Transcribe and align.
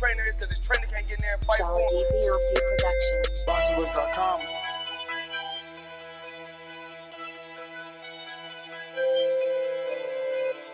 greatest 0.00 0.40
because 0.40 0.56
his 0.56 0.66
trainer 0.66 0.86
can't 0.88 1.06
get 1.06 1.18
in 1.18 1.22
there 1.22 1.34
and 1.34 1.44
fight 1.44 1.58
for 1.58 1.64
Dollar 1.64 1.84
D 1.92 1.96
him. 2.00 2.08
PLC 2.24 2.50
Productions. 2.72 3.44
BoxingVoice.com. 3.46 4.40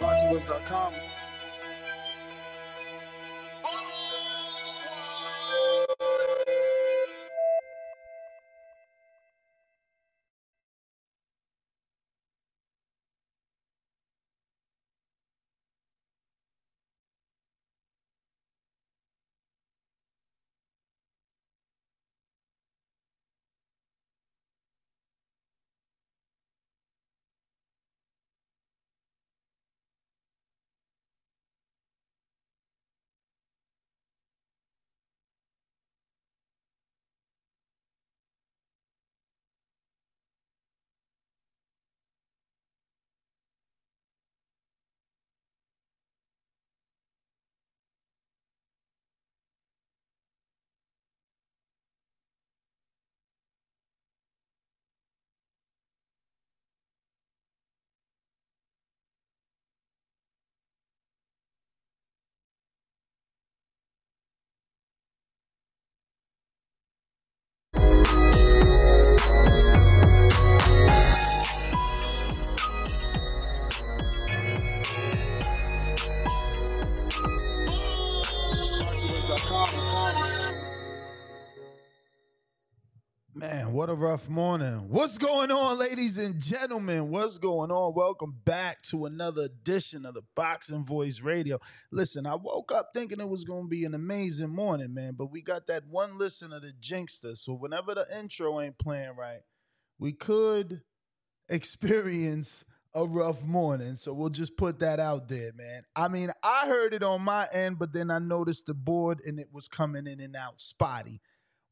BoxingVoice.com. 0.00 1.15
what 83.86 83.92
a 83.92 83.94
rough 83.94 84.28
morning. 84.28 84.88
What's 84.88 85.16
going 85.16 85.52
on, 85.52 85.78
ladies 85.78 86.18
and 86.18 86.40
gentlemen? 86.40 87.08
What's 87.08 87.38
going 87.38 87.70
on? 87.70 87.94
Welcome 87.94 88.34
back 88.44 88.82
to 88.86 89.06
another 89.06 89.42
edition 89.42 90.04
of 90.04 90.14
the 90.14 90.22
Boxing 90.34 90.84
Voice 90.84 91.20
Radio. 91.20 91.60
Listen, 91.92 92.26
I 92.26 92.34
woke 92.34 92.72
up 92.72 92.90
thinking 92.92 93.20
it 93.20 93.28
was 93.28 93.44
going 93.44 93.66
to 93.66 93.68
be 93.68 93.84
an 93.84 93.94
amazing 93.94 94.50
morning, 94.50 94.92
man, 94.92 95.14
but 95.16 95.30
we 95.30 95.40
got 95.40 95.68
that 95.68 95.86
one 95.86 96.18
listener 96.18 96.58
that 96.58 96.80
jinxed 96.80 97.24
us. 97.24 97.42
So 97.42 97.52
whenever 97.52 97.94
the 97.94 98.04
intro 98.18 98.60
ain't 98.60 98.76
playing 98.76 99.14
right, 99.16 99.42
we 100.00 100.12
could 100.12 100.82
experience 101.48 102.64
a 102.92 103.06
rough 103.06 103.44
morning. 103.44 103.94
So 103.94 104.12
we'll 104.12 104.30
just 104.30 104.56
put 104.56 104.80
that 104.80 104.98
out 104.98 105.28
there, 105.28 105.52
man. 105.54 105.84
I 105.94 106.08
mean, 106.08 106.30
I 106.42 106.66
heard 106.66 106.92
it 106.92 107.04
on 107.04 107.22
my 107.22 107.46
end, 107.52 107.78
but 107.78 107.92
then 107.92 108.10
I 108.10 108.18
noticed 108.18 108.66
the 108.66 108.74
board 108.74 109.20
and 109.24 109.38
it 109.38 109.50
was 109.52 109.68
coming 109.68 110.08
in 110.08 110.18
and 110.18 110.34
out 110.34 110.60
spotty. 110.60 111.20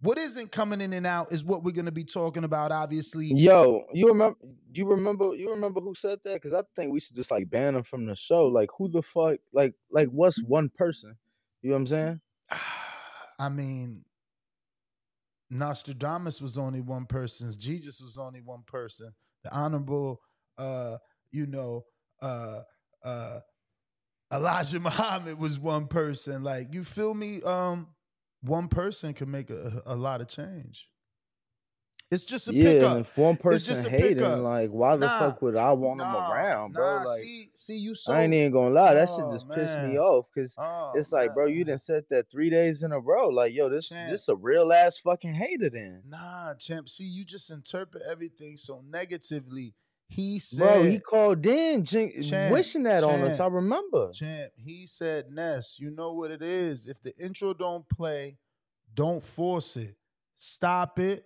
What 0.01 0.19
isn't 0.19 0.53
coming 0.53 0.81
in 0.81 0.93
and 0.93 1.07
out 1.07 1.33
is 1.33 1.45
what 1.45 1.65
we're 1.65 1.73
going 1.73 1.87
to 1.87 1.93
be 1.93 2.05
talking 2.05 2.45
about, 2.45 2.73
obviously. 2.73 3.27
Yo, 3.27 3.85
you 3.93 4.09
remember? 4.09 4.39
You 4.73 4.87
remember? 4.87 5.35
You 5.35 5.51
remember 5.51 5.81
who 5.81 5.95
said 5.95 6.19
that? 6.25 6.35
Because 6.35 6.53
I 6.53 6.63
think 6.77 6.93
we 6.93 7.01
should 7.01 7.17
just 7.17 7.31
like 7.31 7.49
ban 7.49 7.75
him 7.75 7.85
from 7.85 8.05
the 8.05 8.15
show. 8.15 8.47
Like, 8.47 8.69
who 8.77 8.91
the 8.91 9.03
fuck? 9.03 9.39
Like, 9.53 9.75
like 9.91 10.09
what's 10.09 10.43
one 10.43 10.71
person? 10.77 11.17
You 11.63 11.71
know 11.71 11.77
what 11.77 11.81
I'm 11.81 11.87
saying? 11.87 12.21
I 13.39 13.49
mean, 13.49 14.05
Nostradamus 15.51 16.43
was 16.43 16.59
only 16.59 16.81
one 16.81 17.07
person. 17.07 17.53
Jesus 17.57 18.03
was 18.03 18.19
only 18.19 18.41
one 18.41 18.63
person. 18.67 19.15
The 19.45 19.55
honorable, 19.55 20.21
uh, 20.59 20.99
you 21.31 21.47
know, 21.47 21.85
uh, 22.21 22.61
uh, 23.05 23.41
Elijah 24.33 24.81
Muhammad 24.81 25.39
was 25.39 25.59
one 25.59 25.87
person. 25.87 26.43
Like, 26.43 26.75
you 26.75 26.85
feel 26.85 27.15
me? 27.15 27.41
Um, 27.43 27.94
one 28.45 28.69
person 28.69 29.15
can 29.15 29.31
make 29.31 29.51
a, 29.51 29.83
a 29.87 29.97
lot 29.97 30.21
of 30.21 30.29
change. 30.29 30.89
It's 32.11 32.25
just 32.25 32.47
a 32.47 32.53
yeah, 32.53 32.71
pickup. 32.71 32.97
and 32.97 33.07
if 33.07 33.17
one 33.19 33.37
It's 33.51 33.65
just 33.67 33.81
person 33.81 33.87
a 33.87 33.91
hating, 33.91 34.19
pickup. 34.19 34.45
like, 34.45 34.71
why 34.71 34.95
the 34.97 35.07
Nah, 35.09 35.19
fuck 35.19 35.43
would 35.43 35.57
I 35.57 35.73
want 35.73 36.01
him 36.01 36.07
Nah, 36.07 36.31
around, 36.31 36.73
bro? 36.75 36.85
nah, 36.85 37.05
Like, 37.05 37.23
see, 37.23 37.47
see, 37.55 37.77
you 37.79 37.95
so. 37.95 38.13
I 38.13 38.23
ain't 38.23 38.35
even 38.35 38.53
gonna 38.53 38.71
lie, 38.75 38.95
that 38.95 39.09
shit 39.09 39.25
Oh, 39.25 39.33
just 39.33 39.49
pissed 39.51 39.79
me 39.79 39.99
off. 39.99 40.27
Cause 40.35 40.55
Oh, 40.59 40.93
it's 40.97 41.11
like, 41.13 41.35
bro, 41.35 41.47
you 41.47 41.65
didn't 41.65 41.81
said 41.81 42.05
that 42.11 42.31
three 42.31 42.51
days 42.51 42.83
in 42.83 42.93
a 42.93 43.01
row. 43.01 43.29
Like, 43.31 43.53
yo, 43.55 43.69
this 43.69 43.89
Champ. 43.89 44.11
this 44.11 44.29
a 44.29 44.37
real 44.37 44.73
ass 44.73 44.99
fucking 44.99 45.35
hater 45.35 45.71
then, 45.71 46.03
Nah, 46.07 46.55
champ. 46.55 46.89
See, 46.89 47.05
you 47.05 47.25
just 47.25 47.51
interpret 47.51 48.03
everything 48.09 48.57
so 48.59 48.83
negatively. 48.87 49.75
He 50.15 50.39
said, 50.39 50.59
bro. 50.59 50.83
He 50.85 51.01
called 51.01 51.45
in, 51.45 51.85
jin- 51.85 52.23
Champ, 52.23 52.53
wishing 52.53 52.85
that 52.85 53.03
on 53.03 53.21
us. 53.23 53.41
I 53.41 53.47
remember. 53.49 54.11
champ. 54.13 54.53
He 54.57 54.87
said, 54.87 55.27
Ness, 55.31 55.77
you 55.81 55.91
know 55.91 56.13
what 56.13 56.31
it 56.31 56.41
is. 56.43 56.87
If 56.87 57.03
the 57.03 57.13
intro 57.19 57.53
don't 57.53 57.89
play, 57.89 58.39
don't 58.95 59.23
force 59.25 59.77
it. 59.77 59.97
Stop 60.37 60.99
it. 61.01 61.25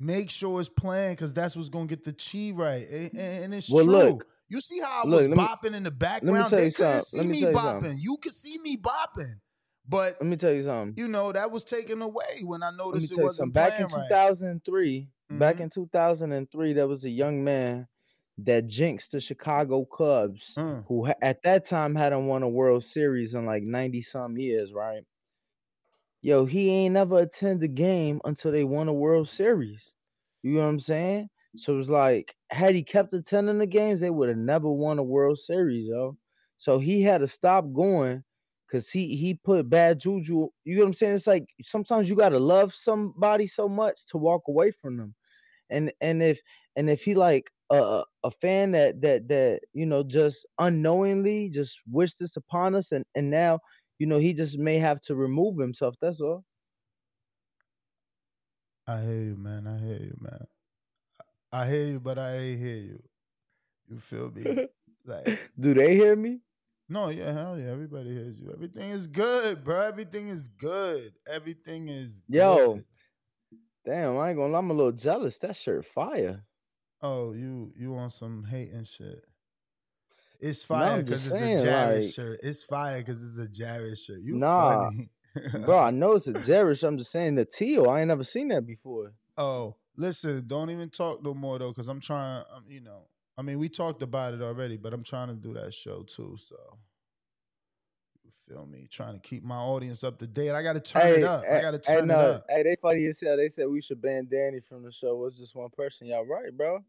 Make 0.00 0.30
sure 0.30 0.58
it's 0.60 0.68
playing 0.68 1.12
because 1.14 1.32
that's 1.34 1.54
what's 1.56 1.68
gonna 1.68 1.86
get 1.86 2.02
the 2.04 2.12
chi 2.12 2.52
right. 2.54 2.88
And, 2.88 3.14
and- 3.18 3.54
it's 3.54 3.70
Well, 3.70 3.84
true. 3.84 3.92
look. 3.94 4.26
you 4.48 4.60
see 4.60 4.80
how 4.80 5.02
I 5.04 5.08
Look, 5.08 5.18
was 5.20 5.28
let 5.28 5.36
me- 5.36 5.44
bopping 5.44 5.74
in 5.76 5.82
the 5.84 5.90
background? 5.90 6.50
They 6.52 6.70
couldn't 6.70 7.02
see 7.02 7.18
Let 7.18 7.26
me 7.26 7.38
you 7.38 7.46
bopping. 7.48 7.70
something. 7.82 7.98
You 8.00 8.16
could 8.20 8.32
see 8.32 8.58
me 8.62 8.76
bopping. 8.76 9.34
But 9.90 10.16
Let 10.20 10.26
me 10.28 10.36
tell 10.36 10.52
you 10.52 10.64
something. 10.64 10.94
you 11.02 11.08
know, 11.08 11.32
that 11.32 11.50
was 11.50 11.64
taken 11.64 12.02
away 12.02 12.42
when 12.44 12.62
I 12.62 12.70
noticed 12.76 13.10
it 13.12 13.16
wasn't 13.18 13.36
something. 13.36 13.52
Back 13.52 13.80
in 13.80 13.86
playing 13.88 14.02
right. 14.02 14.08
2003, 14.08 15.08
back 15.30 15.56
Mhm. 15.56 15.60
in 15.60 15.70
2003, 15.70 16.72
there 16.74 16.86
was 16.88 17.04
a 17.04 17.10
young 17.10 17.42
man 17.42 17.86
that 18.38 18.66
jinxed 18.66 19.12
the 19.12 19.20
Chicago 19.20 19.84
Cubs, 19.84 20.58
Mm. 20.58 20.86
who 20.86 21.06
at 21.22 21.42
that 21.42 21.64
time 21.64 21.94
hadn't 21.94 22.26
won 22.26 22.42
a 22.42 22.48
World 22.48 22.84
Series 22.84 23.34
in 23.34 23.46
like 23.46 23.62
90 23.62 24.02
some 24.02 24.36
years, 24.38 24.72
right? 24.72 25.04
Yo, 26.22 26.44
he 26.46 26.70
ain't 26.70 26.94
never 26.94 27.18
attended 27.20 27.70
a 27.70 27.72
game 27.72 28.20
until 28.24 28.52
they 28.52 28.64
won 28.64 28.88
a 28.88 28.92
World 28.92 29.28
Series. 29.28 29.94
You 30.42 30.54
know 30.54 30.60
what 30.60 30.66
I'm 30.68 30.80
saying? 30.80 31.28
So 31.56 31.78
it's 31.78 31.88
like, 31.88 32.34
had 32.50 32.74
he 32.74 32.82
kept 32.82 33.12
attending 33.14 33.58
the 33.58 33.66
games, 33.66 34.00
they 34.00 34.10
would 34.10 34.28
have 34.28 34.38
never 34.38 34.70
won 34.70 34.98
a 34.98 35.02
World 35.02 35.38
Series, 35.38 35.86
yo. 35.88 36.16
So 36.56 36.78
he 36.78 37.02
had 37.02 37.18
to 37.20 37.28
stop 37.28 37.72
going 37.72 38.24
because 38.66 38.90
he 38.90 39.16
he 39.16 39.34
put 39.34 39.68
bad 39.68 40.00
juju. 40.00 40.48
You 40.64 40.76
know 40.76 40.82
what 40.82 40.88
I'm 40.88 40.94
saying? 40.94 41.14
It's 41.16 41.26
like 41.26 41.46
sometimes 41.62 42.08
you 42.08 42.16
gotta 42.16 42.38
love 42.38 42.72
somebody 42.74 43.46
so 43.46 43.68
much 43.68 44.06
to 44.08 44.18
walk 44.18 44.42
away 44.48 44.70
from 44.72 44.96
them. 44.96 45.14
And 45.70 45.92
and 46.00 46.22
if 46.22 46.40
and 46.76 46.90
if 46.90 47.02
he 47.04 47.14
like 47.14 47.50
a 47.70 48.04
a 48.24 48.30
fan 48.30 48.72
that 48.72 49.00
that 49.02 49.28
that 49.28 49.60
you 49.74 49.86
know 49.86 50.02
just 50.02 50.46
unknowingly 50.58 51.48
just 51.50 51.80
wished 51.90 52.18
this 52.18 52.36
upon 52.36 52.74
us 52.74 52.92
and 52.92 53.04
and 53.14 53.30
now 53.30 53.58
you 53.98 54.06
know 54.06 54.18
he 54.18 54.32
just 54.32 54.58
may 54.58 54.78
have 54.78 55.00
to 55.02 55.14
remove 55.14 55.58
himself. 55.58 55.94
That's 56.00 56.20
all. 56.20 56.44
I 58.86 59.02
hear 59.02 59.20
you, 59.22 59.36
man. 59.36 59.66
I 59.66 59.78
hear 59.78 59.98
you, 59.98 60.16
man. 60.20 60.46
I 61.52 61.66
hear 61.68 61.86
you, 61.86 62.00
but 62.00 62.18
I 62.18 62.36
ain't 62.36 62.58
hear 62.60 62.76
you. 62.76 63.02
You 63.88 63.98
feel 64.00 64.30
me? 64.30 64.62
Like, 65.04 65.38
Do 65.58 65.74
they 65.74 65.94
hear 65.96 66.16
me? 66.16 66.40
no, 66.88 67.08
yeah, 67.08 67.32
hell 67.32 67.58
yeah. 67.58 67.68
Everybody 67.70 68.10
hears 68.12 68.38
you. 68.38 68.50
Everything 68.52 68.90
is 68.90 69.06
good, 69.06 69.64
bro. 69.64 69.80
Everything 69.82 70.28
is 70.28 70.48
good. 70.48 71.14
Everything 71.26 71.88
is 71.88 72.22
Yo. 72.28 72.74
good. 72.74 72.84
Damn, 73.84 74.18
I 74.18 74.30
ain't 74.30 74.38
gonna 74.38 74.56
I'm 74.58 74.70
a 74.70 74.74
little 74.74 74.92
jealous. 74.92 75.38
That 75.38 75.56
shirt 75.56 75.86
fire. 75.86 76.44
Oh, 77.00 77.32
you 77.32 77.72
you 77.76 77.94
on 77.96 78.10
some 78.10 78.44
hating 78.44 78.84
shit. 78.84 79.24
It's 80.40 80.68
No, 80.68 80.76
fire 80.76 81.02
because 81.02 81.24
just 81.24 81.34
it's 81.36 81.62
a 81.62 81.64
Jared 81.64 82.04
like- 82.04 82.12
shirt. 82.14 82.40
It's 82.42 82.64
fire 82.64 82.98
because 82.98 83.22
it's 83.22 83.38
a 83.38 83.48
Jared 83.48 83.98
shirt. 83.98 84.20
You 84.20 84.36
Nah, 84.36 84.84
funny. 84.84 85.10
Bro, 85.64 85.78
I 85.78 85.90
know 85.90 86.12
it's 86.12 86.26
a 86.26 86.32
Jerish. 86.32 86.82
I'm 86.86 86.98
just 86.98 87.10
saying 87.12 87.34
the 87.36 87.44
teal. 87.44 87.88
I 87.88 88.00
ain't 88.00 88.08
never 88.08 88.24
seen 88.24 88.48
that 88.48 88.66
before. 88.66 89.12
Oh, 89.36 89.76
listen, 89.96 90.44
don't 90.46 90.70
even 90.70 90.90
talk 90.90 91.22
no 91.22 91.34
more 91.34 91.58
though, 91.58 91.68
because 91.68 91.88
I'm 91.88 92.00
trying. 92.00 92.44
I'm, 92.54 92.64
you 92.68 92.80
know, 92.80 93.02
I 93.36 93.42
mean, 93.42 93.58
we 93.58 93.68
talked 93.68 94.02
about 94.02 94.34
it 94.34 94.42
already, 94.42 94.76
but 94.76 94.92
I'm 94.92 95.04
trying 95.04 95.28
to 95.28 95.34
do 95.34 95.54
that 95.54 95.74
show 95.74 96.02
too. 96.02 96.36
So 96.38 96.56
feel 98.48 98.66
me? 98.66 98.88
Trying 98.90 99.14
to 99.14 99.20
keep 99.20 99.42
my 99.44 99.56
audience 99.56 100.02
up 100.04 100.18
to 100.18 100.26
date. 100.26 100.50
I 100.50 100.62
got 100.62 100.74
to 100.74 100.80
turn 100.80 101.20
it 101.20 101.24
up. 101.24 101.44
I 101.44 101.60
got 101.60 101.70
to 101.72 101.80
hey, 101.84 101.98
turn 101.98 102.08
no, 102.08 102.14
it 102.20 102.24
up. 102.36 102.46
Hey, 102.48 102.62
they 102.62 102.76
funny 102.80 103.06
as 103.06 103.20
hell. 103.20 103.36
They 103.36 103.48
said 103.48 103.68
we 103.68 103.80
should 103.82 104.00
ban 104.00 104.28
Danny 104.30 104.60
from 104.60 104.82
the 104.82 104.92
show. 104.92 105.10
It 105.12 105.18
was 105.18 105.36
just 105.36 105.54
one 105.54 105.70
person. 105.70 106.06
Y'all 106.06 106.26
right, 106.26 106.56
bro? 106.56 106.82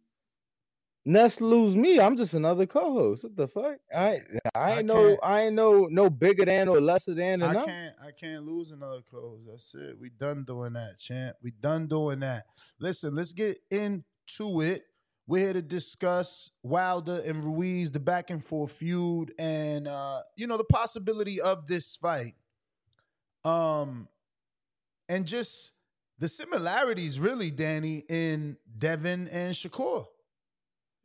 Ness 1.05 1.39
lose 1.41 1.75
me. 1.75 1.99
I'm 1.99 2.17
just 2.17 2.33
another 2.33 2.65
co-host. 2.65 3.23
What 3.23 3.35
the 3.35 3.47
fuck? 3.47 3.77
I 3.95 4.19
I 4.53 4.59
I 4.73 4.77
ain't 4.79 4.85
no 4.85 4.93
can't- 5.07 5.19
I 5.23 5.41
ain't 5.43 5.55
no 5.55 5.87
no 5.89 6.09
bigger 6.09 6.45
than 6.45 6.67
or 6.67 6.81
lesser 6.81 7.13
than. 7.15 7.41
I 7.41 7.53
them. 7.53 7.65
can't 7.65 7.95
I 8.05 8.11
can't 8.11 8.43
lose 8.43 8.71
another 8.71 9.01
cause. 9.09 9.39
That's 9.49 9.73
it. 9.75 9.97
We 9.99 10.09
done 10.09 10.43
doing 10.43 10.73
that, 10.73 10.99
champ. 10.99 11.37
We 11.41 11.51
done 11.51 11.87
doing 11.87 12.19
that. 12.19 12.45
Listen, 12.79 13.15
let's 13.15 13.33
get 13.33 13.57
into 13.71 14.61
it. 14.61 14.83
We're 15.29 15.43
here 15.43 15.53
to 15.53 15.61
discuss 15.61 16.49
Wilder 16.63 17.21
and 17.23 17.43
Ruiz, 17.43 17.91
the 17.91 17.99
back 17.99 18.31
and 18.31 18.43
forth 18.43 18.71
feud, 18.71 19.31
and 19.37 19.87
uh, 19.87 20.21
you 20.35 20.47
know, 20.47 20.57
the 20.57 20.63
possibility 20.63 21.39
of 21.39 21.67
this 21.67 21.95
fight. 21.95 22.33
Um 23.45 24.07
and 25.07 25.27
just 25.27 25.73
the 26.17 26.27
similarities 26.27 27.19
really, 27.19 27.51
Danny, 27.51 28.01
in 28.09 28.57
Devin 28.75 29.27
and 29.27 29.53
Shakur. 29.53 30.07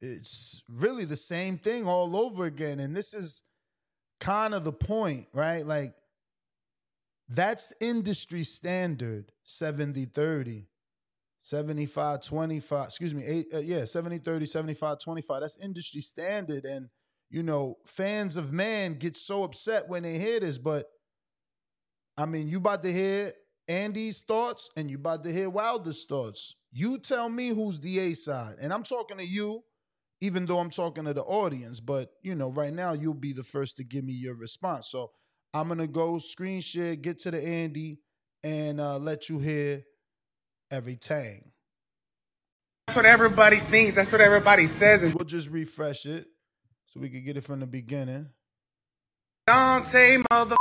It's 0.01 0.63
really 0.71 1.05
the 1.05 1.19
same 1.19 1.59
thing 1.59 1.87
all 1.87 2.17
over 2.17 2.47
again. 2.47 2.81
And 2.81 2.97
this 2.97 3.13
is 3.13 3.43
kind 4.21 4.55
of 4.55 4.65
the 4.65 4.73
point, 4.73 5.29
right? 5.35 5.67
Like 5.67 5.93
that's 7.29 7.75
industry 7.79 8.43
standard 8.43 9.33
70 9.43 10.07
30. 10.07 10.65
75 11.45 12.23
25, 12.23 12.87
excuse 12.87 13.13
me, 13.15 13.23
eight, 13.23 13.47
uh, 13.53 13.59
yeah, 13.59 13.85
70 13.85 14.17
30, 14.17 14.47
75 14.47 14.99
25. 14.99 15.43
That's 15.43 15.59
industry 15.59 16.01
standard. 16.01 16.65
And, 16.65 16.89
you 17.29 17.43
know, 17.43 17.77
fans 17.85 18.39
of 18.39 18.51
man 18.51 18.95
get 18.95 19.15
so 19.15 19.43
upset 19.43 19.87
when 19.87 20.05
they 20.05 20.19
hear 20.19 20.41
this. 20.41 20.57
But, 20.57 20.87
I 22.17 22.25
mean, 22.25 22.49
you 22.49 22.57
about 22.57 22.83
to 22.85 22.91
hear 22.91 23.35
Andy's 23.69 24.23
thoughts 24.23 24.71
and 24.75 24.91
you 24.91 24.97
about 24.97 25.23
to 25.25 25.33
hear 25.33 25.51
Wilder's 25.51 26.07
thoughts. 26.07 26.57
You 26.73 26.99
tell 26.99 27.29
me 27.29 27.49
who's 27.49 27.79
the 27.79 27.99
A 27.99 28.15
side. 28.15 28.57
And 28.59 28.73
I'm 28.73 28.83
talking 28.83 29.19
to 29.19 29.27
you, 29.27 29.65
even 30.23 30.47
though 30.47 30.61
I'm 30.61 30.71
talking 30.71 31.05
to 31.05 31.13
the 31.13 31.25
audience. 31.25 31.79
But, 31.79 32.09
you 32.23 32.35
know, 32.35 32.53
right 32.53 32.73
now 32.73 32.95
you'll 32.95 33.13
be 33.13 33.35
the 33.35 33.45
first 33.45 33.77
to 33.77 33.85
give 33.85 34.03
me 34.03 34.15
your 34.15 34.35
response. 34.35 34.89
So 34.89 35.11
I'm 35.53 35.69
to 35.77 35.89
go 35.89 36.19
screen 36.21 36.63
share, 36.63 36.97
get 36.97 37.19
to 37.19 37.31
the 37.31 37.47
Andy, 37.47 37.99
and 38.43 38.81
uh, 38.81 38.97
let 38.97 39.29
you 39.29 39.41
hear 39.41 39.85
every 40.75 40.97
tang. 40.97 41.53
That's 42.87 42.97
what 42.97 43.07
everybody 43.07 43.61
thinks. 43.61 43.95
That's 43.95 44.13
what 44.13 44.21
everybody 44.21 44.67
says. 44.67 45.03
And 45.03 45.15
We'll 45.15 45.25
just 45.25 45.49
refresh 45.49 46.05
it 46.05 46.27
so 46.87 47.01
we 47.01 47.09
can 47.09 47.25
get 47.25 47.37
it 47.37 47.43
from 47.43 47.61
the 47.61 47.67
beginning. 47.67 48.29
Don't 49.47 49.87
say 49.87 50.23
mother 50.31 50.57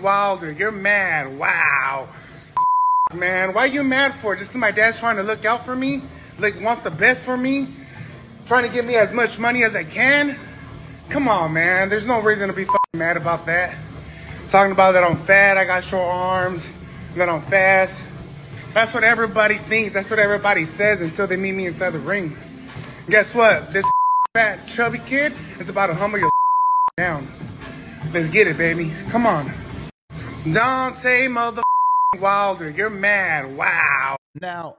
Wilder, 0.00 0.50
you're 0.50 0.72
mad. 0.72 1.38
Wow. 1.38 2.08
Man, 3.14 3.54
why 3.54 3.66
you 3.66 3.84
mad 3.84 4.14
for? 4.16 4.34
Just 4.34 4.54
my 4.54 4.70
dad's 4.70 4.98
trying 4.98 5.16
to 5.16 5.22
look 5.22 5.44
out 5.44 5.64
for 5.64 5.76
me? 5.76 6.02
Like, 6.38 6.60
wants 6.60 6.82
the 6.82 6.90
best 6.90 7.24
for 7.24 7.36
me? 7.36 7.68
Trying 8.46 8.64
to 8.64 8.70
get 8.70 8.84
me 8.84 8.96
as 8.96 9.12
much 9.12 9.38
money 9.38 9.62
as 9.64 9.76
I 9.76 9.84
can? 9.84 10.38
Come 11.08 11.28
on, 11.28 11.52
man. 11.52 11.88
There's 11.88 12.06
no 12.06 12.20
reason 12.20 12.48
to 12.48 12.54
be 12.54 12.64
fucking 12.64 12.96
mad 12.96 13.16
about 13.16 13.46
that. 13.46 13.76
Talking 14.48 14.72
about 14.72 14.92
that 14.92 15.04
I'm 15.04 15.16
fat, 15.16 15.58
I 15.58 15.64
got 15.64 15.84
short 15.84 16.08
arms, 16.08 16.66
that 17.16 17.28
I'm 17.28 17.42
fast. 17.42 18.06
That's 18.74 18.94
what 18.94 19.04
everybody 19.04 19.58
thinks. 19.58 19.94
That's 19.94 20.10
what 20.10 20.18
everybody 20.18 20.64
says 20.64 21.00
until 21.00 21.26
they 21.26 21.36
meet 21.36 21.52
me 21.52 21.66
inside 21.66 21.90
the 21.90 21.98
ring. 21.98 22.36
Guess 23.08 23.34
what? 23.34 23.72
This 23.72 23.84
fat, 24.34 24.66
chubby 24.66 24.98
kid 24.98 25.34
is 25.60 25.68
about 25.68 25.88
to 25.88 25.94
humble 25.94 26.18
your 26.18 26.30
down. 26.96 27.28
Let's 28.12 28.28
get 28.28 28.46
it, 28.46 28.56
baby. 28.58 28.92
Come 29.10 29.26
on. 29.26 29.50
Dante 30.52 31.28
mother 31.28 31.62
Wilder, 32.20 32.70
you're 32.70 32.90
mad. 32.90 33.56
Wow. 33.56 34.16
Now, 34.40 34.76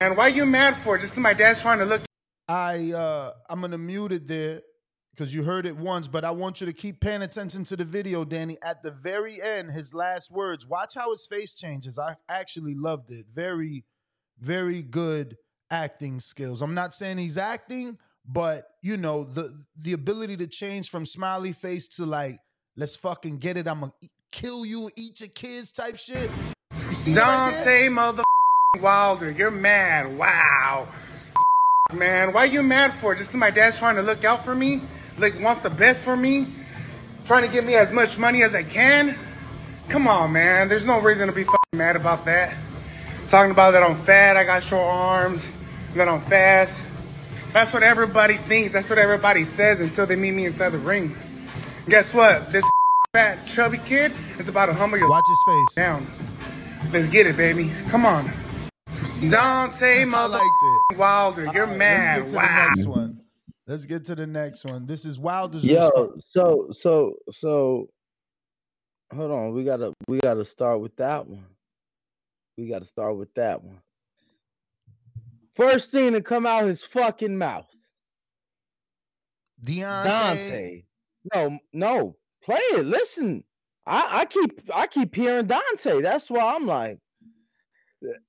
And 0.00 0.16
why 0.16 0.28
you 0.28 0.46
mad 0.46 0.76
for? 0.82 0.98
Just 0.98 1.16
my 1.16 1.32
dad's 1.34 1.62
trying 1.62 1.78
to 1.78 1.86
look 1.86 2.02
I 2.48 2.92
uh 2.92 3.32
I'm 3.50 3.60
gonna 3.60 3.78
mute 3.78 4.12
it 4.12 4.28
there 4.28 4.62
because 5.16 5.34
you 5.34 5.44
heard 5.44 5.64
it 5.64 5.76
once, 5.76 6.08
but 6.08 6.24
I 6.24 6.30
want 6.30 6.60
you 6.60 6.66
to 6.66 6.72
keep 6.72 7.00
paying 7.00 7.22
attention 7.22 7.64
to 7.64 7.76
the 7.76 7.84
video, 7.84 8.24
Danny. 8.24 8.58
At 8.62 8.82
the 8.82 8.90
very 8.90 9.40
end, 9.40 9.70
his 9.70 9.94
last 9.94 10.30
words. 10.30 10.66
Watch 10.66 10.94
how 10.94 11.10
his 11.12 11.26
face 11.26 11.54
changes. 11.54 11.98
I 11.98 12.16
actually 12.28 12.74
loved 12.74 13.10
it. 13.10 13.24
Very, 13.32 13.84
very 14.38 14.82
good 14.82 15.38
acting 15.70 16.20
skills. 16.20 16.60
I'm 16.60 16.74
not 16.74 16.94
saying 16.94 17.16
he's 17.16 17.38
acting, 17.38 17.96
but 18.26 18.66
you 18.82 18.96
know 18.98 19.24
the 19.24 19.50
the 19.82 19.94
ability 19.94 20.36
to 20.38 20.46
change 20.46 20.90
from 20.90 21.06
smiley 21.06 21.52
face 21.52 21.88
to 21.88 22.04
like, 22.04 22.38
let's 22.76 22.96
fucking 22.96 23.38
get 23.38 23.56
it. 23.56 23.66
I'm 23.66 23.80
gonna 23.80 23.92
kill 24.32 24.66
you, 24.66 24.90
eat 24.96 25.20
your 25.20 25.30
kids 25.30 25.72
type 25.72 25.96
shit. 25.96 26.30
It 26.30 26.30
right? 27.06 27.14
Dante 27.14 27.88
mother 27.88 28.22
Wilder, 28.80 29.30
you're 29.30 29.50
mad. 29.50 30.18
Wow. 30.18 30.88
Man, 31.94 32.34
why 32.34 32.44
you 32.44 32.62
mad 32.62 32.92
for? 32.94 33.14
Just 33.14 33.32
my 33.32 33.50
dad's 33.50 33.78
trying 33.78 33.96
to 33.96 34.02
look 34.02 34.24
out 34.24 34.44
for 34.44 34.54
me? 34.54 34.82
Like, 35.18 35.40
wants 35.40 35.62
the 35.62 35.70
best 35.70 36.04
for 36.04 36.16
me? 36.16 36.46
Trying 37.26 37.42
to 37.42 37.48
get 37.48 37.64
me 37.64 37.74
as 37.74 37.90
much 37.90 38.18
money 38.18 38.42
as 38.42 38.54
I 38.54 38.62
can? 38.62 39.16
Come 39.88 40.06
on, 40.06 40.32
man. 40.32 40.68
There's 40.68 40.84
no 40.84 41.00
reason 41.00 41.26
to 41.28 41.32
be 41.32 41.44
fucking 41.44 41.58
mad 41.74 41.96
about 41.96 42.24
that. 42.26 42.54
Talking 43.28 43.50
about 43.50 43.72
that 43.72 43.82
I'm 43.82 43.96
fat, 43.96 44.36
I 44.36 44.44
got 44.44 44.62
short 44.62 44.84
arms, 44.84 45.46
that 45.94 46.08
I'm 46.08 46.20
fast. 46.22 46.86
That's 47.52 47.72
what 47.72 47.82
everybody 47.82 48.36
thinks. 48.36 48.72
That's 48.72 48.88
what 48.88 48.98
everybody 48.98 49.44
says 49.44 49.80
until 49.80 50.06
they 50.06 50.16
meet 50.16 50.32
me 50.32 50.44
inside 50.46 50.70
the 50.70 50.78
ring. 50.78 51.16
Guess 51.88 52.12
what? 52.14 52.52
This 52.52 52.64
fat, 53.12 53.44
chubby 53.46 53.78
kid 53.78 54.12
is 54.38 54.48
about 54.48 54.66
to 54.66 54.74
humble 54.74 54.98
your 54.98 55.08
Watch 55.08 55.24
his 55.28 55.38
face. 55.46 55.74
down. 55.76 56.06
Let's 56.92 57.08
get 57.08 57.26
it, 57.26 57.36
baby. 57.36 57.72
Come 57.88 58.04
on. 58.06 58.30
Dante 59.30 60.04
mother 60.04 60.38
liked. 60.38 60.98
Wilder, 60.98 61.46
you're 61.52 61.66
right, 61.66 61.76
mad. 61.76 62.20
Let's 62.20 62.32
get 62.32 62.40
to 62.40 62.46
Wow. 62.46 63.15
The 63.66 63.72
next 63.72 63.74
one. 63.74 63.74
Let's 63.74 63.86
get 63.86 64.04
to 64.06 64.14
the 64.14 64.26
next 64.26 64.64
one. 64.64 64.86
This 64.86 65.04
is 65.04 65.18
Wilder's 65.18 65.64
Yo, 65.64 65.88
response. 65.88 66.26
so 66.28 66.68
so 66.70 67.16
so 67.32 67.88
hold 69.14 69.30
on, 69.30 69.52
we 69.52 69.64
gotta 69.64 69.92
we 70.08 70.18
gotta 70.18 70.44
start 70.44 70.80
with 70.80 70.96
that 70.96 71.26
one. 71.26 71.46
We 72.56 72.68
gotta 72.68 72.86
start 72.86 73.16
with 73.16 73.32
that 73.34 73.62
one. 73.62 73.80
First 75.54 75.90
thing 75.90 76.12
to 76.12 76.20
come 76.20 76.46
out 76.46 76.64
his 76.64 76.82
fucking 76.82 77.36
mouth. 77.36 77.70
Deontay. 79.64 80.04
Dante. 80.04 80.82
No, 81.34 81.58
no. 81.72 82.16
Play 82.44 82.60
it. 82.72 82.86
Listen. 82.86 83.42
I, 83.88 84.20
I 84.20 84.24
keep 84.24 84.60
I 84.74 84.86
keep 84.88 85.14
hearing 85.14 85.46
Dante. 85.46 86.02
That's 86.02 86.28
why 86.28 86.56
I'm 86.56 86.66
like, 86.66 86.98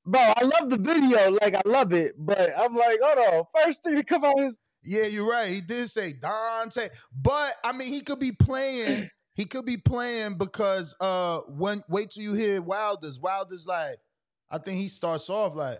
bro, 0.06 0.22
I 0.22 0.44
love 0.44 0.70
the 0.70 0.77
video, 0.77 1.32
like 1.41 1.56
I 1.56 1.62
love 1.65 1.94
it, 1.94 2.13
but 2.17 2.51
I'm 2.58 2.75
like, 2.75 3.00
hold 3.01 3.34
on. 3.34 3.63
First 3.63 3.84
thing 3.84 3.96
to 3.96 4.03
come 4.03 4.24
out 4.24 4.39
his 4.39 4.58
Yeah, 4.88 5.03
you're 5.06 5.29
right. 5.29 5.50
He 5.51 5.60
did 5.62 5.89
say 5.89 6.13
Dante, 6.13 6.89
but 7.13 7.53
I 7.63 7.74
mean, 7.74 7.91
he 7.91 8.01
could 8.01 8.20
be 8.20 8.32
playing. 8.32 9.10
He 9.36 9.46
could 9.46 9.65
be 9.65 9.77
playing 9.77 10.39
because 10.39 10.96
uh, 11.00 11.41
when 11.48 11.84
wait 11.88 12.10
till 12.10 12.24
you 12.24 12.34
hear 12.34 12.60
Wilder's. 12.60 13.20
Wilder's 13.20 13.67
like, 13.67 14.00
I 14.50 14.58
think 14.58 14.79
he 14.79 14.88
starts 14.88 15.29
off 15.29 15.53
like, 15.56 15.77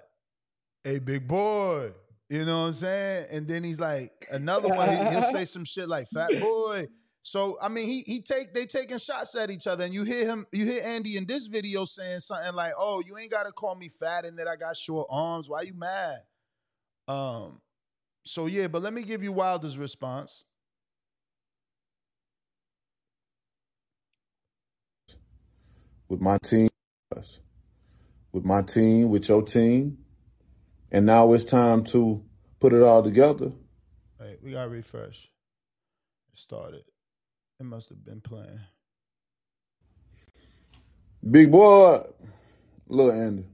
"Hey, 0.84 1.00
big 1.00 1.28
boy," 1.28 1.92
you 2.30 2.46
know 2.46 2.60
what 2.62 2.68
I'm 2.68 2.74
saying? 2.74 3.26
And 3.32 3.48
then 3.48 3.64
he's 3.64 3.80
like, 3.80 4.12
another 4.32 4.70
one. 4.70 4.90
he- 4.90 5.10
He'll 5.10 5.24
say 5.24 5.46
some 5.46 5.66
shit 5.66 5.90
like 5.90 6.08
"fat 6.14 6.30
boy." 6.40 6.88
So 7.24 7.58
I 7.60 7.68
mean, 7.68 7.88
he 7.88 8.02
he 8.02 8.22
take 8.22 8.54
they 8.54 8.68
taking 8.68 9.00
shots 9.00 9.34
at 9.34 9.50
each 9.50 9.66
other, 9.66 9.86
and 9.86 9.92
you 9.92 10.04
hear 10.04 10.28
him, 10.28 10.46
you 10.52 10.64
hear 10.64 10.84
Andy 10.84 11.18
in 11.18 11.26
this 11.26 11.48
video 11.48 11.86
saying 11.86 12.20
something 12.20 12.54
like, 12.54 12.74
"Oh, 12.78 13.02
you 13.04 13.18
ain't 13.18 13.32
gotta 13.32 13.52
call 13.52 13.74
me 13.74 13.90
fat 13.90 14.24
and 14.24 14.38
that 14.38 14.48
I 14.48 14.56
got 14.56 14.78
short 14.78 15.08
arms. 15.10 15.50
Why 15.50 15.64
you 15.64 15.74
mad?" 15.74 16.20
Um. 17.08 17.60
So 18.27 18.46
yeah, 18.48 18.67
but 18.67 18.84
let 18.84 18.93
me 18.93 19.03
give 19.03 19.24
you 19.24 19.31
Wilder's 19.31 19.77
response. 19.77 20.43
with 26.10 26.22
my 26.22 26.38
team, 26.39 26.69
with 28.31 28.46
my 28.46 28.62
team, 28.62 29.10
with 29.10 29.29
your 29.29 29.41
team, 29.43 29.98
and 30.91 31.05
now 31.05 31.34
it's 31.34 31.43
time 31.46 31.84
to 31.86 32.24
put 32.60 32.74
it 32.74 32.81
all 32.81 33.03
together. 33.03 33.51
Wait, 34.19 34.39
we 34.43 34.51
gotta 34.51 34.69
refresh. 34.69 35.29
It 36.34 36.39
started. 36.39 36.84
It 37.60 37.65
must 37.65 37.89
have 37.89 38.05
been 38.05 38.22
playing. 38.22 38.60
Big 41.29 41.51
boy, 41.51 42.03
little 42.88 43.12
Andy, 43.12 43.46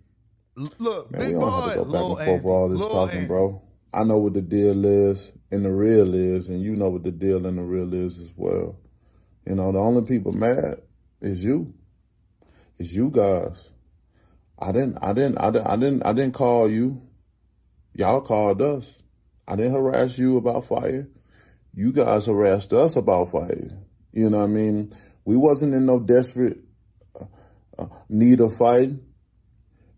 L- 0.57 0.73
look, 0.79 1.11
man, 1.11 1.19
big 1.19 1.27
we 1.35 1.41
don't 1.41 1.53
have 1.53 1.63
boy, 1.63 1.73
to 1.73 1.79
go 1.79 1.85
back 1.85 2.01
Lil 2.01 2.09
and 2.09 2.19
forth 2.19 2.45
Andy, 2.45 2.45
all 2.45 2.69
this 2.69 2.79
Lil 2.79 2.89
talking, 2.89 3.19
Andy. 3.21 3.27
bro. 3.27 3.61
I 3.93 4.03
know 4.03 4.17
what 4.17 4.33
the 4.33 4.41
deal 4.41 4.83
is 4.85 5.31
and 5.51 5.63
the 5.63 5.71
real 5.71 6.13
is, 6.15 6.49
and 6.49 6.61
you 6.61 6.75
know 6.75 6.89
what 6.89 7.03
the 7.03 7.11
deal 7.11 7.45
and 7.45 7.57
the 7.57 7.61
real 7.61 7.93
is 7.93 8.17
as 8.19 8.33
well. 8.35 8.77
You 9.45 9.55
know, 9.55 9.71
the 9.71 9.79
only 9.79 10.01
people 10.01 10.31
mad 10.31 10.81
is 11.21 11.43
you. 11.43 11.73
It's 12.79 12.91
you 12.91 13.09
guys. 13.11 13.69
I 14.57 14.71
didn't, 14.71 14.97
I 15.01 15.13
didn't, 15.13 15.37
I 15.37 15.51
didn't, 15.51 15.67
I 15.67 15.75
didn't, 15.75 16.03
I 16.03 16.13
didn't 16.13 16.33
call 16.33 16.71
you. 16.71 17.01
Y'all 17.93 18.21
called 18.21 18.61
us. 18.61 19.03
I 19.47 19.55
didn't 19.55 19.73
harass 19.73 20.17
you 20.17 20.37
about 20.37 20.67
fire. 20.67 21.07
You 21.75 21.91
guys 21.91 22.25
harassed 22.25 22.73
us 22.73 22.95
about 22.95 23.31
fire. 23.31 23.77
You 24.11 24.29
know 24.29 24.37
what 24.37 24.43
I 24.45 24.47
mean? 24.47 24.93
We 25.25 25.35
wasn't 25.35 25.73
in 25.73 25.85
no 25.85 25.99
desperate 25.99 26.59
uh, 27.19 27.25
uh, 27.77 27.87
need 28.09 28.39
of 28.39 28.55
fighting. 28.55 29.01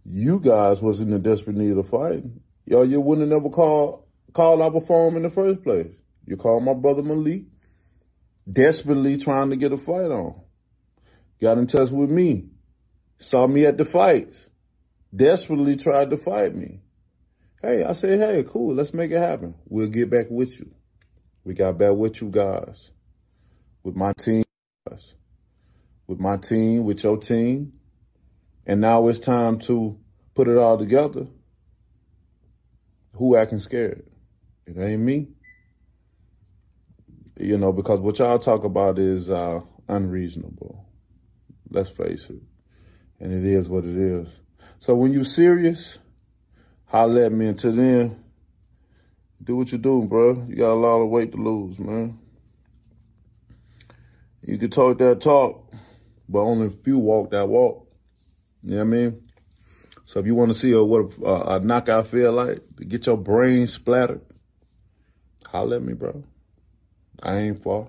You 0.05 0.39
guys 0.39 0.81
was 0.81 0.99
in 0.99 1.09
the 1.09 1.19
desperate 1.19 1.55
need 1.55 1.77
of 1.77 1.89
fighting. 1.89 2.41
Yo, 2.65 2.81
you 2.81 2.99
wouldn't 2.99 3.29
have 3.29 3.41
never 3.41 3.49
called 3.49 4.03
called 4.33 4.61
out 4.61 4.73
him 4.73 5.17
in 5.17 5.23
the 5.23 5.29
first 5.29 5.63
place. 5.63 5.93
You 6.25 6.35
called 6.35 6.63
my 6.63 6.73
brother 6.73 7.03
Malik, 7.03 7.43
desperately 8.51 9.17
trying 9.17 9.51
to 9.51 9.55
get 9.55 9.71
a 9.71 9.77
fight 9.77 10.11
on. 10.11 10.41
Got 11.41 11.57
in 11.57 11.67
touch 11.67 11.91
with 11.91 12.09
me, 12.09 12.47
saw 13.19 13.47
me 13.47 13.65
at 13.65 13.77
the 13.77 13.85
fights, 13.85 14.47
desperately 15.15 15.75
tried 15.75 16.09
to 16.09 16.17
fight 16.17 16.55
me. 16.55 16.81
Hey, 17.61 17.83
I 17.83 17.93
said, 17.93 18.19
hey, 18.19 18.43
cool, 18.47 18.75
let's 18.75 18.93
make 18.93 19.11
it 19.11 19.19
happen. 19.19 19.55
We'll 19.67 19.87
get 19.87 20.09
back 20.09 20.27
with 20.29 20.59
you. 20.59 20.71
We 21.43 21.53
got 21.53 21.77
back 21.77 21.93
with 21.93 22.21
you 22.21 22.29
guys, 22.29 22.91
with 23.83 23.95
my 23.95 24.13
team, 24.13 24.43
guys, 24.89 25.15
with 26.07 26.19
my 26.19 26.37
team, 26.37 26.83
with 26.83 27.03
your 27.03 27.17
team. 27.17 27.73
And 28.65 28.81
now 28.81 29.07
it's 29.07 29.19
time 29.19 29.59
to 29.59 29.97
put 30.33 30.47
it 30.47 30.57
all 30.57 30.77
together. 30.77 31.27
Who 33.15 33.35
acting 33.35 33.59
scared? 33.59 34.05
It 34.65 34.77
ain't 34.77 35.01
me. 35.01 35.27
You 37.37 37.57
know, 37.57 37.71
because 37.71 37.99
what 37.99 38.19
y'all 38.19 38.39
talk 38.39 38.63
about 38.63 38.97
is 38.99 39.29
uh, 39.29 39.61
unreasonable. 39.87 40.85
Let's 41.69 41.89
face 41.89 42.29
it. 42.29 42.41
And 43.19 43.33
it 43.33 43.45
is 43.45 43.69
what 43.69 43.85
it 43.85 43.95
is. 43.95 44.27
So 44.79 44.95
when 44.95 45.13
you 45.13 45.23
serious, 45.23 45.99
holler 46.85 47.23
at 47.25 47.31
me. 47.31 47.47
Until 47.47 47.73
then, 47.73 48.23
do 49.43 49.55
what 49.57 49.71
you 49.71 49.77
do, 49.77 50.03
bro. 50.03 50.45
You 50.47 50.55
got 50.55 50.73
a 50.73 50.75
lot 50.75 51.01
of 51.01 51.09
weight 51.09 51.31
to 51.33 51.37
lose, 51.37 51.79
man. 51.79 52.19
You 54.41 54.57
can 54.57 54.69
talk 54.69 54.99
that 54.99 55.21
talk, 55.21 55.73
but 56.29 56.39
only 56.39 56.67
a 56.67 56.69
few 56.69 56.97
walk 56.97 57.31
that 57.31 57.47
walk. 57.47 57.87
You 58.63 58.71
know 58.71 58.77
what 58.77 58.81
I 58.81 58.85
mean? 58.85 59.24
So 60.05 60.19
if 60.19 60.25
you 60.25 60.35
want 60.35 60.53
to 60.53 60.57
see 60.59 60.71
a, 60.71 60.83
what 60.83 61.13
a, 61.19 61.25
uh, 61.25 61.55
a 61.55 61.59
knockout 61.59 62.07
feel 62.07 62.31
like, 62.31 62.61
get 62.87 63.05
your 63.07 63.17
brain 63.17 63.67
splattered, 63.67 64.21
holler 65.47 65.77
at 65.77 65.83
me, 65.83 65.93
bro. 65.93 66.23
I 67.23 67.37
ain't 67.37 67.63
far. 67.63 67.87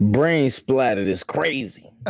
Brain 0.00 0.50
splattered 0.50 1.06
is 1.08 1.22
crazy. 1.22 1.90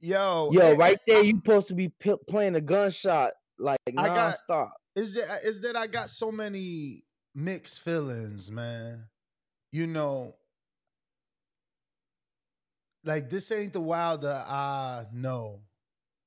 Yo, 0.00 0.50
Yo, 0.52 0.74
right 0.74 0.98
there, 1.06 1.22
you 1.22 1.36
supposed 1.36 1.68
to 1.68 1.74
be 1.74 1.88
p- 1.88 2.14
playing 2.28 2.54
a 2.56 2.60
gunshot 2.60 3.32
like 3.58 3.78
I 3.96 4.06
got- 4.08 4.38
nonstop. 4.48 4.70
is 4.96 5.14
that 5.14 5.40
is 5.44 5.60
that 5.60 5.76
I 5.76 5.86
got 5.86 6.10
so 6.10 6.32
many 6.32 7.02
mixed 7.34 7.82
feelings, 7.82 8.50
man. 8.50 9.04
You 9.70 9.86
know, 9.86 10.32
like 13.04 13.30
this 13.30 13.50
ain't 13.50 13.72
the 13.72 13.80
Wilder 13.80 14.44
I 14.46 15.04
know. 15.12 15.60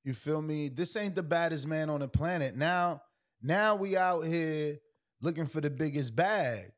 You 0.04 0.14
feel 0.14 0.40
me? 0.40 0.68
This 0.68 0.94
ain't 0.96 1.16
the 1.16 1.22
baddest 1.22 1.66
man 1.66 1.90
on 1.90 2.00
the 2.00 2.08
planet. 2.08 2.54
Now, 2.54 3.02
now 3.42 3.74
we 3.74 3.96
out 3.96 4.22
here 4.22 4.78
looking 5.20 5.46
for 5.46 5.60
the 5.60 5.70
biggest 5.70 6.14
bag. 6.14 6.70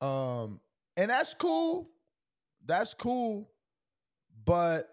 Um, 0.00 0.60
and 0.96 1.10
that's 1.10 1.32
cool. 1.34 1.90
That's 2.64 2.92
cool. 2.92 3.50
But 4.44 4.88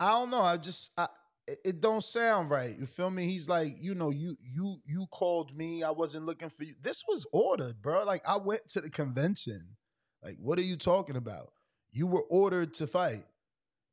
I 0.00 0.10
don't 0.12 0.30
know. 0.30 0.42
I 0.42 0.56
just 0.56 0.90
I, 0.96 1.08
it 1.64 1.80
don't 1.80 2.02
sound 2.02 2.50
right. 2.50 2.74
You 2.78 2.86
feel 2.86 3.10
me? 3.10 3.26
He's 3.26 3.48
like, 3.48 3.76
you 3.78 3.94
know, 3.94 4.10
you 4.10 4.36
you 4.42 4.78
you 4.86 5.06
called 5.10 5.56
me. 5.56 5.82
I 5.82 5.90
wasn't 5.90 6.26
looking 6.26 6.48
for 6.50 6.64
you. 6.64 6.74
This 6.80 7.02
was 7.06 7.26
ordered, 7.32 7.82
bro. 7.82 8.04
Like 8.04 8.22
I 8.26 8.36
went 8.38 8.68
to 8.70 8.80
the 8.80 8.90
convention. 8.90 9.76
Like, 10.22 10.36
what 10.40 10.58
are 10.58 10.62
you 10.62 10.76
talking 10.76 11.16
about? 11.16 11.52
You 11.94 12.08
were 12.08 12.24
ordered 12.28 12.74
to 12.74 12.86
fight. 12.86 13.24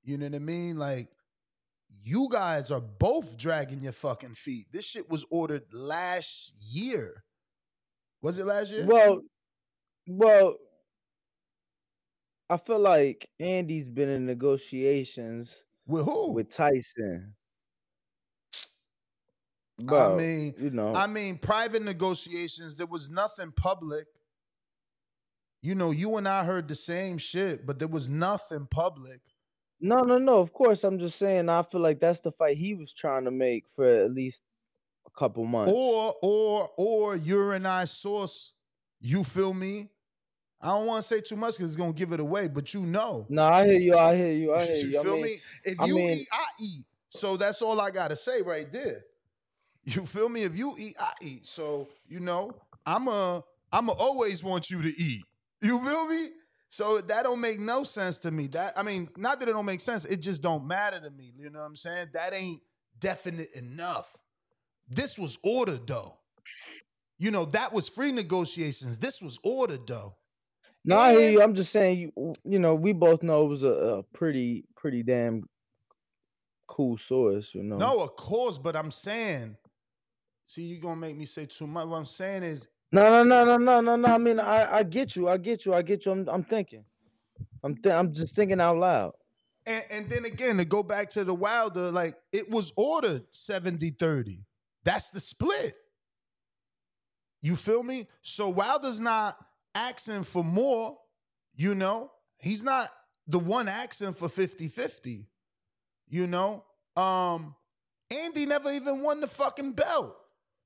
You 0.04 0.18
know 0.18 0.26
what 0.26 0.36
I 0.36 0.40
mean? 0.40 0.78
Like, 0.78 1.08
you 2.04 2.28
guys 2.32 2.72
are 2.72 2.82
both 2.82 3.38
dragging 3.38 3.84
your 3.84 3.92
fucking 3.92 4.34
feet. 4.34 4.66
This 4.72 4.86
shit 4.86 5.08
was 5.10 5.24
ordered 5.30 5.64
last 5.72 6.54
year. 6.60 7.24
Was 8.24 8.40
it 8.40 8.46
last 8.46 8.72
year? 8.72 8.86
Well, 8.86 9.22
well, 10.08 10.56
I 12.50 12.58
feel 12.58 12.80
like 12.80 13.30
Andy's 13.40 13.88
been 13.88 14.10
in 14.10 14.26
negotiations 14.26 15.56
with 15.86 16.06
who? 16.06 16.32
with 16.32 16.54
Tyson. 16.54 17.36
Bro, 19.80 20.18
mean, 20.18 20.54
you 20.60 20.72
know, 20.72 20.94
I 20.94 21.08
mean, 21.08 21.38
private 21.38 21.82
negotiations, 21.84 22.76
there 22.76 22.88
was 22.88 23.10
nothing 23.10 23.52
public. 23.52 24.08
You 25.62 25.76
know, 25.76 25.92
you 25.92 26.18
and 26.18 26.28
I 26.28 26.44
heard 26.44 26.68
the 26.68 26.76
same 26.76 27.18
shit, 27.18 27.66
but 27.66 27.78
there 27.78 27.88
was 27.88 28.10
nothing 28.10 28.68
public. 28.70 29.20
no, 29.80 30.02
no, 30.02 30.18
no. 30.18 30.40
Of 30.40 30.54
course, 30.54 30.84
I'm 30.84 30.98
just 31.00 31.18
saying. 31.20 31.50
I 31.50 31.62
feel 31.64 31.82
like 31.82 32.00
that's 32.00 32.20
the 32.20 32.32
fight 32.32 32.58
he 32.58 32.74
was 32.74 32.94
trying 32.94 33.26
to 33.26 33.32
make 33.32 33.66
for 33.76 33.86
at 33.86 34.12
least 34.12 34.42
a 35.06 35.20
couple 35.20 35.46
months. 35.46 35.72
Or, 35.74 36.16
or, 36.22 36.70
or 36.78 37.16
you're 37.16 37.54
and 37.54 37.68
I 37.68 37.86
source, 37.86 38.54
you 39.00 39.24
feel 39.24 39.54
me? 39.54 39.90
I 40.64 40.68
don't 40.68 40.86
want 40.86 41.02
to 41.04 41.08
say 41.08 41.22
too 41.22 41.36
much 41.36 41.58
because 41.58 41.72
it's 41.72 41.78
gonna 41.82 41.94
give 41.94 42.12
it 42.12 42.20
away, 42.20 42.48
but 42.48 42.74
you 42.74 42.82
know. 42.82 43.26
no, 43.30 43.44
I 43.44 43.68
hear 43.68 43.80
you. 43.80 43.98
I 43.98 44.16
hear 44.16 44.32
you. 44.32 44.54
I 44.54 44.66
hear 44.66 44.76
you 44.76 44.88
you. 44.90 45.00
I 45.00 45.04
feel 45.04 45.14
mean, 45.16 45.24
me? 45.24 45.42
If 45.64 45.80
I 45.82 45.86
you 45.86 45.96
mean- 45.96 46.10
eat, 46.10 46.28
I 46.32 46.44
eat. 46.62 46.86
So 47.10 47.36
that's 47.36 47.62
all 47.62 47.82
I 47.82 47.92
gotta 47.92 48.16
say 48.16 48.42
right 48.42 48.72
there. 48.72 49.04
You 49.84 50.06
feel 50.06 50.30
me? 50.30 50.44
If 50.44 50.56
you 50.56 50.74
eat, 50.78 50.96
I 51.00 51.12
eat. 51.24 51.48
So 51.48 51.88
you 52.08 52.20
know, 52.20 52.54
I'm 52.86 53.08
a, 53.08 53.44
I'm 53.72 53.90
a 53.90 53.94
always 53.94 54.44
want 54.44 54.70
you 54.70 54.82
to 54.84 54.90
eat. 54.90 55.24
You 55.62 55.80
feel 55.84 56.08
me? 56.08 56.30
So 56.70 57.00
that 57.02 57.24
don't 57.24 57.42
make 57.42 57.60
no 57.60 57.84
sense 57.84 58.20
to 58.20 58.32
me. 58.32 58.48
That 58.48 58.78
I 58.78 58.84
mean, 58.84 59.10
not 59.18 59.40
that 59.40 59.50
it 59.50 59.52
don't 59.52 59.66
make 59.66 59.82
sense. 59.82 60.06
It 60.06 60.22
just 60.22 60.42
don't 60.42 60.66
matter 60.66 61.00
to 61.02 61.10
me. 61.10 61.34
You 61.38 61.50
know 61.50 61.60
what 61.60 61.66
I'm 61.66 61.76
saying? 61.76 62.10
That 62.14 62.34
ain't 62.34 62.62
definite 62.98 63.54
enough. 63.56 64.16
This 64.88 65.20
was 65.20 65.38
ordered 65.44 65.86
though. 65.86 66.18
You 67.20 67.30
know, 67.30 67.46
that 67.46 67.74
was 67.74 67.90
free 67.90 68.12
negotiations. 68.12 68.98
This 68.98 69.22
was 69.22 69.38
ordered 69.44 69.86
though. 69.86 70.16
no, 70.86 70.98
I 70.98 71.12
hear 71.12 71.32
you. 71.32 71.42
I'm 71.42 71.56
just 71.56 71.72
saying. 71.72 72.00
You, 72.00 72.34
you 72.44 72.58
know, 72.58 72.74
we 72.74 72.94
both 72.94 73.22
know 73.22 73.46
it 73.46 73.50
was 73.50 73.64
a, 73.64 73.68
a 73.68 74.04
pretty, 74.04 74.66
pretty 74.76 75.04
damn 75.04 75.44
cool 76.68 76.98
source. 76.98 77.54
You 77.54 77.64
know. 77.64 77.78
No, 77.78 78.00
of 78.00 78.16
course, 78.16 78.58
but 78.58 78.78
I'm 78.78 78.92
saying, 78.92 79.58
see, 80.46 80.64
you're 80.64 80.82
gonna 80.82 80.96
make 80.96 81.18
me 81.18 81.26
say 81.26 81.46
too 81.46 81.68
much. 81.68 81.86
What 81.86 81.98
I'm 81.98 82.06
saying 82.06 82.44
is, 82.44 82.68
No, 82.92 83.24
no, 83.24 83.24
no, 83.24 83.46
no, 83.46 83.58
no, 83.58 83.82
no, 83.82 83.96
no. 83.96 84.08
I 84.08 84.18
mean, 84.18 84.40
I, 84.40 84.78
I 84.78 84.84
get 84.84 85.16
you. 85.16 85.30
I 85.30 85.38
get 85.38 85.66
you. 85.66 85.74
I 85.74 85.82
get 85.82 86.06
you. 86.06 86.12
I'm, 86.12 86.28
I'm 86.28 86.44
thinking. 86.44 86.84
I'm, 87.64 87.76
th- 87.76 87.94
I'm 87.94 88.14
just 88.14 88.36
thinking 88.36 88.60
out 88.60 88.78
loud. 88.78 89.14
and, 89.66 89.84
and 89.90 90.10
then 90.10 90.26
again, 90.26 90.58
to 90.58 90.66
go 90.66 90.84
back 90.84 91.10
to 91.12 91.24
the 91.24 91.34
Wilder, 91.34 91.92
like 91.92 92.16
it 92.34 92.50
was 92.50 92.74
ordered 92.76 93.24
70 93.30 93.92
30. 93.92 94.44
That's 94.84 95.10
the 95.12 95.20
split. 95.20 95.76
You 97.42 97.56
feel 97.56 97.82
me? 97.84 98.08
So 98.22 98.50
Wilder's 98.50 99.00
not 99.00 99.38
asking 99.74 100.24
for 100.24 100.44
more, 100.44 100.98
you 101.56 101.76
know? 101.76 102.12
He's 102.38 102.64
not 102.64 102.90
the 103.28 103.40
one 103.40 103.68
asking 103.68 104.14
for 104.14 104.28
50 104.28 104.68
50, 104.68 105.28
you 106.10 106.28
know? 106.28 106.64
Um, 106.96 107.56
Andy 108.12 108.46
never 108.46 108.72
even 108.72 109.02
won 109.02 109.22
the 109.22 109.28
fucking 109.28 109.74
belt. 109.74 110.18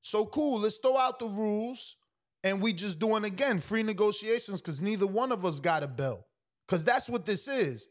So 0.01 0.25
cool, 0.25 0.62
let's 0.62 0.77
throw 0.77 0.98
out 0.98 1.20
the 1.20 1.27
rules 1.27 1.98
and 2.45 2.61
we 2.61 2.71
just 2.71 2.99
doing 2.99 3.25
again 3.25 3.59
free 3.59 3.81
negotiations 3.81 4.61
because 4.61 4.79
neither 4.81 5.07
one 5.07 5.31
of 5.31 5.43
us 5.43 5.59
got 5.59 5.81
a 5.81 5.87
bill. 5.87 6.25
Because 6.65 6.83
that's 6.83 7.09
what 7.09 7.25
this 7.25 7.47
is. 7.47 7.87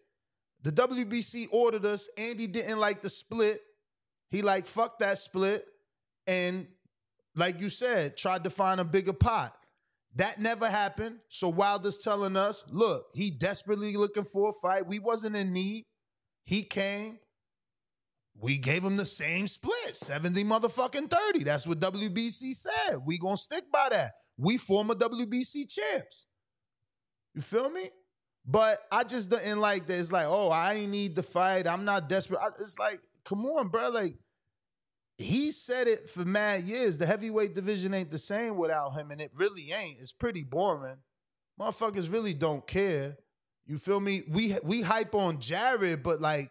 The 0.62 0.72
WBC 0.72 1.48
ordered 1.52 1.84
us. 1.84 2.08
Andy 2.16 2.46
didn't 2.46 2.78
like 2.78 3.02
the 3.02 3.10
split. 3.10 3.60
He 4.30 4.42
like 4.42 4.66
fuck 4.66 5.00
that 5.00 5.18
split, 5.18 5.64
and 6.26 6.66
like 7.36 7.60
you 7.60 7.68
said, 7.68 8.16
tried 8.16 8.44
to 8.44 8.50
find 8.50 8.80
a 8.80 8.84
bigger 8.84 9.12
pot. 9.12 9.54
That 10.16 10.40
never 10.40 10.68
happened. 10.68 11.18
So 11.28 11.48
Wilder's 11.48 11.98
telling 11.98 12.36
us, 12.36 12.64
look, 12.70 13.06
he 13.14 13.30
desperately 13.30 13.96
looking 13.96 14.24
for 14.24 14.50
a 14.50 14.52
fight. 14.62 14.86
We 14.86 15.00
wasn't 15.00 15.36
in 15.36 15.52
need. 15.52 15.84
He 16.44 16.62
came. 16.62 17.18
We 18.40 18.58
gave 18.58 18.82
him 18.82 18.96
the 18.96 19.06
same 19.06 19.46
split, 19.46 19.96
70 19.96 20.42
motherfucking 20.44 21.10
30. 21.10 21.44
That's 21.44 21.66
what 21.66 21.78
WBC 21.80 22.54
said. 22.54 22.98
We 23.04 23.18
gonna 23.18 23.36
stick 23.36 23.64
by 23.72 23.88
that. 23.90 24.12
We 24.36 24.56
former 24.58 24.94
WBC 24.94 25.66
champs. 25.72 26.26
You 27.34 27.42
feel 27.42 27.70
me? 27.70 27.90
But 28.46 28.78
I 28.92 29.04
just 29.04 29.30
didn't 29.30 29.60
like 29.60 29.86
that. 29.86 29.98
It's 29.98 30.12
like, 30.12 30.26
oh, 30.26 30.50
I 30.50 30.84
need 30.86 31.14
the 31.16 31.22
fight. 31.22 31.66
I'm 31.66 31.84
not 31.84 32.08
desperate. 32.08 32.40
I- 32.40 32.48
It's 32.60 32.78
like, 32.78 33.00
come 33.24 33.44
on, 33.46 33.68
bro. 33.68 33.88
Like, 33.90 34.16
he 35.16 35.50
said 35.50 35.86
it 35.86 36.10
for 36.10 36.24
mad 36.24 36.64
years. 36.64 36.98
The 36.98 37.06
heavyweight 37.06 37.54
division 37.54 37.94
ain't 37.94 38.10
the 38.10 38.18
same 38.18 38.56
without 38.56 38.90
him, 38.94 39.10
and 39.12 39.20
it 39.20 39.30
really 39.34 39.70
ain't. 39.72 39.98
It's 40.00 40.12
pretty 40.12 40.42
boring. 40.42 40.96
Motherfuckers 41.58 42.12
really 42.12 42.34
don't 42.34 42.66
care. 42.66 43.16
You 43.66 43.78
feel 43.78 44.00
me? 44.00 44.22
We 44.28 44.56
we 44.64 44.82
hype 44.82 45.14
on 45.14 45.38
Jared, 45.40 46.02
but 46.02 46.20
like, 46.20 46.50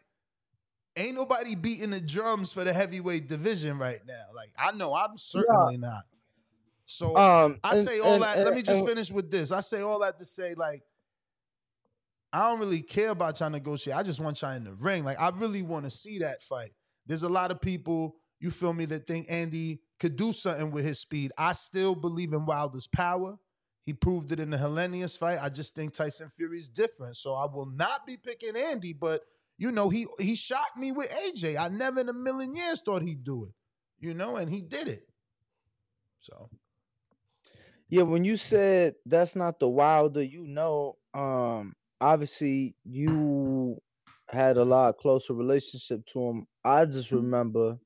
ain't 0.95 1.15
nobody 1.15 1.55
beating 1.55 1.91
the 1.91 1.99
drums 2.01 2.53
for 2.53 2.63
the 2.63 2.73
heavyweight 2.73 3.27
division 3.27 3.77
right 3.77 3.99
now. 4.07 4.23
Like, 4.33 4.49
I 4.57 4.71
know 4.71 4.95
I'm 4.95 5.17
certainly 5.17 5.77
not. 5.77 6.03
So 6.93 7.15
Um, 7.17 7.59
I 7.63 7.75
and- 7.75 7.85
say 7.85 7.99
all 7.99 8.13
and- 8.13 8.23
that. 8.23 8.37
Let 8.45 8.53
me 8.55 8.61
just 8.61 8.79
and- 8.79 8.87
finish 8.87 9.11
with 9.11 9.29
this. 9.31 9.51
I 9.51 9.61
say 9.61 9.81
all 9.81 9.99
that 9.99 10.19
to 10.19 10.25
say, 10.25 10.53
like, 10.55 10.83
I 12.31 12.49
don't 12.49 12.59
really 12.59 12.81
care 12.81 13.09
about 13.11 13.39
y'all 13.39 13.49
negotiate. 13.49 13.95
I 13.95 14.03
just 14.03 14.19
want 14.19 14.41
y'all 14.41 14.53
in 14.53 14.63
the 14.63 14.73
ring. 14.75 15.03
Like, 15.03 15.19
I 15.19 15.29
really 15.29 15.61
want 15.61 15.85
to 15.85 15.91
see 15.91 16.19
that 16.19 16.41
fight. 16.41 16.71
There's 17.05 17.23
a 17.23 17.29
lot 17.29 17.51
of 17.51 17.61
people, 17.61 18.15
you 18.39 18.49
feel 18.49 18.73
me, 18.73 18.85
that 18.85 19.05
think 19.07 19.27
Andy 19.29 19.81
could 19.99 20.15
do 20.15 20.31
something 20.31 20.71
with 20.71 20.83
his 20.85 20.99
speed. 20.99 21.31
I 21.37 21.53
still 21.53 21.93
believe 21.95 22.33
in 22.33 22.45
Wilder's 22.45 22.87
power. 22.87 23.37
He 23.85 23.93
proved 23.93 24.31
it 24.31 24.39
in 24.39 24.49
the 24.49 24.57
Helenius 24.57 25.17
fight. 25.17 25.39
I 25.41 25.49
just 25.49 25.75
think 25.75 25.93
Tyson 25.93 26.29
Fury's 26.29 26.69
different. 26.69 27.17
So 27.17 27.35
I 27.35 27.45
will 27.45 27.65
not 27.65 28.07
be 28.07 28.17
picking 28.17 28.55
Andy, 28.55 28.93
but 28.93 29.21
you 29.57 29.71
know, 29.71 29.89
he 29.89 30.07
he 30.19 30.35
shocked 30.35 30.77
me 30.77 30.91
with 30.91 31.11
AJ. 31.11 31.57
I 31.57 31.67
never 31.67 31.99
in 31.99 32.09
a 32.09 32.13
million 32.13 32.55
years 32.55 32.81
thought 32.81 33.01
he'd 33.03 33.23
do 33.23 33.45
it. 33.45 33.51
You 33.99 34.13
know, 34.13 34.37
and 34.37 34.49
he 34.49 34.61
did 34.61 34.87
it. 34.87 35.07
So 36.21 36.49
Yeah, 37.93 38.01
when 38.01 38.25
you 38.25 38.37
said 38.37 38.95
that's 39.05 39.35
not 39.35 39.59
the 39.59 39.69
Wilder, 39.69 40.23
you 40.23 40.47
know, 40.47 40.95
um, 41.13 41.75
obviously 42.01 42.73
you 42.83 43.77
had 44.29 44.57
a 44.57 44.65
lot 44.65 44.97
closer 44.97 45.35
relationship 45.35 46.03
to 46.07 46.19
him. 46.19 46.47
I 46.65 46.85
just 46.85 47.11
remember 47.11 47.77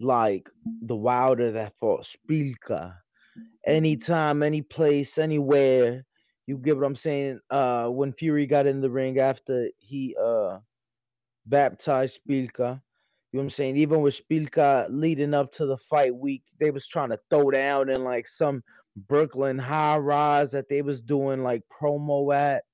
like 0.00 0.50
the 0.82 0.96
Wilder 0.96 1.52
that 1.52 1.74
fought 1.78 2.04
Szpilka. 2.04 2.92
Anytime, 3.64 4.42
any 4.42 4.62
place, 4.62 5.16
anywhere. 5.16 6.04
You 6.48 6.58
get 6.58 6.76
what 6.76 6.84
I'm 6.84 6.96
saying? 6.96 7.38
Uh 7.50 7.86
when 7.86 8.12
Fury 8.12 8.46
got 8.46 8.66
in 8.66 8.80
the 8.80 8.90
ring 8.90 9.20
after 9.20 9.70
he 9.78 10.16
uh 10.20 10.58
baptized 11.46 12.18
Szpilka. 12.18 12.82
You 13.32 13.36
know 13.36 13.42
what 13.42 13.44
I'm 13.44 13.50
saying? 13.50 13.76
Even 13.76 14.00
with 14.00 14.20
Szpilka 14.20 14.88
leading 14.90 15.34
up 15.34 15.52
to 15.52 15.66
the 15.66 15.78
fight 15.88 16.16
week, 16.16 16.42
they 16.58 16.72
was 16.72 16.88
trying 16.88 17.10
to 17.10 17.20
throw 17.30 17.52
down 17.52 17.90
in 17.90 18.02
like 18.02 18.26
some 18.26 18.60
Brooklyn 18.96 19.58
high 19.58 19.96
rise 19.98 20.50
that 20.52 20.68
they 20.68 20.82
was 20.82 21.00
doing 21.00 21.42
like 21.42 21.62
promo 21.72 22.34
at. 22.34 22.64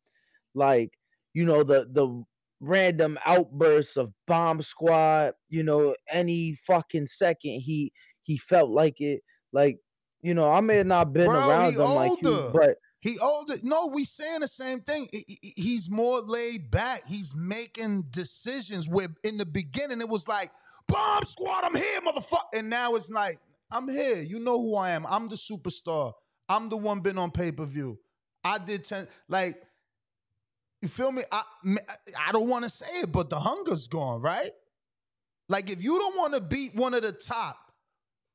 Like, 0.55 0.91
you 1.35 1.45
know, 1.45 1.63
the 1.63 1.87
the 1.93 2.25
random 2.61 3.19
outbursts 3.27 3.97
of 3.97 4.13
bomb 4.27 4.63
squad, 4.63 5.35
you 5.51 5.63
know, 5.63 5.95
any 6.11 6.57
fucking 6.67 7.07
second 7.07 7.61
he 7.61 7.93
he 8.23 8.39
felt 8.39 8.71
like 8.71 9.01
it. 9.01 9.21
Like, 9.53 9.79
you 10.23 10.35
know, 10.35 10.51
I 10.51 10.61
may 10.61 10.77
have 10.79 10.87
not 10.87 11.13
been 11.13 11.27
Bro, 11.27 11.49
around 11.49 11.71
he 11.73 11.77
them 11.77 11.95
like 11.95 12.23
you, 12.23 12.51
but 12.53 12.77
He 13.01 13.19
older. 13.21 13.55
No, 13.63 13.87
we 13.87 14.05
saying 14.05 14.41
the 14.41 14.49
same 14.49 14.81
thing. 14.81 15.07
He- 15.13 15.39
he- 15.43 15.53
He's 15.57 15.91
more 15.91 16.21
laid 16.21 16.71
back. 16.71 17.05
He's 17.07 17.35
making 17.37 18.07
decisions 18.11 18.89
where 18.89 19.09
in 19.23 19.37
the 19.37 19.47
beginning 19.47 20.01
it 20.01 20.09
was 20.09 20.27
like, 20.27 20.51
bomb 20.89 21.25
squad, 21.25 21.63
I'm 21.65 21.75
here, 21.77 22.01
motherfucker. 22.01 22.49
And 22.55 22.71
now 22.71 22.95
it's 22.97 23.11
like, 23.11 23.39
I'm 23.71 23.89
here. 23.89 24.19
You 24.19 24.39
know 24.39 24.59
who 24.61 24.77
I 24.77 24.91
am. 24.91 25.07
I'm 25.07 25.29
the 25.29 25.37
superstar. 25.37 26.13
I'm 26.49 26.69
the 26.69 26.77
one 26.77 27.01
been 27.01 27.19
on 27.19 27.31
pay-per-view. 27.31 27.99
I 28.45 28.59
did 28.59 28.85
10, 28.85 29.09
like, 29.29 29.61
you 30.83 30.89
feel 30.89 31.11
me? 31.11 31.23
I, 31.33 31.43
I 32.29 32.33
don't 32.33 32.49
want 32.49 32.65
to 32.65 32.71
say 32.71 32.87
it, 33.03 33.11
but 33.11 33.29
the 33.31 33.39
hunger's 33.41 33.89
gone, 33.89 34.21
right? 34.21 34.53
Like, 35.49 35.71
if 35.71 35.83
you 35.83 35.99
don't 35.99 36.17
want 36.17 36.35
to 36.35 36.41
beat 36.41 36.75
one 36.75 36.95
of 36.95 37.03
the 37.03 37.13
top, 37.13 37.59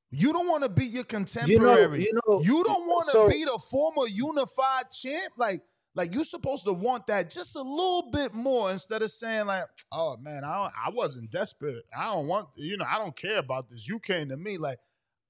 you 0.10 0.34
don't 0.34 0.48
want 0.48 0.64
to 0.64 0.70
beat 0.70 0.92
your 0.92 0.92
you 0.92 0.98
know, 1.00 1.04
contemporary. 1.06 2.04
you 2.04 2.20
know, 2.28 2.42
You 2.42 2.64
don't 2.66 2.86
want 2.88 3.08
to 3.08 3.12
so- 3.14 3.30
beat 3.30 3.48
a 3.48 3.58
former 3.60 4.08
unified 4.08 4.92
champ. 4.92 5.34
Like, 5.38 5.62
like 5.96 6.14
you 6.14 6.24
supposed 6.26 6.66
to 6.66 6.74
want 6.74 7.08
that 7.08 7.30
just 7.30 7.56
a 7.56 7.62
little 7.62 8.10
bit 8.12 8.34
more 8.34 8.72
instead 8.72 9.02
of 9.02 9.12
saying 9.12 9.46
like, 9.46 9.66
"Oh 9.92 10.16
man, 10.18 10.44
I 10.46 10.56
don't, 10.56 10.74
I 10.86 10.90
wasn't 10.90 11.32
desperate. 11.32 11.84
I 11.98 12.14
don't 12.14 12.28
want, 12.28 12.48
you 12.56 12.78
know, 12.78 12.86
I 12.90 12.98
don't 12.98 13.16
care 13.16 13.40
about 13.40 13.70
this. 13.70 13.86
You 13.88 14.00
came 14.00 14.30
to 14.30 14.38
me." 14.38 14.58
Like, 14.58 14.80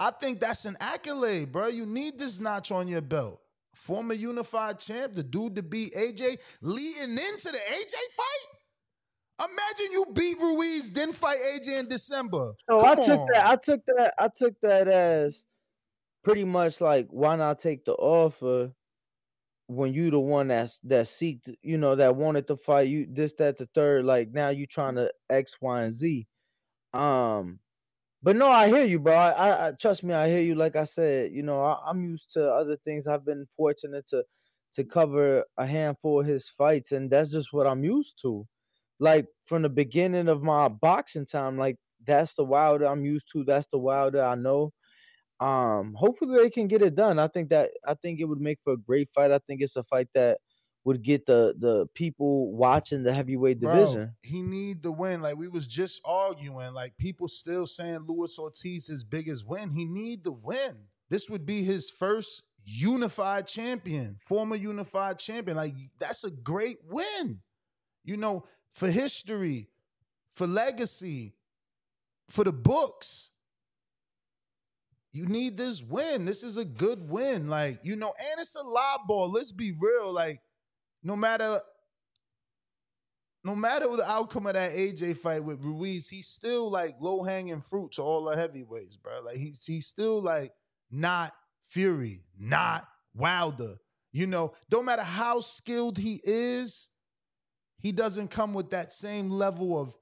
I 0.01 0.09
think 0.09 0.39
that's 0.39 0.65
an 0.65 0.77
accolade, 0.79 1.51
bro. 1.51 1.67
You 1.67 1.85
need 1.85 2.17
this 2.17 2.39
notch 2.39 2.71
on 2.71 2.87
your 2.87 3.01
belt. 3.01 3.39
Former 3.75 4.15
unified 4.15 4.79
champ, 4.79 5.13
the 5.13 5.21
dude 5.21 5.55
to 5.57 5.61
beat 5.61 5.93
AJ, 5.93 6.39
leading 6.59 7.11
into 7.11 7.51
the 7.51 7.59
AJ 7.59 7.93
fight. 8.17 9.47
Imagine 9.47 9.91
you 9.91 10.05
beat 10.11 10.39
Ruiz, 10.39 10.89
then 10.89 11.13
fight 11.13 11.37
AJ 11.53 11.81
in 11.81 11.87
December. 11.87 12.53
So 12.67 12.83
I 12.83 12.95
took 12.95 13.19
on. 13.19 13.27
that. 13.33 13.45
I 13.45 13.55
took 13.55 13.81
that. 13.95 14.13
I 14.17 14.29
took 14.35 14.55
that 14.63 14.87
as 14.87 15.45
pretty 16.23 16.45
much 16.45 16.81
like 16.81 17.05
why 17.11 17.35
not 17.35 17.59
take 17.59 17.85
the 17.85 17.93
offer 17.93 18.71
when 19.67 19.93
you 19.93 20.09
the 20.09 20.19
one 20.19 20.47
that's 20.47 20.79
that 20.85 21.05
seeked, 21.05 21.53
you 21.61 21.77
know, 21.77 21.95
that 21.95 22.15
wanted 22.15 22.47
to 22.47 22.57
fight 22.57 22.87
you. 22.87 23.05
This, 23.07 23.33
that, 23.33 23.59
the 23.59 23.67
third. 23.75 24.03
Like 24.05 24.31
now 24.31 24.49
you 24.49 24.65
trying 24.65 24.95
to 24.95 25.11
X, 25.29 25.57
Y, 25.61 25.83
and 25.83 25.93
Z. 25.93 26.25
Um, 26.91 27.59
but 28.23 28.35
no, 28.35 28.47
I 28.47 28.67
hear 28.67 28.83
you, 28.83 28.99
bro. 28.99 29.13
I, 29.15 29.69
I, 29.69 29.71
trust 29.71 30.03
me. 30.03 30.13
I 30.13 30.29
hear 30.29 30.41
you. 30.41 30.55
Like 30.55 30.75
I 30.75 30.83
said, 30.85 31.31
you 31.33 31.43
know, 31.43 31.61
I, 31.61 31.77
I'm 31.87 32.03
used 32.03 32.33
to 32.33 32.47
other 32.47 32.77
things. 32.85 33.07
I've 33.07 33.25
been 33.25 33.47
fortunate 33.57 34.07
to 34.09 34.23
to 34.73 34.83
cover 34.85 35.43
a 35.57 35.65
handful 35.65 36.21
of 36.21 36.27
his 36.27 36.47
fights, 36.47 36.91
and 36.93 37.09
that's 37.11 37.29
just 37.31 37.51
what 37.53 37.67
I'm 37.67 37.83
used 37.83 38.19
to. 38.21 38.45
Like 38.99 39.27
from 39.45 39.63
the 39.63 39.69
beginning 39.69 40.29
of 40.29 40.43
my 40.43 40.67
boxing 40.69 41.25
time, 41.25 41.57
like 41.57 41.77
that's 42.05 42.35
the 42.35 42.45
Wilder 42.45 42.85
I'm 42.85 43.05
used 43.05 43.31
to. 43.33 43.43
That's 43.43 43.67
the 43.67 43.79
Wilder 43.79 44.23
I 44.23 44.35
know. 44.35 44.71
Um, 45.39 45.95
hopefully 45.95 46.37
they 46.41 46.49
can 46.51 46.67
get 46.67 46.83
it 46.83 46.95
done. 46.95 47.19
I 47.19 47.27
think 47.27 47.49
that 47.49 47.71
I 47.87 47.95
think 47.95 48.19
it 48.19 48.25
would 48.25 48.41
make 48.41 48.59
for 48.63 48.73
a 48.73 48.77
great 48.77 49.09
fight. 49.15 49.31
I 49.31 49.39
think 49.47 49.61
it's 49.61 49.75
a 49.75 49.83
fight 49.85 50.07
that 50.13 50.37
would 50.83 51.03
get 51.03 51.25
the 51.25 51.55
the 51.59 51.85
people 51.93 52.51
watching 52.53 53.03
the 53.03 53.13
heavyweight 53.13 53.59
Bro, 53.59 53.75
division. 53.75 54.15
he 54.21 54.41
need 54.41 54.81
the 54.81 54.91
win. 54.91 55.21
Like 55.21 55.37
we 55.37 55.47
was 55.47 55.67
just 55.67 56.01
arguing. 56.05 56.73
Like 56.73 56.97
people 56.97 57.27
still 57.27 57.67
saying 57.67 58.05
Luis 58.07 58.37
Ortiz 58.39 58.87
his 58.87 59.03
biggest 59.03 59.47
win. 59.47 59.69
He 59.71 59.85
need 59.85 60.23
the 60.23 60.31
win. 60.31 60.75
This 61.09 61.29
would 61.29 61.45
be 61.45 61.63
his 61.63 61.89
first 61.89 62.43
unified 62.63 63.47
champion, 63.47 64.17
former 64.21 64.55
unified 64.55 65.19
champion. 65.19 65.57
Like 65.57 65.75
that's 65.99 66.23
a 66.23 66.31
great 66.31 66.77
win. 66.89 67.41
You 68.03 68.17
know, 68.17 68.45
for 68.73 68.89
history, 68.89 69.69
for 70.33 70.47
legacy, 70.47 71.35
for 72.29 72.43
the 72.43 72.51
books. 72.51 73.29
You 75.13 75.25
need 75.25 75.57
this 75.57 75.83
win. 75.83 76.23
This 76.25 76.41
is 76.41 76.55
a 76.55 76.63
good 76.63 77.09
win. 77.09 77.49
Like, 77.49 77.81
you 77.83 77.97
know, 77.97 78.13
and 78.31 78.39
it's 78.39 78.55
a 78.55 78.63
live 78.63 78.99
ball. 79.07 79.29
Let's 79.29 79.51
be 79.51 79.73
real. 79.77 80.13
Like, 80.13 80.41
no 81.03 81.15
matter 81.15 81.59
no 83.43 83.55
matter 83.55 83.87
the 83.95 84.09
outcome 84.09 84.45
of 84.47 84.53
that 84.53 84.71
AJ 84.71 85.17
fight 85.17 85.43
with 85.43 85.63
Ruiz, 85.63 86.07
he's 86.07 86.27
still 86.27 86.69
like 86.69 86.93
low 87.01 87.23
hanging 87.23 87.61
fruit 87.61 87.93
to 87.93 88.03
all 88.03 88.25
the 88.25 88.35
heavyweights, 88.35 88.97
bro. 88.97 89.21
Like 89.21 89.37
he's 89.37 89.65
he's 89.65 89.87
still 89.87 90.21
like 90.21 90.51
not 90.91 91.33
Fury, 91.67 92.21
not 92.37 92.87
Wilder. 93.15 93.75
You 94.11 94.27
know, 94.27 94.53
don't 94.69 94.85
matter 94.85 95.03
how 95.03 95.39
skilled 95.39 95.97
he 95.97 96.21
is, 96.23 96.89
he 97.79 97.91
doesn't 97.91 98.29
come 98.29 98.53
with 98.53 98.69
that 98.71 98.91
same 98.91 99.31
level 99.31 99.79
of 99.79 99.95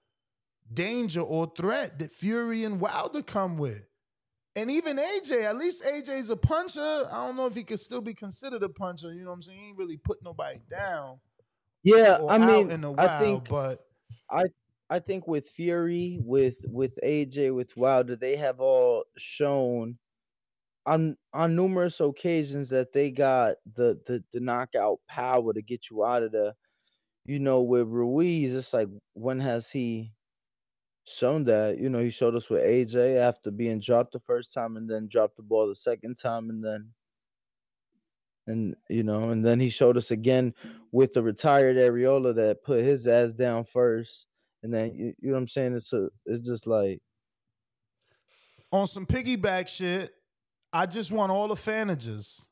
danger 0.74 1.22
or 1.22 1.52
threat 1.56 2.00
that 2.00 2.12
Fury 2.12 2.64
and 2.64 2.82
Wilder 2.82 3.22
come 3.22 3.58
with. 3.58 3.88
And 4.60 4.69
even 4.69 4.98
AJ, 4.98 5.45
at 5.45 5.56
least 5.56 5.84
AJ's 5.84 6.30
a 6.30 6.36
puncher. 6.36 7.08
I 7.10 7.26
don't 7.26 7.38
know 7.38 7.45
if 7.45 7.56
he 7.56 7.63
could 7.63 7.80
still 7.80 8.02
be 8.02 8.13
considered 8.13 8.62
a 8.62 8.67
puncher. 8.69 9.13
You 9.13 9.22
know 9.24 9.30
what 9.30 9.36
I'm 9.36 9.41
saying? 9.43 9.60
He 9.60 9.67
ain't 9.69 9.78
really 9.78 9.98
put 9.98 10.22
nobody 10.22 10.60
down 10.69 11.19
Yeah, 11.84 12.19
I 12.28 12.38
out 12.38 12.41
mean, 12.41 12.72
in 12.72 12.82
the 12.82 12.93
I 12.98 13.19
think 13.19 13.48
but 13.48 13.86
I 14.30 14.45
I 14.89 15.00
think 15.00 15.28
with 15.28 15.48
Fury, 15.50 16.19
with 16.22 16.58
with 16.67 16.91
AJ, 17.04 17.56
with 17.56 17.78
Wilder, 17.78 18.17
they 18.17 18.36
have 18.36 18.60
all 18.60 19.06
shown 19.17 19.98
on 20.86 21.15
on 21.34 21.56
numerous 21.56 22.02
occasions 22.02 22.67
that 22.69 22.91
they 22.91 23.12
got 23.12 23.56
the 23.76 23.98
the, 24.08 24.22
the 24.34 24.41
knockout 24.41 25.00
power 25.08 25.54
to 25.54 25.62
get 25.62 25.89
you 25.89 26.04
out 26.04 26.24
of 26.24 26.34
the. 26.34 26.54
You 27.26 27.39
know, 27.39 27.62
with 27.62 27.88
Ruiz, 27.88 28.54
it's 28.54 28.74
like 28.74 28.89
when 29.13 29.39
has 29.39 29.69
he 29.69 30.12
shown 31.10 31.43
that? 31.45 31.80
You 31.80 31.89
know, 31.89 32.00
he 32.00 32.10
showed 32.10 32.36
us 32.36 32.50
with 32.50 32.63
AJ 32.63 33.17
after 33.17 33.52
being 33.52 33.80
dropped 33.80 34.13
the 34.13 34.19
first 34.19 34.54
time 34.54 34.78
and 34.78 34.89
then 34.89 35.08
dropped 35.08 35.38
the 35.38 35.43
ball 35.43 35.67
the 35.67 35.76
second 35.76 36.17
time 36.17 36.50
and 36.50 36.63
then 36.63 36.89
and 38.48 38.76
you 38.89 39.04
know, 39.04 39.30
and 39.30 39.45
then 39.45 39.60
he 39.60 39.69
showed 39.69 39.95
us 39.95 40.10
again 40.10 40.54
with 40.91 41.13
the 41.13 41.22
retired 41.22 41.78
Arreola 41.78 42.34
that 42.36 42.63
put 42.63 42.84
his 42.84 43.06
ass 43.06 43.32
down 43.32 43.63
first. 43.63 44.26
And 44.63 44.74
then 44.74 44.95
you, 44.95 45.13
you 45.19 45.28
know 45.30 45.34
what 45.34 45.39
I'm 45.41 45.48
saying? 45.48 45.76
It's 45.76 45.93
a 45.93 46.10
it's 46.26 46.45
just 46.45 46.65
like 46.65 47.00
on 48.72 48.88
some 48.88 49.06
piggyback 49.06 49.67
shit, 49.67 50.12
I 50.74 50.86
just 50.86 51.12
want 51.12 51.32
all 51.32 51.48
the 51.48 51.56
fanages 51.56 52.45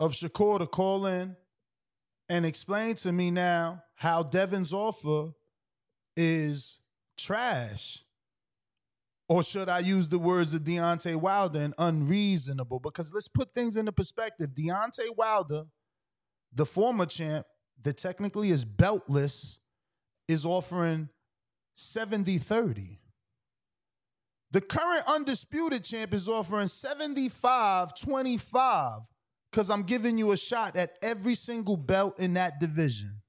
of 0.00 0.12
Shakur 0.12 0.58
to 0.58 0.66
call 0.66 1.06
in 1.06 1.36
and 2.28 2.44
explain 2.44 2.94
to 2.96 3.12
me 3.12 3.30
now 3.30 3.82
how 3.94 4.22
Devin's 4.22 4.72
offer 4.72 5.32
is 6.16 6.80
trash. 7.16 8.02
Or 9.28 9.42
should 9.42 9.68
I 9.68 9.80
use 9.80 10.08
the 10.08 10.18
words 10.18 10.54
of 10.54 10.62
Deontay 10.62 11.16
Wilder 11.16 11.58
and 11.58 11.74
unreasonable? 11.78 12.78
Because 12.78 13.12
let's 13.12 13.28
put 13.28 13.52
things 13.54 13.76
into 13.76 13.90
perspective. 13.90 14.50
Deontay 14.50 15.16
Wilder, 15.16 15.64
the 16.54 16.66
former 16.66 17.06
champ, 17.06 17.46
that 17.82 17.96
technically 17.96 18.50
is 18.50 18.64
beltless, 18.64 19.58
is 20.28 20.46
offering 20.46 21.08
70 21.74 22.38
30. 22.38 23.00
The 24.52 24.60
current 24.60 25.04
undisputed 25.06 25.84
champ 25.84 26.14
is 26.14 26.28
offering 26.28 26.68
75 26.68 27.94
25 27.94 29.00
because 29.50 29.70
I'm 29.70 29.82
giving 29.82 30.18
you 30.18 30.32
a 30.32 30.36
shot 30.36 30.76
at 30.76 30.92
every 31.02 31.34
single 31.34 31.76
belt 31.76 32.20
in 32.20 32.34
that 32.34 32.60
division. 32.60 33.20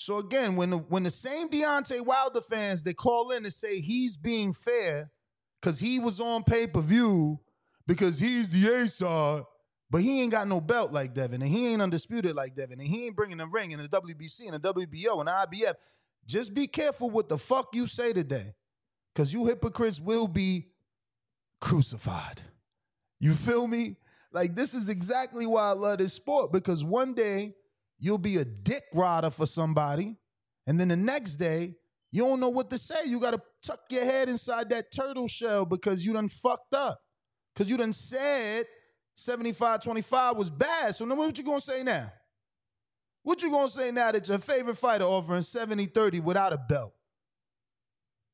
So 0.00 0.16
again, 0.16 0.56
when 0.56 0.70
the, 0.70 0.78
when 0.78 1.02
the 1.02 1.10
same 1.10 1.50
Deontay 1.50 2.00
Wilder 2.06 2.40
fans 2.40 2.82
they 2.82 2.94
call 2.94 3.32
in 3.32 3.44
and 3.44 3.52
say 3.52 3.80
he's 3.80 4.16
being 4.16 4.54
fair 4.54 5.10
because 5.60 5.78
he 5.78 5.98
was 5.98 6.20
on 6.20 6.42
pay 6.42 6.66
per 6.66 6.80
view 6.80 7.38
because 7.86 8.18
he's 8.18 8.48
the 8.48 8.66
A 8.66 8.88
side, 8.88 9.42
but 9.90 10.00
he 10.00 10.22
ain't 10.22 10.32
got 10.32 10.48
no 10.48 10.58
belt 10.58 10.90
like 10.90 11.12
Devin, 11.12 11.42
and 11.42 11.50
he 11.50 11.66
ain't 11.68 11.82
undisputed 11.82 12.34
like 12.34 12.56
Devin, 12.56 12.80
and 12.80 12.88
he 12.88 13.04
ain't 13.04 13.14
bringing 13.14 13.36
the 13.36 13.46
ring 13.46 13.72
in 13.72 13.78
the 13.78 13.88
WBC 13.88 14.50
and 14.50 14.54
the 14.54 14.72
WBO 14.72 15.18
and 15.18 15.28
the 15.28 15.32
IBF. 15.32 15.74
Just 16.24 16.54
be 16.54 16.66
careful 16.66 17.10
what 17.10 17.28
the 17.28 17.36
fuck 17.36 17.74
you 17.74 17.86
say 17.86 18.14
today, 18.14 18.54
because 19.14 19.34
you 19.34 19.44
hypocrites 19.44 20.00
will 20.00 20.28
be 20.28 20.68
crucified. 21.60 22.40
You 23.18 23.34
feel 23.34 23.66
me? 23.66 23.96
Like 24.32 24.56
this 24.56 24.72
is 24.72 24.88
exactly 24.88 25.44
why 25.44 25.68
I 25.68 25.72
love 25.72 25.98
this 25.98 26.14
sport 26.14 26.52
because 26.52 26.82
one 26.82 27.12
day 27.12 27.54
you'll 28.00 28.18
be 28.18 28.38
a 28.38 28.44
dick 28.44 28.82
rider 28.92 29.30
for 29.30 29.46
somebody, 29.46 30.16
and 30.66 30.80
then 30.80 30.88
the 30.88 30.96
next 30.96 31.36
day 31.36 31.76
you 32.12 32.24
don't 32.24 32.40
know 32.40 32.48
what 32.48 32.70
to 32.70 32.78
say. 32.78 33.02
You 33.06 33.20
got 33.20 33.32
to 33.32 33.42
tuck 33.62 33.80
your 33.88 34.04
head 34.04 34.28
inside 34.28 34.68
that 34.70 34.90
turtle 34.90 35.28
shell 35.28 35.64
because 35.64 36.04
you 36.04 36.12
done 36.12 36.28
fucked 36.28 36.74
up. 36.74 36.98
Because 37.54 37.70
you 37.70 37.76
done 37.76 37.92
said 37.92 38.66
75-25 39.16 40.36
was 40.36 40.50
bad. 40.50 40.94
So 40.94 41.04
now 41.04 41.14
what 41.14 41.36
you 41.36 41.44
gonna 41.44 41.60
say 41.60 41.82
now? 41.82 42.10
What 43.22 43.42
you 43.42 43.50
gonna 43.50 43.68
say 43.68 43.90
now 43.90 44.10
that 44.12 44.26
your 44.28 44.38
favorite 44.38 44.76
fighter 44.76 45.04
offering 45.04 45.42
70-30 45.42 46.22
without 46.22 46.52
a 46.52 46.58
belt? 46.58 46.94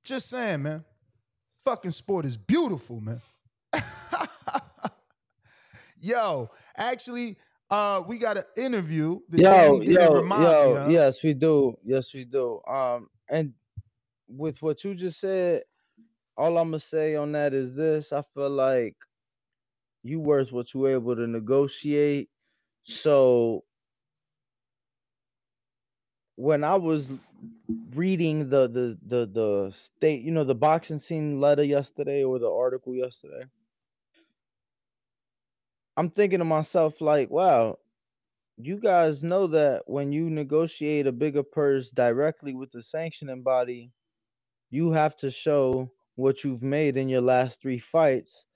Just 0.05 0.29
saying, 0.29 0.63
man. 0.63 0.85
Fucking 1.65 1.91
sport 1.91 2.25
is 2.25 2.37
beautiful, 2.37 3.01
man. 3.01 3.21
Yo, 6.01 6.49
actually, 6.77 7.37
uh, 7.71 8.03
we 8.07 8.19
got 8.19 8.37
an 8.37 8.45
interview. 8.57 9.21
that 9.29 9.41
Yo, 9.41 9.79
Danny 9.79 9.87
yo, 9.87 10.25
yo, 10.25 10.89
yes, 10.89 11.23
we 11.23 11.35
do. 11.35 11.77
Yes, 11.85 12.15
we 12.15 12.25
do. 12.25 12.61
Um, 12.69 13.09
and 13.29 13.53
with 14.29 14.61
what 14.63 14.85
you 14.85 14.95
just 14.95 15.21
said, 15.21 15.63
all 16.37 16.59
I'm 16.59 16.71
gonna 16.71 16.81
say 16.81 17.17
on 17.17 17.33
that 17.33 17.55
is 17.55 17.75
this: 17.75 18.13
I 18.13 18.23
feel 18.35 18.51
like 18.51 18.97
you 20.03 20.21
worth 20.21 20.53
what 20.53 20.75
you 20.75 20.87
able 20.87 21.17
to 21.17 21.27
negotiate. 21.27 22.29
So 22.85 23.65
when 26.37 26.63
I 26.63 26.77
was 26.77 27.11
reading 27.95 28.49
the 28.49 28.69
the 28.69 28.99
the 29.07 29.27
the 29.27 29.73
state, 29.73 30.23
you 30.23 30.31
know, 30.31 30.45
the 30.45 30.55
boxing 30.55 30.99
scene 30.99 31.41
letter 31.41 31.65
yesterday 31.65 32.23
or 32.23 32.39
the 32.39 32.51
article 32.51 32.95
yesterday, 32.95 33.45
I'm 35.97 36.11
thinking 36.11 36.41
to 36.41 36.45
myself 36.45 37.01
like, 37.01 37.31
wow, 37.31 37.79
you 38.59 38.79
guys 38.79 39.23
know 39.23 39.47
that 39.49 39.83
when 39.87 40.13
you 40.13 40.31
negotiate 40.31 41.07
a 41.07 41.13
bigger 41.13 41.43
purse 41.43 41.91
directly 41.91 42.55
with 42.55 42.71
the 42.73 42.83
sanctioning 42.83 43.43
body, 43.43 43.93
you 44.71 44.93
have 44.93 45.17
to 45.17 45.31
show 45.31 45.91
what 46.17 46.45
you've 46.45 46.63
made 46.63 46.97
in 46.97 47.09
your 47.09 47.21
last 47.21 47.61
three 47.61 47.79
fights 47.79 48.47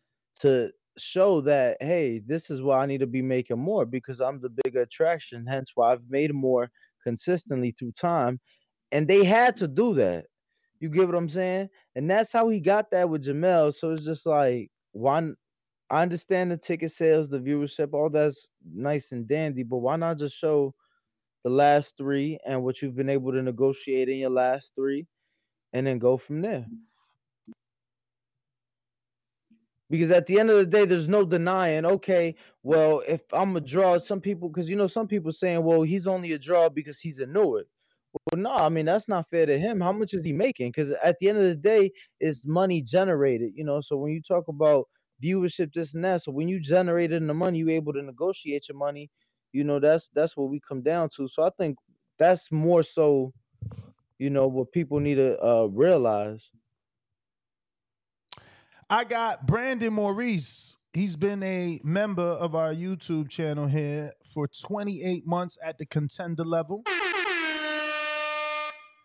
to 0.41 0.73
show 0.99 1.41
that 1.43 1.77
hey, 1.81 2.21
this 2.27 2.51
is 2.51 2.63
why 2.63 2.83
I 2.83 2.87
need 2.87 3.01
to 3.01 3.07
be 3.07 3.23
making 3.23 3.59
more 3.59 3.87
because 3.87 4.21
I'm 4.21 4.41
the 4.41 4.51
bigger 4.65 4.83
attraction. 4.83 5.47
Hence 5.47 5.73
why 5.75 5.93
I've 5.93 6.09
made 6.09 6.35
more 6.35 6.71
consistently 7.05 7.75
through 7.79 7.93
time. 7.93 8.41
And 8.93 9.07
they 9.09 9.25
had 9.25 9.57
to 9.59 9.69
do 9.69 9.95
that. 9.95 10.27
You 10.81 10.89
get 10.91 11.07
what 11.07 11.17
I'm 11.17 11.29
saying? 11.29 11.69
And 11.95 12.11
that's 12.11 12.33
how 12.33 12.49
he 12.49 12.61
got 12.61 12.91
that 12.91 13.09
with 13.09 13.25
Jamel. 13.27 13.75
So 13.75 13.91
it's 13.93 14.05
just 14.05 14.27
like 14.27 14.71
why 14.93 15.31
I 15.91 16.03
understand 16.03 16.51
the 16.53 16.57
ticket 16.57 16.93
sales, 16.93 17.29
the 17.29 17.39
viewership, 17.39 17.93
all 17.93 18.11
that's 18.11 18.49
nice 18.73 19.13
and 19.13 19.27
dandy, 19.27 19.65
but 19.65 19.79
why 19.79 19.97
not 19.97 20.19
just 20.19 20.37
show 20.37 20.75
the 21.45 21.51
last 21.51 21.97
three 21.97 22.39
and 22.47 22.63
what 22.63 22.83
you've 22.83 22.97
been 22.97 23.11
able 23.11 23.33
to 23.33 23.43
negotiate 23.43 24.09
in 24.09 24.19
your 24.19 24.31
last 24.31 24.73
three 24.77 25.07
and 25.73 25.87
then 25.87 25.99
go 25.99 26.17
from 26.17 26.43
there? 26.43 26.67
Because 29.91 30.13
at 30.13 30.27
the 30.27 30.39
end 30.39 30.51
of 30.51 30.57
the 30.59 30.67
day, 30.67 30.85
there's 30.85 31.09
no 31.09 31.25
denying, 31.25 31.85
okay, 31.85 32.37
well, 32.63 33.03
if 33.09 33.23
I'm 33.33 33.57
a 33.57 33.61
draw, 33.61 33.99
some 33.99 34.21
people, 34.21 34.49
because 34.49 34.71
you 34.71 34.77
know, 34.77 34.87
some 34.87 35.09
people 35.09 35.33
saying, 35.33 35.65
well, 35.65 35.83
he's 35.83 36.07
only 36.07 36.33
a 36.33 36.39
draw 36.39 36.69
because 36.69 37.01
he's 37.01 37.19
a 37.19 37.27
Newark. 37.27 37.67
Well, 38.13 38.41
no, 38.41 38.53
I 38.55 38.69
mean, 38.69 38.87
that's 38.87 39.09
not 39.09 39.29
fair 39.29 39.47
to 39.47 39.59
him. 39.59 39.81
How 39.81 39.93
much 39.93 40.15
is 40.15 40.25
he 40.25 40.33
making? 40.33 40.71
Because 40.71 40.93
at 41.03 41.17
the 41.19 41.29
end 41.29 41.39
of 41.39 41.45
the 41.45 41.57
day, 41.57 41.91
it's 42.21 42.47
money 42.47 42.83
generated, 42.83 43.53
you 43.57 43.65
know. 43.65 43.81
So 43.81 43.97
when 43.97 44.13
you 44.13 44.23
talk 44.23 44.47
about 44.49 44.87
viewership, 45.23 45.73
this 45.73 45.95
and 45.95 46.05
that, 46.05 46.23
so 46.23 46.33
when 46.33 46.49
you 46.49 46.61
generated 46.61 47.27
the 47.27 47.35
money, 47.35 47.59
you 47.59 47.71
able 47.71 47.93
to 47.93 48.03
negotiate 48.03 48.69
your 48.69 48.79
money, 48.79 49.11
you 49.53 49.65
know, 49.65 49.81
that's 49.81 50.11
that's 50.15 50.37
what 50.37 50.51
we 50.51 50.61
come 50.61 50.83
down 50.83 51.09
to. 51.17 51.29
So 51.29 51.43
I 51.43 51.51
think 51.59 51.77
that's 52.19 52.51
more 52.53 52.83
so, 52.83 53.33
you 54.19 54.31
know, 54.31 54.47
what 54.47 54.73
people 54.73 55.01
need 55.01 55.17
to 55.17 55.41
uh, 55.43 55.67
realize. 55.67 56.51
I 58.89 59.05
got 59.05 59.47
Brandon 59.47 59.93
Maurice. 59.93 60.77
He's 60.93 61.15
been 61.15 61.43
a 61.45 61.79
member 61.85 62.23
of 62.23 62.57
our 62.57 62.75
YouTube 62.75 63.29
channel 63.29 63.69
here 63.69 64.15
for 64.25 64.49
28 64.49 65.25
months 65.25 65.57
at 65.65 65.79
the 65.79 65.87
contender 65.87 66.45
level. 66.45 66.83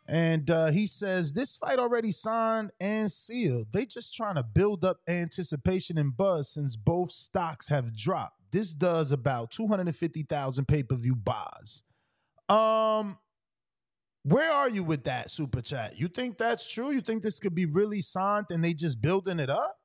And 0.07 0.51
uh, 0.51 0.67
he 0.67 0.85
says 0.85 1.33
this 1.33 1.55
fight 1.55 1.79
already 1.79 2.11
signed 2.11 2.71
and 2.79 3.11
sealed. 3.11 3.67
They 3.73 3.85
just 3.85 4.13
trying 4.13 4.35
to 4.35 4.43
build 4.43 4.85
up 4.85 4.99
anticipation 5.07 5.97
and 5.97 6.15
buzz 6.15 6.49
since 6.49 6.75
both 6.75 7.11
stocks 7.11 7.69
have 7.69 7.95
dropped. 7.95 8.39
This 8.51 8.73
does 8.73 9.11
about 9.11 9.51
250,000 9.51 10.67
pay-per-view 10.67 11.15
buys. 11.15 11.83
Um, 12.47 13.17
where 14.23 14.51
are 14.51 14.69
you 14.69 14.83
with 14.83 15.03
that 15.05 15.31
super 15.31 15.61
chat? 15.61 15.97
You 15.97 16.07
think 16.07 16.37
that's 16.37 16.71
true? 16.71 16.91
You 16.91 17.01
think 17.01 17.23
this 17.23 17.39
could 17.39 17.55
be 17.55 17.65
really 17.65 18.01
signed 18.01 18.45
and 18.51 18.63
they 18.63 18.73
just 18.73 19.01
building 19.01 19.39
it 19.39 19.49
up? 19.49 19.77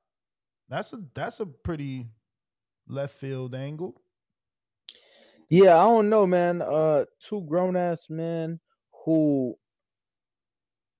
That's 0.68 0.92
a 0.92 1.00
that's 1.14 1.40
a 1.40 1.46
pretty 1.46 2.06
left 2.86 3.18
field 3.18 3.54
angle. 3.54 4.00
Yeah, 5.48 5.76
I 5.76 5.84
don't 5.84 6.08
know, 6.08 6.26
man. 6.26 6.62
Uh, 6.62 7.06
two 7.18 7.42
grown 7.42 7.76
ass 7.76 8.06
men 8.08 8.60
who 9.04 9.56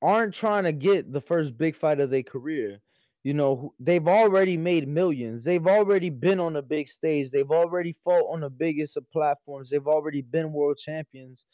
aren't 0.03 0.35
trying 0.35 0.65
to 0.65 0.73
get 0.73 1.13
the 1.13 1.21
first 1.21 1.57
big 1.59 1.77
fight 1.77 2.01
of 2.01 2.11
their 2.11 2.23
career. 2.23 2.81
You 3.25 3.35
know, 3.35 3.75
they've 3.81 4.07
already 4.09 4.57
made 4.57 4.89
millions. 4.89 5.45
They've 5.45 5.67
already 5.67 6.11
been 6.11 6.41
on 6.41 6.55
the 6.55 6.63
big 6.63 6.89
stage. 6.89 7.31
They've 7.31 7.51
already 7.51 7.95
fought 8.05 8.33
on 8.33 8.41
the 8.41 8.51
biggest 8.51 8.97
of 8.97 9.11
platforms. 9.11 9.71
They've 9.71 9.87
already 9.87 10.23
been 10.23 10.53
world 10.53 10.79
champions. 10.79 11.47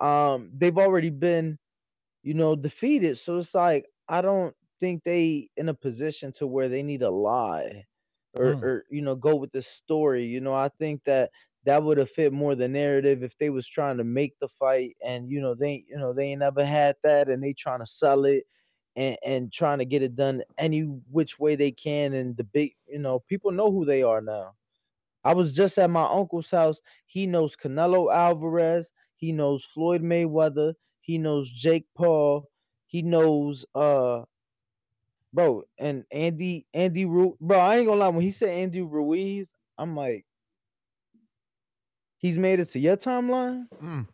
Um, 0.00 0.50
they've 0.56 0.78
already 0.78 1.10
been, 1.10 1.58
you 2.22 2.34
know, 2.34 2.56
defeated. 2.56 3.18
So 3.18 3.38
it's 3.38 3.54
like 3.54 3.86
I 4.08 4.22
don't 4.22 4.54
think 4.80 5.04
they 5.04 5.50
in 5.56 5.68
a 5.70 5.74
position 5.74 6.32
to 6.34 6.46
where 6.46 6.68
they 6.68 6.82
need 6.82 7.00
to 7.00 7.10
lie 7.10 7.86
or, 8.36 8.56
Mm. 8.56 8.62
or 8.62 8.84
you 8.90 9.02
know 9.02 9.16
go 9.16 9.36
with 9.36 9.52
the 9.52 9.62
story. 9.62 10.26
You 10.26 10.40
know, 10.40 10.54
I 10.54 10.70
think 10.80 11.02
that 11.06 11.30
that 11.64 11.82
would 11.82 11.98
have 11.98 12.10
fit 12.10 12.32
more 12.32 12.54
the 12.54 12.68
narrative 12.68 13.22
if 13.22 13.36
they 13.38 13.50
was 13.50 13.66
trying 13.66 13.98
to 13.98 14.04
make 14.04 14.34
the 14.40 14.48
fight 14.48 14.96
and 15.04 15.30
you 15.30 15.40
know 15.40 15.54
they 15.54 15.84
you 15.88 15.98
know 15.98 16.12
they 16.12 16.26
ain't 16.28 16.40
never 16.40 16.64
had 16.64 16.96
that 17.02 17.28
and 17.28 17.42
they 17.42 17.52
trying 17.52 17.80
to 17.80 17.86
sell 17.86 18.24
it 18.24 18.44
and 18.96 19.16
and 19.24 19.52
trying 19.52 19.78
to 19.78 19.84
get 19.84 20.02
it 20.02 20.16
done 20.16 20.42
any 20.58 20.80
which 21.10 21.38
way 21.38 21.54
they 21.56 21.70
can 21.70 22.14
and 22.14 22.36
the 22.36 22.44
big 22.44 22.72
you 22.88 22.98
know 22.98 23.20
people 23.28 23.52
know 23.52 23.70
who 23.70 23.84
they 23.84 24.02
are 24.02 24.20
now. 24.20 24.54
I 25.24 25.34
was 25.34 25.52
just 25.52 25.78
at 25.78 25.90
my 25.90 26.04
uncle's 26.04 26.50
house. 26.50 26.80
He 27.06 27.26
knows 27.26 27.56
canelo 27.56 28.12
alvarez. 28.14 28.92
He 29.16 29.32
knows 29.32 29.64
floyd 29.64 30.02
mayweather. 30.02 30.74
He 31.00 31.18
knows 31.18 31.50
jake 31.50 31.86
paul. 31.96 32.48
He 32.86 33.02
knows 33.02 33.64
uh 33.74 34.22
bro 35.32 35.62
and 35.78 36.04
andy 36.12 36.66
andy 36.74 37.04
Ru- 37.04 37.36
bro 37.40 37.58
i 37.58 37.76
ain't 37.76 37.86
gonna 37.86 38.00
lie 38.00 38.08
when 38.08 38.22
he 38.22 38.30
said 38.30 38.50
andy 38.50 38.82
ruiz 38.82 39.48
i'm 39.78 39.96
like 39.96 40.24
he's 42.20 42.38
made 42.38 42.60
it 42.60 42.70
to 42.70 42.78
your 42.78 42.96
timeline 42.96 43.64
Mm. 43.82 44.06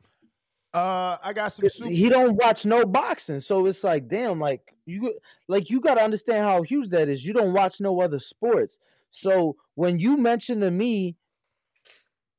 Uh, 0.75 1.17
I 1.25 1.33
got 1.33 1.53
some 1.53 1.69
super. 1.69 1.91
he 1.91 2.09
don't 2.11 2.35
watch 2.37 2.67
no 2.67 2.85
boxing 2.85 3.41
so 3.41 3.65
it's 3.67 3.83
like 3.83 4.09
damn 4.09 4.39
like 4.41 4.75
you 4.85 5.19
like 5.49 5.71
you 5.71 5.81
got 5.81 5.95
to 5.95 6.03
understand 6.03 6.45
how 6.45 6.61
huge 6.63 6.89
that 6.91 7.09
is 7.09 7.25
you 7.25 7.33
don't 7.33 7.53
watch 7.55 7.81
no 7.81 8.01
other 8.03 8.19
sports 8.19 8.77
so 9.11 9.57
when 9.75 9.99
you 9.99 10.17
mention 10.19 10.61
to 10.61 10.71
me 10.71 11.17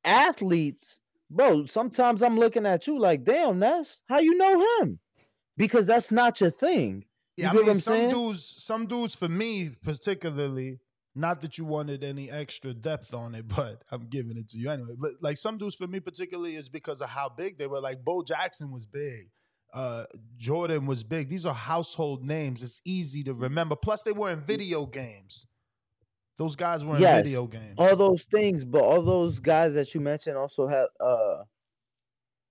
athletes 0.03 0.99
bro 1.29 1.65
sometimes 1.65 2.21
i'm 2.23 2.37
looking 2.37 2.65
at 2.65 2.85
you 2.87 2.99
like 2.99 3.23
damn 3.23 3.59
that's 3.59 4.01
how 4.07 4.19
you 4.19 4.35
know 4.37 4.63
him 4.81 4.99
because 5.57 5.85
that's 5.85 6.11
not 6.11 6.39
your 6.39 6.51
thing 6.51 7.03
you 7.35 7.43
Yeah, 7.43 7.51
I 7.51 7.53
mean, 7.53 7.65
some 7.75 7.79
saying? 7.79 8.09
dudes, 8.11 8.43
some 8.43 8.85
dudes 8.87 9.13
for 9.15 9.29
me 9.29 9.71
particularly, 9.83 10.79
not 11.17 11.41
that 11.41 11.57
you 11.57 11.65
wanted 11.65 12.03
any 12.03 12.29
extra 12.31 12.73
depth 12.73 13.13
on 13.13 13.35
it, 13.35 13.47
but 13.55 13.83
I'm 13.91 14.07
giving 14.09 14.37
it 14.37 14.49
to 14.49 14.57
you 14.59 14.69
anyway. 14.71 14.93
But 14.97 15.13
like 15.21 15.37
some 15.37 15.57
dudes 15.57 15.75
for 15.75 15.87
me 15.87 15.99
particularly 15.99 16.55
is 16.55 16.69
because 16.69 17.01
of 17.01 17.09
how 17.09 17.29
big 17.29 17.57
they 17.57 17.67
were. 17.67 17.79
Like 17.81 18.03
Bo 18.03 18.23
Jackson 18.23 18.71
was 18.71 18.85
big. 18.85 19.29
Uh, 19.73 20.05
Jordan 20.37 20.85
was 20.85 21.03
big. 21.03 21.29
These 21.29 21.45
are 21.45 21.53
household 21.53 22.23
names. 22.23 22.63
It's 22.63 22.81
easy 22.85 23.21
to 23.23 23.33
remember. 23.33 23.75
Plus, 23.75 24.01
they 24.01 24.13
were 24.13 24.31
in 24.31 24.39
video 24.39 24.85
games. 24.85 25.45
Those 26.37 26.55
guys 26.55 26.85
were 26.85 26.95
in 26.95 27.01
Yes, 27.01 27.23
video 27.25 27.47
games. 27.47 27.75
all 27.79 27.95
those 27.95 28.23
things 28.25 28.63
but 28.63 28.83
all 28.83 29.01
those 29.01 29.39
guys 29.39 29.73
that 29.73 29.95
you 29.95 29.99
mentioned 30.01 30.37
also 30.37 30.67
had 30.67 30.85
uh 30.99 31.43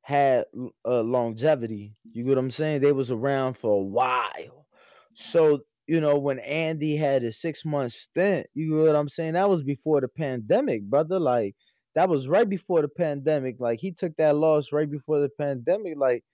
had 0.02 0.44
uh, 0.84 1.02
longevity. 1.02 1.94
You 2.12 2.24
get 2.24 2.30
what 2.30 2.38
I'm 2.38 2.50
saying? 2.50 2.80
They 2.80 2.92
was 2.92 3.10
around 3.10 3.58
for 3.58 3.72
a 3.80 3.82
while. 3.84 4.66
So 5.14 5.60
you 5.86 6.00
know 6.00 6.18
when 6.18 6.38
Andy 6.40 6.96
had 6.96 7.24
a 7.24 7.32
six 7.32 7.64
month 7.64 7.92
stint, 7.92 8.46
you 8.54 8.74
know 8.74 8.84
what 8.84 8.96
I'm 8.96 9.08
saying? 9.08 9.34
That 9.34 9.48
was 9.48 9.62
before 9.62 10.00
the 10.00 10.08
pandemic, 10.08 10.82
brother. 10.82 11.18
Like 11.18 11.54
that 11.94 12.08
was 12.08 12.28
right 12.28 12.48
before 12.48 12.82
the 12.82 12.88
pandemic. 12.88 13.56
Like 13.58 13.80
he 13.80 13.92
took 13.92 14.16
that 14.16 14.36
loss 14.36 14.72
right 14.72 14.90
before 14.90 15.20
the 15.20 15.30
pandemic. 15.38 15.94
Like 15.96 16.24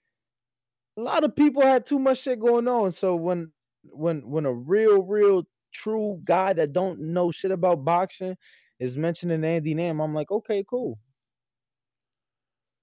a 0.97 1.01
lot 1.01 1.23
of 1.23 1.35
people 1.35 1.61
had 1.61 1.85
too 1.85 1.99
much 1.99 2.21
shit 2.21 2.39
going 2.39 2.67
on. 2.67 2.91
So 2.91 3.15
when 3.15 3.51
when 3.83 4.27
when 4.29 4.45
a 4.45 4.53
real, 4.53 5.03
real 5.03 5.43
true 5.73 6.21
guy 6.23 6.53
that 6.53 6.73
don't 6.73 6.99
know 6.99 7.31
shit 7.31 7.51
about 7.51 7.83
boxing 7.85 8.35
is 8.79 8.97
mentioning 8.97 9.43
Andy 9.43 9.73
name, 9.73 9.99
I'm 9.99 10.13
like, 10.13 10.31
okay, 10.31 10.63
cool. 10.69 10.99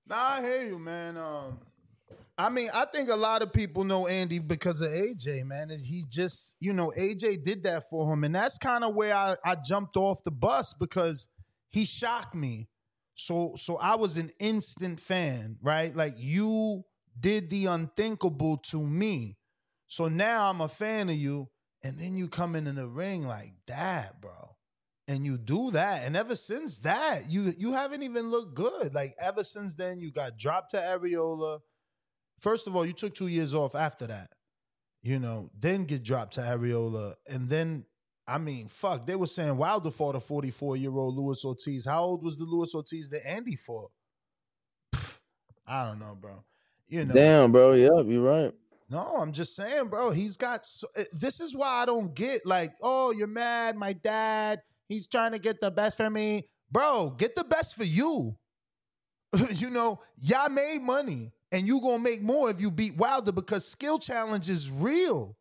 Nah, 0.06 0.16
I 0.16 0.40
hear 0.40 0.62
you, 0.64 0.78
man. 0.78 1.16
Um, 1.16 1.60
I 2.40 2.48
mean, 2.48 2.70
I 2.72 2.86
think 2.86 3.10
a 3.10 3.16
lot 3.16 3.42
of 3.42 3.52
people 3.52 3.84
know 3.84 4.06
Andy 4.06 4.38
because 4.38 4.80
of 4.80 4.88
AJ, 4.88 5.44
man. 5.44 5.68
He 5.78 6.04
just, 6.08 6.56
you 6.58 6.72
know, 6.72 6.90
AJ 6.98 7.44
did 7.44 7.64
that 7.64 7.90
for 7.90 8.10
him. 8.10 8.24
And 8.24 8.34
that's 8.34 8.56
kind 8.56 8.82
of 8.82 8.94
where 8.94 9.14
I, 9.14 9.36
I 9.44 9.56
jumped 9.56 9.96
off 9.98 10.24
the 10.24 10.30
bus 10.30 10.72
because 10.72 11.28
he 11.68 11.84
shocked 11.84 12.34
me. 12.34 12.68
So 13.14 13.54
so 13.58 13.76
I 13.76 13.96
was 13.96 14.16
an 14.16 14.30
instant 14.38 15.00
fan, 15.00 15.58
right? 15.60 15.94
Like 15.94 16.14
you 16.16 16.84
did 17.18 17.50
the 17.50 17.66
unthinkable 17.66 18.56
to 18.56 18.80
me. 18.80 19.36
So 19.86 20.08
now 20.08 20.48
I'm 20.48 20.62
a 20.62 20.68
fan 20.68 21.10
of 21.10 21.16
you. 21.16 21.48
And 21.82 21.98
then 21.98 22.16
you 22.16 22.28
come 22.28 22.56
in 22.56 22.64
the 22.64 22.88
ring 22.88 23.26
like 23.26 23.52
that, 23.66 24.20
bro 24.20 24.56
and 25.08 25.26
you 25.26 25.36
do 25.36 25.72
that 25.72 26.04
and 26.04 26.16
ever 26.16 26.36
since 26.36 26.78
that 26.78 27.28
you 27.28 27.52
you 27.58 27.72
haven't 27.72 28.04
even 28.04 28.30
looked 28.30 28.54
good 28.54 28.94
like 28.94 29.12
ever 29.18 29.42
since 29.42 29.74
then 29.74 29.98
you 29.98 30.12
got 30.12 30.36
dropped 30.38 30.70
to 30.70 30.76
arreola 30.76 31.58
first 32.40 32.66
of 32.66 32.74
all 32.74 32.84
you 32.84 32.92
took 32.92 33.14
two 33.14 33.28
years 33.28 33.54
off 33.54 33.74
after 33.74 34.06
that 34.06 34.30
you 35.02 35.18
know 35.18 35.50
then 35.58 35.84
get 35.84 36.02
dropped 36.02 36.34
to 36.34 36.40
arreola 36.40 37.14
and 37.28 37.48
then 37.48 37.84
i 38.26 38.38
mean 38.38 38.68
fuck 38.68 39.06
they 39.06 39.16
were 39.16 39.26
saying 39.26 39.56
wilder 39.56 39.90
fought 39.90 40.14
a 40.16 40.20
44 40.20 40.76
year 40.76 40.92
old 40.96 41.16
luis 41.16 41.44
ortiz 41.44 41.84
how 41.84 42.02
old 42.02 42.22
was 42.22 42.36
the 42.36 42.44
luis 42.44 42.74
ortiz 42.74 43.08
that 43.10 43.26
andy 43.26 43.56
fought 43.56 43.90
i 45.66 45.86
don't 45.86 45.98
know 45.98 46.16
bro 46.20 46.44
you 46.90 47.04
know 47.04 47.14
Damn, 47.14 47.52
bro. 47.52 47.74
Yep, 47.74 48.06
you're 48.08 48.20
right. 48.20 48.52
no, 48.90 48.98
I'm 49.20 49.30
just 49.30 49.54
saying, 49.54 49.86
bro. 49.86 50.10
He's 50.10 50.36
got. 50.36 50.66
So, 50.66 50.88
eh, 50.96 51.04
this 51.12 51.40
is 51.40 51.54
why 51.54 51.68
I 51.68 51.86
don't 51.86 52.12
get 52.14 52.44
like, 52.44 52.72
oh, 52.82 53.12
you're 53.12 53.28
mad. 53.28 53.76
My 53.76 53.92
dad, 53.92 54.60
he's 54.88 55.06
trying 55.06 55.30
to 55.30 55.38
get 55.38 55.60
the 55.60 55.70
best 55.70 55.96
for 55.96 56.10
me, 56.10 56.48
bro. 56.68 57.14
Get 57.16 57.36
the 57.36 57.44
best 57.44 57.76
for 57.76 57.84
you. 57.84 58.36
you 59.54 59.70
know, 59.70 60.00
y'all 60.16 60.50
made 60.50 60.82
money, 60.82 61.30
and 61.52 61.66
you 61.66 61.80
gonna 61.80 61.98
make 61.98 62.22
more 62.22 62.50
if 62.50 62.60
you 62.60 62.70
beat 62.70 62.96
Wilder 62.96 63.32
because 63.32 63.66
skill 63.66 63.98
challenge 63.98 64.48
is 64.48 64.70
real. 64.70 65.36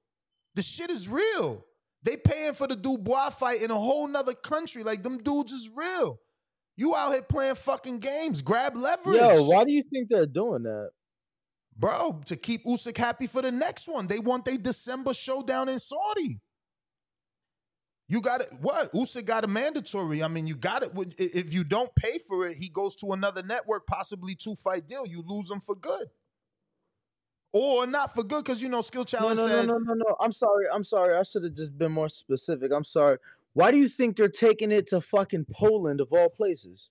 The 0.55 0.61
shit 0.61 0.89
is 0.89 1.07
real. 1.07 1.65
They 2.03 2.17
paying 2.17 2.53
for 2.53 2.67
the 2.67 2.75
Dubois 2.75 3.29
fight 3.31 3.61
in 3.61 3.71
a 3.71 3.75
whole 3.75 4.07
nother 4.07 4.33
country. 4.33 4.83
Like 4.83 5.03
them 5.03 5.17
dudes 5.17 5.51
is 5.51 5.69
real. 5.73 6.19
You 6.75 6.95
out 6.95 7.11
here 7.11 7.21
playing 7.21 7.55
fucking 7.55 7.99
games. 7.99 8.41
Grab 8.41 8.77
leverage 8.77 9.17
Yo, 9.17 9.43
why 9.43 9.65
do 9.65 9.71
you 9.71 9.83
think 9.91 10.07
they're 10.09 10.25
doing 10.25 10.63
that? 10.63 10.91
bro, 11.79 12.21
to 12.25 12.35
keep 12.35 12.65
Usyk 12.65 12.97
happy 12.97 13.27
for 13.27 13.41
the 13.41 13.51
next 13.51 13.87
one. 13.87 14.07
They 14.07 14.19
want 14.19 14.45
their 14.45 14.57
December 14.57 15.13
showdown 15.13 15.69
in 15.69 15.79
Saudi. 15.79 16.39
You 18.11 18.21
got 18.21 18.41
it. 18.41 18.51
What 18.59 18.91
Usyk 18.91 19.25
got 19.25 19.43
a 19.43 19.47
mandatory. 19.47 20.23
I 20.23 20.27
mean, 20.27 20.47
you 20.47 20.55
got 20.55 20.81
it. 20.81 20.91
If 21.19 21.53
you 21.53 21.63
don't 21.63 21.93
pay 21.95 22.17
for 22.27 22.47
it, 22.47 22.57
he 22.57 22.67
goes 22.67 22.95
to 22.97 23.13
another 23.13 23.43
network, 23.43 23.85
possibly 23.85 24.33
two 24.33 24.55
fight 24.55 24.87
deal. 24.87 25.05
You 25.05 25.23
lose 25.25 25.49
him 25.49 25.61
for 25.61 25.75
good, 25.75 26.09
or 27.53 27.85
not 27.85 28.15
for 28.15 28.23
good 28.23 28.43
because 28.43 28.63
you 28.63 28.69
know 28.69 28.81
skill 28.81 29.05
challenge 29.05 29.37
no, 29.37 29.45
no, 29.45 29.55
said 29.55 29.67
no, 29.67 29.77
no, 29.77 29.93
no. 29.93 30.15
I'm 30.19 30.33
sorry. 30.33 30.65
I'm 30.73 30.83
sorry. 30.83 31.15
I 31.15 31.21
should 31.21 31.43
have 31.43 31.53
just 31.53 31.77
been 31.77 31.91
more 31.91 32.09
specific. 32.09 32.71
I'm 32.75 32.83
sorry. 32.83 33.19
Why 33.53 33.69
do 33.69 33.77
you 33.77 33.87
think 33.87 34.17
they're 34.17 34.27
taking 34.27 34.71
it 34.71 34.87
to 34.87 35.01
fucking 35.01 35.45
Poland 35.53 36.01
of 36.01 36.11
all 36.11 36.29
places? 36.29 36.89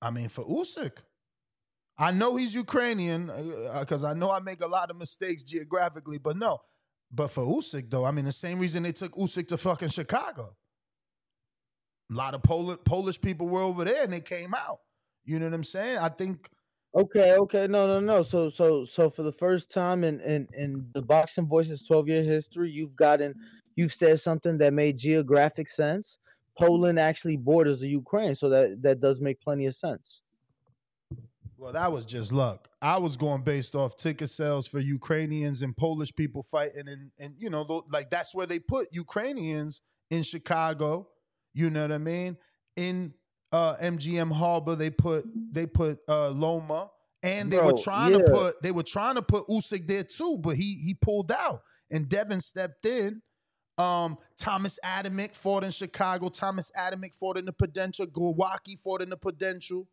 I 0.00 0.12
mean, 0.12 0.28
for 0.28 0.44
Usyk. 0.44 0.98
I 1.98 2.10
know 2.10 2.36
he's 2.36 2.54
Ukrainian 2.54 3.30
uh, 3.30 3.80
because 3.80 4.02
I 4.02 4.14
know 4.14 4.30
I 4.30 4.38
make 4.38 4.62
a 4.62 4.66
lot 4.66 4.90
of 4.90 4.96
mistakes 4.96 5.42
geographically, 5.42 6.18
but 6.18 6.36
no. 6.36 6.60
But 7.12 7.28
for 7.28 7.42
Usyk, 7.42 7.90
though, 7.90 8.04
I 8.04 8.10
mean, 8.10 8.24
the 8.24 8.32
same 8.32 8.58
reason 8.58 8.82
they 8.82 8.92
took 8.92 9.14
Usyk 9.14 9.48
to 9.48 9.58
fucking 9.58 9.90
Chicago. 9.90 10.56
A 12.10 12.14
lot 12.14 12.34
of 12.34 12.42
Pol- 12.42 12.76
Polish 12.78 13.20
people 13.20 13.48
were 13.48 13.62
over 13.62 13.84
there 13.84 14.04
and 14.04 14.12
they 14.12 14.20
came 14.20 14.54
out. 14.54 14.78
You 15.24 15.38
know 15.38 15.46
what 15.46 15.54
I'm 15.54 15.64
saying? 15.64 15.98
I 15.98 16.08
think 16.08 16.48
Okay, 16.94 17.32
okay, 17.32 17.66
no, 17.66 17.86
no, 17.86 18.00
no. 18.00 18.22
So, 18.22 18.50
so, 18.50 18.84
so 18.84 19.08
for 19.08 19.22
the 19.22 19.32
first 19.32 19.70
time 19.70 20.04
in 20.04 20.20
in 20.20 20.46
in 20.52 20.86
the 20.92 21.00
boxing 21.00 21.46
voices 21.46 21.86
12 21.86 22.08
year 22.08 22.22
history, 22.22 22.70
you've 22.70 22.94
gotten, 22.96 23.34
you've 23.76 23.94
said 23.94 24.20
something 24.20 24.58
that 24.58 24.74
made 24.74 24.98
geographic 24.98 25.68
sense. 25.70 26.18
Poland 26.58 26.98
actually 26.98 27.38
borders 27.38 27.80
the 27.80 27.88
Ukraine, 27.88 28.34
so 28.34 28.50
that 28.50 28.82
that 28.82 29.00
does 29.00 29.20
make 29.20 29.40
plenty 29.40 29.64
of 29.64 29.74
sense. 29.74 30.20
Well, 31.62 31.74
that 31.74 31.92
was 31.92 32.04
just 32.04 32.32
luck. 32.32 32.68
I 32.82 32.98
was 32.98 33.16
going 33.16 33.42
based 33.42 33.76
off 33.76 33.96
ticket 33.96 34.30
sales 34.30 34.66
for 34.66 34.80
Ukrainians 34.80 35.62
and 35.62 35.76
Polish 35.76 36.12
people 36.12 36.42
fighting, 36.42 36.88
and 36.88 37.12
and 37.20 37.36
you 37.38 37.50
know, 37.50 37.84
like 37.88 38.10
that's 38.10 38.34
where 38.34 38.46
they 38.46 38.58
put 38.58 38.88
Ukrainians 38.90 39.80
in 40.10 40.24
Chicago. 40.24 41.06
You 41.54 41.70
know 41.70 41.82
what 41.82 41.92
I 41.92 41.98
mean? 41.98 42.36
In 42.74 43.14
uh, 43.52 43.76
MGM 43.76 44.32
Harbor, 44.32 44.74
they 44.74 44.90
put 44.90 45.24
they 45.52 45.66
put 45.66 46.00
uh, 46.08 46.30
Loma, 46.30 46.90
and 47.22 47.52
they 47.52 47.58
were 47.58 47.74
Bro, 47.74 47.82
trying 47.84 48.12
to 48.14 48.24
put 48.24 48.60
they 48.60 48.72
were 48.72 48.82
trying 48.82 49.14
to 49.14 49.22
put 49.22 49.46
Usyk 49.46 49.86
there 49.86 50.02
too, 50.02 50.38
but 50.40 50.56
he 50.56 50.82
he 50.84 50.94
pulled 50.94 51.30
out, 51.30 51.62
and 51.92 52.08
Devin 52.08 52.40
stepped 52.40 52.84
in. 52.86 53.22
Um, 53.78 54.18
Thomas 54.36 54.80
Adamek 54.84 55.36
fought 55.36 55.62
in 55.62 55.70
Chicago. 55.70 56.28
Thomas 56.28 56.72
Adamek 56.76 57.14
fought 57.14 57.38
in 57.38 57.44
the 57.44 57.52
Prudential. 57.52 58.08
Glowacki 58.08 58.80
fought 58.82 59.00
in 59.00 59.10
the 59.10 59.16
Prudential. 59.16 59.86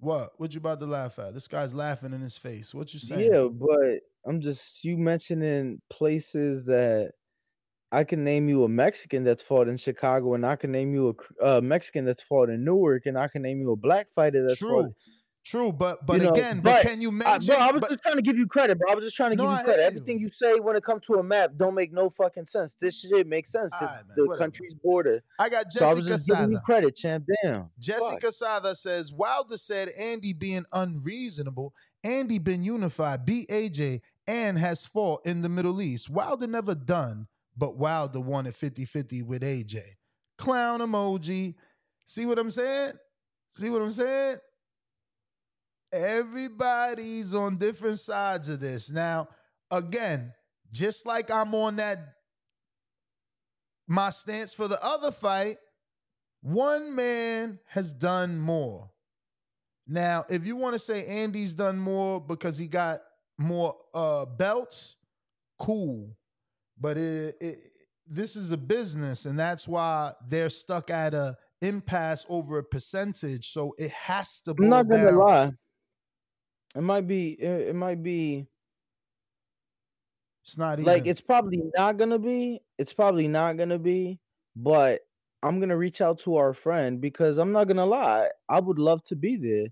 What? 0.00 0.30
What 0.38 0.54
you 0.54 0.58
about 0.58 0.80
to 0.80 0.86
laugh 0.86 1.18
at? 1.18 1.34
This 1.34 1.48
guy's 1.48 1.74
laughing 1.74 2.12
in 2.12 2.20
his 2.20 2.38
face. 2.38 2.74
What 2.74 2.94
you 2.94 3.00
saying? 3.00 3.32
Yeah, 3.32 3.48
but 3.50 4.00
I'm 4.26 4.40
just 4.40 4.84
you 4.84 4.96
mentioning 4.96 5.80
places 5.90 6.64
that 6.66 7.12
I 7.90 8.04
can 8.04 8.22
name 8.22 8.48
you 8.48 8.64
a 8.64 8.68
Mexican 8.68 9.24
that's 9.24 9.42
fought 9.42 9.66
in 9.66 9.76
Chicago, 9.76 10.34
and 10.34 10.46
I 10.46 10.56
can 10.56 10.70
name 10.70 10.94
you 10.94 11.08
a 11.08 11.14
cr- 11.14 11.32
uh, 11.42 11.60
Mexican 11.60 12.04
that's 12.04 12.22
fought 12.22 12.50
in 12.50 12.64
Newark, 12.64 13.06
and 13.06 13.18
I 13.18 13.28
can 13.28 13.42
name 13.42 13.60
you 13.60 13.72
a 13.72 13.76
black 13.76 14.08
fighter 14.10 14.42
that's 14.42 14.60
fought. 14.60 14.92
True. 15.48 15.72
But 15.72 16.04
but 16.04 16.20
You 16.20 16.24
know, 16.28 16.32
again, 16.32 16.60
but, 16.60 16.82
but 16.82 16.82
can 16.82 17.00
you 17.00 17.08
I, 17.08 17.12
mention? 17.12 17.54
bro, 17.54 17.56
I 17.64 17.70
was 17.72 17.80
but- 17.80 17.90
just 17.90 18.02
trying 18.02 18.16
to 18.16 18.22
give 18.22 18.36
you 18.36 18.46
credit, 18.46 18.78
bro. 18.78 18.90
I 18.92 18.94
was 18.94 19.04
just 19.04 19.16
trying 19.16 19.30
to 19.30 19.36
No, 19.36 19.44
give 19.44 19.50
you 19.50 19.56
credit. 19.64 19.72
hear 19.72 19.80
you. 19.80 19.86
Everything 19.86 20.18
you 20.20 20.28
say 20.30 20.60
when 20.60 20.76
it 20.76 20.84
comes 20.84 21.06
to 21.06 21.14
a 21.14 21.22
map 21.22 21.52
don't 21.56 21.74
make 21.74 21.92
no 21.92 22.10
fucking 22.10 22.44
sense. 22.46 22.76
This 22.80 23.00
shit 23.00 23.26
makes 23.26 23.50
sense 23.50 23.72
because 23.72 23.88
Alright, 23.88 24.06
man, 24.08 24.14
the 24.16 24.26
whatever. 24.26 24.44
country's 24.44 24.74
border. 24.74 25.22
I 25.38 25.48
got 25.48 25.72
So 25.72 25.86
I 25.86 25.94
was 25.94 26.06
Jessica 26.06 26.10
just 26.16 26.28
giving 26.28 26.52
you 26.52 26.60
credit, 26.60 26.96
champ. 26.96 27.24
Damn. 27.42 27.70
Jessica 27.78 28.30
Sada 28.30 28.74
says 28.74 29.12
Wilder 29.12 29.56
said 29.56 29.88
Andy 29.98 30.32
being 30.32 30.64
unreasonable. 30.72 31.72
Andy 32.04 32.38
been 32.38 32.62
unified, 32.62 33.24
beat 33.24 33.48
AJ, 33.48 34.02
and 34.26 34.58
has 34.58 34.86
fought 34.86 35.24
in 35.26 35.42
the 35.42 35.48
Middle 35.48 35.80
East. 35.82 36.08
Wilder 36.10 36.46
never 36.46 36.74
done, 36.74 37.26
but 37.56 37.76
Wilder 37.76 38.20
won 38.20 38.46
at 38.46 38.54
50-50 38.54 39.24
with 39.24 39.42
AJ. 39.42 39.80
Clown 40.36 40.80
emoji. 40.80 41.54
See 42.06 42.24
what 42.26 42.38
I'm 42.38 42.50
saying? 42.50 42.92
See 43.50 43.70
what 43.70 43.82
I'm 43.82 43.90
saying? 43.90 44.36
Everybody's 45.92 47.34
on 47.34 47.56
different 47.56 47.98
sides 47.98 48.48
of 48.48 48.60
this. 48.60 48.90
Now, 48.90 49.28
again, 49.70 50.32
just 50.70 51.06
like 51.06 51.30
I'm 51.30 51.54
on 51.54 51.76
that 51.76 51.98
my 53.88 54.10
stance 54.10 54.52
for 54.52 54.68
the 54.68 54.78
other 54.84 55.10
fight, 55.10 55.56
one 56.42 56.94
man 56.94 57.58
has 57.68 57.92
done 57.92 58.38
more. 58.38 58.90
Now, 59.86 60.24
if 60.28 60.44
you 60.44 60.56
want 60.56 60.74
to 60.74 60.78
say 60.78 61.06
Andy's 61.06 61.54
done 61.54 61.78
more 61.78 62.20
because 62.20 62.58
he 62.58 62.66
got 62.68 63.00
more 63.38 63.76
uh, 63.94 64.26
belts, 64.26 64.96
cool. 65.58 66.14
But 66.78 66.98
it, 66.98 67.34
it, 67.40 67.56
this 68.06 68.36
is 68.36 68.52
a 68.52 68.58
business, 68.58 69.24
and 69.24 69.38
that's 69.38 69.66
why 69.66 70.12
they're 70.28 70.50
stuck 70.50 70.90
at 70.90 71.14
a 71.14 71.36
impasse 71.62 72.26
over 72.28 72.58
a 72.58 72.62
percentage. 72.64 73.48
So 73.48 73.74
it 73.78 73.90
has 73.90 74.42
to. 74.42 74.54
I'm 74.58 74.68
not 74.68 74.88
gonna 74.88 75.04
down- 75.04 75.16
lie. 75.16 75.52
It 76.74 76.82
might 76.82 77.06
be. 77.06 77.30
It, 77.30 77.68
it 77.68 77.74
might 77.74 78.02
be. 78.02 78.46
It's 80.44 80.56
not 80.56 80.78
even 80.78 80.84
like 80.84 81.06
it's 81.06 81.20
probably 81.20 81.62
not 81.76 81.98
gonna 81.98 82.18
be 82.18 82.62
it's 82.78 82.94
probably 82.94 83.28
not 83.28 83.58
gonna 83.58 83.78
be 83.78 84.18
but 84.56 85.02
i'm 85.42 85.60
gonna 85.60 85.76
reach 85.76 86.00
out 86.00 86.18
to 86.20 86.36
our 86.36 86.54
friend 86.54 87.02
because 87.02 87.36
i'm 87.36 87.52
not 87.52 87.68
gonna 87.68 87.84
lie 87.84 88.30
i 88.48 88.58
would 88.58 88.78
love 88.78 89.02
to 89.04 89.14
be 89.14 89.36
there 89.36 89.66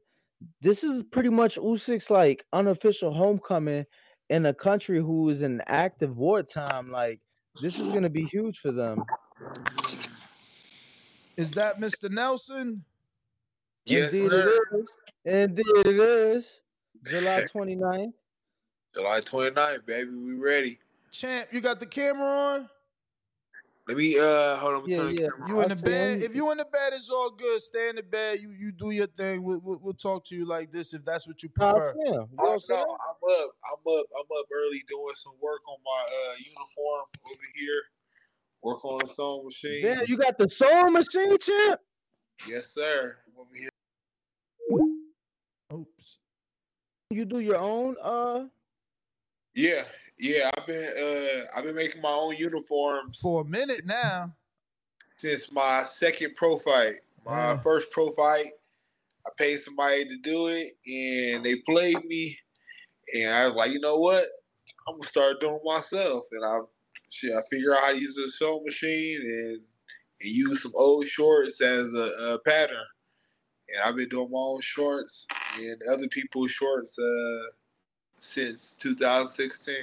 this 0.61 0.85
is 0.85 1.03
pretty 1.03 1.31
much 1.31 1.57
Usyk's 1.57 2.11
like 2.11 2.45
unofficial 2.53 3.11
homecoming 3.11 3.87
in 4.29 4.45
a 4.45 4.53
country 4.53 5.01
who 5.01 5.31
is 5.31 5.41
in 5.41 5.63
active 5.67 6.19
wartime 6.19 6.91
like 6.91 7.21
this 7.63 7.79
is 7.81 7.95
gonna 7.95 8.11
be 8.11 8.25
huge 8.25 8.59
for 8.59 8.71
them 8.71 9.03
Is 11.39 11.53
that 11.53 11.79
Mr. 11.79 12.11
Nelson? 12.11 12.85
Yes, 13.87 14.13
indeed 14.13 14.31
sir. 14.31 14.59
it 14.73 14.79
is 14.79 14.89
indeed 15.25 15.87
it 15.87 15.99
is 15.99 16.61
July 17.09 17.43
29th. 17.55 18.13
July 18.95 19.21
29th, 19.21 19.87
baby. 19.87 20.11
We 20.11 20.35
ready. 20.35 20.79
Champ, 21.11 21.49
you 21.53 21.61
got 21.61 21.81
the 21.81 21.87
camera 21.87 22.27
on? 22.27 22.69
Let 23.89 23.97
me 23.99 24.19
uh 24.19 24.57
hold 24.57 24.75
on. 24.75 24.89
Yeah, 24.89 24.97
turn 24.97 25.15
yeah. 25.15 25.29
camera 25.31 25.49
You 25.49 25.61
in 25.61 25.69
the 25.69 25.77
bed? 25.77 26.23
If 26.23 26.35
you 26.35 26.51
in 26.51 26.59
the 26.59 26.65
bed, 26.65 26.93
it's 26.93 27.09
all 27.09 27.31
good. 27.31 27.63
Stay 27.63 27.89
in 27.89 27.97
the 27.97 28.03
bed. 28.03 28.41
You 28.41 28.51
you 28.51 28.73
do 28.73 28.91
your 28.91 29.07
thing. 29.07 29.45
We'll, 29.45 29.61
we'll, 29.61 29.79
we'll 29.81 29.95
talk 29.95 30.25
to 30.27 30.35
you 30.35 30.45
like 30.45 30.73
this 30.73 30.93
if 30.93 31.05
that's 31.05 31.27
what 31.29 31.41
you 31.45 31.51
Nah, 31.57 31.73
prefer. 31.73 31.93
Sam, 31.93 32.15
you 32.15 32.27
Oh, 32.41 32.45
know 32.53 32.59
Sam? 32.59 32.77
no, 32.79 32.83
I'm 32.83 33.31
up. 33.45 33.51
I'm 33.65 33.95
up. 33.99 34.07
I'm 34.19 34.39
up 34.39 34.47
early 34.53 34.83
doing 34.89 35.15
some 35.15 35.35
work 35.41 35.61
on 35.69 35.79
my 35.85 36.03
uh 36.05 36.35
uniform 36.39 37.05
over 37.27 37.47
here. 37.55 37.83
Work 38.63 38.85
on 38.85 38.99
the 38.99 39.07
sewing 39.07 39.45
machine. 39.45 39.83
Damn, 39.85 40.07
you 40.09 40.17
got 40.17 40.37
the 40.37 40.51
sewing 40.51 40.93
machine, 40.93 41.39
champ? 41.39 41.81
Yes, 42.49 42.71
sir. 42.75 43.19
Over 43.39 43.55
here. 43.55 43.71
Oops. 45.73 46.19
You 47.11 47.25
do 47.25 47.39
your 47.39 47.59
own 47.61 47.95
uh 48.03 48.47
Yeah, 49.55 49.85
yeah. 50.19 50.51
I've 50.57 50.67
been 50.67 50.89
uh 50.99 51.45
I've 51.57 51.65
been 51.65 51.77
making 51.77 52.03
my 52.03 52.11
own 52.11 52.35
uniforms 52.37 53.21
For 53.21 53.43
a 53.43 53.45
minute 53.45 53.83
now. 53.85 54.35
since 55.19 55.51
my 55.53 55.85
second 55.85 56.35
pro 56.37 56.59
fight. 56.59 56.97
My 57.25 57.53
Yeah. 57.53 57.61
first 57.61 57.91
pro 57.93 58.11
fight, 58.11 58.53
I 59.27 59.31
paid 59.39 59.61
somebody 59.61 60.05
to 60.05 60.17
do 60.19 60.49
it, 60.49 60.73
and 60.87 61.45
they 61.45 61.57
played 61.69 62.05
me. 62.05 62.37
And 63.15 63.31
I 63.31 63.45
was 63.47 63.55
like, 63.55 63.71
you 63.73 63.81
know 63.81 63.99
what? 63.99 64.25
I'm 64.89 64.97
gonna 64.99 65.09
start 65.09 65.41
doing 65.41 65.55
it 65.57 65.63
myself. 65.65 66.25
And 66.33 66.45
I, 66.45 66.59
shit, 67.11 67.33
I 67.33 67.41
figure 67.51 67.73
out 67.73 67.81
how 67.81 67.93
to 67.93 68.01
use 68.01 68.17
a 68.19 68.31
sewing 68.33 68.65
machine 68.65 69.21
and, 69.23 69.51
and 69.53 69.61
use 70.21 70.63
some 70.63 70.73
old 70.75 71.07
shorts 71.07 71.61
as 71.61 71.95
a, 71.95 72.35
a 72.35 72.39
pattern. 72.41 72.85
And 73.69 73.83
I've 73.85 73.97
been 73.97 74.09
doing 74.09 74.31
my 74.31 74.39
own 74.39 74.61
shorts 74.61 75.27
and 75.59 75.83
other 75.91 76.09
people's 76.09 76.51
shorts 76.51 76.97
uh, 76.99 77.51
since 78.21 78.77
2016. 78.77 79.75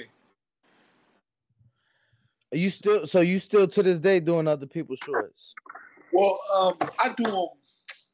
Are 2.52 2.56
you 2.56 2.70
still 2.70 3.06
so 3.06 3.20
you 3.20 3.40
still 3.40 3.66
to 3.66 3.82
this 3.82 3.98
day 3.98 4.20
doing 4.20 4.46
other 4.46 4.66
people's 4.66 5.00
shorts? 5.00 5.54
Well, 6.12 6.38
um, 6.54 6.74
I 7.00 7.12
do 7.16 7.24
them. 7.24 7.48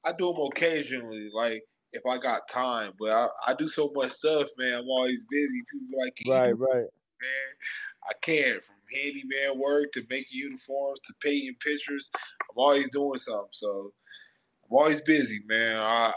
I 0.05 0.13
do 0.19 0.33
them 0.33 0.41
occasionally, 0.47 1.31
like 1.35 1.63
if 1.93 2.07
I 2.07 2.17
got 2.19 2.49
time. 2.49 2.93
But 2.99 3.11
I, 3.11 3.29
I 3.49 3.55
do 3.55 3.69
so 3.69 3.93
much 3.95 4.13
stuff, 4.13 4.49
man. 4.59 4.79
I'm 4.79 4.89
always 4.89 5.25
busy. 5.27 5.63
People 5.71 6.01
like, 6.01 6.23
Right, 6.27 6.59
right. 6.59 6.87
man. 7.21 7.51
I 8.09 8.13
can't 8.23 8.63
from 8.65 8.77
handyman 8.95 9.59
work 9.61 9.93
to 9.93 10.07
making 10.09 10.39
uniforms 10.39 11.01
to 11.01 11.15
painting 11.21 11.55
pictures. 11.61 12.11
I'm 12.15 12.57
always 12.57 12.89
doing 12.91 13.19
something, 13.19 13.49
so 13.53 13.93
I'm 14.71 14.77
always 14.77 15.01
busy, 15.01 15.41
man. 15.47 15.77
I 15.77 16.13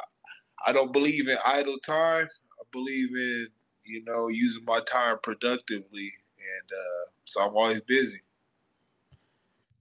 I 0.65 0.73
don't 0.73 0.93
believe 0.93 1.27
in 1.27 1.37
idle 1.45 1.77
time. 1.85 2.27
I 2.27 2.63
believe 2.71 3.09
in 3.15 3.47
you 3.85 4.03
know 4.05 4.27
using 4.27 4.63
my 4.65 4.79
time 4.81 5.17
productively, 5.23 6.11
and 6.37 6.71
uh, 6.71 7.11
so 7.25 7.41
I'm 7.41 7.55
always 7.55 7.81
busy. 7.81 8.21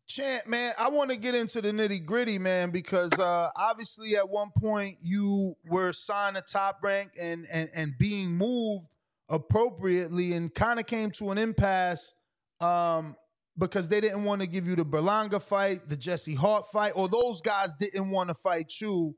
Chant, 0.07 0.47
man, 0.47 0.75
I 0.79 0.91
want 0.91 1.11
to 1.11 1.17
get 1.17 1.35
into 1.35 1.63
the 1.63 1.71
nitty 1.71 2.05
gritty, 2.05 2.39
man, 2.39 2.71
because 2.71 3.13
uh, 3.19 3.49
obviously 3.57 4.17
at 4.17 4.29
one 4.29 4.51
point 4.51 4.99
you 5.03 5.57
were 5.65 5.93
signed 5.93 6.37
to 6.37 6.43
top 6.43 6.81
rank 6.83 7.13
and 7.21 7.47
and 7.53 7.71
and 7.75 7.97
being 7.99 8.31
moved 8.31 8.87
appropriately, 9.29 10.33
and 10.33 10.55
kind 10.55 10.81
of 10.81 10.87
came 10.87 11.11
to 11.13 11.31
an 11.31 11.39
impasse 11.39 12.15
um, 12.61 13.17
because 13.59 13.89
they 13.89 14.01
didn't 14.01 14.25
want 14.25 14.41
to 14.41 14.47
give 14.47 14.67
you 14.67 14.77
the 14.77 14.85
Berlanga 14.85 15.41
fight, 15.41 15.89
the 15.89 15.97
Jesse 15.97 16.35
Hart 16.35 16.71
fight, 16.73 16.93
or 16.97 17.09
those 17.09 17.41
guys 17.41 17.75
didn't 17.75 18.11
want 18.11 18.29
to 18.29 18.35
fight 18.35 18.73
you. 18.81 19.15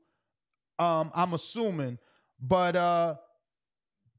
Um, 0.77 1.11
I'm 1.15 1.33
assuming, 1.33 1.97
but 2.41 2.75
uh, 2.75 3.15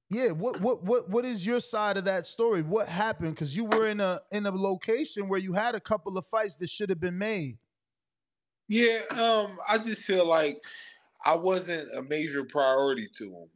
yeah, 0.08 0.30
what 0.30 0.60
what 0.60 0.82
what 0.84 1.10
what 1.10 1.24
is 1.24 1.44
your 1.44 1.60
side 1.60 1.96
of 1.96 2.04
that 2.04 2.26
story? 2.26 2.62
What 2.62 2.88
happened? 2.88 3.34
Because 3.34 3.56
you 3.56 3.64
were 3.64 3.88
in 3.88 4.00
a 4.00 4.20
in 4.30 4.46
a 4.46 4.50
location 4.50 5.28
where 5.28 5.40
you 5.40 5.52
had 5.52 5.74
a 5.74 5.80
couple 5.80 6.16
of 6.16 6.26
fights 6.26 6.56
that 6.56 6.70
should 6.70 6.88
have 6.88 7.00
been 7.00 7.18
made. 7.18 7.58
Yeah, 8.68 9.00
um, 9.10 9.58
I 9.68 9.78
just 9.78 10.02
feel 10.02 10.26
like 10.26 10.60
I 11.24 11.34
wasn't 11.34 11.92
a 11.94 12.02
major 12.02 12.44
priority 12.44 13.08
to 13.18 13.24
them. 13.24 13.48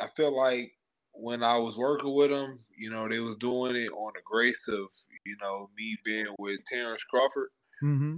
I 0.00 0.06
feel 0.08 0.34
like 0.34 0.72
when 1.12 1.42
I 1.42 1.58
was 1.58 1.76
working 1.76 2.14
with 2.14 2.30
them, 2.30 2.60
you 2.76 2.90
know, 2.90 3.08
they 3.08 3.20
was 3.20 3.36
doing 3.36 3.74
it 3.74 3.90
on 3.90 4.12
the 4.14 4.20
grace 4.24 4.68
of, 4.68 4.88
you 5.28 5.36
know, 5.42 5.68
me 5.76 5.96
being 6.04 6.26
with 6.38 6.64
Terence 6.64 7.04
Crawford. 7.04 7.50
Mm-hmm. 7.82 8.16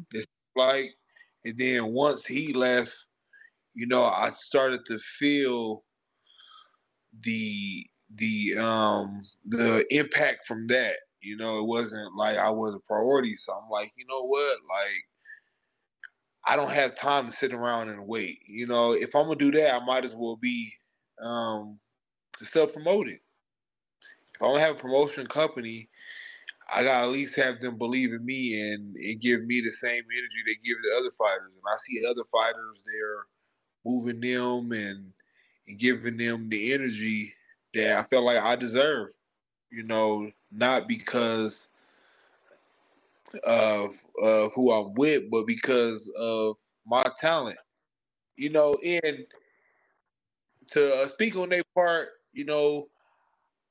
Like, 0.57 0.95
and 1.45 1.59
then 1.59 1.93
once 1.93 2.25
he 2.25 2.53
left, 2.53 2.95
you 3.75 3.87
know, 3.87 4.05
I 4.05 4.31
started 4.31 4.85
to 4.87 4.99
feel 4.99 5.85
the 7.25 7.85
the 8.17 8.57
um 8.59 9.23
the 9.47 9.85
impact 9.91 10.47
from 10.47 10.67
that. 10.69 10.97
You 11.21 11.37
know, 11.37 11.61
it 11.61 11.67
wasn't 11.67 12.15
like 12.17 12.37
I 12.37 12.51
was 12.51 12.75
a 12.75 12.81
priority. 12.81 13.37
So 13.37 13.53
I'm 13.53 13.69
like, 13.71 13.93
you 13.97 14.07
know 14.09 14.23
what? 14.23 14.59
Like 14.73 15.05
I 16.47 16.57
don't 16.57 16.71
have 16.71 16.97
time 16.97 17.27
to 17.29 17.37
sit 17.37 17.53
around 17.53 17.91
and 17.91 18.07
wait. 18.07 18.41
You 18.47 18.67
know, 18.67 18.95
if 18.95 19.15
I'm 19.15 19.25
gonna 19.25 19.37
do 19.37 19.51
that, 19.53 19.75
I 19.75 19.85
might 19.85 20.05
as 20.05 20.17
well 20.17 20.37
be 20.37 20.73
um 21.23 21.79
self 22.43 22.73
promoted. 22.73 23.19
If 24.35 24.43
I'm 24.43 24.51
gonna 24.51 24.61
have 24.61 24.77
a 24.77 24.79
promotion 24.79 25.27
company, 25.27 25.89
I 26.73 26.85
gotta 26.85 27.07
at 27.07 27.13
least 27.13 27.37
have 27.37 27.61
them 27.61 27.79
believe 27.79 28.13
in 28.13 28.25
me 28.25 28.73
and, 28.73 28.95
and 28.97 29.21
give 29.21 29.45
me 29.45 29.61
the 29.61 29.71
same 29.71 30.05
energy 30.17 30.39
they 30.47 30.55
give 30.65 30.79
the 30.83 30.97
other 30.99 31.11
fighters. 31.19 31.53
And 31.55 31.63
I 31.69 31.77
see 31.87 32.07
other 32.07 32.25
fighters 32.33 32.85
there 32.87 33.27
moving 33.85 34.21
them 34.21 34.73
and 34.73 35.13
and 35.67 35.79
giving 35.79 36.17
them 36.17 36.49
the 36.49 36.73
energy 36.73 37.35
that 37.75 37.99
I 37.99 38.03
felt 38.05 38.25
like 38.25 38.39
I 38.39 38.57
deserve. 38.57 39.11
You 39.71 39.85
know, 39.85 40.31
not 40.51 40.89
because 40.89 41.69
of 43.45 44.01
of 44.23 44.53
who 44.55 44.73
I'm 44.73 44.95
with, 44.95 45.31
but 45.31 45.47
because 45.47 46.13
of 46.19 46.57
my 46.87 47.05
talent. 47.21 47.59
You 48.37 48.51
know, 48.51 48.77
and 48.83 49.27
to 50.71 51.03
uh, 51.03 51.09
speak 51.09 51.37
on 51.37 51.49
their 51.49 51.63
part, 51.75 52.09
you 52.33 52.45
know, 52.45 52.89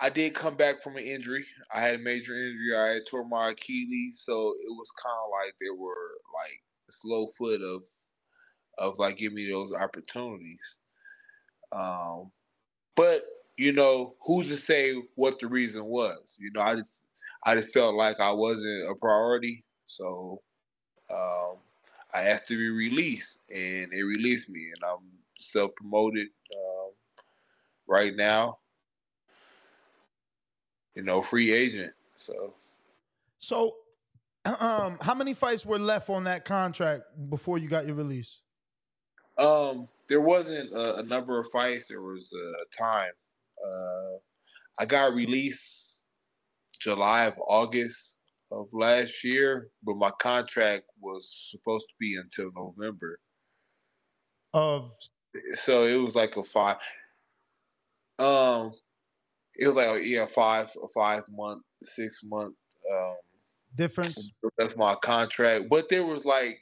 I 0.01 0.09
did 0.09 0.33
come 0.33 0.55
back 0.55 0.81
from 0.81 0.95
an 0.95 1.03
injury. 1.03 1.45
I 1.73 1.81
had 1.81 1.95
a 1.95 1.99
major 1.99 2.33
injury. 2.33 2.75
I 2.75 2.93
had 2.93 3.05
tore 3.05 3.27
my 3.27 3.49
Achilles, 3.49 4.21
so 4.23 4.53
it 4.53 4.71
was 4.71 4.89
kind 5.03 5.17
of 5.25 5.31
like 5.43 5.55
they 5.59 5.69
were 5.69 6.11
like 6.33 6.61
slow 6.89 7.27
foot 7.37 7.61
of 7.61 7.83
of 8.77 8.97
like 8.97 9.17
giving 9.17 9.35
me 9.35 9.49
those 9.49 9.73
opportunities. 9.73 10.79
Um, 11.73 12.31
but 12.95 13.25
you 13.57 13.73
know, 13.73 14.15
who's 14.21 14.47
to 14.47 14.55
say 14.55 14.95
what 15.15 15.39
the 15.39 15.47
reason 15.47 15.83
was? 15.85 16.37
You 16.39 16.51
know, 16.53 16.61
I 16.61 16.75
just 16.75 17.03
I 17.43 17.55
just 17.55 17.73
felt 17.73 17.95
like 17.95 18.21
I 18.21 18.31
wasn't 18.31 18.89
a 18.89 18.95
priority, 18.95 19.65
so 19.87 20.41
um, 21.11 21.57
I 22.13 22.23
asked 22.23 22.47
to 22.47 22.57
be 22.57 22.69
released, 22.69 23.39
and 23.53 23.91
they 23.91 24.01
released 24.01 24.49
me, 24.49 24.71
and 24.73 24.83
I'm 24.83 25.05
self 25.39 25.75
promoted 25.75 26.27
um, 26.55 26.91
right 27.87 28.15
now. 28.15 28.58
You 30.95 31.03
know, 31.03 31.21
free 31.21 31.51
agent. 31.51 31.93
So 32.15 32.53
So, 33.39 33.75
um, 34.59 34.97
how 35.01 35.13
many 35.13 35.33
fights 35.33 35.65
were 35.65 35.79
left 35.79 36.09
on 36.09 36.25
that 36.25 36.45
contract 36.45 37.03
before 37.29 37.57
you 37.57 37.67
got 37.67 37.85
your 37.85 37.95
release? 37.95 38.41
Um, 39.37 39.87
there 40.07 40.21
wasn't 40.21 40.71
a, 40.73 40.97
a 40.97 41.03
number 41.03 41.39
of 41.39 41.47
fights. 41.51 41.87
There 41.87 42.01
was 42.01 42.33
a 42.33 42.77
time. 42.77 43.11
Uh, 43.65 44.17
I 44.79 44.85
got 44.85 45.13
released 45.13 46.05
July 46.79 47.25
of 47.25 47.35
August 47.47 48.17
of 48.51 48.67
last 48.73 49.23
year, 49.23 49.69
but 49.83 49.95
my 49.95 50.11
contract 50.19 50.85
was 50.99 51.49
supposed 51.51 51.85
to 51.87 51.93
be 51.99 52.15
until 52.15 52.51
November. 52.55 53.19
Of 54.53 54.91
So 55.63 55.83
it 55.83 55.97
was 55.97 56.15
like 56.15 56.37
a 56.37 56.43
five. 56.43 56.77
Um, 58.17 58.73
it 59.59 59.67
was 59.67 59.75
like 59.75 60.01
yeah, 60.03 60.25
five 60.25 60.71
a 60.81 60.87
five 60.87 61.23
month, 61.29 61.63
six 61.83 62.21
month. 62.23 62.55
Um, 62.91 63.15
difference? 63.75 64.31
that's 64.57 64.75
my 64.77 64.95
contract. 64.95 65.65
But 65.69 65.89
there 65.89 66.05
was 66.05 66.25
like 66.25 66.59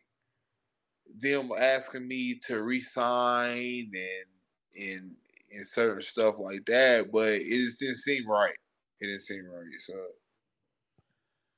them 1.19 1.51
asking 1.57 2.07
me 2.07 2.39
to 2.47 2.61
resign 2.61 3.91
and 3.93 4.87
and 4.89 5.15
and 5.51 5.65
certain 5.65 6.01
stuff 6.01 6.39
like 6.39 6.65
that, 6.65 7.11
but 7.11 7.29
it 7.29 7.47
just 7.47 7.79
didn't 7.79 7.97
seem 7.97 8.27
right. 8.29 8.55
It 8.99 9.07
didn't 9.07 9.21
seem 9.21 9.45
right. 9.45 9.65
So 9.79 9.93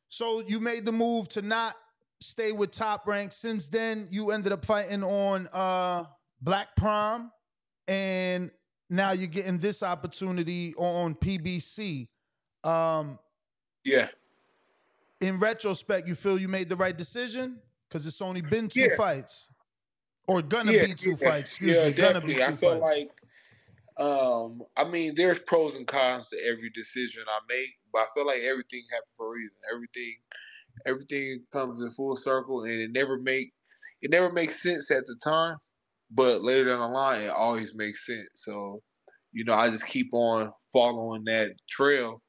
So 0.09 0.43
you 0.45 0.59
made 0.59 0.85
the 0.85 0.91
move 0.91 1.29
to 1.29 1.41
not 1.41 1.75
stay 2.21 2.51
with 2.51 2.71
Top 2.71 3.07
Rank. 3.07 3.31
Since 3.31 3.69
then, 3.69 4.09
you 4.11 4.31
ended 4.31 4.51
up 4.51 4.65
fighting 4.65 5.03
on 5.03 5.47
uh, 5.53 6.03
Black 6.41 6.75
Prom, 6.75 7.31
and 7.87 8.51
now 8.89 9.11
you're 9.11 9.27
getting 9.27 9.57
this 9.57 9.83
opportunity 9.83 10.73
on 10.75 11.15
PBC. 11.15 12.07
Um, 12.63 13.19
yeah, 13.83 14.09
in 15.21 15.39
retrospect, 15.39 16.07
you 16.07 16.15
feel 16.15 16.37
you 16.39 16.47
made 16.47 16.69
the 16.69 16.75
right 16.75 16.97
decision 16.97 17.61
because 17.87 18.05
it's 18.05 18.21
only 18.21 18.41
been 18.41 18.67
two 18.69 18.81
Yeah. 18.81 18.95
fights, 18.95 19.49
or 20.27 20.41
gonna 20.41 20.71
yeah, 20.71 20.85
be 20.85 20.93
two 20.93 21.11
yeah, 21.11 21.15
fights. 21.29 21.51
Excuse 21.51 21.77
me, 21.77 21.93
gonna 21.93 22.21
be 22.21 22.33
definitely. 22.33 22.35
two 22.35 22.41
I 22.41 22.55
feel 22.55 22.79
fights. 22.79 22.97
like 22.97 23.11
Um, 23.97 24.63
I 24.77 24.85
mean, 24.85 25.13
there's 25.13 25.39
pros 25.39 25.75
and 25.75 25.85
cons 25.85 26.29
to 26.29 26.37
every 26.45 26.69
decision 26.69 27.23
I 27.27 27.39
make, 27.49 27.77
but 27.91 28.03
I 28.03 28.05
feel 28.15 28.25
like 28.25 28.39
everything 28.39 28.83
happens 28.89 29.11
for 29.17 29.27
a 29.27 29.31
reason. 29.31 29.61
Everything, 29.73 30.15
everything 30.85 31.45
comes 31.51 31.81
in 31.81 31.91
full 31.91 32.15
circle, 32.15 32.63
and 32.63 32.71
it 32.79 32.91
never 32.93 33.17
make 33.19 33.53
it 34.01 34.09
never 34.09 34.31
makes 34.31 34.61
sense 34.63 34.89
at 34.89 35.05
the 35.05 35.15
time, 35.21 35.57
but 36.12 36.41
later 36.41 36.66
down 36.66 36.80
the 36.80 36.88
line, 36.88 37.24
it 37.24 37.30
always 37.30 37.76
makes 37.76 38.05
sense. 38.05 38.30
So, 38.36 38.82
you 39.32 39.43
know, 39.45 39.53
I 39.53 39.70
just 39.70 39.86
keep 39.86 40.10
on 40.14 40.51
following 40.74 41.24
that 41.26 41.51
trail, 41.70 42.22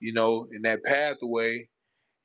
you 0.00 0.12
know, 0.12 0.46
in 0.52 0.62
that 0.62 0.84
pathway, 0.84 1.68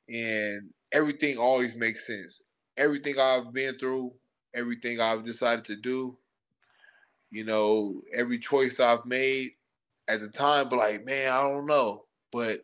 and 0.08 0.70
everything 0.92 1.38
always 1.38 1.74
makes 1.74 2.06
sense. 2.06 2.42
Everything 2.76 3.18
I've 3.18 3.52
been 3.52 3.76
through, 3.78 4.12
everything 4.54 5.00
I've 5.00 5.24
decided 5.24 5.64
to 5.66 5.76
do, 5.76 6.16
you 7.30 7.44
know, 7.44 8.00
every 8.14 8.38
choice 8.38 8.80
I've 8.80 9.04
made 9.04 9.50
at 10.08 10.20
the 10.20 10.28
time, 10.28 10.68
but 10.68 10.78
like, 10.78 11.04
man, 11.04 11.32
I 11.32 11.42
don't 11.42 11.66
know. 11.66 12.04
But 12.32 12.60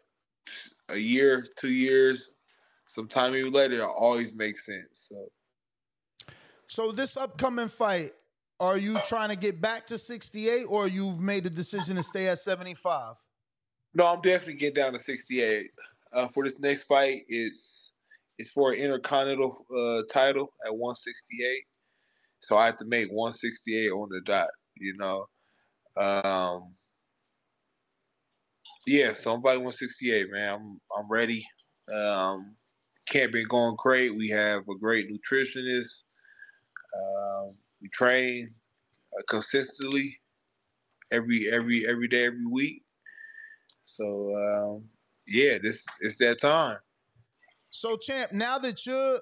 a 0.88 0.96
year, 0.96 1.44
two 1.56 1.72
years, 1.72 2.36
sometime 2.84 3.34
even 3.34 3.52
later, 3.52 3.80
it 3.80 3.82
always 3.82 4.34
makes 4.34 4.64
sense. 4.64 5.08
So 5.08 5.28
So 6.68 6.92
this 6.92 7.16
upcoming 7.16 7.68
fight, 7.68 8.12
are 8.60 8.76
you 8.76 8.98
trying 9.06 9.28
to 9.30 9.36
get 9.36 9.60
back 9.60 9.86
to 9.88 9.98
68 9.98 10.64
or 10.64 10.88
you've 10.88 11.20
made 11.20 11.44
the 11.44 11.50
decision 11.50 11.96
to 11.96 12.02
stay 12.02 12.28
at 12.28 12.38
75? 12.38 13.16
no, 13.94 14.12
I'm 14.12 14.20
definitely 14.20 14.54
getting 14.54 14.74
down 14.74 14.92
to 14.92 14.98
68. 14.98 15.70
Uh, 16.12 16.28
for 16.28 16.44
this 16.44 16.58
next 16.60 16.84
fight, 16.84 17.22
it's 17.28 17.92
it's 18.38 18.50
for 18.50 18.72
an 18.72 18.78
intercontinental 18.78 19.64
uh, 19.76 20.02
title 20.12 20.52
at 20.66 20.76
168. 20.76 21.62
So 22.40 22.56
I 22.56 22.66
have 22.66 22.76
to 22.78 22.84
make 22.86 23.08
168 23.10 23.90
on 23.90 24.08
the 24.10 24.20
dot. 24.22 24.48
You 24.76 24.94
know. 24.98 25.26
Um, 25.96 26.74
yeah, 28.86 29.12
so 29.14 29.32
I'm 29.32 29.42
fighting 29.42 29.64
168, 29.64 30.30
man. 30.32 30.54
I'm 30.54 30.80
I'm 30.96 31.08
ready. 31.08 31.46
Um, 31.94 32.56
camp 33.06 33.32
been 33.32 33.46
going 33.46 33.76
great. 33.78 34.14
We 34.14 34.28
have 34.28 34.62
a 34.68 34.78
great 34.78 35.08
nutritionist. 35.08 36.04
Um, 36.96 37.54
we 37.80 37.88
train 37.88 38.54
uh, 39.16 39.22
consistently 39.28 40.20
every 41.12 41.50
every 41.52 41.86
every 41.88 42.08
day, 42.08 42.24
every 42.26 42.46
week. 42.46 42.82
So 43.84 44.34
um, 44.34 44.84
yeah, 45.26 45.58
this 45.62 45.84
it's 46.00 46.18
that 46.18 46.40
time. 46.40 46.78
So, 47.70 47.96
champ, 47.96 48.30
now 48.32 48.58
that 48.60 48.86
you're, 48.86 49.18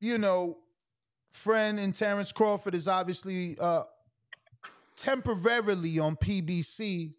you 0.00 0.18
know, 0.18 0.58
friend 1.32 1.78
and 1.78 1.94
Terence 1.94 2.30
Crawford 2.30 2.74
is 2.74 2.88
obviously 2.88 3.56
uh 3.58 3.84
temporarily 4.96 5.98
on 5.98 6.16
PBC, 6.16 7.14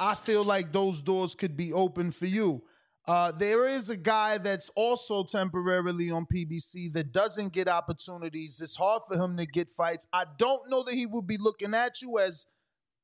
I 0.00 0.14
feel 0.14 0.44
like 0.44 0.72
those 0.72 1.02
doors 1.02 1.34
could 1.34 1.56
be 1.56 1.72
open 1.72 2.10
for 2.10 2.26
you. 2.26 2.62
Uh, 3.06 3.30
there 3.32 3.68
is 3.68 3.90
a 3.90 3.96
guy 3.96 4.38
that's 4.38 4.70
also 4.74 5.24
temporarily 5.24 6.10
on 6.10 6.26
PBC 6.32 6.90
that 6.94 7.12
doesn't 7.12 7.52
get 7.52 7.68
opportunities. 7.68 8.60
It's 8.62 8.76
hard 8.76 9.02
for 9.06 9.16
him 9.16 9.36
to 9.36 9.44
get 9.44 9.68
fights. 9.68 10.06
I 10.12 10.24
don't 10.38 10.70
know 10.70 10.82
that 10.84 10.94
he 10.94 11.04
would 11.04 11.26
be 11.26 11.36
looking 11.38 11.74
at 11.74 12.00
you 12.00 12.18
as, 12.18 12.46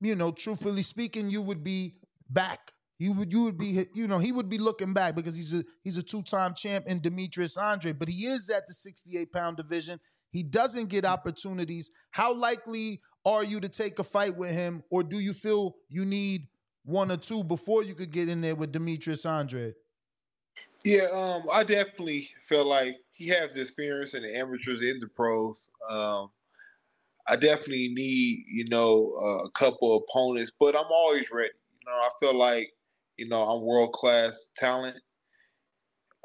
you 0.00 0.14
know, 0.14 0.32
truthfully 0.32 0.82
speaking, 0.82 1.28
you 1.28 1.42
would 1.42 1.62
be 1.62 1.96
back. 2.30 2.72
You 2.98 3.12
would 3.14 3.32
you 3.32 3.44
would 3.44 3.56
be 3.56 3.86
you 3.94 4.06
know 4.06 4.18
he 4.18 4.30
would 4.30 4.50
be 4.50 4.58
looking 4.58 4.92
back 4.92 5.14
because 5.14 5.34
he's 5.34 5.54
a 5.54 5.64
he's 5.82 5.96
a 5.96 6.02
two 6.02 6.22
time 6.22 6.52
champ 6.54 6.86
in 6.86 7.00
Demetrius 7.00 7.56
Andrade, 7.56 7.98
but 7.98 8.10
he 8.10 8.26
is 8.26 8.50
at 8.50 8.66
the 8.66 8.74
68 8.74 9.32
pound 9.32 9.56
division. 9.56 9.98
He 10.30 10.42
doesn't 10.42 10.90
get 10.90 11.06
opportunities. 11.06 11.90
How 12.10 12.34
likely 12.34 13.00
are 13.24 13.42
you 13.42 13.58
to 13.60 13.70
take 13.70 13.98
a 13.98 14.04
fight 14.04 14.36
with 14.36 14.50
him, 14.50 14.82
or 14.90 15.02
do 15.02 15.18
you 15.18 15.32
feel 15.32 15.76
you 15.88 16.04
need 16.04 16.42
one 16.84 17.10
or 17.10 17.16
two 17.16 17.42
before 17.42 17.82
you 17.82 17.94
could 17.94 18.10
get 18.10 18.28
in 18.28 18.42
there 18.42 18.54
with 18.54 18.70
Demetrius 18.70 19.24
Andrade? 19.24 19.72
Yeah, 20.84 21.08
um, 21.12 21.42
I 21.52 21.62
definitely 21.64 22.30
feel 22.40 22.64
like 22.64 22.96
he 23.12 23.28
has 23.28 23.54
the 23.54 23.62
experience 23.62 24.14
in 24.14 24.22
the 24.22 24.34
amateurs 24.36 24.80
and 24.82 25.00
the 25.00 25.08
pros. 25.08 25.68
Um, 25.90 26.30
I 27.28 27.36
definitely 27.36 27.88
need, 27.94 28.44
you 28.48 28.64
know, 28.68 29.12
a 29.44 29.50
couple 29.50 29.96
opponents, 29.96 30.52
but 30.58 30.74
I'm 30.76 30.90
always 30.90 31.30
ready. 31.30 31.50
You 31.80 31.90
know, 31.90 31.96
I 31.96 32.08
feel 32.18 32.34
like, 32.34 32.72
you 33.18 33.28
know, 33.28 33.42
I'm 33.42 33.62
world 33.62 33.92
class 33.92 34.48
talent. 34.56 34.96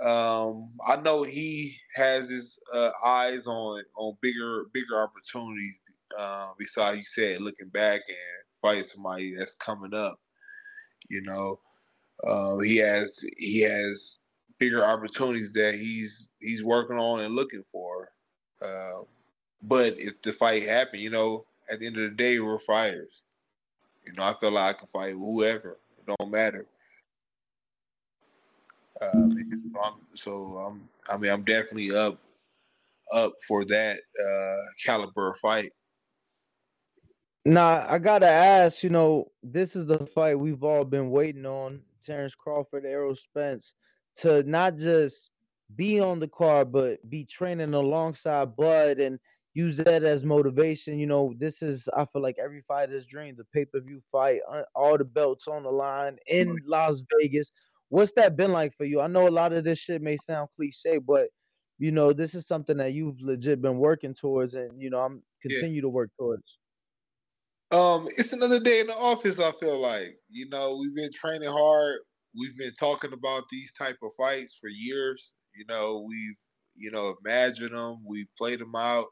Um, 0.01 0.71
I 0.87 0.97
know 0.97 1.23
he 1.23 1.75
has 1.95 2.29
his 2.29 2.59
uh, 2.73 2.91
eyes 3.05 3.47
on 3.47 3.83
on 3.97 4.17
bigger 4.21 4.65
bigger 4.73 4.99
opportunities. 5.01 5.79
Uh, 6.17 6.51
besides, 6.57 6.97
you 6.99 7.03
said 7.05 7.41
looking 7.41 7.69
back 7.69 8.01
and 8.07 8.17
fighting 8.61 8.83
somebody 8.83 9.35
that's 9.35 9.55
coming 9.55 9.93
up. 9.93 10.19
You 11.09 11.21
know, 11.23 11.57
uh, 12.25 12.59
he 12.59 12.77
has 12.77 13.19
he 13.37 13.61
has 13.61 14.17
bigger 14.59 14.83
opportunities 14.83 15.53
that 15.53 15.75
he's 15.75 16.29
he's 16.39 16.63
working 16.63 16.97
on 16.97 17.21
and 17.21 17.35
looking 17.35 17.63
for. 17.71 18.09
Uh, 18.61 19.01
but 19.63 19.99
if 19.99 20.21
the 20.21 20.31
fight 20.31 20.63
happened, 20.63 21.01
you 21.01 21.09
know, 21.09 21.45
at 21.69 21.79
the 21.79 21.87
end 21.87 21.97
of 21.97 22.03
the 22.03 22.15
day, 22.15 22.39
we're 22.39 22.59
fighters. 22.59 23.23
You 24.05 24.13
know, 24.13 24.23
I 24.23 24.33
feel 24.33 24.51
like 24.51 24.75
I 24.75 24.79
can 24.79 24.87
fight 24.87 25.13
whoever. 25.13 25.77
It 25.97 26.15
don't 26.17 26.31
matter. 26.31 26.65
Um, 29.01 29.37
so, 30.13 30.57
I'm, 30.57 30.87
I 31.09 31.17
mean, 31.17 31.31
I'm 31.31 31.43
definitely 31.43 31.95
up 31.95 32.19
up 33.13 33.33
for 33.47 33.65
that 33.65 33.99
uh, 33.99 34.65
caliber 34.83 35.33
fight. 35.35 35.71
Nah, 37.45 37.85
I 37.87 37.99
gotta 37.99 38.27
ask. 38.27 38.83
You 38.83 38.89
know, 38.89 39.31
this 39.43 39.75
is 39.75 39.85
the 39.85 40.05
fight 40.07 40.39
we've 40.39 40.63
all 40.63 40.85
been 40.85 41.11
waiting 41.11 41.45
on. 41.45 41.81
Terence 42.03 42.35
Crawford, 42.35 42.85
Errol 42.85 43.15
Spence, 43.15 43.75
to 44.17 44.43
not 44.43 44.77
just 44.77 45.31
be 45.75 45.99
on 45.99 46.19
the 46.19 46.27
card, 46.27 46.71
but 46.71 47.07
be 47.09 47.25
training 47.25 47.73
alongside 47.73 48.55
Bud 48.55 48.99
and 48.99 49.19
use 49.53 49.77
that 49.77 50.03
as 50.03 50.23
motivation. 50.23 50.99
You 50.99 51.07
know, 51.07 51.33
this 51.37 51.61
is 51.61 51.87
I 51.95 52.05
feel 52.05 52.21
like 52.21 52.37
every 52.39 52.61
fighter's 52.67 53.05
dream, 53.07 53.35
the 53.37 53.45
pay 53.45 53.65
per 53.65 53.79
view 53.79 54.01
fight, 54.11 54.41
uh, 54.49 54.63
all 54.75 54.97
the 54.97 55.05
belts 55.05 55.47
on 55.47 55.63
the 55.63 55.71
line 55.71 56.17
in 56.27 56.61
Las 56.65 57.03
Vegas. 57.19 57.51
What's 57.89 58.13
that 58.13 58.35
been 58.35 58.51
like 58.51 58.73
for 58.75 58.85
you? 58.85 59.01
I 59.01 59.07
know 59.07 59.27
a 59.27 59.29
lot 59.29 59.53
of 59.53 59.63
this 59.63 59.79
shit 59.79 60.01
may 60.01 60.17
sound 60.17 60.49
cliche, 60.55 60.97
but 60.99 61.29
you 61.77 61.91
know, 61.91 62.13
this 62.13 62.33
is 62.35 62.47
something 62.47 62.77
that 62.77 62.93
you've 62.93 63.19
legit 63.21 63.61
been 63.61 63.77
working 63.77 64.13
towards, 64.13 64.55
and 64.55 64.81
you 64.81 64.89
know, 64.89 64.99
I'm 64.99 65.23
Yeah. 65.47 65.59
continue 65.59 65.81
to 65.81 65.89
work 65.89 66.09
towards. 66.17 66.57
Um, 67.71 68.07
it's 68.17 68.33
another 68.33 68.59
day 68.59 68.79
in 68.79 68.87
the 68.87 68.95
office. 68.95 69.39
I 69.39 69.51
feel 69.51 69.79
like 69.79 70.19
you 70.29 70.47
know 70.49 70.77
we've 70.77 70.95
been 70.95 71.11
training 71.11 71.49
hard. 71.49 71.99
We've 72.37 72.57
been 72.57 72.73
talking 72.73 73.13
about 73.13 73.43
these 73.49 73.71
type 73.73 73.97
of 74.03 74.11
fights 74.17 74.57
for 74.59 74.69
years. 74.69 75.33
You 75.55 75.65
know 75.67 76.05
we've 76.07 76.35
you 76.75 76.91
know 76.91 77.15
imagined 77.25 77.75
them. 77.75 78.03
We've 78.05 78.27
played 78.37 78.59
them 78.59 78.75
out 78.75 79.07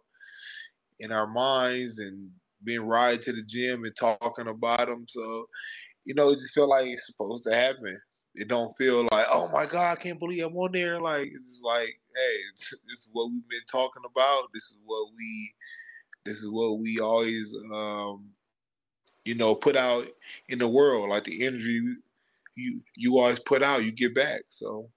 in 1.00 1.12
our 1.12 1.28
minds 1.28 2.00
and 2.00 2.30
been 2.64 2.86
riding 2.86 3.22
to 3.22 3.34
the 3.34 3.44
gym 3.44 3.84
and 3.84 3.96
talking 3.96 4.48
about 4.48 4.88
them. 4.88 5.06
So 5.08 5.48
you 6.06 6.14
know 6.16 6.30
it 6.30 6.36
just 6.36 6.54
feel 6.54 6.70
like 6.70 6.88
it's 6.88 7.08
supposed 7.08 7.44
to 7.46 7.56
happen. 7.56 7.98
It 8.36 8.48
don't 8.48 8.76
feel 8.78 9.08
like 9.12 9.28
oh 9.32 9.50
my 9.52 9.66
god, 9.66 9.98
I 9.98 10.02
can't 10.02 10.20
believe 10.20 10.46
I'm 10.46 10.58
on 10.58 10.72
there. 10.72 11.00
Like 11.00 11.28
it's 11.28 11.62
like 11.64 12.00
hey, 12.16 12.38
this 12.90 13.00
is 13.00 13.10
what 13.12 13.32
we've 13.32 13.50
been 13.50 13.60
talking 13.72 14.04
about. 14.10 14.50
This 14.54 14.64
is 14.64 14.78
what 14.86 15.08
we 15.18 15.54
this 16.26 16.38
is 16.38 16.50
what 16.50 16.80
we 16.80 17.00
always 17.00 17.56
um 17.74 18.30
you 19.26 19.36
know, 19.36 19.56
put 19.56 19.76
out 19.76 20.10
in 20.50 20.60
the 20.60 20.68
world. 20.68 21.10
Like 21.10 21.24
the 21.24 21.46
energy 21.46 21.82
you 22.56 22.82
you 22.96 23.20
always 23.20 23.40
put 23.40 23.64
out, 23.64 23.84
you 23.84 23.92
get 23.92 24.16
back. 24.16 24.42
So 24.50 24.90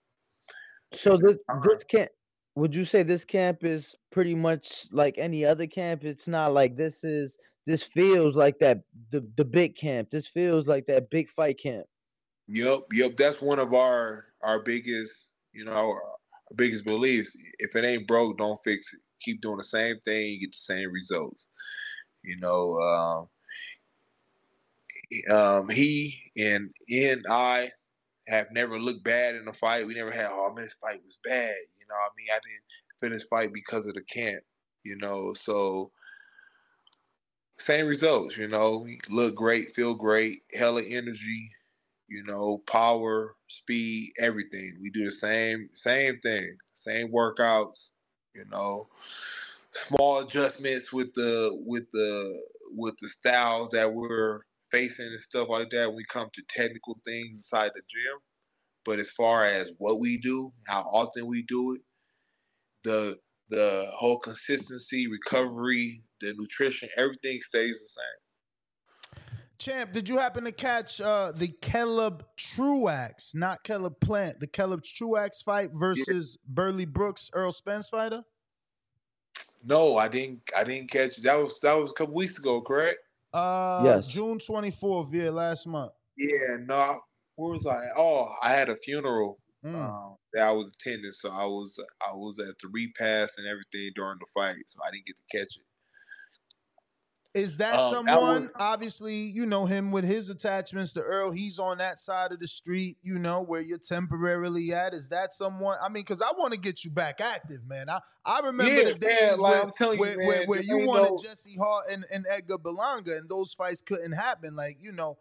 So 0.92 1.16
this 1.16 1.36
this 1.64 1.84
camp, 1.84 2.10
would 2.54 2.74
you 2.74 2.84
say 2.84 3.02
this 3.02 3.24
camp 3.24 3.64
is 3.64 3.94
pretty 4.10 4.34
much 4.34 4.86
like 4.92 5.16
any 5.18 5.44
other 5.44 5.66
camp? 5.66 6.04
It's 6.04 6.28
not 6.28 6.52
like 6.52 6.76
this 6.76 7.04
is 7.04 7.36
this 7.66 7.82
feels 7.82 8.36
like 8.36 8.58
that 8.60 8.82
the 9.10 9.26
the 9.36 9.44
big 9.44 9.76
camp. 9.76 10.10
This 10.10 10.26
feels 10.26 10.68
like 10.68 10.86
that 10.86 11.10
big 11.10 11.28
fight 11.30 11.58
camp. 11.58 11.86
yep, 12.48 12.80
yep. 12.92 13.16
That's 13.16 13.40
one 13.42 13.58
of 13.58 13.74
our 13.74 14.26
our 14.42 14.60
biggest, 14.60 15.30
you 15.52 15.64
know, 15.64 15.72
our, 15.72 16.02
our 16.02 16.54
biggest 16.56 16.84
beliefs. 16.84 17.36
If 17.58 17.74
it 17.76 17.84
ain't 17.84 18.06
broke, 18.06 18.38
don't 18.38 18.60
fix 18.64 18.92
it. 18.94 19.00
Keep 19.20 19.40
doing 19.42 19.56
the 19.56 19.64
same 19.64 19.96
thing, 20.04 20.26
you 20.32 20.40
get 20.40 20.52
the 20.52 20.74
same 20.74 20.92
results. 20.92 21.48
You 22.22 22.36
know, 22.40 22.78
um, 22.80 23.28
um, 25.30 25.68
he 25.68 26.14
and 26.36 26.70
and 26.90 27.24
I 27.28 27.70
have 28.28 28.48
never 28.50 28.78
looked 28.78 29.04
bad 29.04 29.36
in 29.36 29.46
a 29.48 29.52
fight. 29.52 29.86
We 29.86 29.94
never 29.94 30.10
had, 30.10 30.28
oh 30.30 30.52
man, 30.54 30.64
this 30.64 30.74
fight 30.74 31.00
was 31.04 31.18
bad. 31.24 31.54
You 31.78 31.86
know, 31.88 31.94
I 31.94 32.08
mean, 32.16 32.26
I 32.32 32.38
didn't 32.46 33.00
finish 33.00 33.28
fight 33.28 33.52
because 33.52 33.86
of 33.86 33.94
the 33.94 34.02
camp. 34.02 34.42
You 34.84 34.96
know, 34.96 35.32
so 35.34 35.90
same 37.58 37.86
results. 37.86 38.36
You 38.36 38.48
know, 38.48 38.78
we 38.78 39.00
look 39.08 39.34
great, 39.34 39.74
feel 39.74 39.94
great, 39.94 40.42
hella 40.54 40.82
energy. 40.82 41.50
You 42.08 42.22
know, 42.24 42.58
power, 42.70 43.34
speed, 43.48 44.12
everything. 44.20 44.78
We 44.80 44.90
do 44.90 45.06
the 45.06 45.12
same 45.12 45.68
same 45.72 46.20
thing, 46.20 46.56
same 46.72 47.12
workouts. 47.12 47.90
You 48.34 48.44
know, 48.50 48.88
small 49.72 50.20
adjustments 50.20 50.92
with 50.92 51.12
the 51.14 51.60
with 51.66 51.90
the 51.92 52.40
with 52.72 52.96
the 52.98 53.08
styles 53.08 53.70
that 53.70 53.92
we're 53.92 54.42
facing 54.70 55.06
and 55.06 55.20
stuff 55.20 55.48
like 55.48 55.70
that 55.70 55.88
when 55.88 55.96
we 55.96 56.04
come 56.04 56.28
to 56.32 56.42
technical 56.48 56.98
things 57.04 57.36
inside 57.36 57.70
the 57.74 57.82
gym. 57.88 58.18
But 58.84 58.98
as 58.98 59.10
far 59.10 59.44
as 59.44 59.72
what 59.78 60.00
we 60.00 60.18
do, 60.18 60.50
how 60.66 60.82
often 60.82 61.26
we 61.26 61.42
do 61.42 61.74
it, 61.74 61.80
the 62.84 63.18
the 63.48 63.86
whole 63.92 64.18
consistency, 64.18 65.06
recovery, 65.06 66.02
the 66.20 66.34
nutrition, 66.36 66.88
everything 66.96 67.40
stays 67.42 67.80
the 67.80 68.00
same. 68.00 68.04
Champ, 69.58 69.92
did 69.92 70.08
you 70.08 70.18
happen 70.18 70.44
to 70.44 70.52
catch 70.52 71.00
uh, 71.00 71.32
the 71.34 71.48
Caleb 71.62 72.24
Truax, 72.36 73.34
not 73.34 73.64
Caleb 73.64 74.00
Plant, 74.00 74.40
the 74.40 74.46
Caleb 74.46 74.82
Truax 74.82 75.42
fight 75.42 75.70
versus 75.72 76.36
Burley 76.46 76.84
Brooks, 76.84 77.30
Errol 77.34 77.52
Spence 77.52 77.88
fighter? 77.88 78.24
No, 79.64 79.96
I 79.96 80.08
didn't. 80.08 80.42
I 80.56 80.64
didn't 80.64 80.90
catch. 80.90 81.16
That 81.18 81.34
was 81.34 81.58
that 81.60 81.72
was 81.72 81.90
a 81.90 81.94
couple 81.94 82.14
weeks 82.14 82.38
ago, 82.38 82.60
correct? 82.60 82.98
Uh, 83.36 83.82
Yes. 83.84 84.06
June 84.08 84.38
24th, 84.38 85.12
yeah, 85.12 85.30
last 85.30 85.66
month. 85.66 85.92
Yeah. 86.16 86.56
No. 86.64 86.74
I- 86.74 86.98
Where 87.36 87.52
was 87.52 87.66
I? 87.66 87.88
Oh, 87.96 88.34
I 88.42 88.50
had 88.52 88.70
a 88.70 88.76
funeral 88.76 89.38
Mm. 89.64 89.74
um, 89.74 90.16
that 90.32 90.46
I 90.48 90.52
was 90.52 90.68
attending, 90.68 91.12
so 91.12 91.30
I 91.30 91.44
was 91.44 91.78
I 92.00 92.14
was 92.14 92.38
at 92.38 92.58
the 92.60 92.68
repass 92.68 93.36
and 93.36 93.46
everything 93.46 93.90
during 93.94 94.18
the 94.20 94.26
fight, 94.32 94.56
so 94.66 94.78
I 94.86 94.90
didn't 94.90 95.06
get 95.06 95.16
to 95.16 95.22
catch 95.38 95.56
it. 95.58 95.64
Is 97.36 97.58
that 97.58 97.74
Um, 97.74 98.06
that 98.06 98.14
someone? 98.14 98.42
was- 98.44 98.50
obviously, 98.56 99.14
you 99.16 99.44
know 99.46 99.66
him 99.66 99.92
with 99.92 100.04
his 100.04 100.30
attachments 100.30 100.92
to 100.94 101.00
Errol. 101.00 101.30
He's 101.32 101.58
on 101.58 101.78
that 101.78 102.00
side 102.00 102.32
of 102.32 102.40
the 102.40 102.46
street, 102.48 102.96
you 103.02 103.18
know, 103.18 103.42
where 103.42 103.60
you're 103.60 103.78
temporarily 103.78 104.72
at. 104.72 104.94
Is 104.94 105.08
that 105.10 105.32
someone? 105.34 105.76
I 105.82 105.88
mean, 105.88 106.02
because 106.02 106.22
I 106.22 106.30
want 106.38 106.54
to 106.54 106.58
get 106.58 106.84
you 106.84 106.90
back 106.90 107.20
active, 107.20 107.64
man. 107.66 107.90
I, 107.90 108.00
I 108.24 108.40
remember 108.40 108.72
Yeah, 108.72 108.84
the 108.92 108.94
days 108.94 109.36
like, 109.38 109.78
where, 109.78 109.92
you, 109.94 110.00
where, 110.00 110.16
where, 110.16 110.38
man, 110.40 110.46
where 110.48 110.62
there 110.62 110.78
you 110.80 110.86
wanted 110.88 111.10
no- 111.10 111.18
Jesse 111.22 111.56
Hart 111.56 111.86
and, 111.90 112.06
and 112.10 112.24
Edgar 112.28 112.58
Berlanga, 112.58 113.16
and 113.18 113.28
those 113.28 113.52
fights 113.54 113.82
couldn't 113.82 114.12
happen. 114.12 114.56
Like, 114.56 114.78
you 114.80 114.92
know, 114.92 115.18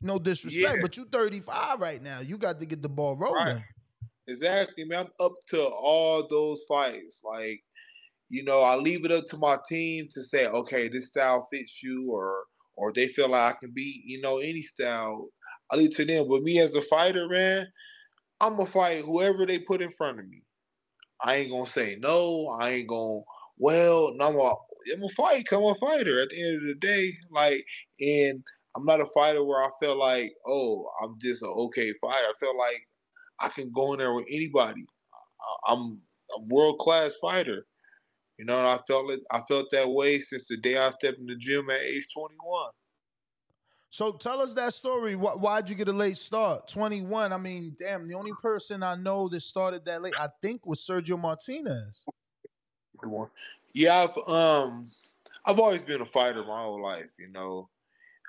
no 0.00 0.18
disrespect, 0.18 0.76
Yeah. 0.76 0.80
but 0.82 0.96
you 0.96 1.04
35 1.04 1.80
right 1.80 2.00
now. 2.00 2.20
You 2.20 2.38
got 2.38 2.58
to 2.60 2.66
get 2.66 2.80
the 2.82 2.88
ball 2.88 3.16
rolling. 3.16 3.44
Right. 3.56 3.62
Exactly, 4.26 4.84
man. 4.84 5.06
I'm 5.06 5.26
up 5.26 5.32
to 5.48 5.62
all 5.64 6.26
those 6.28 6.62
fights. 6.68 7.22
Like, 7.24 7.62
you 8.30 8.44
know, 8.44 8.60
I 8.60 8.76
leave 8.76 9.04
it 9.04 9.12
up 9.12 9.24
to 9.26 9.38
my 9.38 9.58
team 9.68 10.08
to 10.12 10.22
say, 10.22 10.46
okay, 10.46 10.88
this 10.88 11.08
style 11.08 11.48
fits 11.52 11.82
you, 11.82 12.10
or 12.10 12.44
or 12.76 12.92
they 12.92 13.08
feel 13.08 13.30
like 13.30 13.56
I 13.56 13.58
can 13.58 13.72
be, 13.74 14.02
you 14.04 14.20
know, 14.20 14.38
any 14.38 14.62
style. 14.62 15.28
I 15.70 15.76
leave 15.76 15.90
it 15.90 15.96
to 15.96 16.04
them. 16.04 16.28
But 16.28 16.42
me 16.42 16.60
as 16.60 16.74
a 16.74 16.82
fighter, 16.82 17.28
man, 17.28 17.66
I'm 18.40 18.56
gonna 18.56 18.66
fight 18.66 19.04
whoever 19.04 19.46
they 19.46 19.58
put 19.58 19.82
in 19.82 19.90
front 19.90 20.20
of 20.20 20.28
me. 20.28 20.42
I 21.22 21.36
ain't 21.36 21.50
gonna 21.50 21.66
say 21.66 21.96
no. 22.00 22.56
I 22.60 22.70
ain't 22.70 22.88
gonna. 22.88 23.20
Well, 23.58 24.14
no, 24.16 24.28
I'm 24.28 24.36
a, 24.36 24.54
I'm 24.94 25.02
a 25.02 25.08
fight. 25.10 25.46
I'm 25.52 25.64
a 25.64 25.74
fighter. 25.74 26.20
At 26.22 26.30
the 26.30 26.42
end 26.42 26.56
of 26.56 26.62
the 26.62 26.86
day, 26.86 27.12
like, 27.30 27.64
and 28.00 28.42
I'm 28.76 28.84
not 28.84 29.00
a 29.00 29.06
fighter 29.06 29.44
where 29.44 29.62
I 29.64 29.70
feel 29.82 29.98
like, 29.98 30.32
oh, 30.46 30.88
I'm 31.02 31.16
just 31.20 31.42
an 31.42 31.50
okay 31.50 31.92
fighter. 32.00 32.14
I 32.28 32.32
feel 32.38 32.56
like 32.56 32.86
I 33.40 33.48
can 33.48 33.72
go 33.74 33.92
in 33.92 33.98
there 33.98 34.14
with 34.14 34.26
anybody. 34.30 34.86
I'm 35.66 36.00
a 36.36 36.42
world 36.48 36.78
class 36.78 37.14
fighter. 37.20 37.66
You 38.38 38.44
know, 38.44 38.58
and 38.58 38.68
I 38.68 38.78
felt 38.86 39.10
it. 39.10 39.20
I 39.30 39.40
felt 39.48 39.68
that 39.72 39.88
way 39.88 40.20
since 40.20 40.46
the 40.46 40.56
day 40.56 40.78
I 40.78 40.90
stepped 40.90 41.18
in 41.18 41.26
the 41.26 41.34
gym 41.36 41.68
at 41.70 41.80
age 41.80 42.06
21. 42.14 42.70
So 43.90 44.12
tell 44.12 44.40
us 44.40 44.54
that 44.54 44.74
story. 44.74 45.16
Why, 45.16 45.32
why'd 45.32 45.68
you 45.68 45.74
get 45.74 45.88
a 45.88 45.92
late 45.92 46.18
start? 46.18 46.68
21. 46.68 47.32
I 47.32 47.36
mean, 47.36 47.74
damn, 47.76 48.06
the 48.06 48.14
only 48.14 48.32
person 48.40 48.82
I 48.82 48.94
know 48.94 49.28
that 49.28 49.40
started 49.40 49.84
that 49.86 50.02
late, 50.02 50.14
I 50.20 50.28
think, 50.40 50.66
was 50.66 50.80
Sergio 50.80 51.18
Martinez. 51.18 52.04
Good 52.98 53.10
one. 53.10 53.28
Yeah, 53.74 54.06
I've 54.06 54.28
um, 54.28 54.90
I've 55.44 55.58
always 55.58 55.82
been 55.84 56.00
a 56.00 56.06
fighter 56.06 56.44
my 56.44 56.62
whole 56.62 56.82
life. 56.82 57.08
You 57.18 57.32
know, 57.32 57.68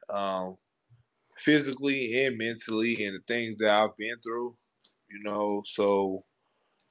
um, 0.09 0.57
physically 1.37 2.25
and 2.25 2.37
mentally, 2.37 3.05
and 3.05 3.15
the 3.15 3.21
things 3.27 3.57
that 3.57 3.69
I've 3.69 3.95
been 3.97 4.15
through. 4.23 4.55
You 5.11 5.23
know, 5.23 5.63
so 5.65 6.23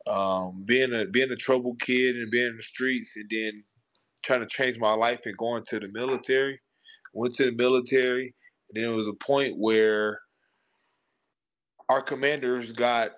um, 0.09 0.62
being 0.64 0.92
a 0.92 1.06
being 1.06 1.30
a 1.30 1.36
troubled 1.36 1.80
kid 1.80 2.16
and 2.16 2.30
being 2.30 2.46
in 2.46 2.56
the 2.56 2.62
streets, 2.62 3.16
and 3.16 3.28
then 3.30 3.64
trying 4.22 4.40
to 4.40 4.46
change 4.46 4.78
my 4.78 4.92
life 4.92 5.20
and 5.24 5.36
going 5.36 5.64
to 5.68 5.80
the 5.80 5.88
military. 5.92 6.61
Went 7.14 7.34
to 7.34 7.46
the 7.46 7.52
military, 7.52 8.34
and 8.68 8.84
then 8.84 8.90
it 8.90 8.94
was 8.94 9.09
a 9.09 9.14
point 9.14 9.54
where 9.59 10.20
our 11.88 12.02
commanders 12.02 12.72
got 12.72 13.12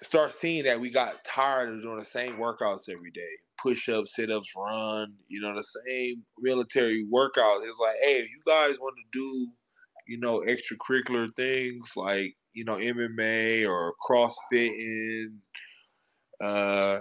start 0.00 0.34
seeing 0.40 0.64
that 0.64 0.80
we 0.80 0.90
got 0.90 1.24
tired 1.24 1.68
of 1.68 1.82
doing 1.82 1.98
the 1.98 2.04
same 2.04 2.36
workouts 2.36 2.88
every 2.88 3.10
day 3.10 3.20
push 3.62 3.88
ups, 3.88 4.16
sit 4.16 4.30
ups, 4.30 4.50
run, 4.56 5.14
you 5.28 5.40
know, 5.40 5.54
the 5.54 5.64
same 5.86 6.24
military 6.40 7.06
workouts. 7.12 7.62
It's 7.62 7.78
like, 7.78 7.94
hey, 8.02 8.18
if 8.18 8.30
you 8.30 8.40
guys 8.46 8.78
want 8.80 8.96
to 8.96 9.18
do, 9.18 9.46
you 10.08 10.18
know, 10.18 10.40
extracurricular 10.40 11.34
things 11.36 11.92
like, 11.96 12.34
you 12.54 12.64
know, 12.64 12.76
MMA 12.76 13.68
or 13.68 13.94
CrossFitting, 14.06 15.28
uh, 16.42 17.00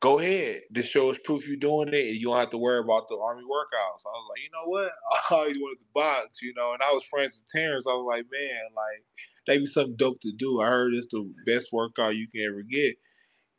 go 0.00 0.18
ahead. 0.18 0.62
This 0.70 0.86
shows 0.86 1.18
proof 1.18 1.46
you're 1.46 1.56
doing 1.56 1.88
it 1.88 2.08
and 2.08 2.16
you 2.16 2.26
don't 2.26 2.38
have 2.38 2.50
to 2.50 2.58
worry 2.58 2.80
about 2.80 3.08
the 3.08 3.16
army 3.16 3.42
workouts. 3.42 4.04
I 4.06 4.10
was 4.10 4.28
like, 4.30 4.42
you 4.42 4.50
know 4.52 4.66
what? 4.66 4.90
I 5.30 5.34
always 5.34 5.56
wanted 5.58 5.78
to 5.78 5.86
box, 5.94 6.42
you 6.42 6.52
know, 6.56 6.72
and 6.72 6.82
I 6.82 6.92
was 6.92 7.04
friends 7.04 7.42
with 7.42 7.50
Terence. 7.52 7.86
I 7.86 7.94
was 7.94 8.06
like, 8.06 8.26
man, 8.30 8.60
like, 8.76 9.04
that'd 9.46 9.62
be 9.62 9.66
something 9.66 9.96
dope 9.96 10.20
to 10.20 10.32
do. 10.32 10.60
I 10.60 10.66
heard 10.66 10.94
it's 10.94 11.08
the 11.08 11.30
best 11.46 11.68
workout 11.72 12.16
you 12.16 12.28
can 12.28 12.42
ever 12.46 12.62
get. 12.62 12.96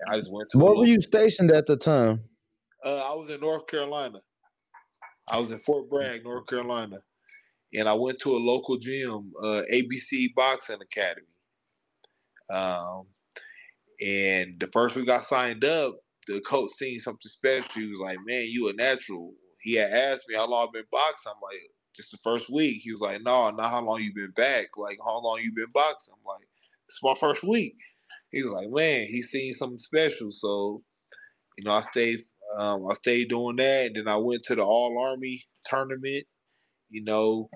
And 0.01 0.13
I 0.13 0.17
just 0.19 0.31
went 0.31 0.49
to 0.51 0.57
Where 0.59 0.75
were 0.75 0.85
you 0.85 1.01
stationed 1.01 1.51
at 1.51 1.65
the 1.65 1.75
time? 1.75 2.23
uh, 2.85 3.11
I 3.11 3.13
was 3.15 3.29
in 3.29 3.41
North 3.41 3.67
Carolina. 3.67 4.21
I 5.27 5.39
was 5.39 5.51
in 5.51 5.59
Fort 5.59 5.89
Bragg, 5.89 6.23
North 6.23 6.47
Carolina, 6.47 6.99
and 7.73 7.87
I 7.87 7.93
went 7.93 8.19
to 8.19 8.31
a 8.31 8.37
local 8.37 8.77
gym, 8.77 9.31
uh, 9.41 9.61
ABC 9.71 10.33
Boxing 10.35 10.81
Academy. 10.81 11.27
Um, 12.49 13.05
and 14.01 14.59
the 14.59 14.67
first 14.67 14.95
week 14.95 15.09
I 15.09 15.21
signed 15.21 15.65
up, 15.65 15.95
the 16.27 16.41
coach 16.41 16.71
seen 16.71 16.99
something 16.99 17.29
special. 17.29 17.69
He 17.73 17.87
was 17.87 17.99
like, 17.99 18.19
"Man, 18.25 18.45
you 18.47 18.69
a 18.69 18.73
natural." 18.73 19.33
He 19.61 19.73
had 19.73 19.91
asked 19.91 20.23
me 20.29 20.35
how 20.35 20.47
long 20.47 20.67
I've 20.67 20.73
been 20.73 20.85
boxing. 20.91 21.31
I'm 21.35 21.41
like, 21.41 21.61
"Just 21.95 22.11
the 22.11 22.17
first 22.17 22.49
week." 22.49 22.81
He 22.81 22.91
was 22.91 23.01
like, 23.01 23.21
"No, 23.21 23.49
not 23.51 23.71
how 23.71 23.81
long 23.81 24.01
you 24.01 24.13
been 24.13 24.31
back. 24.31 24.67
Like, 24.77 24.97
how 25.03 25.19
long 25.19 25.39
you 25.41 25.51
been 25.53 25.71
boxing?" 25.73 26.13
I'm 26.13 26.23
like, 26.25 26.47
"It's 26.87 27.03
my 27.03 27.15
first 27.19 27.43
week." 27.43 27.77
He 28.31 28.43
was 28.43 28.53
like, 28.53 28.69
"Man, 28.69 29.07
he 29.07 29.21
seen 29.21 29.53
something 29.53 29.79
special." 29.79 30.31
So, 30.31 30.81
you 31.57 31.63
know, 31.65 31.73
I 31.73 31.81
stayed 31.81 32.21
um, 32.57 32.87
I 32.89 32.93
stayed 32.95 33.29
doing 33.29 33.57
that, 33.57 33.87
and 33.87 33.95
then 33.95 34.07
I 34.07 34.17
went 34.17 34.43
to 34.43 34.55
the 34.55 34.63
All 34.63 35.01
Army 35.01 35.41
tournament. 35.65 36.25
You 36.89 37.03
know, 37.03 37.49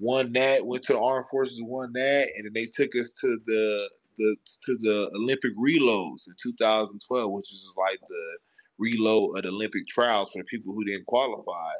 won 0.00 0.32
that. 0.34 0.64
Went 0.66 0.84
to 0.84 0.94
the 0.94 1.00
Armed 1.00 1.26
Forces, 1.30 1.60
won 1.62 1.92
that, 1.94 2.28
and 2.36 2.44
then 2.46 2.52
they 2.54 2.66
took 2.66 2.94
us 2.96 3.12
to 3.20 3.38
the 3.46 3.90
the 4.18 4.36
to 4.66 4.76
the 4.78 5.10
Olympic 5.14 5.56
reloads 5.56 6.26
in 6.26 6.34
2012, 6.42 7.30
which 7.30 7.52
is 7.52 7.74
like 7.76 8.00
the 8.08 8.38
reload 8.78 9.38
of 9.38 9.42
the 9.42 9.48
Olympic 9.48 9.86
trials 9.86 10.30
for 10.30 10.38
the 10.38 10.44
people 10.44 10.74
who 10.74 10.84
didn't 10.84 11.06
qualify. 11.06 11.72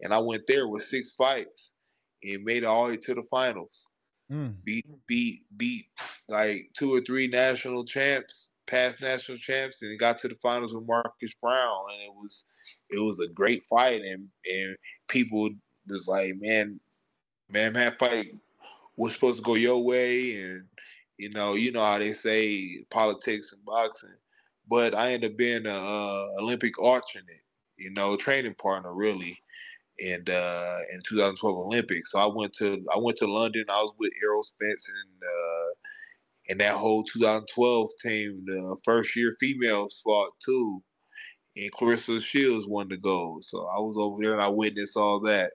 And 0.00 0.12
I 0.12 0.18
went 0.18 0.46
there 0.46 0.68
with 0.68 0.84
six 0.84 1.14
fights 1.14 1.74
and 2.22 2.44
made 2.44 2.64
it 2.64 2.66
all 2.66 2.86
the 2.86 2.92
way 2.92 2.96
to 2.96 3.14
the 3.14 3.22
finals. 3.24 3.88
Mm. 4.30 4.56
Beat 4.64 4.86
beat 5.06 5.40
beat 5.56 5.86
like 6.28 6.70
two 6.76 6.94
or 6.94 7.00
three 7.00 7.28
national 7.28 7.84
champs 7.84 8.50
past 8.66 9.00
national 9.00 9.36
champs 9.38 9.82
and 9.82 9.98
got 9.98 10.18
to 10.18 10.28
the 10.28 10.36
finals 10.36 10.72
with 10.72 10.86
Marcus 10.86 11.34
Browne 11.42 11.90
and 11.92 12.02
it 12.02 12.14
was 12.14 12.44
it 12.90 13.02
was 13.02 13.18
a 13.20 13.28
great 13.28 13.64
fight 13.68 14.00
and 14.00 14.28
and 14.50 14.76
people 15.08 15.50
was 15.88 16.06
like 16.08 16.34
man 16.38 16.78
man 17.50 17.72
that 17.74 17.98
fight 17.98 18.32
was 18.96 19.12
supposed 19.14 19.38
to 19.38 19.42
go 19.42 19.54
your 19.54 19.84
way 19.84 20.36
and 20.36 20.64
you 21.18 21.30
know 21.30 21.54
you 21.54 21.72
know 21.72 21.84
how 21.84 21.98
they 21.98 22.12
say 22.12 22.84
politics 22.90 23.52
and 23.52 23.64
boxing 23.64 24.14
but 24.68 24.94
I 24.94 25.12
ended 25.12 25.32
up 25.32 25.38
being 25.38 25.66
a 25.66 25.74
uh, 25.74 26.26
Olympic 26.40 26.78
alternate 26.78 27.42
you 27.76 27.90
know 27.92 28.16
training 28.16 28.54
partner 28.54 28.94
really 28.94 29.38
and 30.04 30.30
uh 30.30 30.78
in 30.92 31.00
2012 31.06 31.56
Olympics 31.56 32.12
so 32.12 32.18
I 32.18 32.26
went 32.34 32.52
to 32.54 32.84
I 32.94 32.98
went 32.98 33.18
to 33.18 33.26
London 33.26 33.64
I 33.68 33.82
was 33.82 33.94
with 33.98 34.12
Errol 34.24 34.42
Spence 34.42 34.88
and 34.88 35.22
uh 35.22 35.72
and 36.48 36.60
that 36.60 36.72
whole 36.72 37.02
2012 37.04 37.90
team, 38.02 38.42
the 38.46 38.76
first 38.84 39.14
year 39.16 39.36
females 39.38 40.00
fought 40.04 40.32
too, 40.44 40.82
and 41.56 41.72
Claressa 41.72 42.22
Shields 42.22 42.66
won 42.68 42.88
the 42.88 42.96
gold. 42.96 43.44
So 43.44 43.66
I 43.68 43.80
was 43.80 43.96
over 43.98 44.20
there 44.20 44.32
and 44.32 44.42
I 44.42 44.48
witnessed 44.48 44.96
all 44.96 45.20
that. 45.20 45.52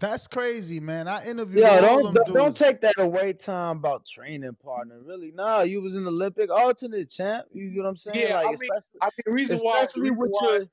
That's 0.00 0.26
crazy, 0.26 0.80
man. 0.80 1.06
I 1.06 1.26
interviewed 1.26 1.60
Yeah, 1.60 1.74
all 1.74 2.02
don't 2.02 2.14
them 2.14 2.14
don't, 2.14 2.34
don't 2.34 2.56
take 2.56 2.80
that 2.80 2.98
away, 2.98 3.34
Tom. 3.34 3.76
About 3.76 4.06
training 4.06 4.56
partner, 4.64 4.98
really? 5.04 5.30
Nah, 5.30 5.60
you 5.60 5.82
was 5.82 5.94
an 5.94 6.06
Olympic 6.06 6.50
alternate 6.50 7.10
champ. 7.10 7.46
You 7.52 7.68
get 7.68 7.82
what 7.82 7.88
I'm 7.90 7.96
saying? 7.96 8.28
Yeah, 8.28 8.34
like, 8.36 8.46
I 8.46 8.48
mean, 8.48 8.54
especially, 8.62 9.00
I 9.02 9.08
mean, 9.26 9.34
reason 9.34 9.58
why, 9.58 9.86
the 9.94 10.00
reason 10.00 10.16
with 10.16 10.30
why 10.32 10.48
your, 10.48 10.66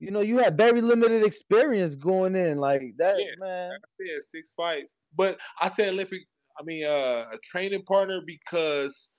you 0.00 0.10
know, 0.10 0.20
you 0.20 0.38
had 0.38 0.56
very 0.56 0.80
limited 0.80 1.26
experience 1.26 1.94
going 1.94 2.34
in 2.36 2.56
like 2.56 2.80
that, 2.96 3.18
Yeah. 3.18 3.34
man. 3.38 3.72
I 3.72 4.06
said 4.06 4.22
six 4.22 4.52
fights, 4.56 4.94
but 5.14 5.38
I 5.60 5.68
said 5.68 5.92
Olympic. 5.92 6.22
I 6.58 6.62
mean, 6.64 6.86
uh, 6.86 7.26
a 7.30 7.38
training 7.44 7.82
partner 7.82 8.22
because 8.26 9.10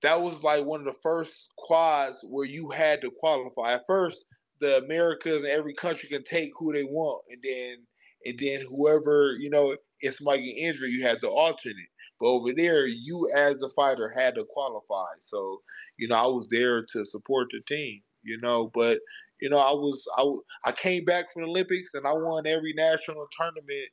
that 0.00 0.18
was 0.18 0.42
like 0.42 0.64
one 0.64 0.80
of 0.80 0.86
the 0.86 0.98
first 1.02 1.52
quads 1.58 2.24
where 2.28 2.46
you 2.46 2.70
had 2.70 3.02
to 3.02 3.10
qualify. 3.20 3.74
At 3.74 3.82
first, 3.86 4.24
the 4.60 4.78
Americas 4.78 5.44
and 5.44 5.52
every 5.52 5.74
country 5.74 6.08
can 6.08 6.24
take 6.24 6.50
who 6.58 6.72
they 6.72 6.84
want, 6.84 7.24
and 7.30 7.42
then 7.42 7.86
and 8.26 8.38
then 8.38 8.60
whoever 8.68 9.36
you 9.38 9.50
know, 9.50 9.76
if 10.00 10.16
somebody 10.16 10.42
get 10.42 10.68
injured, 10.68 10.90
you 10.90 11.04
had 11.04 11.20
the 11.20 11.28
alternate. 11.28 11.88
But 12.20 12.28
over 12.28 12.52
there, 12.52 12.86
you 12.86 13.30
as 13.34 13.62
a 13.62 13.70
fighter 13.70 14.08
had 14.08 14.34
to 14.36 14.44
qualify. 14.50 15.12
So 15.20 15.60
you 15.98 16.08
know, 16.08 16.16
I 16.16 16.26
was 16.26 16.46
there 16.50 16.84
to 16.92 17.04
support 17.04 17.48
the 17.50 17.60
team. 17.72 18.00
You 18.22 18.40
know, 18.40 18.70
but 18.74 19.00
you 19.40 19.50
know, 19.50 19.58
I 19.58 19.72
was 19.72 20.06
I 20.16 20.68
I 20.68 20.72
came 20.72 21.04
back 21.04 21.32
from 21.32 21.42
the 21.42 21.48
Olympics 21.48 21.94
and 21.94 22.06
I 22.06 22.12
won 22.12 22.46
every 22.46 22.72
national 22.76 23.26
tournament 23.36 23.90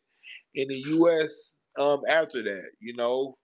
in 0.55 0.67
the 0.67 0.83
U.S. 0.87 1.55
Um, 1.79 2.01
after 2.07 2.41
that. 2.43 2.69
You 2.79 2.95
know, 2.95 3.37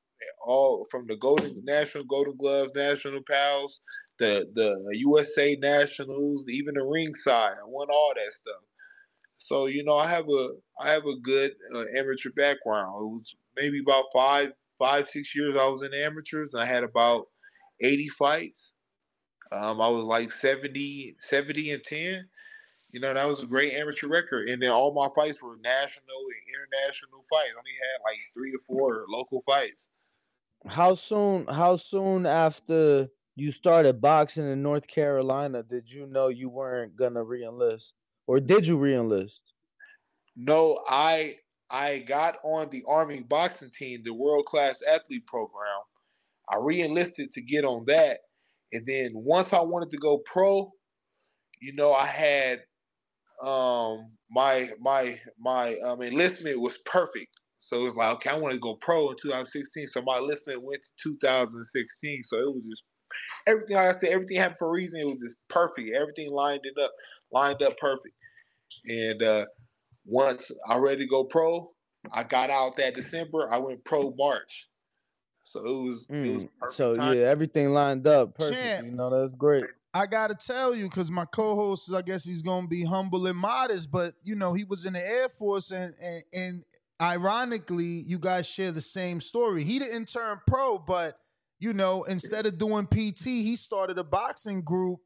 all 0.45 0.85
from 0.89 1.07
the 1.07 1.17
Golden 1.17 1.63
National 1.65 2.03
Golden 2.03 2.37
Gloves, 2.37 2.71
National 2.75 3.21
Pals, 3.29 3.81
the 4.19 4.47
the 4.53 4.97
USA 4.97 5.57
Nationals, 5.59 6.45
even 6.49 6.75
the 6.75 6.83
ringside. 6.83 7.53
I 7.53 7.65
won 7.65 7.87
all 7.89 8.13
that 8.15 8.31
stuff. 8.33 8.61
So 9.37 9.67
you 9.67 9.83
know, 9.83 9.95
I 9.95 10.07
have 10.07 10.27
a 10.29 10.49
I 10.79 10.91
have 10.91 11.05
a 11.05 11.15
good 11.15 11.53
uh, 11.73 11.85
amateur 11.95 12.31
background. 12.31 12.93
It 13.01 13.07
was 13.07 13.35
maybe 13.55 13.79
about 13.79 14.05
five 14.13 14.51
five 14.79 15.09
six 15.09 15.35
years 15.35 15.55
I 15.55 15.67
was 15.67 15.83
in 15.83 15.93
amateurs, 15.93 16.53
and 16.53 16.61
I 16.61 16.65
had 16.65 16.83
about 16.83 17.27
eighty 17.81 18.07
fights. 18.07 18.75
Um, 19.51 19.79
I 19.79 19.87
was 19.87 20.03
like 20.03 20.29
70, 20.29 21.15
70 21.19 21.71
and 21.71 21.83
ten. 21.83 22.27
You 22.91 22.99
know, 22.99 23.13
that 23.13 23.27
was 23.27 23.43
a 23.43 23.45
great 23.45 23.73
amateur 23.73 24.07
record. 24.07 24.49
And 24.49 24.61
then 24.61 24.71
all 24.71 24.93
my 24.93 25.07
fights 25.15 25.41
were 25.41 25.57
national 25.63 26.17
and 26.17 26.55
international 26.55 27.23
fights. 27.29 27.53
I 27.55 27.57
only 27.57 27.71
had 27.71 28.01
like 28.05 28.17
three 28.33 28.53
or 28.53 28.59
four 28.67 29.05
local 29.07 29.41
fights. 29.41 29.89
How 30.65 30.95
soon? 30.95 31.45
How 31.47 31.75
soon 31.75 32.25
after 32.25 33.07
you 33.35 33.51
started 33.51 34.01
boxing 34.01 34.51
in 34.51 34.63
North 34.63 34.87
Carolina 34.87 35.63
did 35.63 35.89
you 35.91 36.07
know 36.07 36.27
you 36.27 36.49
weren't 36.49 36.95
gonna 36.95 37.23
reenlist, 37.23 37.93
or 38.27 38.39
did 38.39 38.67
you 38.67 38.77
reenlist? 38.77 39.39
No, 40.35 40.83
I 40.87 41.37
I 41.69 41.99
got 41.99 42.37
on 42.43 42.69
the 42.69 42.83
Army 42.87 43.21
boxing 43.21 43.71
team, 43.71 44.01
the 44.03 44.13
world 44.13 44.45
class 44.45 44.81
athlete 44.87 45.25
program. 45.25 45.81
I 46.49 46.57
reenlisted 46.57 47.31
to 47.31 47.41
get 47.41 47.65
on 47.65 47.85
that, 47.85 48.19
and 48.71 48.85
then 48.85 49.11
once 49.13 49.51
I 49.51 49.61
wanted 49.61 49.89
to 49.91 49.97
go 49.97 50.19
pro, 50.19 50.71
you 51.59 51.73
know, 51.73 51.93
I 51.93 52.05
had 52.05 52.63
um 53.41 54.11
my 54.29 54.69
my 54.79 55.19
my 55.39 55.77
um 55.79 56.01
enlistment 56.01 56.59
was 56.59 56.77
perfect. 56.85 57.31
So 57.57 57.81
it 57.81 57.83
was 57.83 57.95
like, 57.95 58.13
okay, 58.15 58.29
I 58.29 58.37
want 58.37 58.53
to 58.53 58.59
go 58.59 58.75
pro 58.75 59.09
in 59.09 59.15
2016. 59.21 59.87
So 59.87 60.01
my 60.03 60.17
enlistment 60.17 60.63
went 60.63 60.83
to 60.83 61.09
2016. 61.09 62.23
So 62.23 62.37
it 62.37 62.55
was 62.55 62.63
just 62.63 62.83
everything. 63.47 63.77
Like 63.77 63.95
I 63.95 63.99
said, 63.99 64.09
everything 64.09 64.37
happened 64.37 64.57
for 64.59 64.67
a 64.67 64.71
reason. 64.71 65.01
It 65.01 65.07
was 65.07 65.19
just 65.21 65.37
perfect. 65.49 65.93
Everything 65.93 66.31
lined 66.31 66.61
it 66.63 66.81
up, 66.81 66.91
lined 67.31 67.63
up 67.63 67.75
perfect. 67.77 68.13
And 68.87 69.23
uh, 69.23 69.45
once 70.05 70.51
I 70.67 70.77
ready 70.77 71.01
to 71.01 71.07
go 71.07 71.23
pro, 71.23 71.71
I 72.11 72.23
got 72.23 72.49
out 72.49 72.77
that 72.77 72.95
December. 72.95 73.51
I 73.51 73.57
went 73.57 73.83
pro 73.83 74.13
March. 74.17 74.67
So 75.43 75.59
it 75.59 75.85
was, 75.85 76.05
it 76.09 76.33
was 76.33 76.43
Mm, 76.43 76.49
perfect 76.59 76.75
So 76.77 76.93
time. 76.93 77.15
yeah, 77.15 77.23
everything 77.23 77.73
lined 77.73 78.05
up 78.05 78.35
perfect. 78.35 78.59
Champ. 78.61 78.85
You 78.85 78.91
know, 78.91 79.09
that's 79.09 79.33
great. 79.33 79.65
I 79.93 80.05
gotta 80.05 80.35
tell 80.35 80.75
you, 80.75 80.83
because 80.83 81.09
my 81.09 81.25
co-host, 81.25 81.91
I 81.91 82.01
guess 82.01 82.23
he's 82.23 82.41
gonna 82.41 82.67
be 82.67 82.83
humble 82.83 83.25
and 83.25 83.37
modest, 83.37 83.89
but 83.89 84.13
you 84.23 84.35
know, 84.35 84.53
he 84.53 84.63
was 84.63 84.85
in 84.85 84.93
the 84.93 85.03
Air 85.03 85.29
Force, 85.29 85.71
and 85.71 85.95
and, 85.99 86.23
and 86.33 86.63
ironically, 87.01 87.85
you 87.85 88.19
guys 88.19 88.47
share 88.47 88.71
the 88.71 88.81
same 88.81 89.21
story. 89.21 89.63
He 89.63 89.79
didn't 89.79 90.07
turn 90.07 90.39
pro, 90.45 90.77
but 90.77 91.17
you 91.59 91.73
know, 91.73 92.03
instead 92.03 92.45
of 92.45 92.57
doing 92.59 92.85
PT, 92.85 93.23
he 93.23 93.55
started 93.55 93.97
a 93.97 94.03
boxing 94.03 94.61
group, 94.61 94.99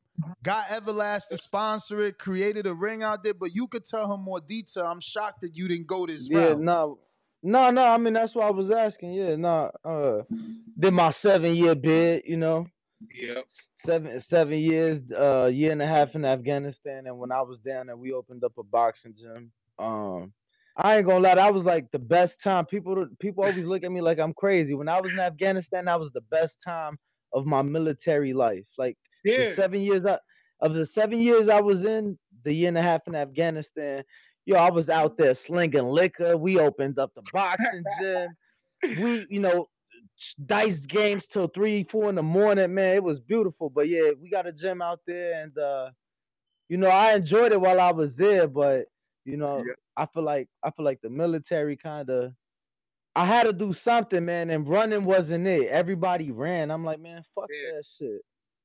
got 0.43 0.65
Everlast 0.65 1.29
to 1.29 1.37
sponsor 1.37 2.01
it, 2.01 2.17
created 2.19 2.65
a 2.67 2.73
ring 2.73 3.03
out 3.03 3.23
there. 3.23 3.33
But 3.33 3.55
you 3.55 3.67
could 3.67 3.85
tell 3.85 4.13
him 4.13 4.21
more 4.21 4.41
detail. 4.41 4.85
I'm 4.85 5.01
shocked 5.01 5.41
that 5.41 5.57
you 5.57 5.67
didn't 5.67 5.87
go 5.87 6.05
this 6.05 6.29
Yeah, 6.29 6.31
route. 6.31 6.59
no, 6.59 6.99
no, 7.43 7.71
no. 7.71 7.83
I 7.83 7.97
mean, 7.97 8.13
that's 8.13 8.35
what 8.35 8.45
I 8.47 8.51
was 8.51 8.71
asking. 8.71 9.13
Yeah, 9.13 9.35
no. 9.35 9.71
Uh, 9.83 10.23
did 10.79 10.93
my 10.93 11.11
seven 11.11 11.55
year 11.55 11.75
bid. 11.75 12.23
You 12.25 12.37
know, 12.37 12.67
Yep. 13.15 13.45
seven 13.79 14.19
seven 14.21 14.59
years, 14.59 15.01
uh, 15.11 15.49
year 15.53 15.71
and 15.71 15.81
a 15.81 15.87
half 15.87 16.15
in 16.15 16.25
Afghanistan, 16.25 17.07
and 17.07 17.17
when 17.17 17.31
I 17.31 17.41
was 17.41 17.59
down 17.59 17.87
there, 17.87 17.97
we 17.97 18.13
opened 18.13 18.43
up 18.43 18.53
a 18.57 18.63
boxing 18.63 19.15
gym. 19.17 19.51
Um, 19.79 20.33
I 20.77 20.97
ain't 20.97 21.07
gonna 21.07 21.19
lie, 21.19 21.35
that 21.35 21.53
was 21.53 21.63
like 21.65 21.91
the 21.91 21.99
best 21.99 22.41
time. 22.41 22.65
People 22.65 23.07
people 23.19 23.43
always 23.43 23.65
look 23.65 23.83
at 23.83 23.91
me 23.91 24.01
like 24.01 24.19
I'm 24.19 24.33
crazy. 24.33 24.73
When 24.75 24.89
I 24.89 25.01
was 25.01 25.11
in 25.13 25.19
Afghanistan, 25.19 25.85
that 25.85 25.99
was 25.99 26.11
the 26.11 26.21
best 26.21 26.61
time 26.63 26.97
of 27.33 27.45
my 27.45 27.61
military 27.61 28.33
life. 28.33 28.65
Like 28.77 28.97
the 29.23 29.53
seven 29.55 29.81
years 29.81 30.05
I, 30.05 30.19
of 30.61 30.73
the 30.73 30.85
seven 30.85 31.19
years 31.19 31.49
I 31.49 31.59
was 31.61 31.85
in, 31.85 32.17
the 32.43 32.53
year 32.53 32.67
and 32.69 32.77
a 32.77 32.81
half 32.81 33.07
in 33.07 33.15
Afghanistan, 33.15 34.03
yo, 34.45 34.55
I 34.57 34.69
was 34.69 34.89
out 34.89 35.17
there 35.17 35.33
slinging 35.35 35.87
liquor. 35.87 36.37
We 36.37 36.59
opened 36.59 36.99
up 36.99 37.11
the 37.15 37.23
boxing 37.33 37.83
gym. 38.01 38.29
We, 38.99 39.25
you 39.29 39.39
know, 39.39 39.67
dice 40.45 40.85
games 40.85 41.27
till 41.27 41.47
three, 41.47 41.83
four 41.83 42.09
in 42.09 42.15
the 42.15 42.23
morning. 42.23 42.73
Man, 42.73 42.95
it 42.95 43.03
was 43.03 43.19
beautiful. 43.19 43.69
But 43.69 43.87
yeah, 43.89 44.11
we 44.19 44.29
got 44.29 44.47
a 44.47 44.51
gym 44.51 44.81
out 44.81 44.99
there, 45.05 45.43
and 45.43 45.57
uh, 45.57 45.91
you 46.69 46.77
know, 46.77 46.89
I 46.89 47.13
enjoyed 47.13 47.51
it 47.51 47.61
while 47.61 47.79
I 47.79 47.91
was 47.91 48.15
there. 48.15 48.47
But 48.47 48.85
you 49.25 49.37
know, 49.37 49.57
Yeah. 49.57 49.73
I 49.97 50.05
feel 50.07 50.23
like 50.23 50.47
I 50.63 50.71
feel 50.71 50.85
like 50.85 51.01
the 51.01 51.09
military 51.09 51.77
kind 51.77 52.09
of. 52.09 52.33
I 53.13 53.25
had 53.25 53.43
to 53.43 53.51
do 53.51 53.73
something, 53.73 54.23
man, 54.23 54.49
and 54.51 54.65
running 54.65 55.03
wasn't 55.03 55.45
it. 55.45 55.67
Everybody 55.67 56.31
ran. 56.31 56.71
I'm 56.71 56.85
like, 56.85 57.01
man, 57.01 57.21
fuck 57.35 57.49
Yeah. 57.51 57.71
that 57.75 57.83
shit. 57.85 58.21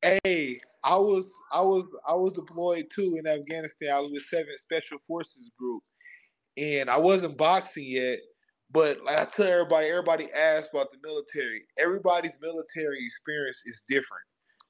Hey, 0.06 0.60
I 0.84 0.96
was 0.96 1.32
I 1.52 1.60
was 1.60 1.84
I 2.06 2.14
was 2.14 2.32
deployed 2.32 2.86
too 2.94 3.16
in 3.18 3.26
Afghanistan. 3.26 3.92
I 3.92 3.98
was 3.98 4.12
with 4.12 4.24
Seventh 4.26 4.60
Special 4.60 4.98
Forces 5.08 5.50
Group, 5.58 5.82
and 6.56 6.88
I 6.88 6.98
wasn't 6.98 7.36
boxing 7.36 7.86
yet. 7.86 8.20
But 8.70 9.02
like 9.04 9.18
I 9.18 9.24
tell 9.24 9.46
everybody, 9.46 9.88
everybody 9.88 10.30
asks 10.32 10.70
about 10.72 10.92
the 10.92 10.98
military. 11.02 11.62
Everybody's 11.78 12.38
military 12.40 13.04
experience 13.04 13.62
is 13.66 13.84
different. 13.88 14.22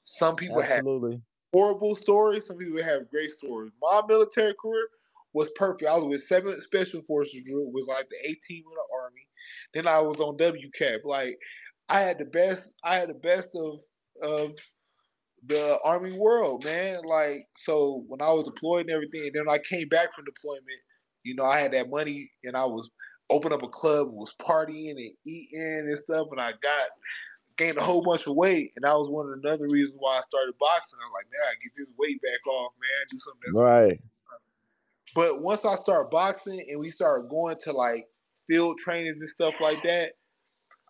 Some 0.04 0.36
people 0.36 0.60
have 0.60 0.78
Absolutely. 0.78 1.20
horrible 1.52 1.96
stories. 1.96 2.46
Some 2.46 2.56
people 2.56 2.82
have 2.82 3.10
great 3.10 3.32
stories. 3.32 3.72
My 3.82 4.00
military 4.08 4.54
career 4.60 4.88
was 5.34 5.50
perfect. 5.56 5.90
I 5.90 5.96
was 5.96 6.06
with 6.06 6.24
Seventh 6.24 6.62
Special 6.62 7.02
Forces 7.02 7.40
Group. 7.40 7.74
Was 7.74 7.88
like 7.88 8.08
the 8.08 8.30
18 8.30 8.64
of 8.66 8.72
the 8.72 9.02
Army. 9.02 9.28
Then 9.74 9.86
I 9.86 10.00
was 10.00 10.18
on 10.20 10.38
WCAP. 10.38 11.04
Like 11.04 11.38
I 11.90 12.00
had 12.00 12.18
the 12.18 12.24
best. 12.24 12.74
I 12.84 12.96
had 12.96 13.10
the 13.10 13.14
best 13.14 13.54
of 13.54 13.82
of 14.22 14.52
the 15.46 15.78
Army 15.84 16.16
world, 16.16 16.64
man. 16.64 17.00
Like 17.04 17.46
so, 17.56 18.04
when 18.08 18.22
I 18.22 18.30
was 18.30 18.44
deployed 18.44 18.82
and 18.82 18.90
everything, 18.90 19.22
and 19.22 19.34
then 19.34 19.48
I 19.48 19.58
came 19.58 19.88
back 19.88 20.14
from 20.14 20.24
deployment. 20.24 20.66
You 21.22 21.34
know, 21.34 21.44
I 21.44 21.60
had 21.60 21.72
that 21.72 21.90
money, 21.90 22.30
and 22.44 22.56
I 22.56 22.64
was 22.64 22.88
opened 23.30 23.54
up 23.54 23.62
a 23.62 23.68
club, 23.68 24.08
was 24.12 24.34
partying 24.40 24.90
and 24.90 25.10
eating 25.24 25.60
and 25.60 25.98
stuff, 25.98 26.28
and 26.30 26.40
I 26.40 26.52
got 26.62 26.88
gained 27.56 27.78
a 27.78 27.82
whole 27.82 28.02
bunch 28.02 28.26
of 28.26 28.36
weight, 28.36 28.72
and 28.76 28.84
that 28.84 28.92
was 28.92 29.10
one 29.10 29.32
of 29.32 29.42
the 29.42 29.48
other 29.48 29.68
reasons 29.68 29.96
why 29.98 30.18
I 30.18 30.20
started 30.20 30.54
boxing. 30.58 30.98
I'm 31.04 31.12
like, 31.12 31.26
man, 31.32 31.50
I 31.50 31.54
get 31.62 31.72
this 31.76 31.90
weight 31.98 32.20
back 32.22 32.46
off, 32.46 32.72
man. 32.80 33.06
Do 33.10 33.18
something 33.20 33.54
Right. 33.54 34.00
but 35.14 35.42
once 35.42 35.64
I 35.64 35.76
start 35.76 36.10
boxing 36.10 36.64
and 36.68 36.78
we 36.78 36.90
started 36.90 37.28
going 37.28 37.56
to 37.64 37.72
like 37.72 38.06
field 38.48 38.78
trainings 38.78 39.16
and 39.16 39.28
stuff 39.28 39.54
like 39.60 39.82
that, 39.84 40.12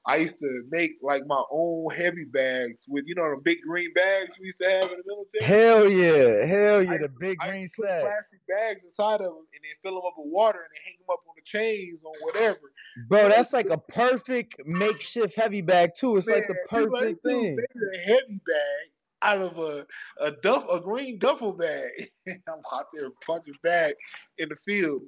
I 0.09 0.17
used 0.17 0.39
to 0.39 0.63
make 0.71 0.93
like 1.03 1.27
my 1.27 1.43
own 1.51 1.91
heavy 1.93 2.25
bags 2.25 2.87
with 2.89 3.05
you 3.07 3.15
know 3.17 3.29
the 3.35 3.41
big 3.43 3.59
green 3.63 3.93
bags 3.95 4.39
we 4.39 4.47
used 4.47 4.59
to 4.61 4.71
have 4.71 4.85
in 4.91 4.99
the 4.99 5.03
military. 5.07 5.45
Hell 5.45 5.89
yeah. 5.91 6.45
Hell 6.47 6.83
yeah. 6.83 6.93
I- 6.93 6.99
The 6.99 7.09
big 7.21 7.39
I 7.41 7.51
green 7.51 7.67
sacks. 7.67 8.05
plastic 8.05 8.41
bags 8.49 8.85
inside 8.85 9.15
of 9.21 9.33
them 9.33 9.47
and 9.53 9.63
then 9.63 9.73
fill 9.83 9.95
them 9.95 10.03
up 10.07 10.15
with 10.17 10.33
water 10.33 10.61
and 10.61 10.69
then 10.73 10.83
hang 10.85 10.97
them 10.99 11.13
up 11.13 11.21
on 11.29 11.35
the 11.37 11.43
chains 11.45 12.03
or 12.05 12.13
whatever. 12.21 12.73
Bro, 13.09 13.29
that's 13.31 13.53
like 13.53 13.69
a 13.71 13.79
perfect 13.79 14.55
makeshift 14.65 15.35
heavy 15.35 15.61
bag 15.61 15.91
too. 15.99 16.17
It's 16.17 16.29
like 16.29 16.47
the 16.47 16.57
perfect 16.69 17.23
thing. 17.25 17.59
a 17.59 17.99
heavy 18.07 18.41
bag 18.47 18.91
out 19.23 19.39
of 19.39 19.59
a 19.59 19.87
a 20.21 20.31
duff 20.43 20.65
a 20.71 20.81
green 20.81 21.19
duffel 21.19 21.53
bag. 21.53 22.11
I'm 22.29 22.61
out 22.75 22.87
there 22.97 23.11
punching 23.27 23.55
bag 23.63 23.95
in 24.39 24.49
the 24.51 24.57
field. 24.57 25.03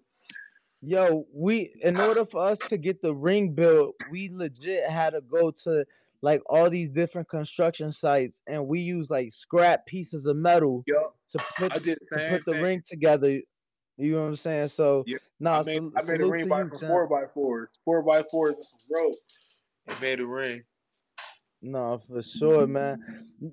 Yo, 0.81 1.27
we 1.33 1.75
in 1.83 1.99
order 1.99 2.25
for 2.25 2.41
us 2.41 2.59
to 2.69 2.79
get 2.79 3.03
the 3.03 3.15
ring 3.15 3.53
built, 3.53 3.97
we 4.09 4.31
legit 4.33 4.89
had 4.89 5.11
to 5.11 5.21
go 5.21 5.51
to 5.51 5.85
like 6.23 6.41
all 6.47 6.71
these 6.71 6.91
different 6.91 7.29
construction 7.29 7.93
sites 7.93 8.43
and 8.47 8.67
we 8.67 8.81
use 8.81 9.11
like 9.11 9.33
scrap 9.33 9.87
pieces 9.87 10.27
of 10.27 10.37
metal 10.37 10.85
to 10.87 11.39
put 11.59 11.73
the 11.73 11.97
to 12.13 12.25
put 12.29 12.45
the 12.45 12.53
thing. 12.53 12.63
ring 12.63 12.83
together. 12.87 13.41
You 13.97 14.13
know 14.13 14.21
what 14.23 14.29
I'm 14.29 14.37
saying? 14.37 14.69
So 14.69 15.05
Yep. 15.07 15.21
nah, 15.41 15.61
I 15.61 15.63
made, 15.65 15.75
sal- 15.75 15.93
I 15.97 16.03
made 16.03 16.21
a 16.21 16.27
ring 16.27 16.49
by 16.49 16.63
you, 16.63 16.71
four 16.71 17.07
by 17.09 17.25
fours, 17.35 17.69
four 17.85 18.03
by 18.03 18.23
fours 18.31 18.55
and 18.55 18.65
some 18.65 18.79
rope, 18.95 19.15
and 19.89 20.01
made 20.01 20.21
a 20.21 20.27
ring. 20.27 20.63
No, 21.61 22.01
for 22.09 22.23
sure, 22.23 22.69
man. 22.69 22.99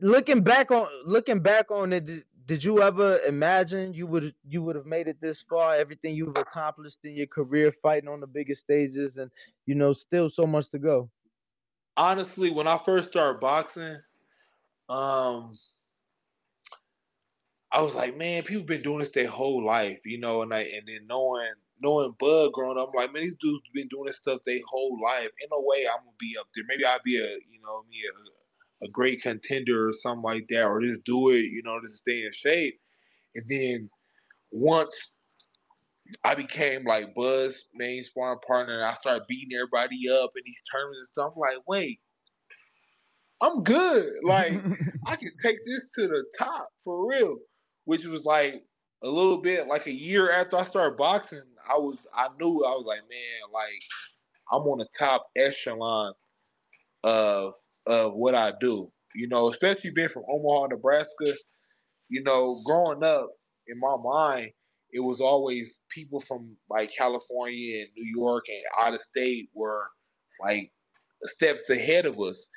Looking 0.02 0.44
back 0.44 0.70
on 0.70 0.88
looking 1.06 1.40
back 1.40 1.72
on 1.72 1.92
it, 1.92 2.26
did, 2.46 2.64
you 2.64 2.82
ever 2.82 3.20
imagine 3.20 3.94
you 3.94 4.08
would 4.08 4.34
you 4.48 4.62
would 4.64 4.76
have 4.76 4.86
made 4.86 5.08
it 5.08 5.20
this 5.22 5.42
far? 5.42 5.76
Everything 5.76 6.16
you've 6.16 6.38
accomplished 6.38 7.00
in 7.04 7.14
your 7.16 7.28
career, 7.28 7.72
fighting 7.84 8.10
on 8.10 8.20
the 8.20 8.28
biggest 8.28 8.62
stages, 8.62 9.18
and 9.18 9.32
you 9.66 9.76
know, 9.76 9.94
still 9.94 10.30
so 10.30 10.44
much 10.44 10.70
to 10.72 10.80
go. 10.80 11.10
Honestly, 11.98 12.52
when 12.52 12.68
I 12.68 12.78
first 12.78 13.10
started 13.10 13.40
boxing, 13.40 13.98
um, 14.90 15.54
I 17.72 17.82
was 17.82 17.96
like, 17.96 18.18
man, 18.18 18.44
people 18.44 18.64
been 18.64 18.82
doing 18.82 19.00
this 19.00 19.10
their 19.10 19.28
whole 19.28 19.66
life, 19.66 20.00
you 20.06 20.20
know, 20.20 20.42
and 20.42 20.54
I 20.54 20.62
and 20.62 20.88
then 20.88 21.08
knowing 21.08 21.50
knowing 21.82 22.16
Bud 22.20 22.54
growing 22.54 22.78
up, 22.78 22.90
I'm 22.90 22.96
like, 22.96 23.14
man, 23.14 23.24
these 23.24 23.36
dudes 23.36 23.64
been 23.74 23.88
doing 23.90 24.06
this 24.06 24.20
stuff 24.20 24.40
their 24.46 24.60
whole 24.68 25.00
life. 25.04 25.30
In 25.42 25.50
a 25.52 25.62
way, 25.62 25.86
I'm 25.92 26.00
gonna 26.00 26.18
be 26.20 26.36
up 26.40 26.48
there. 26.56 26.64
Maybe 26.68 26.86
I'll 26.86 27.00
be 27.04 27.18
a, 27.18 27.28
you 27.28 27.62
know, 27.64 27.84
me 27.90 27.98
a, 28.08 28.35
a 28.84 28.88
great 28.90 29.22
contender 29.22 29.90
or 29.90 29.94
something 29.94 30.24
like 30.24 30.48
that, 30.50 30.66
or 30.66 30.82
just 30.82 31.04
do 31.06 31.30
it, 31.30 31.46
you 31.46 31.62
know, 31.64 31.80
just 31.82 31.98
stay 31.98 32.26
in 32.26 32.32
shape. 32.32 32.80
And 33.36 33.46
then 33.50 33.90
once 34.52 35.14
I 36.24 36.36
became 36.36 36.84
like 36.86 37.16
Bud's 37.16 37.68
main 37.74 38.04
sparring 38.04 38.40
partner, 38.48 38.76
and 38.76 38.84
I 38.84 38.94
started 38.96 39.26
beating 39.28 39.58
everybody 39.58 40.10
up 40.10 40.32
in 40.36 40.44
these 40.46 40.62
tournaments 40.72 41.00
and 41.00 41.08
stuff. 41.08 41.34
I'm 41.36 41.40
like, 41.40 41.68
wait, 41.68 42.00
I'm 43.42 43.64
good. 43.64 44.06
Like 44.24 44.54
I 45.08 45.16
can 45.16 45.32
take 45.42 45.58
this 45.66 45.92
to 45.96 46.08
the 46.08 46.26
top 46.38 46.68
for 46.84 47.08
real. 47.08 47.38
Which 47.86 48.06
was 48.06 48.26
like 48.26 48.64
a 49.04 49.10
little 49.10 49.38
bit 49.38 49.68
like 49.68 49.86
a 49.88 49.92
year 49.92 50.32
after 50.32 50.58
I 50.58 50.64
started 50.64 50.98
boxing, 50.98 51.42
I 51.70 51.78
was 51.78 51.98
I 52.14 52.28
knew 52.40 52.64
I 52.66 52.72
was 52.72 52.86
like, 52.86 53.02
man, 53.10 53.52
like 53.54 53.82
I'm 54.52 54.62
on 54.64 54.80
the 54.80 54.88
top 54.98 55.28
echelon 55.36 56.14
of 57.04 57.54
of 57.88 58.14
what 58.14 58.36
I 58.36 58.54
do. 58.60 58.92
You 59.16 59.28
know, 59.28 59.50
especially 59.50 59.92
being 59.92 60.10
from 60.10 60.24
Omaha, 60.30 60.68
Nebraska. 60.68 61.34
You 62.10 62.24
know, 62.24 62.62
growing 62.66 63.04
up 63.04 63.30
in 63.68 63.80
my 63.80 63.96
mind, 64.04 64.52
it 64.92 65.00
was 65.00 65.20
always 65.20 65.80
people 65.90 66.20
from 66.20 66.56
like 66.70 66.92
California 66.96 67.82
and 67.82 67.90
New 67.98 68.22
York 68.22 68.46
and 68.48 68.64
out 68.80 68.94
of 68.94 69.02
state 69.02 69.50
were 69.54 69.88
like 70.44 70.72
steps 71.22 71.70
ahead 71.70 72.06
of 72.06 72.20
us. 72.20 72.50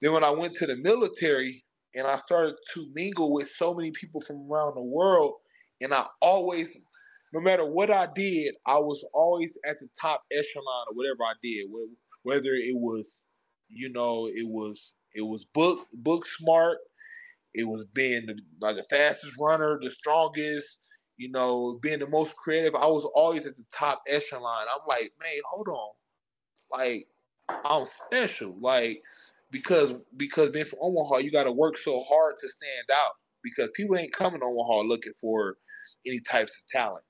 Then 0.00 0.12
when 0.12 0.24
I 0.24 0.30
went 0.30 0.54
to 0.54 0.66
the 0.66 0.76
military 0.76 1.64
and 1.94 2.06
I 2.06 2.18
started 2.18 2.54
to 2.74 2.86
mingle 2.94 3.32
with 3.32 3.50
so 3.56 3.74
many 3.74 3.90
people 3.92 4.20
from 4.20 4.50
around 4.50 4.74
the 4.74 4.82
world, 4.82 5.34
and 5.80 5.92
I 5.94 6.06
always, 6.20 6.76
no 7.32 7.40
matter 7.40 7.64
what 7.64 7.90
I 7.90 8.08
did, 8.14 8.54
I 8.66 8.78
was 8.78 9.02
always 9.12 9.50
at 9.68 9.78
the 9.80 9.88
top 10.00 10.22
echelon 10.32 10.86
of 10.88 10.96
whatever 10.96 11.22
I 11.24 11.34
did. 11.42 11.66
Whether 12.22 12.54
it 12.54 12.76
was, 12.76 13.18
you 13.72 13.90
know, 13.90 14.28
it 14.28 14.48
was 14.48 14.92
it 15.14 15.22
was 15.22 15.44
book 15.54 15.86
book 15.92 16.26
smart, 16.26 16.78
it 17.54 17.66
was 17.66 17.84
being 17.92 18.26
the, 18.26 18.38
like 18.60 18.76
the 18.76 18.82
fastest 18.84 19.34
runner, 19.38 19.78
the 19.82 19.90
strongest, 19.90 20.80
you 21.16 21.30
know, 21.30 21.78
being 21.82 21.98
the 21.98 22.08
most 22.08 22.36
creative. 22.36 22.74
I 22.74 22.86
was 22.86 23.10
always 23.14 23.46
at 23.46 23.56
the 23.56 23.64
top 23.76 24.02
echelon. 24.08 24.66
I'm 24.72 24.86
like, 24.88 25.12
man, 25.20 25.40
hold 25.50 25.68
on, 25.68 25.90
like 26.70 27.06
I'm 27.64 27.86
special, 28.06 28.56
like 28.60 29.02
because 29.50 29.94
because 30.16 30.50
being 30.50 30.64
from 30.64 30.78
Omaha, 30.82 31.18
you 31.18 31.30
got 31.30 31.44
to 31.44 31.52
work 31.52 31.78
so 31.78 32.02
hard 32.08 32.34
to 32.38 32.48
stand 32.48 32.86
out 32.94 33.12
because 33.42 33.70
people 33.74 33.96
ain't 33.96 34.12
coming 34.12 34.40
to 34.40 34.46
Omaha 34.46 34.82
looking 34.82 35.14
for 35.20 35.56
any 36.06 36.20
types 36.20 36.52
of 36.52 36.66
talent. 36.68 37.04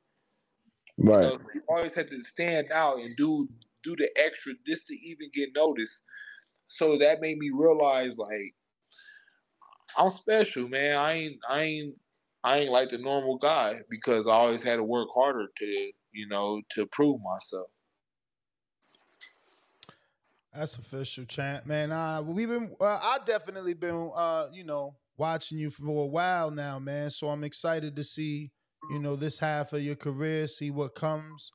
Right. 0.99 1.25
You, 1.25 1.31
know, 1.31 1.39
you 1.55 1.63
always 1.69 1.93
have 1.95 2.07
to 2.07 2.21
stand 2.23 2.71
out 2.73 2.99
and 2.99 3.15
do 3.17 3.49
do 3.83 3.97
the 3.97 4.11
extra 4.17 4.53
just 4.67 4.87
to 4.89 4.95
even 4.95 5.29
get 5.33 5.51
noticed. 5.55 6.03
So 6.71 6.97
that 6.99 7.21
made 7.21 7.39
me 7.39 7.51
realize 7.53 8.17
like 8.17 8.55
I'm 9.99 10.11
special, 10.11 10.69
man. 10.69 10.97
I 10.97 11.13
ain't 11.15 11.37
I 11.49 11.63
ain't 11.63 11.95
I 12.45 12.59
ain't 12.59 12.71
like 12.71 12.89
the 12.89 12.99
normal 12.99 13.37
guy 13.37 13.83
because 13.91 14.27
I 14.27 14.33
always 14.33 14.63
had 14.63 14.77
to 14.77 14.85
work 14.85 15.09
harder 15.15 15.49
to, 15.55 15.93
you 16.13 16.29
know, 16.29 16.63
to 16.71 16.87
prove 16.87 17.21
myself. 17.23 17.71
That's 20.55 20.77
official, 20.77 21.27
champ, 21.27 21.67
man. 21.67 21.93
Uh, 21.93 22.23
we've 22.23 22.49
been, 22.49 22.75
uh, 22.81 22.99
I 23.01 23.19
definitely 23.25 23.75
been, 23.75 24.11
uh, 24.15 24.49
you 24.53 24.65
know, 24.65 24.97
watching 25.17 25.59
you 25.59 25.71
for 25.71 26.05
a 26.05 26.07
while 26.07 26.51
now, 26.51 26.79
man. 26.79 27.11
So 27.11 27.29
I'm 27.29 27.45
excited 27.45 27.95
to 27.95 28.03
see, 28.03 28.51
you 28.91 28.99
know, 28.99 29.15
this 29.15 29.39
half 29.39 29.73
of 29.73 29.83
your 29.83 29.95
career, 29.95 30.49
see 30.49 30.71
what 30.71 30.95
comes. 30.95 31.53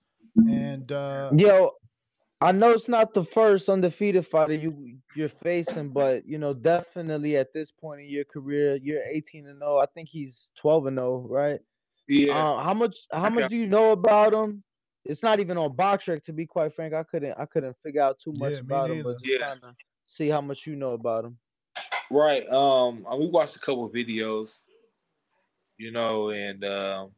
And 0.49 0.91
uh 0.91 1.31
yo, 1.35 1.71
I 2.41 2.51
know 2.51 2.71
it's 2.71 2.89
not 2.89 3.13
the 3.13 3.23
first 3.23 3.69
undefeated 3.69 4.27
fighter 4.27 4.53
you 4.53 4.97
you're 5.15 5.29
facing, 5.29 5.89
but 5.89 6.27
you 6.27 6.37
know, 6.37 6.53
definitely 6.53 7.37
at 7.37 7.53
this 7.53 7.71
point 7.71 8.01
in 8.01 8.09
your 8.09 8.25
career, 8.25 8.75
you're 8.75 9.03
18 9.03 9.47
and 9.47 9.59
0. 9.59 9.77
I 9.77 9.85
think 9.85 10.09
he's 10.09 10.51
12 10.57 10.87
and 10.87 10.97
0, 10.97 11.27
right? 11.29 11.59
Yeah. 12.07 12.33
Uh, 12.33 12.61
how 12.61 12.73
much 12.73 12.97
how 13.11 13.29
much 13.29 13.49
do 13.49 13.57
you 13.57 13.67
know 13.67 13.91
about 13.91 14.33
him? 14.33 14.63
It's 15.05 15.23
not 15.23 15.39
even 15.39 15.57
on 15.57 15.75
BoxRec, 15.75 16.23
to 16.25 16.33
be 16.33 16.45
quite 16.45 16.73
frank. 16.73 16.93
I 16.93 17.03
couldn't 17.03 17.35
I 17.37 17.45
couldn't 17.45 17.77
figure 17.81 18.01
out 18.01 18.19
too 18.19 18.33
much 18.33 18.53
Yeah, 18.53 18.59
about 18.59 18.89
him, 18.89 19.03
but 19.03 19.09
neither. 19.09 19.19
just 19.19 19.39
Yeah. 19.39 19.45
trying 19.45 19.59
to 19.61 19.75
see 20.05 20.29
how 20.29 20.41
much 20.41 20.67
you 20.67 20.75
know 20.75 20.93
about 20.93 21.25
him. 21.25 21.37
Right. 22.11 22.47
Um, 22.49 23.05
we 23.17 23.27
watched 23.27 23.55
a 23.55 23.59
couple 23.59 23.85
of 23.85 23.91
videos, 23.93 24.59
you 25.77 25.91
know, 25.91 26.31
and 26.31 26.63
um, 26.65 27.11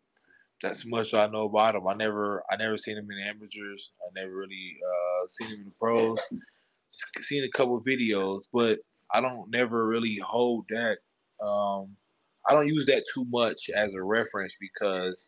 that's 0.62 0.86
much 0.86 1.14
I 1.14 1.28
know 1.28 1.46
about 1.46 1.76
him. 1.76 1.88
I 1.88 1.94
never, 1.94 2.44
I 2.50 2.56
never 2.56 2.78
seen 2.78 2.98
him 2.98 3.10
in 3.12 3.28
amateurs. 3.28 3.92
I 4.02 4.20
never 4.20 4.36
really 4.36 4.78
uh, 4.84 5.28
seen 5.28 5.48
him 5.50 5.60
in 5.60 5.66
the 5.66 5.72
pros. 5.80 6.20
Seen 7.22 7.44
a 7.44 7.50
couple 7.50 7.80
videos, 7.82 8.44
but 8.52 8.80
I 9.12 9.22
don't 9.22 9.50
never 9.52 9.88
really 9.88 10.18
hold 10.18 10.66
that. 10.70 10.98
Um, 11.46 11.96
I 12.50 12.54
don't 12.54 12.68
use 12.68 12.86
that 12.86 13.04
too 13.14 13.26
much 13.30 13.70
as 13.76 13.94
a 13.94 14.02
reference 14.02 14.56
because, 14.60 15.28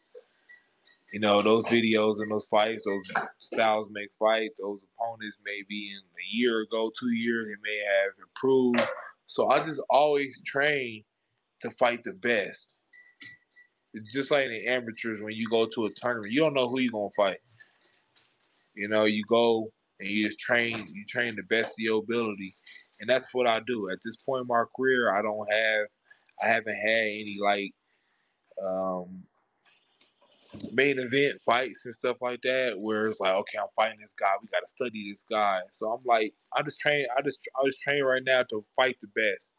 you 1.14 1.20
know, 1.20 1.42
those 1.42 1.66
videos 1.66 2.22
and 2.22 2.32
those 2.32 2.48
fights, 2.48 2.84
those 2.86 3.28
styles 3.40 3.90
make 3.92 4.10
fight. 4.18 4.52
Those 4.58 4.84
opponents 4.84 5.38
may 5.46 5.64
be 5.68 5.92
in 5.92 6.00
a 6.00 6.28
year 6.38 6.62
ago, 6.62 6.92
two 6.98 7.12
years, 7.12 7.48
they 7.48 7.70
may 7.70 7.84
have 8.02 8.14
improved. 8.22 8.90
So 9.26 9.50
I 9.50 9.60
just 9.64 9.82
always 9.90 10.42
train 10.44 11.04
to 11.60 11.70
fight 11.72 12.04
the 12.04 12.14
best. 12.14 12.79
Just 14.14 14.32
like 14.32 14.50
the 14.50 14.68
amateurs 14.68 15.22
when 15.22 15.34
you 15.34 15.48
go 15.50 15.66
to 15.66 15.86
a 15.86 15.90
tournament, 15.90 16.32
you 16.32 16.42
don't 16.42 16.54
know 16.54 16.68
who 16.68 16.80
you're 16.80 16.92
gonna 16.92 17.10
fight. 17.16 17.40
You 18.76 18.88
know, 18.88 19.06
you 19.06 19.24
go 19.28 19.72
and 20.00 20.10
you 20.10 20.28
just 20.28 20.40
train, 20.40 20.88
you 20.94 21.06
train 21.06 21.36
the 21.36 21.44
best 21.44 21.72
of 21.72 21.80
your 21.80 22.00
ability, 22.00 22.54
and 23.00 23.10
that's 23.10 23.34
what 23.34 23.48
I 23.48 23.60
do. 23.66 23.90
At 23.92 24.00
this 24.04 24.18
point 24.18 24.42
in 24.42 24.48
my 24.48 24.64
career, 24.76 25.14
I 25.14 25.22
don't 25.22 25.52
have, 25.52 25.88
I 26.44 26.48
haven't 26.48 26.76
had 26.76 27.08
any 27.08 27.38
like 27.42 27.74
um, 28.64 29.24
main 30.72 31.00
event 31.00 31.42
fights 31.42 31.86
and 31.86 31.94
stuff 31.94 32.18
like 32.22 32.42
that 32.44 32.78
where 32.80 33.08
it's 33.08 33.20
like, 33.20 33.36
okay, 33.36 33.58
I'm 33.60 33.68
fighting 33.76 34.00
this 34.00 34.16
guy, 34.20 34.32
we 34.42 34.48
got 34.48 34.60
to 34.60 34.68
study 34.68 35.12
this 35.12 35.26
guy. 35.30 35.62
So 35.72 35.92
I'm 35.92 36.02
like, 36.06 36.34
I 36.56 36.62
just 36.62 36.80
train, 36.80 37.06
I 37.18 37.22
just, 37.22 37.48
I 37.56 37.66
just 37.66 37.82
train 37.82 38.04
right 38.04 38.24
now 38.26 38.44
to 38.44 38.66
fight 38.76 38.98
the 39.02 39.08
best. 39.08 39.56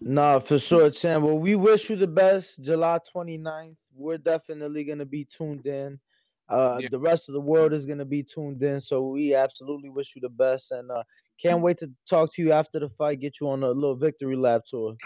Nah, 0.00 0.38
for 0.38 0.58
sure, 0.58 0.90
Chan. 0.90 1.22
Well, 1.22 1.38
we 1.38 1.54
wish 1.56 1.90
you 1.90 1.96
the 1.96 2.06
best. 2.06 2.62
July 2.62 2.98
29th. 3.14 3.76
We're 3.94 4.18
definitely 4.18 4.84
gonna 4.84 5.04
be 5.04 5.24
tuned 5.26 5.66
in. 5.66 6.00
Uh, 6.48 6.78
Yeah. 6.82 6.88
the 6.90 6.98
rest 6.98 7.28
of 7.28 7.34
the 7.34 7.40
world 7.40 7.72
is 7.72 7.84
gonna 7.86 8.04
be 8.04 8.22
tuned 8.22 8.62
in. 8.62 8.80
So 8.80 9.08
we 9.08 9.34
absolutely 9.34 9.90
wish 9.90 10.14
you 10.16 10.22
the 10.22 10.30
best, 10.30 10.70
and 10.72 10.90
uh, 10.90 11.02
can't 11.40 11.60
wait 11.60 11.78
to 11.78 11.90
talk 12.08 12.32
to 12.34 12.42
you 12.42 12.52
after 12.52 12.78
the 12.80 12.88
fight. 12.88 13.20
Get 13.20 13.40
you 13.40 13.48
on 13.50 13.62
a 13.62 13.70
little 13.70 13.94
victory 13.94 14.36
lap 14.36 14.62
tour. 14.68 14.96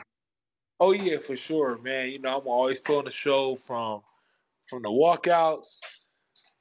Oh 0.81 0.93
yeah, 0.93 1.19
for 1.19 1.37
sure, 1.37 1.79
man. 1.79 2.11
You 2.11 2.21
know, 2.21 2.39
I'm 2.39 2.47
always 2.47 2.79
pulling 2.79 3.07
the 3.07 3.11
show 3.11 3.57
from 3.57 4.03
from 4.69 4.83
the 4.83 4.91
walkouts 4.91 5.79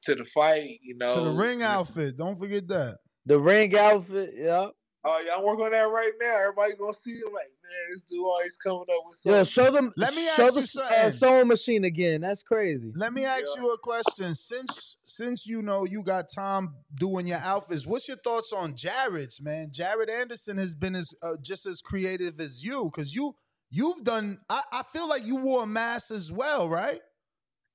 to 0.04 0.16
the 0.16 0.26
fight. 0.26 0.80
You 0.82 0.98
know, 0.98 1.14
to 1.14 1.22
the 1.22 1.32
ring 1.32 1.62
outfit, 1.62 2.18
don't 2.18 2.38
forget 2.38 2.68
that. 2.68 2.98
The 3.26 3.40
ring 3.40 3.78
outfit, 3.78 4.34
yeah. 4.36 4.70
Oh 5.06 5.22
yeah, 5.26 5.34
I'm 5.36 5.44
working 5.44 5.66
on 5.66 5.72
that 5.72 5.80
right 5.82 6.14
now. 6.22 6.38
Everybody 6.40 6.76
gonna 6.80 6.94
see 6.94 7.12
it 7.12 7.26
like, 7.26 7.52
man, 7.62 7.92
this 7.92 8.04
dude 8.04 8.20
always 8.24 8.56
coming 8.56 8.82
up 8.84 9.04
with 9.06 9.18
Yo, 9.26 9.34
something. 9.44 9.46
show 9.52 9.70
them. 9.72 9.92
Let 9.98 10.16
me 10.16 10.26
show 10.36 10.46
ask 10.46 10.54
the 10.54 10.60
you 10.62 10.64
s- 10.64 10.78
uh, 10.78 10.90
something. 10.90 11.12
sewing 11.20 11.48
machine 11.50 11.84
again. 11.84 12.22
That's 12.22 12.42
crazy. 12.42 12.94
Let 12.96 13.12
me 13.12 13.26
ask 13.26 13.44
Yeah. 13.56 13.64
you 13.64 13.74
a 13.74 13.78
question. 13.78 14.34
Since 14.34 14.98
since 15.04 15.46
you 15.46 15.62
know 15.62 15.84
you 15.84 16.04
got 16.04 16.28
Tom 16.34 16.76
doing 16.96 17.28
your 17.28 17.40
outfits, 17.40 17.86
what's 17.86 18.08
your 18.08 18.16
thoughts 18.18 18.54
on 18.54 18.76
Jared's 18.78 19.42
man? 19.42 19.72
Jared 19.72 20.10
Anderson 20.10 20.58
has 20.58 20.74
been 20.74 20.96
as 20.96 21.14
uh, 21.22 21.34
just 21.42 21.66
as 21.66 21.82
creative 21.82 22.40
as 22.40 22.64
you 22.64 22.86
because 22.86 23.14
you 23.14 23.36
you've 23.70 24.04
done. 24.06 24.38
I, 24.50 24.64
I 24.72 24.84
feel 24.84 25.10
like 25.10 25.26
you 25.28 25.36
wore 25.36 25.64
a 25.64 25.68
mask 25.68 26.12
as 26.12 26.32
well, 26.32 26.70
right? 26.70 27.02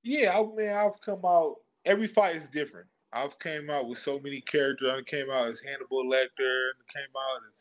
Yeah, 0.01 0.35
I 0.35 0.41
mean, 0.55 0.69
I've 0.69 0.99
come 1.05 1.19
out. 1.25 1.57
Every 1.85 2.07
fight 2.07 2.37
is 2.37 2.49
different. 2.49 2.87
I've 3.11 3.37
came 3.39 3.69
out 3.69 3.87
with 3.87 3.99
so 3.99 4.19
many 4.19 4.41
characters. 4.41 4.91
I 4.91 5.01
came 5.01 5.29
out 5.31 5.49
as 5.49 5.61
Hannibal 5.61 6.03
Lecter, 6.05 6.69
and 6.75 6.87
came 6.93 7.13
out 7.15 7.41
as 7.47 7.53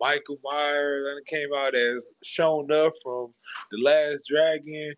Michael 0.00 0.38
Myers, 0.44 1.06
and 1.06 1.26
came 1.26 1.52
out 1.54 1.74
as 1.74 2.10
Sho'nuff 2.24 2.92
from 3.02 3.34
The 3.70 3.78
Last 3.82 4.22
Dragon, 4.28 4.94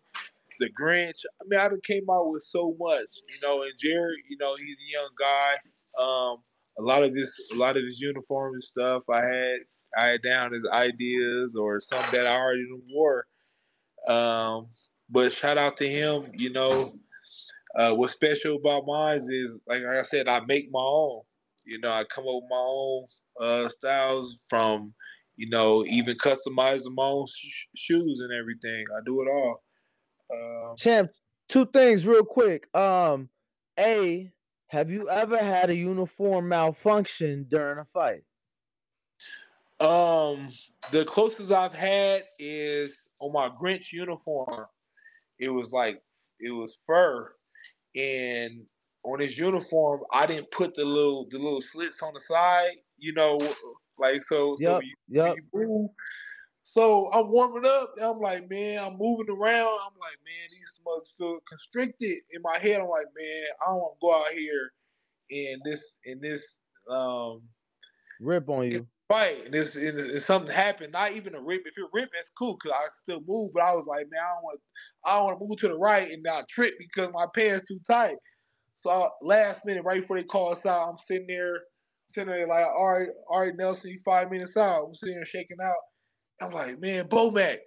The 0.59 0.69
Grinch. 0.69 1.23
I 1.41 1.45
mean, 1.47 1.59
I 1.59 1.69
came 1.83 2.09
out 2.09 2.29
with 2.29 2.43
so 2.43 2.75
much, 2.79 3.07
you 3.29 3.35
know. 3.41 3.63
And 3.63 3.73
Jared, 3.79 4.19
you 4.29 4.37
know, 4.37 4.55
he's 4.55 4.75
a 4.75 4.91
young 4.91 5.09
guy. 5.19 5.53
Um, 5.97 6.37
a 6.77 6.81
lot 6.81 7.03
of 7.03 7.13
his, 7.13 7.49
a 7.53 7.55
lot 7.55 7.77
of 7.77 7.83
his 7.83 7.99
uniforms 7.99 8.55
and 8.55 8.63
stuff, 8.63 9.03
I 9.09 9.25
had, 9.25 9.59
I 9.97 10.07
had 10.07 10.21
down 10.21 10.53
his 10.53 10.67
ideas 10.71 11.55
or 11.55 11.79
some 11.79 12.03
that 12.11 12.27
I 12.27 12.35
already 12.35 12.67
wore. 12.91 13.25
Um, 14.07 14.67
but 15.09 15.33
shout 15.33 15.57
out 15.57 15.77
to 15.77 15.87
him, 15.87 16.31
you 16.33 16.51
know. 16.51 16.91
Uh, 17.75 17.93
what's 17.93 18.13
special 18.13 18.55
about 18.55 18.85
mine 18.85 19.17
is, 19.17 19.51
like 19.67 19.83
I 19.83 20.03
said, 20.03 20.27
I 20.27 20.41
make 20.45 20.69
my 20.71 20.79
own. 20.81 21.21
You 21.65 21.79
know, 21.79 21.91
I 21.91 22.03
come 22.03 22.25
up 22.27 22.35
with 22.35 22.49
my 22.49 22.57
own 22.57 23.05
uh, 23.39 23.67
styles 23.67 24.43
from, 24.47 24.93
you 25.35 25.49
know, 25.49 25.83
even 25.85 26.15
customizing 26.17 26.93
my 26.95 27.05
own 27.05 27.25
sh- 27.27 27.67
shoes 27.75 28.19
and 28.21 28.31
everything. 28.31 28.85
I 28.95 28.99
do 29.05 29.21
it 29.21 29.27
all. 29.29 29.63
Um, 30.31 30.75
Champ, 30.77 31.11
Two 31.47 31.65
things 31.65 32.05
real 32.05 32.25
quick. 32.25 32.75
Um, 32.75 33.29
A, 33.79 34.31
have 34.67 34.89
you 34.89 35.09
ever 35.09 35.37
had 35.37 35.69
a 35.69 35.75
uniform 35.75 36.49
malfunction 36.49 37.45
during 37.49 37.79
a 37.79 37.85
fight? 37.85 38.23
Um, 39.79 40.49
the 40.91 41.05
closest 41.05 41.51
I've 41.51 41.73
had 41.73 42.23
is 42.39 43.07
on 43.19 43.33
my 43.33 43.49
Grinch 43.49 43.91
uniform. 43.91 44.65
It 45.39 45.49
was 45.49 45.71
like 45.71 46.01
it 46.39 46.51
was 46.51 46.77
fur, 46.87 47.33
and 47.95 48.65
on 49.03 49.19
his 49.19 49.37
uniform, 49.37 50.01
I 50.11 50.25
didn't 50.25 50.51
put 50.51 50.75
the 50.75 50.85
little 50.85 51.27
the 51.29 51.39
little 51.39 51.61
slits 51.61 52.01
on 52.01 52.13
the 52.13 52.19
side. 52.19 52.71
You 52.97 53.13
know, 53.13 53.39
like 53.97 54.23
so. 54.23 54.55
so 54.55 54.57
Yep, 54.59 54.81
you, 54.83 54.95
yep. 55.09 55.35
you. 55.53 55.89
So 56.67 57.11
I'm 57.13 57.29
warming 57.29 57.69
up, 57.69 57.93
and 57.95 58.05
I'm 58.05 58.19
like, 58.19 58.49
man, 58.49 58.83
I'm 58.83 58.97
moving 58.97 59.29
around. 59.29 59.77
I'm 59.85 59.97
like, 60.01 60.17
man, 60.25 60.49
these 60.51 60.79
mugs 60.83 61.13
feel 61.15 61.37
constricted 61.47 62.17
in 62.31 62.41
my 62.41 62.57
head. 62.57 62.81
I'm 62.81 62.87
like, 62.87 63.05
man, 63.17 63.43
I 63.61 63.69
don't 63.69 63.77
want 63.77 63.93
to 63.93 64.01
go 64.01 64.13
out 64.15 64.31
here 64.31 64.71
in 65.29 65.59
this 65.63 65.99
in 66.05 66.19
this 66.19 66.59
um 66.89 67.41
Rip 68.19 68.49
on 68.49 68.71
you. 68.71 68.87
fight 69.07 69.45
and 69.45 69.53
it's, 69.53 69.75
and, 69.75 69.99
and 69.99 70.23
something 70.23 70.53
happened. 70.53 70.93
Not 70.93 71.13
even 71.13 71.35
a 71.35 71.41
rip. 71.41 71.61
If 71.65 71.77
it 71.77 71.89
rip, 71.93 72.09
that's 72.15 72.29
cool 72.37 72.57
because 72.61 72.77
I 72.77 72.87
still 73.01 73.21
move. 73.27 73.51
But 73.53 73.63
I 73.63 73.73
was 73.75 73.85
like, 73.87 74.07
man, 74.11 74.21
I 74.21 74.33
don't 74.33 74.43
want 74.43 74.59
I 75.05 75.15
don't 75.15 75.25
want 75.25 75.39
to 75.41 75.47
move 75.47 75.57
to 75.59 75.67
the 75.67 75.77
right 75.77 76.11
and 76.11 76.23
not 76.23 76.47
trip 76.47 76.73
because 76.79 77.11
my 77.13 77.27
pants 77.35 77.67
too 77.67 77.79
tight. 77.87 78.17
So 78.77 78.89
I, 78.89 79.07
last 79.21 79.65
minute, 79.65 79.83
right 79.83 80.01
before 80.01 80.17
they 80.17 80.23
call 80.23 80.53
us 80.53 80.65
out, 80.65 80.89
I'm 80.89 80.97
sitting 80.97 81.27
there, 81.27 81.61
sitting 82.07 82.29
there 82.29 82.47
like, 82.47 82.65
all 82.67 82.99
right, 82.99 83.09
all 83.29 83.41
right, 83.41 83.55
Nelson, 83.55 83.91
you 83.91 83.99
five 84.03 84.31
minutes 84.31 84.57
out. 84.57 84.85
I'm 84.87 84.95
sitting 84.95 85.15
there 85.15 85.25
shaking 85.25 85.57
out. 85.63 85.73
I'm 86.41 86.51
like, 86.51 86.79
man, 86.79 87.05
Bomac, 87.07 87.57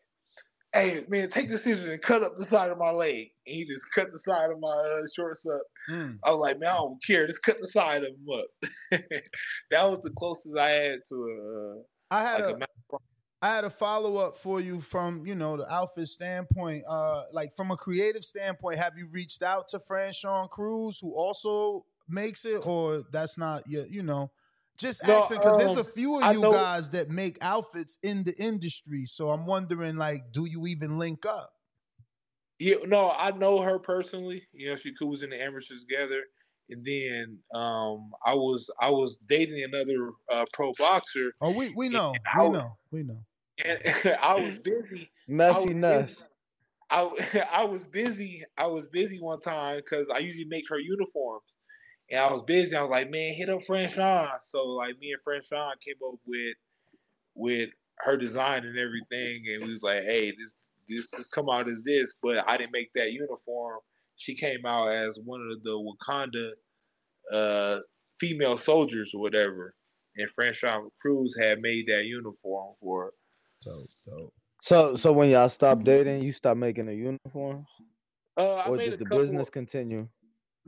hey, 0.73 1.05
man, 1.09 1.31
take 1.31 1.49
the 1.49 1.59
scissors 1.59 1.89
and 1.89 2.03
cut 2.03 2.23
up 2.23 2.35
the 2.35 2.45
side 2.45 2.71
of 2.71 2.79
my 2.79 2.91
leg. 2.91 3.31
And 3.47 3.57
he 3.57 3.65
just 3.65 3.91
cut 3.93 4.13
the 4.13 4.19
side 4.19 4.51
of 4.51 4.61
my 4.61 4.69
uh, 4.69 5.03
shorts 5.15 5.47
up. 5.49 5.63
Mm. 5.91 6.19
I 6.25 6.31
was 6.31 6.41
like, 6.41 6.59
man, 6.59 6.71
I 6.71 6.77
don't 6.77 7.03
care. 7.05 7.27
Just 7.27 7.43
cut 7.43 7.61
the 7.61 7.69
side 7.69 8.03
of 8.05 8.11
them 8.11 8.41
up. 8.41 8.71
that 9.71 9.89
was 9.89 10.01
the 10.01 10.11
closest 10.11 10.57
I 10.57 10.71
had 10.71 11.01
to 11.09 11.15
a, 11.15 12.15
I 12.15 12.21
uh, 12.21 12.27
had 12.27 12.45
like 12.45 12.55
a 12.55 12.95
a 12.95 12.99
I 13.41 13.55
had 13.55 13.65
a 13.65 13.71
follow 13.71 14.17
up 14.17 14.37
for 14.37 14.61
you 14.61 14.81
from 14.81 15.25
you 15.25 15.37
know 15.37 15.57
the 15.57 15.73
outfit 15.73 16.09
standpoint. 16.09 16.85
Uh, 16.89 17.25
like 17.33 17.55
from 17.55 17.71
a 17.71 17.77
creative 17.77 18.25
standpoint, 18.25 18.79
have 18.79 18.99
you 18.99 19.09
reached 19.11 19.43
out 19.43 19.69
to 19.69 19.79
Franchon 19.79 20.51
Crews, 20.51 20.99
who 21.01 21.15
also 21.15 21.85
makes 22.09 22.45
it, 22.45 22.67
or 22.67 23.05
that's 23.13 23.39
not 23.39 23.63
your, 23.69 23.87
you 23.87 24.03
know, 24.03 24.31
just 24.79 25.07
No, 25.07 25.19
asking 25.19 25.39
because 25.39 25.59
there's 25.59 25.77
a 25.77 25.81
um, 25.81 25.87
few 25.87 26.17
of 26.17 26.23
I 26.23 26.33
you 26.33 26.41
know- 26.41 26.53
guys 26.53 26.91
that 26.91 27.11
make 27.11 27.39
outfits 27.43 27.99
in 28.03 28.25
the 28.25 28.35
industry. 28.37 29.05
So 29.07 29.31
I'm 29.31 29.47
wondering, 29.47 29.97
like, 29.97 30.33
do 30.33 30.45
you 30.47 30.67
even 30.67 30.99
link 30.99 31.27
up? 31.27 31.51
Yeah, 32.59 32.77
no, 32.87 33.13
I 33.17 33.31
know 33.33 33.61
her 33.61 33.79
personally. 33.79 34.43
You 34.53 34.71
know, 34.71 34.77
she 34.77 34.93
cool 34.95 35.11
was 35.11 35.23
in 35.23 35.31
the 35.31 35.41
amateurs 35.41 35.85
together. 35.89 36.23
And 36.71 36.85
then 36.85 37.39
um, 37.55 38.11
I 38.27 38.35
was 38.35 38.69
I 38.81 38.91
was 38.91 39.17
dating 39.27 39.63
another 39.65 40.11
uh, 40.31 40.45
pro 40.53 40.71
boxer, 40.79 41.33
Oh, 41.41 41.51
we 41.53 41.73
we 41.75 41.89
know, 41.89 42.13
I 42.35 42.43
we 42.43 42.49
was- 42.51 42.59
know, 42.59 42.73
we 42.91 43.03
know. 43.05 43.25
and 43.65 44.17
I 44.23 44.39
was 44.41 44.59
busy. 44.59 45.11
Messy 45.27 45.73
nuts. 45.73 46.25
I 46.91 47.11
I 47.53 47.65
was 47.65 47.87
busy. 47.87 48.45
I 48.59 48.67
was 48.67 48.87
busy 48.87 49.19
one 49.21 49.41
time 49.41 49.77
because 49.77 50.11
I 50.11 50.19
usually 50.19 50.45
make 50.45 50.65
her 50.69 50.79
uniforms, 50.79 51.58
and 52.11 52.21
I 52.21 52.33
was 52.33 52.43
busy. 52.43 52.75
I 52.75 52.83
was 52.83 52.91
like, 52.91 53.11
man, 53.11 53.35
hit 53.35 53.51
up 53.51 53.61
Franchon. 53.69 54.31
So 54.43 54.65
like 54.67 54.99
me 54.99 55.13
and 55.13 55.23
Franchon 55.27 55.73
came 55.81 55.97
up 56.07 56.19
with 56.27 56.55
with 57.35 57.71
her 58.01 58.17
design 58.17 58.65
and 58.65 58.79
everything, 58.79 59.45
and 59.49 59.65
we 59.65 59.71
was 59.71 59.83
like, 59.83 60.03
hey, 60.05 60.31
this 60.31 60.55
this 60.89 61.11
just 61.11 61.31
come 61.33 61.49
out 61.51 61.69
as 61.69 61.85
this, 61.85 62.15
but 62.23 62.49
I 62.49 62.57
didn't 62.57 62.73
make 62.73 62.93
that 62.95 63.13
uniform. 63.13 63.81
She 64.17 64.35
came 64.35 64.65
out 64.65 64.91
as 64.91 65.19
one 65.25 65.41
of 65.53 65.63
the 65.63 65.79
Wakanda 65.79 66.53
uh, 67.33 67.81
female 68.19 68.57
soldiers 68.57 69.13
or 69.15 69.21
whatever, 69.21 69.75
and 70.17 70.31
French 70.31 70.57
Sean 70.57 70.89
Cruz 71.01 71.37
had 71.39 71.61
made 71.61 71.87
that 71.89 72.07
uniform 72.07 72.75
for 72.81 73.05
her. 73.05 73.11
Dope, 73.63 73.89
dope. 74.07 74.33
So, 74.61 74.97
so 74.97 75.13
when 75.13 75.31
y'all 75.31 75.49
stop 75.49 75.85
dating, 75.85 76.23
you 76.23 76.33
stop 76.33 76.57
making 76.57 76.87
the 76.87 76.95
uniforms, 76.95 77.69
Uh, 78.37 78.55
I 78.55 78.69
or 78.69 78.77
made 78.77 78.87
does 78.87 78.95
a 78.95 78.97
the 78.97 79.05
couple, 79.05 79.19
business 79.19 79.51
continue? 79.51 80.09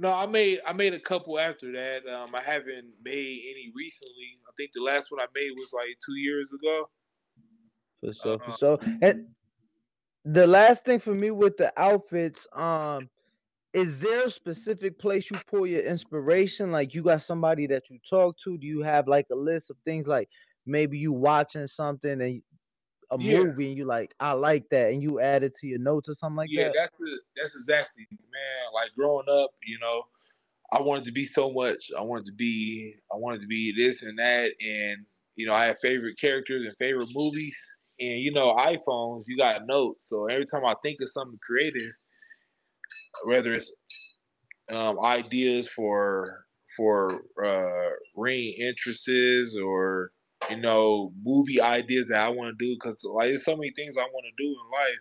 No, 0.00 0.14
I 0.14 0.26
made 0.26 0.60
I 0.66 0.72
made 0.72 0.94
a 0.94 1.00
couple 1.00 1.38
after 1.38 1.72
that. 1.72 2.08
Um, 2.10 2.34
I 2.34 2.42
haven't 2.42 2.94
made 3.04 3.42
any 3.50 3.70
recently. 3.76 4.40
I 4.48 4.52
think 4.56 4.72
the 4.72 4.82
last 4.82 5.12
one 5.12 5.20
I 5.20 5.26
made 5.34 5.52
was 5.52 5.72
like 5.74 5.98
two 6.04 6.16
years 6.16 6.52
ago. 6.52 6.90
For 8.00 8.12
sure, 8.12 8.38
for 8.40 8.50
Uh, 8.50 8.52
sure. 8.52 8.78
And 9.02 9.28
the 10.24 10.46
last 10.46 10.84
thing 10.84 10.98
for 10.98 11.14
me 11.14 11.30
with 11.30 11.56
the 11.56 11.72
outfits, 11.80 12.46
um, 12.54 13.10
is 13.72 14.00
there 14.00 14.26
a 14.26 14.30
specific 14.30 14.98
place 14.98 15.30
you 15.30 15.36
pull 15.46 15.66
your 15.66 15.82
inspiration? 15.82 16.72
Like 16.72 16.94
you 16.94 17.02
got 17.02 17.22
somebody 17.22 17.66
that 17.68 17.90
you 17.90 17.98
talk 18.08 18.38
to? 18.44 18.58
Do 18.58 18.66
you 18.66 18.82
have 18.82 19.08
like 19.08 19.26
a 19.30 19.36
list 19.36 19.70
of 19.70 19.76
things 19.84 20.06
like 20.06 20.28
maybe 20.66 20.98
you 20.98 21.12
watching 21.12 21.66
something 21.66 22.20
and 22.20 22.42
a 23.10 23.18
Yeah. 23.18 23.40
movie 23.40 23.68
and 23.68 23.76
you 23.76 23.84
like, 23.84 24.14
I 24.20 24.32
like 24.32 24.68
that, 24.70 24.92
and 24.92 25.02
you 25.02 25.20
add 25.20 25.42
it 25.42 25.54
to 25.56 25.66
your 25.66 25.78
notes 25.78 26.08
or 26.08 26.14
something 26.14 26.36
like 26.36 26.50
yeah, 26.50 26.64
that? 26.64 26.74
Yeah, 26.74 26.80
that's 26.82 26.92
the 26.98 27.20
that's 27.36 27.56
exactly 27.56 28.06
man. 28.10 28.72
Like 28.74 28.90
growing 28.96 29.26
up, 29.28 29.50
you 29.64 29.78
know, 29.80 30.04
I 30.72 30.80
wanted 30.80 31.04
to 31.06 31.12
be 31.12 31.26
so 31.26 31.50
much. 31.50 31.90
I 31.96 32.02
wanted 32.02 32.26
to 32.26 32.32
be 32.32 32.94
I 33.12 33.16
wanted 33.16 33.42
to 33.42 33.46
be 33.46 33.72
this 33.72 34.02
and 34.02 34.18
that, 34.18 34.52
and 34.60 34.98
you 35.36 35.46
know, 35.46 35.54
I 35.54 35.66
have 35.66 35.78
favorite 35.78 36.18
characters 36.20 36.64
and 36.64 36.76
favorite 36.76 37.08
movies. 37.14 37.56
And 38.00 38.20
you 38.20 38.32
know, 38.32 38.54
iPhones, 38.56 39.24
you 39.26 39.36
got 39.36 39.66
notes. 39.66 40.08
So 40.08 40.26
every 40.26 40.46
time 40.46 40.64
I 40.64 40.74
think 40.82 41.00
of 41.02 41.10
something 41.10 41.38
creative, 41.46 41.90
whether 43.24 43.52
it's 43.54 43.72
um, 44.70 44.98
ideas 45.04 45.68
for 45.68 46.46
for 46.76 47.22
uh, 47.44 47.90
ring 48.16 48.54
entrances 48.60 49.58
or 49.58 50.12
you 50.50 50.56
know 50.58 51.12
movie 51.22 51.60
ideas 51.60 52.08
that 52.08 52.20
I 52.20 52.28
want 52.28 52.58
to 52.58 52.64
do 52.64 52.74
because 52.74 52.96
like 53.04 53.28
there's 53.28 53.44
so 53.44 53.56
many 53.56 53.70
things 53.70 53.96
I 53.96 54.02
want 54.02 54.26
to 54.26 54.42
do 54.42 54.48
in 54.48 54.80
life. 54.80 54.98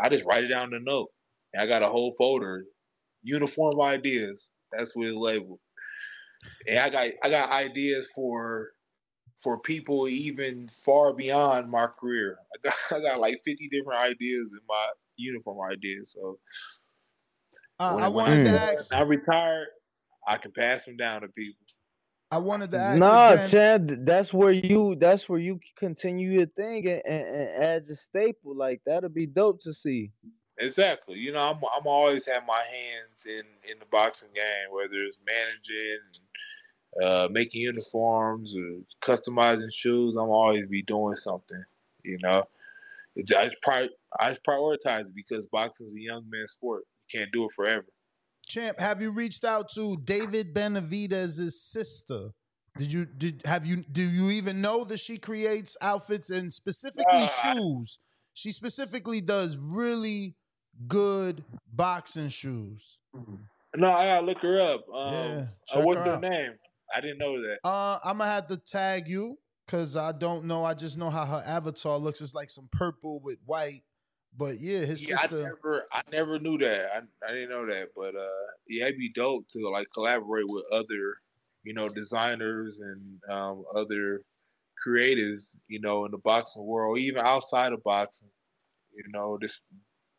I 0.00 0.08
just 0.08 0.24
write 0.24 0.44
it 0.44 0.48
down 0.48 0.74
in 0.74 0.82
a 0.82 0.84
note. 0.84 1.08
And 1.52 1.62
I 1.62 1.66
got 1.66 1.82
a 1.82 1.88
whole 1.88 2.14
folder, 2.16 2.64
uniform 3.22 3.80
ideas. 3.80 4.50
That's 4.72 4.94
what 4.94 5.08
it's 5.08 5.16
labeled. 5.16 5.58
And 6.68 6.78
I 6.78 6.90
got 6.90 7.08
I 7.22 7.30
got 7.30 7.50
ideas 7.50 8.08
for 8.14 8.70
for 9.42 9.58
people 9.58 10.08
even 10.08 10.68
far 10.68 11.12
beyond 11.14 11.70
my 11.70 11.86
career. 11.86 12.38
I 12.54 12.68
got 12.68 12.74
I 12.98 13.00
got 13.00 13.20
like 13.20 13.40
50 13.44 13.68
different 13.68 14.00
ideas 14.00 14.52
in 14.52 14.60
my 14.68 14.86
uniform 15.16 15.70
ideas. 15.70 16.12
So 16.16 16.38
Uh, 17.78 17.94
when, 17.94 18.04
I 18.04 18.08
wanted 18.08 18.44
to 18.44 18.50
ask. 18.50 18.94
I'm 18.94 19.08
retired, 19.08 19.68
I 20.26 20.36
can 20.36 20.52
pass 20.52 20.84
them 20.84 20.96
down 20.96 21.22
to 21.22 21.28
people. 21.28 21.58
I 22.32 22.38
wanted 22.38 22.70
to 22.72 22.78
ask 22.78 22.98
Nah, 23.00 23.32
again. 23.32 23.48
Chad, 23.48 24.06
that's 24.06 24.32
where 24.32 24.52
you 24.52 24.94
that's 24.98 25.28
where 25.28 25.40
you 25.40 25.58
continue 25.76 26.30
your 26.30 26.46
thing 26.46 26.86
and, 26.88 27.02
and, 27.04 27.26
and 27.26 27.62
add 27.64 27.86
your 27.86 27.96
staple. 27.96 28.56
Like 28.56 28.80
that'll 28.86 29.08
be 29.10 29.26
dope 29.26 29.60
to 29.62 29.72
see. 29.72 30.12
Exactly. 30.58 31.18
You 31.18 31.32
know, 31.32 31.40
I'm 31.40 31.56
I'm 31.56 31.86
always 31.86 32.26
have 32.26 32.44
my 32.46 32.62
hands 32.70 33.24
in 33.26 33.44
in 33.70 33.78
the 33.80 33.86
boxing 33.90 34.28
game, 34.34 34.70
whether 34.70 35.02
it's 35.02 35.18
managing, 35.26 35.98
uh, 37.02 37.28
making 37.30 37.62
uniforms 37.62 38.54
or 38.56 38.80
customizing 39.02 39.72
shoes. 39.72 40.14
I'm 40.16 40.28
always 40.30 40.66
be 40.66 40.82
doing 40.82 41.16
something. 41.16 41.62
You 42.04 42.18
know, 42.22 42.44
It's- 43.16 43.36
I 43.36 43.48
just 43.48 43.60
pri- 43.62 43.88
I 44.20 44.30
just 44.30 44.44
prioritize 44.44 45.06
it 45.08 45.14
because 45.14 45.46
boxing 45.48 45.86
is 45.86 45.96
a 45.96 46.00
young 46.00 46.28
man's 46.30 46.52
sport. 46.52 46.84
You 47.12 47.18
can't 47.20 47.32
do 47.32 47.44
it 47.46 47.52
forever. 47.56 47.86
Champ, 48.50 48.80
have 48.80 49.00
you 49.00 49.12
reached 49.12 49.44
out 49.44 49.68
to 49.76 49.96
David 50.04 50.52
Benavidez's 50.52 51.62
sister? 51.62 52.30
Did 52.76 52.92
you 52.92 53.04
did 53.04 53.42
have 53.44 53.64
you 53.64 53.84
do 53.90 54.02
you 54.02 54.30
even 54.30 54.60
know 54.60 54.82
that 54.84 54.98
she 54.98 55.18
creates 55.18 55.76
outfits 55.80 56.30
and 56.30 56.52
specifically 56.52 57.04
Uh, 57.08 57.26
shoes? 57.26 58.00
She 58.34 58.50
specifically 58.50 59.20
does 59.20 59.56
really 59.56 60.34
good 60.88 61.44
boxing 61.72 62.28
shoes. 62.28 62.98
No, 63.76 63.88
I 63.88 64.06
gotta 64.06 64.26
look 64.26 64.38
her 64.38 64.58
up. 64.60 64.80
Um, 64.92 65.14
Yeah, 65.14 65.46
uh, 65.72 65.80
what's 65.82 65.98
her 65.98 66.16
her 66.16 66.20
name? 66.20 66.52
I 66.92 67.00
didn't 67.00 67.18
know 67.18 67.40
that. 67.40 67.60
Uh, 67.62 68.00
I'm 68.04 68.18
gonna 68.18 68.30
have 68.30 68.48
to 68.48 68.56
tag 68.56 69.06
you 69.06 69.38
because 69.64 69.96
I 69.96 70.10
don't 70.10 70.46
know. 70.46 70.64
I 70.64 70.74
just 70.74 70.98
know 70.98 71.10
how 71.10 71.24
her 71.24 71.42
avatar 71.46 71.98
looks. 71.98 72.20
It's 72.20 72.34
like 72.34 72.50
some 72.50 72.68
purple 72.72 73.20
with 73.20 73.38
white. 73.44 73.82
But 74.36 74.60
yeah, 74.60 74.80
his 74.80 75.04
Yeah, 75.08 75.16
I 75.18 75.28
sister. 75.28 75.42
never, 75.42 75.86
I 75.92 76.02
never 76.10 76.38
knew 76.38 76.58
that. 76.58 76.86
I, 76.92 76.98
I 77.26 77.32
didn't 77.32 77.50
know 77.50 77.66
that, 77.66 77.90
but 77.94 78.14
uh, 78.16 78.46
yeah, 78.68 78.86
it'd 78.86 78.98
be 78.98 79.12
dope 79.12 79.48
to 79.48 79.68
like 79.68 79.88
collaborate 79.94 80.46
with 80.48 80.64
other, 80.72 81.16
you 81.62 81.74
know, 81.74 81.88
designers 81.88 82.80
and 82.80 83.20
um, 83.28 83.64
other 83.74 84.24
creatives, 84.86 85.58
you 85.68 85.80
know, 85.80 86.04
in 86.06 86.12
the 86.12 86.18
boxing 86.18 86.64
world, 86.64 86.98
even 86.98 87.24
outside 87.24 87.72
of 87.72 87.82
boxing. 87.84 88.28
You 88.94 89.04
know, 89.12 89.38
this, 89.40 89.60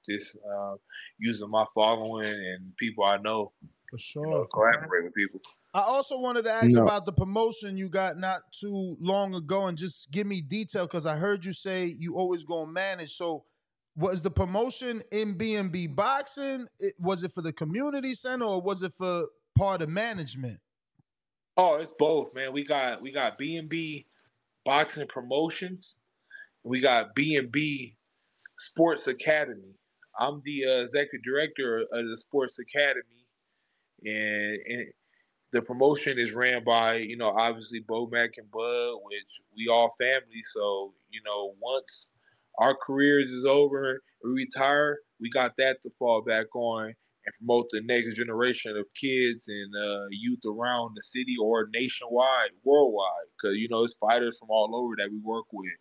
this 0.07 0.35
uh, 0.57 0.75
using 1.19 1.49
my 1.49 1.65
following 1.75 2.27
and 2.33 2.75
people 2.77 3.03
I 3.03 3.17
know, 3.17 3.53
For 3.89 3.97
you 3.99 3.99
sure. 3.99 4.29
know, 4.29 4.47
collaborate 4.53 5.05
with 5.05 5.13
people. 5.15 5.41
I 5.73 5.81
also 5.81 6.19
wanted 6.19 6.43
to 6.43 6.51
ask 6.51 6.75
No. 6.75 6.81
about 6.81 7.05
the 7.05 7.13
promotion 7.13 7.77
you 7.77 7.87
got 7.89 8.17
not 8.17 8.41
too 8.51 8.97
long 8.99 9.33
ago 9.33 9.67
and 9.67 9.77
just 9.77 10.11
give 10.11 10.27
me 10.27 10.41
detail 10.41 10.85
because 10.85 11.05
I 11.05 11.15
heard 11.15 11.45
you 11.45 11.53
say 11.53 11.85
you 11.85 12.15
always 12.17 12.43
gonna 12.43 12.69
manage. 12.71 13.13
So 13.13 13.45
was 13.95 14.21
the 14.21 14.31
promotion 14.31 15.01
in 15.11 15.37
B&B 15.37 15.87
boxing? 15.87 16.67
It, 16.79 16.93
was 16.99 17.23
it 17.23 17.33
for 17.33 17.41
the 17.41 17.53
community 17.53 18.13
center 18.13 18.45
or 18.45 18.61
was 18.61 18.81
it 18.81 18.93
for 18.97 19.25
part 19.57 19.81
of 19.81 19.89
management? 19.89 20.59
Oh, 21.57 21.75
it's 21.77 21.91
both, 21.99 22.33
man. 22.33 22.53
We 22.53 22.63
got 22.63 23.01
we 23.01 23.11
got 23.11 23.37
B 23.37 23.57
and 23.57 23.67
B 23.67 24.05
boxing 24.63 25.07
promotions. 25.07 25.95
We 26.63 26.79
got 26.79 27.13
B 27.13 27.35
and 27.35 27.51
B 27.51 27.97
Sports 28.57 29.07
Academy. 29.07 29.75
I'm 30.17 30.41
the 30.45 30.65
uh, 30.65 30.83
executive 30.83 31.23
director 31.23 31.85
of 31.91 32.07
the 32.07 32.17
Sports 32.17 32.57
Academy, 32.59 33.25
and, 34.05 34.59
and 34.65 34.87
the 35.51 35.61
promotion 35.61 36.17
is 36.17 36.33
ran 36.33 36.63
by 36.63 36.95
you 36.95 37.17
know 37.17 37.29
obviously 37.29 37.83
Bo 37.85 38.07
Mac 38.07 38.37
and 38.37 38.49
Bud, 38.49 38.95
which 39.03 39.41
we 39.55 39.67
all 39.67 39.93
family. 39.99 40.41
So 40.53 40.93
you 41.09 41.21
know 41.25 41.53
once 41.59 42.07
our 42.59 42.75
careers 42.75 43.31
is 43.31 43.45
over, 43.45 44.01
we 44.23 44.31
retire, 44.31 44.99
we 45.19 45.29
got 45.29 45.55
that 45.57 45.81
to 45.83 45.89
fall 45.97 46.21
back 46.21 46.53
on 46.55 46.85
and 46.85 47.35
promote 47.37 47.67
the 47.71 47.81
next 47.81 48.15
generation 48.15 48.75
of 48.77 48.85
kids 48.99 49.47
and 49.47 49.73
uh, 49.75 50.05
youth 50.09 50.39
around 50.45 50.93
the 50.95 51.01
city 51.01 51.35
or 51.41 51.67
nationwide, 51.73 52.49
worldwide. 52.63 53.27
Because 53.37 53.57
you 53.57 53.67
know 53.69 53.83
it's 53.83 53.95
fighters 53.95 54.37
from 54.39 54.49
all 54.49 54.75
over 54.75 54.95
that 54.97 55.09
we 55.11 55.19
work 55.23 55.45
with. 55.51 55.71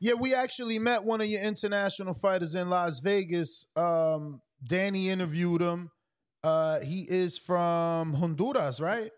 Yeah, 0.00 0.14
we 0.14 0.34
actually 0.34 0.78
met 0.78 1.04
one 1.04 1.20
of 1.20 1.26
your 1.26 1.42
international 1.42 2.14
fighters 2.14 2.54
in 2.54 2.68
Las 2.68 3.00
Vegas. 3.00 3.66
Um, 3.76 4.40
Danny 4.66 5.08
interviewed 5.08 5.60
him. 5.60 5.90
Uh, 6.42 6.80
he 6.80 7.06
is 7.08 7.38
from 7.38 8.12
Honduras, 8.14 8.80
right? 8.80 9.10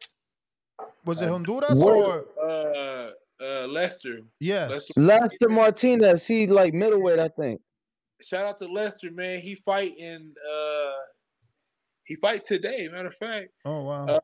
Was 1.05 1.21
it 1.23 1.29
Honduras 1.29 1.81
or 1.83 2.25
Uh, 3.41 3.67
Lester. 3.67 4.21
yes? 4.41 4.71
Lester- 4.71 5.01
Lester 5.01 5.49
Martinez, 5.49 6.27
he 6.27 6.47
like 6.47 6.73
middleweight, 6.73 7.19
I 7.19 7.29
think. 7.29 7.61
Shout 8.23 8.47
out 8.47 8.59
to 8.59 8.67
Lester, 8.67 9.11
man. 9.11 9.41
He 9.41 9.57
fighting. 9.57 10.33
Uh, 10.51 10.91
he 12.05 12.15
fight 12.17 12.45
today. 12.45 12.89
Matter 12.91 13.09
of 13.09 13.15
fact, 13.17 13.49
Oh 13.65 13.83
wow! 13.83 14.07
uh, 14.07 14.19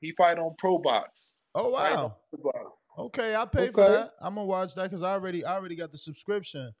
he 0.00 0.12
fight 0.12 0.38
on 0.38 0.54
Pro 0.58 0.78
Box. 0.78 1.34
oh 1.54 1.70
wow! 1.70 2.16
Pro 2.30 2.42
Box. 2.52 2.70
Okay, 2.98 3.34
I 3.34 3.44
pay 3.46 3.70
for 3.72 3.88
that. 3.88 4.10
I'm 4.20 4.34
gonna 4.36 4.46
watch 4.46 4.74
that 4.76 4.84
because 4.84 5.02
I 5.02 5.12
already 5.12 5.44
I 5.44 5.54
already 5.54 5.74
got 5.74 5.90
the 5.90 5.98
subscription. 5.98 6.72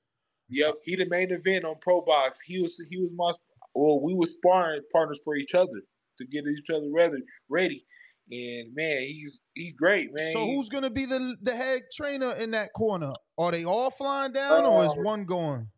Yep, 0.50 0.74
he 0.84 0.94
the 0.96 1.08
main 1.08 1.32
event 1.32 1.64
on 1.64 1.74
Pro 1.80 2.00
Box. 2.02 2.40
He 2.46 2.62
was 2.62 2.72
he 2.88 2.98
was 2.98 3.10
my 3.16 3.32
well, 3.74 4.00
we 4.00 4.14
were 4.14 4.26
sparring 4.26 4.82
partners 4.92 5.20
for 5.24 5.34
each 5.36 5.54
other 5.54 5.80
to 6.18 6.26
get 6.26 6.44
each 6.46 6.70
other 6.70 6.86
ready 6.92 7.22
ready. 7.48 7.84
And 8.30 8.74
man, 8.74 9.00
he's 9.02 9.40
he's 9.54 9.72
great, 9.72 10.12
man. 10.12 10.32
So 10.32 10.44
He- 10.44 10.54
who's 10.54 10.68
gonna 10.68 10.90
be 10.90 11.06
the 11.06 11.36
the 11.42 11.54
head 11.54 11.82
trainer 11.94 12.32
in 12.34 12.50
that 12.52 12.72
corner? 12.74 13.12
Are 13.38 13.50
they 13.50 13.64
all 13.64 13.90
flying 13.90 14.32
down, 14.32 14.64
or 14.66 14.84
is 14.84 14.92
Uh, 14.92 15.02
one 15.02 15.24
going? 15.24 15.68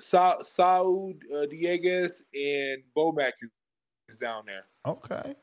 Sa- 0.00 0.38
Saud 0.38 1.20
uh, 1.34 1.46
Dieguez 1.46 2.12
and 2.34 2.82
Bomac 2.96 3.32
is 4.08 4.16
down 4.18 4.44
there. 4.46 4.64
Okay, 4.86 5.34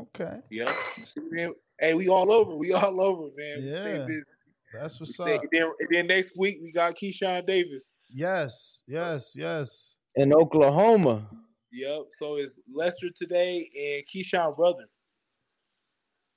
okay, 0.00 0.40
Yep. 0.50 0.68
See, 1.06 1.48
Hey, 1.80 1.94
we 1.94 2.08
all 2.08 2.30
over. 2.32 2.54
We 2.56 2.72
all 2.72 3.00
over, 3.08 3.28
man. 3.36 3.58
Yeah. 3.62 4.06
that's 4.72 4.98
what's 5.00 5.14
stay- 5.14 5.36
up. 5.36 5.42
and, 5.42 5.50
then, 5.52 5.62
and 5.80 5.88
then 5.90 6.06
next 6.08 6.32
week 6.36 6.58
we 6.62 6.72
got 6.72 6.96
Keyshawn 6.96 7.46
Davis. 7.46 7.92
Yes, 8.10 8.82
yes, 8.86 9.34
yes. 9.36 9.96
In 10.16 10.32
Oklahoma. 10.32 11.28
Yep. 11.72 12.00
So 12.18 12.36
it's 12.36 12.58
Lester 12.72 13.08
today 13.16 13.68
and 13.76 14.02
Keyshawn 14.08 14.56
brother. 14.56 14.84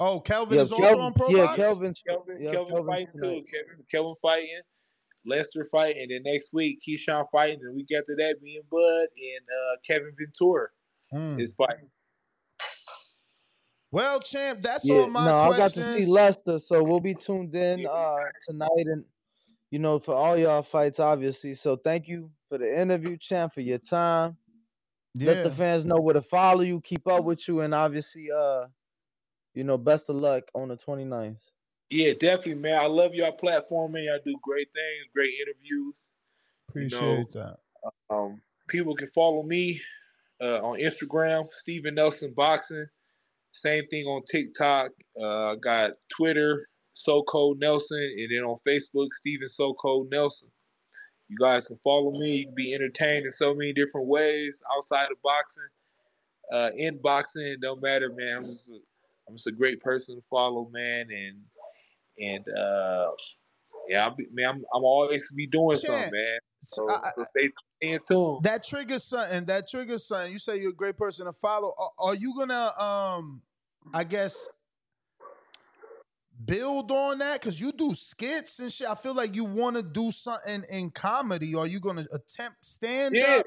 Oh, 0.04 0.20
Kelvin 0.20 0.56
Yeah, 0.58 0.64
is 0.64 0.72
also 0.72 0.98
on 1.00 1.14
Pro 1.14 1.30
yeah, 1.30 1.46
Box? 1.46 1.58
Kelvin's 1.58 2.02
Kelvin, 2.08 2.38
yeah, 2.42 2.52
Kelvin 2.52 2.74
Kelvin's 2.74 2.88
fighting 2.90 3.08
tonight. 3.14 3.36
too. 3.36 3.44
Kevin, 3.52 3.86
Kelvin 3.92 4.16
fighting. 4.22 4.62
Lester 5.28 5.68
fighting, 5.72 6.02
and 6.02 6.10
then 6.12 6.24
next 6.24 6.52
week 6.54 6.82
Keyshawn 6.82 7.26
fighting, 7.32 7.60
and 7.62 7.76
we 7.76 7.84
got 7.86 8.04
to 8.10 8.16
that 8.16 8.42
me 8.42 8.56
and 8.56 8.68
Bud 8.72 8.80
and 8.82 9.46
uh, 9.48 9.76
Kevin 9.86 10.12
Ventura 10.18 10.70
Hmm. 11.12 11.40
is 11.40 11.54
fighting. 11.54 11.90
Well, 13.92 14.20
champ, 14.22 14.64
that's 14.64 14.86
Yeah, 14.86 15.02
all 15.02 15.08
my 15.10 15.26
no, 15.26 15.38
I 15.38 15.50
got 15.50 15.74
questions. 15.74 15.86
to 15.96 16.02
see 16.02 16.06
Lester, 16.12 16.58
so 16.58 16.82
we'll 16.82 17.00
be 17.02 17.14
tuned 17.14 17.54
in 17.54 17.86
uh 17.86 18.16
tonight 18.48 18.70
and 18.88 19.06
you 19.70 19.78
know 19.78 20.00
for 20.00 20.16
all 20.16 20.36
y'all 20.36 20.64
fights, 20.64 21.00
obviously. 21.00 21.54
So 21.54 21.76
thank 21.76 22.08
you 22.08 22.32
for 22.50 22.58
the 22.58 22.80
interview, 22.82 23.18
champ, 23.18 23.54
for 23.54 23.62
your 23.62 23.78
time. 23.78 24.36
Let 25.16 25.44
the 25.44 25.52
fans 25.52 25.86
know 25.86 25.98
where 26.00 26.14
to 26.16 26.22
follow 26.24 26.62
you, 26.62 26.82
keep 26.82 27.06
up 27.08 27.26
with 27.26 27.48
you, 27.48 27.62
and 27.62 27.76
obviously, 27.76 28.32
uh, 28.32 28.66
you 29.54 29.64
know, 29.64 29.78
best 29.78 30.10
of 30.10 30.16
luck 30.16 30.44
on 30.54 30.70
the 30.70 30.78
29th. 30.78 31.38
Yeah, 31.90 32.14
definitely, 32.14 32.56
man. 32.56 32.80
I 32.80 32.86
love 32.86 33.14
y'all 33.14 33.34
platform, 33.34 33.92
man. 33.92 34.04
Y'all 34.06 34.20
do 34.26 34.36
great 34.42 34.70
things, 34.74 35.12
great 35.14 35.34
interviews. 35.42 36.10
Appreciate 36.70 37.32
that. 37.34 37.58
Um, 38.10 38.42
people 38.70 38.96
can 38.96 39.10
follow 39.10 39.44
me 39.44 39.82
uh, 40.42 40.62
on 40.64 40.80
Instagram, 40.80 41.52
Steven 41.52 41.96
Nelson 41.96 42.34
Boxing. 42.36 42.86
Same 43.52 43.86
thing 43.88 44.06
on 44.06 44.24
TikTok. 44.32 44.92
Uh, 45.22 45.56
got 45.56 45.92
Twitter, 46.16 46.68
SoCo 46.96 47.60
Nelson, 47.60 48.16
and 48.18 48.30
then 48.32 48.44
on 48.46 48.58
Facebook, 48.66 49.10
Steven 49.14 49.50
SoCo 49.50 50.10
Nelson. 50.10 50.50
You 51.28 51.38
guys 51.38 51.68
can 51.68 51.80
follow 51.84 52.12
me. 52.12 52.38
You 52.38 52.46
can 52.46 52.56
be 52.56 52.74
entertained 52.74 53.26
in 53.26 53.32
so 53.32 53.54
many 53.54 53.74
different 53.74 54.08
ways 54.08 54.62
outside 54.76 55.12
of 55.12 55.22
boxing. 55.22 55.64
Uh, 56.52 56.72
in 56.76 56.98
boxing, 57.02 57.48
it 57.48 57.62
don't 57.62 57.82
matter, 57.82 58.14
man. 58.14 58.38
I'm 58.38 58.44
just, 58.44 58.72
a, 58.72 58.80
I'm 59.28 59.36
just 59.36 59.48
a 59.48 59.52
great 59.52 59.82
person 59.82 60.16
to 60.18 60.24
follow, 60.30 60.70
man, 60.72 61.08
and 61.12 61.38
and 62.20 62.58
uh, 62.58 63.12
yeah, 63.88 64.06
I'll 64.06 64.16
be, 64.16 64.28
man, 64.34 64.46
I'm, 64.48 64.56
I'm 64.76 64.84
always 64.84 65.24
be 65.36 65.48
doing 65.48 65.76
Champ, 65.78 65.86
something, 65.88 66.12
man. 66.12 66.40
So, 66.62 66.86
So, 66.88 66.92
I- 66.94 66.96
I- 67.08 67.12
so 67.18 67.24
stay 67.26 67.50
in 67.82 68.00
tune. 68.08 68.40
that 68.44 68.64
triggers 68.64 69.04
something. 69.04 69.46
That 69.46 69.68
triggers 69.68 70.06
something. 70.06 70.32
You 70.34 70.40
say 70.40 70.58
you're 70.60 70.72
a 70.72 70.74
great 70.74 70.98
person 70.98 71.26
to 71.26 71.34
follow. 71.34 71.74
Are, 71.78 71.92
are 72.00 72.16
you 72.16 72.36
gonna, 72.38 72.74
um, 72.80 73.42
I 73.94 74.04
guess, 74.04 74.48
build 76.46 76.92
on 76.92 77.20
that? 77.20 77.40
Because 77.40 77.60
you 77.60 77.72
do 77.72 77.94
skits 77.94 78.60
and 78.60 78.72
shit. 78.72 78.88
I 78.88 78.96
feel 78.96 79.14
like 79.16 79.36
you 79.36 79.46
want 79.46 79.76
to 79.78 79.84
do 79.84 80.12
something 80.12 80.64
in 80.70 80.92
comedy. 80.92 81.56
Are 81.56 81.68
you 81.68 81.80
gonna 81.80 82.06
attempt 82.12 82.66
stand 82.66 83.16
Yeah. 83.16 83.38
up? 83.38 83.46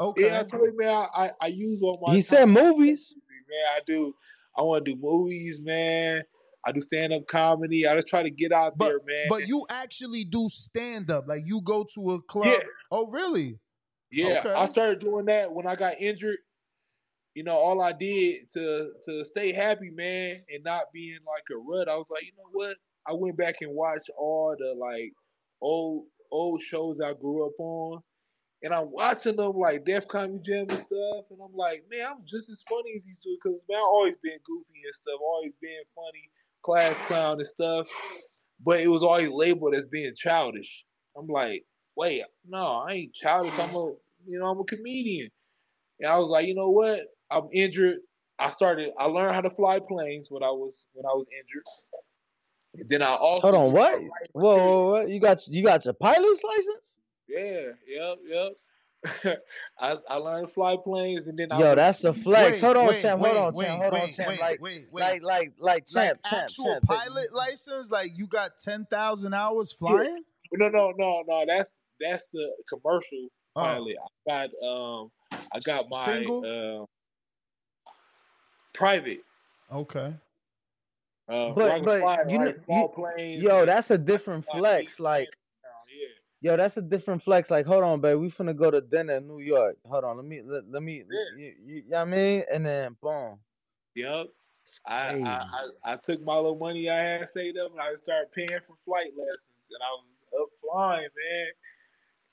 Okay. 0.00 0.26
Yeah, 0.26 0.40
I 0.40 0.44
told 0.44 0.64
you, 0.64 0.76
man. 0.76 0.90
I, 0.90 1.06
I, 1.26 1.30
I 1.42 1.46
use 1.48 1.82
all 1.82 1.98
my. 2.06 2.14
He 2.14 2.22
time. 2.22 2.28
said 2.28 2.46
movies. 2.48 3.14
man. 3.48 3.66
I 3.76 3.80
do. 3.86 4.14
I 4.56 4.62
want 4.62 4.84
to 4.84 4.94
do 4.94 5.00
movies, 5.00 5.60
man. 5.60 6.22
I 6.64 6.72
do 6.72 6.80
stand 6.80 7.12
up 7.12 7.26
comedy. 7.26 7.86
I 7.86 7.94
just 7.96 8.06
try 8.06 8.22
to 8.22 8.30
get 8.30 8.52
out 8.52 8.78
But 8.78 8.88
there, 8.88 9.00
man. 9.04 9.26
but 9.28 9.48
you 9.48 9.66
actually 9.68 10.24
do 10.24 10.48
stand 10.48 11.10
up. 11.10 11.26
Like 11.26 11.42
you 11.44 11.60
go 11.62 11.84
to 11.94 12.10
a 12.12 12.22
club. 12.22 12.46
Yeah. 12.46 12.58
Oh 12.90 13.06
really? 13.08 13.58
yeah, 14.10 14.38
okay. 14.40 14.52
I 14.52 14.68
started 14.68 15.00
doing 15.00 15.24
that 15.26 15.52
when 15.52 15.66
I 15.66 15.74
got 15.74 15.94
injured. 16.00 16.36
You 17.34 17.44
know, 17.44 17.56
all 17.56 17.80
I 17.80 17.92
did 17.92 18.50
to 18.52 18.90
to 19.06 19.24
stay 19.24 19.52
happy, 19.52 19.90
man, 19.90 20.36
and 20.52 20.62
not 20.62 20.92
be 20.92 21.10
in 21.12 21.18
like 21.26 21.44
a 21.50 21.56
rut. 21.56 21.88
I 21.88 21.96
was 21.96 22.06
like, 22.10 22.22
you 22.24 22.32
know 22.36 22.48
what? 22.52 22.76
I 23.08 23.14
went 23.14 23.36
back 23.36 23.56
and 23.62 23.74
watched 23.74 24.10
all 24.18 24.54
the 24.58 24.74
like 24.74 25.12
old 25.60 26.04
old 26.30 26.62
shows 26.62 27.00
I 27.00 27.14
grew 27.14 27.46
up 27.46 27.58
on, 27.58 28.02
and 28.62 28.72
I'm 28.72 28.90
watching 28.90 29.36
them 29.36 29.56
like 29.56 29.84
Def 29.84 30.06
Comedy 30.08 30.38
Jam 30.42 30.66
and 30.68 30.78
stuff, 30.78 31.24
and 31.30 31.40
I'm 31.42 31.54
like, 31.54 31.84
man, 31.90 32.06
I'm 32.10 32.24
just 32.24 32.48
as 32.48 32.62
funny 32.68 32.94
as 32.96 33.04
these 33.04 33.18
dudes 33.18 33.40
because 33.42 33.58
man, 33.68 33.78
I 33.78 33.82
always 33.82 34.16
been 34.18 34.38
goofy 34.44 34.82
and 34.84 34.94
stuff, 34.94 35.20
always 35.20 35.52
been 35.60 35.82
funny, 35.94 36.30
class 36.62 36.94
clown 37.06 37.38
and 37.38 37.46
stuff, 37.46 37.88
but 38.64 38.80
it 38.80 38.88
was 38.88 39.02
always 39.02 39.30
labeled 39.30 39.74
as 39.74 39.86
being 39.86 40.14
childish. 40.14 40.84
I'm 41.16 41.26
like, 41.26 41.64
wait, 41.96 42.22
no, 42.48 42.84
I 42.88 42.92
ain't 42.92 43.14
childish. 43.14 43.58
I'm 43.58 43.74
a, 43.74 43.92
you 44.26 44.38
know, 44.38 44.46
I'm 44.46 44.60
a 44.60 44.64
comedian, 44.64 45.30
and 46.00 46.10
I 46.10 46.18
was 46.18 46.28
like, 46.28 46.46
you 46.46 46.54
know 46.54 46.70
what? 46.70 47.00
I'm 47.30 47.48
injured. 47.52 47.98
I 48.38 48.50
started. 48.50 48.90
I 48.98 49.06
learned 49.06 49.34
how 49.34 49.40
to 49.40 49.50
fly 49.50 49.78
planes 49.78 50.30
when 50.30 50.42
I 50.42 50.50
was 50.50 50.86
when 50.92 51.06
I 51.06 51.14
was 51.14 51.26
injured. 51.38 51.64
And 52.74 52.88
then 52.88 53.02
I 53.02 53.14
also 53.14 53.42
Hold 53.42 53.54
on, 53.54 53.72
what? 53.72 54.00
Whoa, 54.32 54.56
whoa, 54.56 54.86
what? 54.86 55.08
You 55.08 55.20
got 55.20 55.46
you 55.48 55.64
got 55.64 55.84
your 55.84 55.94
pilot's 55.94 56.42
license? 56.42 56.91
Yeah, 57.32 57.70
yep, 57.88 58.18
yep. 58.26 58.52
I 59.80 59.96
I 60.08 60.14
learned 60.16 60.46
to 60.48 60.52
fly 60.54 60.76
planes, 60.82 61.26
and 61.26 61.36
then 61.38 61.48
I 61.50 61.58
Yo, 61.58 61.66
was- 61.68 61.76
that's 61.76 62.04
a 62.04 62.12
flex. 62.14 62.52
Wait, 62.52 62.60
hold 62.60 62.76
on, 62.76 62.86
wait, 62.86 63.02
champ. 63.02 63.20
wait, 63.20 63.32
hold 63.36 63.54
on, 63.56 63.64
champ. 63.64 63.80
Hold 63.82 63.94
on, 63.94 64.08
champ. 64.12 64.28
wait, 64.28 64.40
like, 64.40 64.62
wait, 64.62 64.86
wait. 64.92 65.00
like, 65.02 65.22
like, 65.22 65.52
like, 65.58 65.86
champ, 65.86 66.18
like 66.22 66.32
champ, 66.32 66.42
actual 66.44 66.64
champ. 66.74 66.84
pilot 66.86 67.32
license? 67.34 67.90
Like 67.90 68.10
you 68.14 68.26
got 68.28 68.52
ten 68.60 68.86
thousand 68.90 69.34
hours 69.34 69.72
flying? 69.72 70.22
no, 70.52 70.68
no, 70.68 70.92
no, 70.96 71.22
no. 71.26 71.44
That's 71.48 71.80
that's 72.00 72.26
the 72.32 72.48
commercial 72.68 73.28
Oh. 73.56 73.60
pilot. 73.62 73.96
I 74.28 74.46
got 74.46 74.66
um, 74.66 75.10
I 75.52 75.58
got 75.64 75.86
my 75.90 76.04
Single? 76.04 76.82
uh, 76.82 76.86
private. 78.72 79.20
Okay. 79.72 80.14
Uh, 81.28 81.48
But- 81.50 81.56
where 81.56 81.70
I 81.70 81.74
can 81.76 81.84
but 81.84 82.00
fly, 82.02 82.18
you 82.28 82.38
like, 82.38 82.68
know- 82.68 82.76
you- 82.82 82.88
planes. 82.94 83.42
Yo, 83.42 83.66
that's 83.66 83.90
a 83.90 83.98
different 83.98 84.44
flex. 84.46 84.98
Like, 85.00 85.28
planes 85.28 85.28
around, 85.28 85.28
yeah. 85.28 85.41
Yo, 86.42 86.56
that's 86.56 86.76
a 86.78 86.82
different 86.82 87.22
flex. 87.22 87.50
Like, 87.50 87.66
hold 87.66 87.84
on, 87.84 88.00
babe. 88.02 88.18
We 88.20 88.30
finna 88.30 88.56
go 88.56 88.70
to 88.70 88.82
dinner 88.82 89.16
in 89.16 89.28
New 89.28 89.40
York. 89.40 89.78
Hold 89.86 90.04
on, 90.04 90.16
let 90.18 90.26
me, 90.26 90.42
let, 90.44 90.68
let 90.70 90.82
me, 90.82 91.04
Yeah. 91.10 91.24
you, 91.36 91.54
you, 91.64 91.76
you 91.76 91.90
know 91.90 91.98
what 91.98 92.02
I 92.02 92.04
mean? 92.06 92.44
And 92.52 92.66
then, 92.66 92.96
boom. 93.02 93.40
Yep. 93.96 94.26
I. 94.86 95.10
I, 95.24 95.44
I 95.84 95.92
I 95.94 95.96
took 95.96 96.22
my 96.22 96.36
little 96.36 96.56
money 96.58 96.88
I 96.90 96.98
had 96.98 97.28
saved 97.28 97.58
up 97.58 97.72
and 97.72 97.80
I 97.80 97.94
started 97.96 98.32
paying 98.32 98.60
for 98.66 98.76
flight 98.84 99.12
lessons 99.16 99.70
and 99.70 99.82
I 99.82 99.90
was 99.90 100.42
up 100.42 100.48
flying, 100.62 101.02
man. 101.02 101.46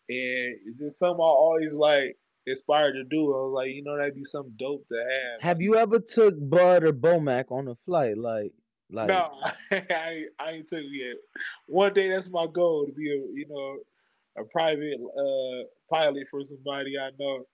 and 0.10 0.60
it's 0.68 0.80
just 0.80 1.00
something 1.00 1.22
I 1.22 1.24
always 1.24 1.74
like 1.74 2.18
inspired 2.48 2.94
to 2.94 3.04
do. 3.04 3.34
I 3.34 3.38
was 3.44 3.54
like, 3.56 3.72
you 3.72 3.84
know, 3.84 3.98
that'd 3.98 4.16
be 4.16 4.24
something 4.24 4.54
dope 4.58 4.88
to 4.90 4.98
have. 4.98 5.42
Have 5.42 5.62
you 5.62 5.76
ever 5.76 6.00
took 6.00 6.36
Bud 6.50 6.84
or 6.84 6.94
Bomac 6.94 7.52
on 7.52 7.68
a 7.68 7.76
flight? 7.86 8.18
Like, 8.18 8.54
like 8.90 9.10
no, 9.10 9.30
I 9.72 10.26
I 10.40 10.52
ain't 10.52 10.68
took 10.68 10.84
it 10.84 10.92
yet. 10.92 11.18
One 11.68 11.94
day, 11.94 12.10
that's 12.10 12.30
my 12.30 12.48
goal 12.48 12.86
to 12.86 12.94
be 12.94 13.12
a 13.12 13.16
you 13.16 13.46
know 13.50 13.78
a 14.40 14.44
private 14.46 14.98
uh, 15.18 15.64
pilot 15.90 16.28
for 16.30 16.44
somebody 16.46 16.98
I 16.98 17.10
know, 17.20 17.46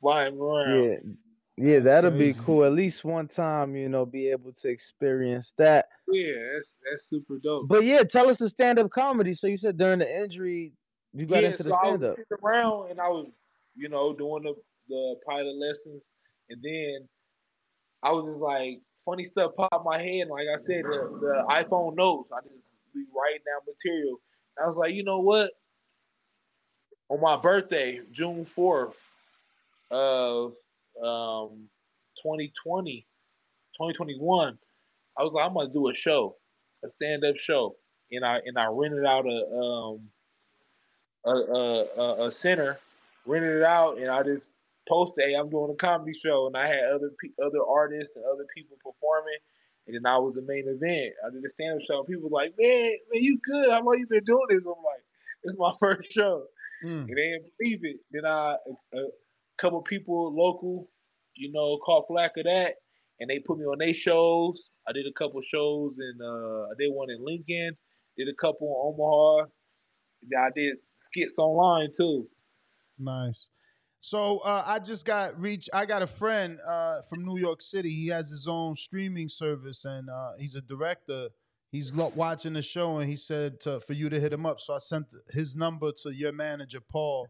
flying 0.00 0.38
around. 0.38 0.84
yeah, 0.84 0.96
yeah, 1.56 1.80
that'll 1.80 2.10
be 2.10 2.34
cool. 2.34 2.64
At 2.64 2.72
least 2.72 3.04
one 3.04 3.26
time, 3.26 3.74
you 3.74 3.88
know, 3.88 4.06
be 4.06 4.30
able 4.30 4.52
to 4.52 4.68
experience 4.68 5.52
that. 5.58 5.88
Yeah, 6.06 6.34
that's 6.52 6.76
that's 6.88 7.08
super 7.08 7.36
dope. 7.42 7.68
But 7.68 7.84
yeah, 7.84 8.02
tell 8.04 8.28
us 8.28 8.38
the 8.38 8.48
stand 8.48 8.78
up 8.78 8.90
comedy. 8.90 9.34
So 9.34 9.46
you 9.46 9.56
said 9.56 9.76
during 9.76 9.98
the 9.98 10.22
injury, 10.22 10.72
you 11.12 11.26
got 11.26 11.42
yeah, 11.42 11.50
into 11.50 11.64
the 11.64 11.70
so 11.70 11.78
stand 11.82 12.04
up. 12.04 12.16
around 12.42 12.90
and 12.90 13.00
I 13.00 13.08
was, 13.08 13.28
you 13.74 13.88
know, 13.88 14.12
doing 14.12 14.44
the, 14.44 14.54
the 14.88 15.16
pilot 15.26 15.56
lessons, 15.56 16.10
and 16.48 16.62
then 16.62 17.08
I 18.02 18.12
was 18.12 18.26
just 18.26 18.40
like, 18.40 18.80
funny 19.04 19.24
stuff 19.24 19.52
popped 19.56 19.84
my 19.84 20.00
head. 20.00 20.28
Like 20.28 20.46
I 20.54 20.60
said, 20.62 20.84
the, 20.84 21.18
the 21.20 21.44
iPhone 21.48 21.96
notes, 21.96 22.30
I 22.32 22.40
just 22.42 22.54
be 22.94 23.04
writing 23.14 23.42
down 23.46 23.62
material. 23.66 24.20
And 24.56 24.64
I 24.64 24.68
was 24.68 24.76
like, 24.76 24.94
you 24.94 25.02
know 25.02 25.18
what? 25.18 25.50
On 27.10 27.20
my 27.20 27.36
birthday, 27.36 28.00
June 28.12 28.44
fourth 28.44 28.94
of 29.90 30.52
um, 31.02 31.68
2020, 32.22 33.06
2021, 33.74 34.58
I 35.16 35.22
was 35.22 35.32
like, 35.32 35.46
I'm 35.46 35.54
gonna 35.54 35.72
do 35.72 35.88
a 35.88 35.94
show, 35.94 36.36
a 36.84 36.90
stand 36.90 37.24
up 37.24 37.38
show, 37.38 37.76
and 38.12 38.26
I 38.26 38.40
and 38.44 38.58
I 38.58 38.66
rented 38.66 39.06
out 39.06 39.24
a 39.26 39.46
um 39.56 40.00
a 41.24 41.30
a, 41.30 42.26
a, 42.26 42.30
center, 42.30 42.78
rented 43.24 43.56
it 43.56 43.62
out, 43.62 43.96
and 43.96 44.10
I 44.10 44.22
just 44.22 44.42
posted, 44.86 45.24
"Hey, 45.24 45.34
I'm 45.34 45.48
doing 45.48 45.70
a 45.70 45.76
comedy 45.76 46.12
show," 46.12 46.46
and 46.46 46.56
I 46.58 46.66
had 46.66 46.84
other 46.84 47.10
other 47.42 47.60
artists 47.66 48.16
and 48.16 48.24
other 48.26 48.44
people 48.54 48.76
performing, 48.84 49.38
and 49.86 49.96
then 49.96 50.04
I 50.04 50.18
was 50.18 50.34
the 50.34 50.42
main 50.42 50.68
event. 50.68 51.14
I 51.26 51.30
did 51.30 51.42
a 51.42 51.50
stand 51.50 51.80
up 51.80 51.86
show. 51.86 52.04
People 52.04 52.28
were 52.28 52.36
like, 52.36 52.52
"Man, 52.58 52.92
man, 53.10 53.22
you 53.22 53.38
good? 53.42 53.70
How 53.70 53.82
long 53.82 53.98
you 53.98 54.06
been 54.06 54.24
doing 54.24 54.46
this?" 54.50 54.60
I'm 54.60 54.68
like, 54.68 55.04
"It's 55.44 55.58
my 55.58 55.72
first 55.80 56.12
show." 56.12 56.44
Mm. 56.84 57.00
and 57.00 57.08
they 57.08 57.14
didn't 57.14 57.52
believe 57.58 57.80
it. 57.82 57.96
Then 58.12 58.24
I 58.24 58.56
a, 58.94 58.98
a 58.98 59.08
couple 59.58 59.80
people 59.82 60.34
local, 60.34 60.88
you 61.34 61.52
know, 61.52 61.78
caught 61.78 62.06
flack 62.06 62.36
of 62.36 62.44
that, 62.44 62.74
and 63.20 63.28
they 63.28 63.40
put 63.40 63.58
me 63.58 63.64
on 63.64 63.78
their 63.78 63.94
shows. 63.94 64.80
I 64.88 64.92
did 64.92 65.06
a 65.06 65.12
couple 65.18 65.40
shows 65.42 65.94
and 65.98 66.20
uh, 66.22 66.64
I 66.64 66.74
did 66.78 66.92
one 66.92 67.10
in 67.10 67.24
Lincoln, 67.24 67.76
did 68.16 68.28
a 68.28 68.34
couple 68.40 68.68
in 68.68 69.04
Omaha. 69.04 69.48
I 70.36 70.50
did 70.54 70.76
skits 70.96 71.38
online 71.38 71.90
too. 71.96 72.28
Nice. 72.98 73.50
So 74.00 74.38
uh, 74.38 74.62
I 74.66 74.78
just 74.78 75.04
got 75.04 75.40
reach. 75.40 75.68
I 75.72 75.84
got 75.84 76.02
a 76.02 76.06
friend 76.06 76.58
uh, 76.66 77.02
from 77.02 77.24
New 77.24 77.38
York 77.38 77.60
City. 77.60 77.90
He 77.90 78.08
has 78.08 78.30
his 78.30 78.46
own 78.46 78.76
streaming 78.76 79.28
service, 79.28 79.84
and 79.84 80.08
uh, 80.08 80.32
he's 80.38 80.54
a 80.54 80.60
director. 80.60 81.28
He's 81.70 81.92
watching 81.92 82.54
the 82.54 82.62
show, 82.62 82.96
and 82.98 83.08
he 83.08 83.16
said 83.16 83.60
to, 83.60 83.80
for 83.80 83.92
you 83.92 84.08
to 84.08 84.18
hit 84.18 84.32
him 84.32 84.46
up. 84.46 84.58
So 84.60 84.74
I 84.74 84.78
sent 84.78 85.06
his 85.30 85.54
number 85.54 85.92
to 86.02 86.10
your 86.10 86.32
manager, 86.32 86.80
Paul, 86.80 87.28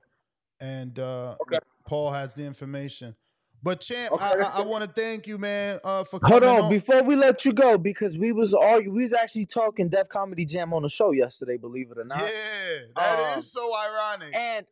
and 0.61 0.99
uh, 0.99 1.37
Okay. 1.43 1.59
Paul 1.87 2.11
has 2.13 2.35
the 2.35 2.45
information. 2.45 3.17
But 3.61 3.81
champ, 3.81 4.13
Okay, 4.13 4.25
I, 4.25 4.35
I, 4.35 4.59
I 4.59 4.63
want 4.63 4.85
to 4.85 4.91
thank 4.91 5.27
you, 5.27 5.37
man, 5.37 5.81
uh, 5.83 6.05
for 6.05 6.21
Hold 6.23 6.45
coming 6.45 6.65
on, 6.65 6.71
before 6.71 7.03
we 7.03 7.17
let 7.17 7.45
you 7.45 7.53
go, 7.53 7.77
because 7.77 8.17
we 8.17 8.31
was 8.31 8.55
argu- 8.55 8.93
we 8.93 9.03
was 9.03 9.13
actually 9.13 9.47
talking 9.47 9.89
Def 9.89 10.09
Comedy 10.09 10.45
Jam 10.45 10.73
on 10.73 10.83
the 10.83 10.89
show 10.89 11.11
yesterday, 11.11 11.57
believe 11.57 11.91
it 11.91 11.99
or 11.99 12.05
not. 12.05 12.21
yeah, 12.21 12.79
that 12.95 13.19
is 13.19 13.35
Um, 13.37 13.41
so 13.43 13.75
ironic. 13.77 14.37
and 14.37 14.67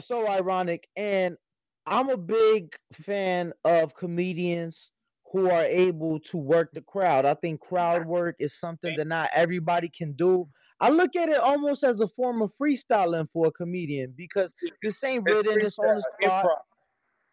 so 0.00 0.28
ironic. 0.28 0.86
And 0.94 1.38
I'm 1.86 2.10
a 2.10 2.18
big 2.18 2.76
fan 2.92 3.54
of 3.64 3.94
comedians 3.94 4.90
who 5.32 5.50
are 5.50 5.64
able 5.64 6.20
to 6.20 6.36
work 6.36 6.72
the 6.72 6.82
crowd. 6.82 7.24
I 7.24 7.34
think 7.34 7.60
crowd 7.60 8.06
work 8.06 8.36
is 8.38 8.58
something 8.58 8.94
that 8.96 9.06
not 9.06 9.30
everybody 9.34 9.88
can 9.88 10.12
do. 10.12 10.46
I 10.78 10.90
look 10.90 11.16
at 11.16 11.28
it 11.30 11.38
almost 11.38 11.84
as 11.84 12.00
a 12.00 12.08
form 12.08 12.42
of 12.42 12.50
freestyling 12.60 13.28
for 13.32 13.46
a 13.46 13.52
comedian 13.52 14.12
because 14.16 14.52
this 14.82 15.02
ain't 15.02 15.24
written, 15.24 15.60
it's 15.60 15.78
on 15.78 15.96
the 15.96 16.02
spot. 16.22 16.44
improv. 16.44 16.56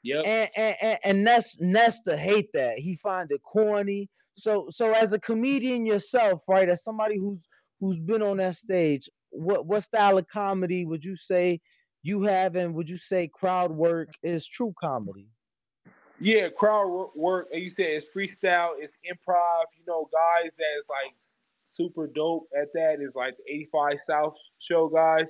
Yep. 0.04 0.26
And 0.26 0.50
and, 0.56 0.76
and, 0.82 1.00
and 1.04 1.24
Ness 1.26 1.58
Nesta 1.60 2.16
hate 2.16 2.50
that. 2.54 2.80
He 2.80 2.96
find 2.96 3.30
it 3.32 3.42
corny. 3.44 4.10
So 4.36 4.68
so 4.70 4.94
as 4.94 5.12
a 5.12 5.20
comedian 5.20 5.86
yourself, 5.86 6.44
right? 6.48 6.70
As 6.70 6.84
somebody 6.84 7.18
who's 7.18 7.40
who's 7.82 8.00
been 8.00 8.22
on 8.22 8.38
that 8.38 8.56
stage, 8.56 9.10
what 9.32 9.66
what 9.66 9.84
style 9.84 10.18
of 10.18 10.28
comedy 10.28 10.86
would 10.86 11.04
you 11.04 11.18
say 11.18 11.60
you 12.02 12.24
have 12.24 12.56
and 12.56 12.74
would 12.76 12.90
you 12.90 12.98
say 12.98 13.28
crowd 13.28 13.72
work 13.72 14.10
is 14.24 14.48
true 14.48 14.74
comedy? 14.80 15.28
Yeah, 16.20 16.50
crowd 16.50 17.10
work. 17.16 17.48
And 17.54 17.64
you 17.64 17.70
said 17.70 17.86
it's 17.88 18.08
freestyle, 18.08 18.72
it's 18.78 18.94
improv. 19.10 19.64
You 19.78 19.84
know, 19.88 20.10
guys 20.12 20.52
that's 20.58 20.90
like 20.90 21.16
super 21.66 22.08
dope 22.08 22.48
at 22.60 22.68
that 22.74 22.98
is 23.00 23.16
like 23.16 23.38
the 23.38 23.54
85 23.54 23.94
South 24.06 24.34
show 24.60 24.90
guys. 24.90 25.28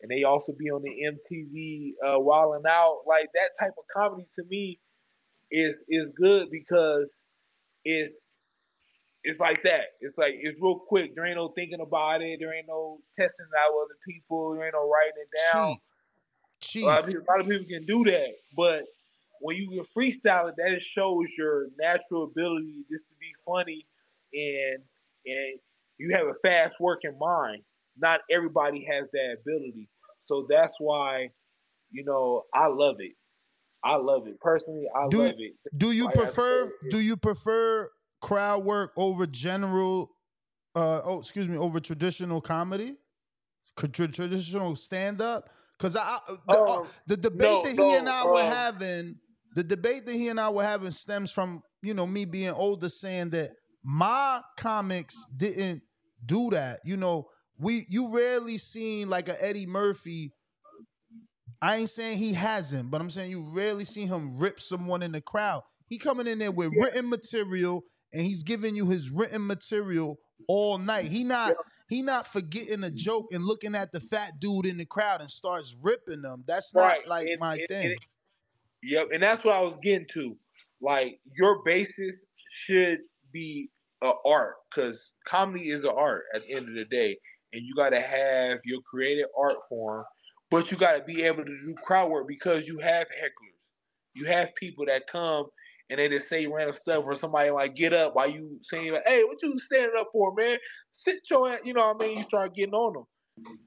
And 0.00 0.10
they 0.10 0.24
also 0.24 0.52
be 0.52 0.70
on 0.70 0.82
the 0.82 0.90
MTV 0.90 1.92
uh 2.04 2.18
Wild 2.18 2.56
and 2.56 2.66
Out. 2.66 3.02
Like 3.06 3.28
that 3.34 3.50
type 3.64 3.74
of 3.78 3.84
comedy 3.94 4.26
to 4.36 4.44
me 4.44 4.80
is 5.50 5.84
is 5.88 6.12
good 6.12 6.50
because 6.50 7.08
it's 7.84 8.32
it's 9.24 9.38
like 9.38 9.62
that. 9.62 9.92
It's 10.00 10.18
like 10.18 10.34
it's 10.40 10.60
real 10.60 10.80
quick. 10.80 11.14
There 11.14 11.24
ain't 11.24 11.36
no 11.36 11.48
thinking 11.48 11.80
about 11.80 12.22
it. 12.22 12.40
There 12.40 12.52
ain't 12.52 12.66
no 12.66 12.98
testing 13.16 13.46
out 13.60 13.70
other 13.70 13.94
people. 14.04 14.54
There 14.54 14.64
ain't 14.64 14.74
no 14.74 14.90
writing 14.90 15.22
it 15.22 15.28
down. 15.52 15.76
Cheap, 16.60 16.84
A 16.84 16.86
lot, 16.86 17.06
people, 17.06 17.22
a 17.22 17.30
lot 17.30 17.40
of 17.40 17.48
people 17.48 17.66
can 17.66 17.84
do 17.84 18.04
that, 18.04 18.34
but 18.56 18.84
when 19.42 19.56
you 19.56 19.68
can 19.68 19.84
freestyle 19.96 20.48
it, 20.48 20.54
that 20.56 20.70
just 20.70 20.88
shows 20.88 21.26
your 21.36 21.66
natural 21.78 22.24
ability 22.24 22.84
just 22.90 23.08
to 23.08 23.14
be 23.20 23.26
funny 23.44 23.86
and 24.32 24.82
and 25.26 25.58
you 25.98 26.16
have 26.16 26.26
a 26.26 26.34
fast 26.42 26.74
working 26.80 27.16
mind. 27.18 27.62
Not 27.98 28.20
everybody 28.30 28.86
has 28.90 29.08
that 29.12 29.36
ability, 29.40 29.88
so 30.26 30.46
that's 30.48 30.74
why 30.78 31.28
you 31.90 32.04
know 32.04 32.44
I 32.54 32.68
love 32.68 32.96
it. 33.00 33.12
I 33.84 33.96
love 33.96 34.28
it 34.28 34.40
personally. 34.40 34.86
I 34.96 35.08
Do- 35.08 35.18
love 35.18 35.34
it. 35.38 35.52
Do 35.76 35.90
you 35.90 36.08
I 36.08 36.12
prefer? 36.12 36.70
Do 36.90 36.98
you 36.98 37.16
prefer 37.16 37.90
crowd 38.20 38.64
work 38.64 38.92
over 38.96 39.26
general? 39.26 40.10
Uh, 40.74 41.02
oh, 41.04 41.18
excuse 41.18 41.48
me, 41.48 41.58
over 41.58 41.80
traditional 41.80 42.40
comedy, 42.40 42.96
traditional 43.76 44.74
stand 44.76 45.20
up. 45.20 45.50
Because 45.76 45.96
I, 45.96 46.00
I- 46.00 46.36
the, 46.46 46.58
uh, 46.62 46.80
Um, 46.80 46.86
the 47.06 47.16
debate 47.16 47.40
no, 47.50 47.62
that 47.64 47.72
he 47.72 47.94
and 47.96 48.04
no, 48.06 48.10
I 48.10 48.24
were 48.26 48.40
um, 48.40 48.46
having, 48.46 49.16
the 49.54 49.64
debate 49.64 50.06
that 50.06 50.14
he 50.14 50.28
and 50.28 50.40
I 50.40 50.48
were 50.50 50.62
having 50.64 50.92
stems 50.92 51.30
from 51.30 51.62
you 51.82 51.94
know 51.94 52.06
me 52.06 52.24
being 52.24 52.50
older, 52.50 52.88
saying 52.88 53.30
that 53.30 53.50
my 53.84 54.40
comics 54.56 55.14
didn't 55.36 55.82
do 56.24 56.50
that. 56.50 56.80
You 56.84 56.96
know, 56.96 57.26
we 57.58 57.84
you 57.88 58.14
rarely 58.14 58.58
seen 58.58 59.08
like 59.08 59.28
a 59.28 59.44
Eddie 59.44 59.66
Murphy. 59.66 60.32
I 61.60 61.76
ain't 61.76 61.90
saying 61.90 62.18
he 62.18 62.32
hasn't, 62.34 62.90
but 62.90 63.00
I'm 63.00 63.10
saying 63.10 63.30
you 63.30 63.52
rarely 63.54 63.84
see 63.84 64.06
him 64.06 64.36
rip 64.36 64.60
someone 64.60 65.02
in 65.02 65.12
the 65.12 65.20
crowd. 65.20 65.62
He 65.88 65.98
coming 65.98 66.26
in 66.26 66.38
there 66.38 66.50
with 66.50 66.72
written 66.76 67.08
material 67.08 67.82
and 68.12 68.22
he's 68.22 68.42
giving 68.42 68.74
you 68.74 68.86
his 68.88 69.10
written 69.10 69.46
material 69.46 70.16
all 70.48 70.78
night. 70.78 71.04
He 71.04 71.22
not 71.22 71.54
he 71.88 72.02
not 72.02 72.26
forgetting 72.26 72.82
a 72.82 72.90
joke 72.90 73.26
and 73.32 73.44
looking 73.44 73.74
at 73.74 73.92
the 73.92 74.00
fat 74.00 74.32
dude 74.40 74.66
in 74.66 74.78
the 74.78 74.86
crowd 74.86 75.20
and 75.20 75.30
starts 75.30 75.76
ripping 75.80 76.22
them. 76.22 76.42
That's 76.46 76.74
not 76.74 76.80
Right, 76.82 77.06
like 77.06 77.26
and- 77.28 77.38
my 77.40 77.58
thing. 77.68 77.94
Yep, 78.82 79.08
and 79.12 79.22
that's 79.22 79.44
what 79.44 79.54
I 79.54 79.60
was 79.60 79.76
getting 79.82 80.06
to. 80.14 80.36
Like 80.80 81.20
your 81.36 81.62
basis 81.64 82.24
should 82.56 82.98
be 83.32 83.70
a 84.02 84.12
art 84.26 84.54
because 84.68 85.12
comedy 85.24 85.70
is 85.70 85.84
an 85.84 85.94
art 85.96 86.24
at 86.34 86.42
the 86.42 86.54
end 86.54 86.68
of 86.68 86.74
the 86.76 86.84
day, 86.86 87.16
and 87.52 87.62
you 87.62 87.74
got 87.74 87.90
to 87.90 88.00
have 88.00 88.60
your 88.64 88.80
creative 88.82 89.28
art 89.38 89.56
form, 89.68 90.04
but 90.50 90.70
you 90.70 90.76
got 90.76 90.96
to 90.96 91.04
be 91.04 91.22
able 91.22 91.44
to 91.44 91.52
do 91.52 91.74
crowd 91.82 92.10
work 92.10 92.26
because 92.26 92.66
you 92.66 92.78
have 92.78 93.06
hecklers, 93.08 93.60
you 94.14 94.26
have 94.26 94.54
people 94.56 94.84
that 94.86 95.06
come 95.06 95.46
and 95.92 95.98
they 95.98 96.08
just 96.08 96.28
say 96.28 96.46
random 96.46 96.74
stuff, 96.74 97.04
or 97.04 97.14
somebody 97.14 97.50
like 97.50 97.74
get 97.74 97.92
up 97.92 98.16
while 98.16 98.28
you 98.28 98.58
saying 98.62 98.92
like, 98.92 99.02
"Hey, 99.06 99.22
what 99.24 99.36
you 99.42 99.58
standing 99.58 99.98
up 99.98 100.08
for, 100.10 100.34
man? 100.34 100.56
Sit 100.90 101.18
your, 101.30 101.50
ass," 101.50 101.60
you 101.64 101.74
know 101.74 101.88
what 101.88 102.02
I 102.02 102.06
mean? 102.06 102.16
You 102.18 102.22
start 102.24 102.54
getting 102.54 102.74
on 102.74 102.94
them. 102.94 103.04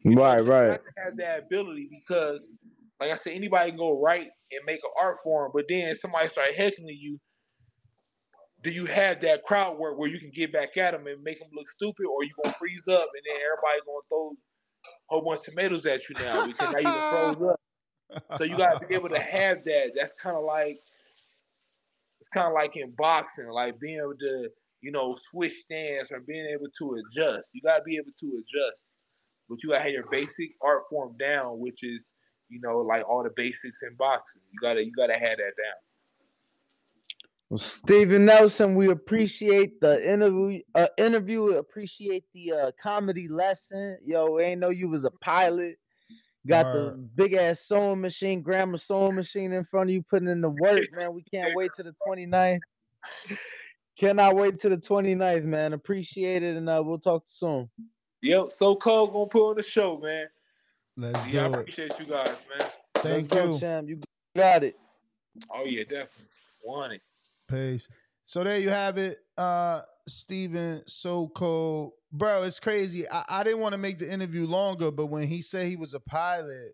You 0.04 0.16
know, 0.16 0.24
Right, 0.24 0.44
you 0.44 0.52
right. 0.52 0.72
have 0.72 0.84
to 0.84 0.92
have 0.98 1.18
that 1.18 1.40
ability 1.44 1.90
because, 1.92 2.54
like 3.00 3.12
I 3.12 3.18
said, 3.18 3.34
anybody 3.34 3.70
can 3.70 3.78
go 3.78 4.02
right 4.02 4.30
and 4.52 4.62
make 4.66 4.80
an 4.84 4.92
art 5.02 5.18
form, 5.24 5.52
but 5.54 5.66
then 5.68 5.96
somebody 5.98 6.28
start 6.30 6.52
heckling 6.54 6.98
you. 7.00 7.20
Do 8.64 8.72
you 8.72 8.86
have 8.86 9.22
that 9.22 9.44
crowd 9.44 9.78
work 9.78 9.98
where 9.98 10.10
you 10.10 10.20
can 10.20 10.32
get 10.34 10.52
back 10.52 10.78
at 10.78 10.92
them 10.92 11.08
and 11.08 11.22
make 11.24 11.40
them 11.40 11.50
look 11.54 11.70
stupid, 11.70 12.06
or 12.08 12.24
you 12.24 12.32
gonna 12.44 12.56
freeze 12.58 12.88
up 12.88 13.10
and 13.14 13.24
then 13.26 13.38
everybody 13.46 13.80
gonna 13.86 14.00
throw 14.10 14.32
a 14.32 15.16
whole 15.16 15.22
bunch 15.22 15.40
of 15.48 15.54
tomatoes 15.54 15.86
at 15.86 16.08
you 16.10 16.16
now 16.16 16.46
because 16.48 16.74
now 16.74 16.80
you 16.80 17.36
froze 17.36 17.52
up. 17.52 17.60
So 18.38 18.44
you 18.44 18.58
gotta 18.58 18.86
be 18.86 18.96
able 18.96 19.10
to 19.10 19.20
have 19.20 19.66
that. 19.66 19.92
That's 19.96 20.14
kind 20.14 20.38
of 20.38 20.44
like 20.46 20.78
it's 22.20 22.30
kind 22.30 22.48
of 22.48 22.54
like 22.54 22.76
in 22.76 22.92
boxing, 22.98 23.48
like 23.50 23.80
being 23.80 24.00
able 24.00 24.16
to 24.20 24.50
you 24.82 24.92
know 24.92 25.16
switch 25.32 25.54
stance 25.64 26.12
or 26.12 26.22
being 26.22 26.46
able 26.46 26.68
to 26.80 26.98
adjust. 27.02 27.50
You 27.54 27.62
gotta 27.64 27.84
be 27.84 27.98
able 27.98 28.12
to 28.20 28.28
adjust. 28.38 28.84
but 29.50 29.62
you 29.64 29.70
gotta 29.70 29.84
have 29.84 29.92
your 29.92 30.06
basic 30.12 30.52
art 30.62 30.84
form 30.90 31.16
down, 31.20 31.60
which 31.60 31.84
is 31.84 32.00
you 32.50 32.60
know 32.62 32.80
like 32.80 33.08
all 33.08 33.24
the 33.24 33.32
basics 33.36 33.84
in 33.84 33.96
boxing. 33.96 34.42
You 34.52 34.60
gotta 34.62 34.84
you 34.84 34.92
gotta 34.92 35.14
have 35.14 35.38
that 35.38 35.38
down. 35.38 35.76
Well, 37.50 37.60
Steven 37.60 38.26
Nelson, 38.26 38.76
we 38.76 38.90
appreciate 38.90 39.80
the 39.80 40.12
interview. 40.12 40.62
Uh, 40.74 40.88
interview. 40.98 41.58
Appreciate 41.58 42.26
the 42.34 42.52
uh, 42.52 42.72
comedy 42.82 43.28
lesson. 43.28 43.98
Yo, 44.04 44.40
ain't 44.40 44.60
know 44.60 44.70
you 44.70 44.90
was 44.90 45.06
a 45.06 45.12
pilot. 45.12 45.78
Got 46.48 46.74
the 46.74 47.10
big 47.16 47.34
ass 47.34 47.62
sewing 47.62 48.02
machine, 48.02 48.44
grandma 48.44 48.78
sewing 48.78 49.16
machine 49.16 49.52
in 49.52 49.66
front 49.66 49.90
of 49.90 49.96
you, 49.96 50.04
putting 50.04 50.28
in 50.28 50.42
the 50.42 50.50
work, 50.50 50.84
man. 50.94 51.14
We 51.14 51.24
can't 51.24 51.56
wait 51.56 51.74
to 51.74 51.84
the 51.84 51.96
29th. 52.08 52.60
Cannot 53.98 54.36
wait 54.36 54.60
to 54.60 54.70
the 54.70 54.78
29th, 54.78 55.46
man. 55.46 55.74
Appreciate 55.74 56.44
it, 56.44 56.56
and 56.56 56.70
uh, 56.70 56.84
we'll 56.86 57.00
talk 57.00 57.24
soon. 57.26 57.68
Yep, 58.22 58.52
so 58.52 58.76
cold 58.76 59.14
gonna 59.14 59.26
put 59.26 59.50
on 59.50 59.56
the 59.58 59.64
show, 59.64 59.98
man. 59.98 60.28
Let's 60.98 61.28
Yeah, 61.28 61.46
I 61.46 61.48
do 61.48 61.54
it. 61.56 61.60
appreciate 61.62 62.00
you 62.00 62.06
guys, 62.06 62.36
man. 62.58 62.68
Thank 62.96 63.32
Let's 63.32 63.46
go, 63.46 63.54
you. 63.54 63.60
champ. 63.60 63.90
You 63.90 64.00
got 64.36 64.64
it. 64.64 64.78
Oh 65.54 65.66
yeah, 65.66 65.84
definitely. 65.84 66.26
Want 66.64 66.94
it. 66.94 67.02
Peace. 67.50 67.88
So 68.26 68.44
there 68.44 68.60
you 68.60 68.70
have 68.70 68.98
it. 68.98 69.20
Uh 69.38 69.82
Steven 70.08 70.84
Soko. 70.88 71.94
Bro, 72.12 72.44
it's 72.44 72.60
crazy. 72.60 73.04
I, 73.10 73.24
I 73.28 73.44
didn't 73.44 73.60
want 73.60 73.74
to 73.74 73.78
make 73.78 74.00
the 74.00 74.12
interview 74.12 74.46
longer, 74.48 74.92
but 74.92 75.08
when 75.08 75.28
he 75.28 75.42
said 75.42 75.68
he 75.68 75.76
was 75.76 75.94
a 75.94 76.00
pilot, 76.00 76.74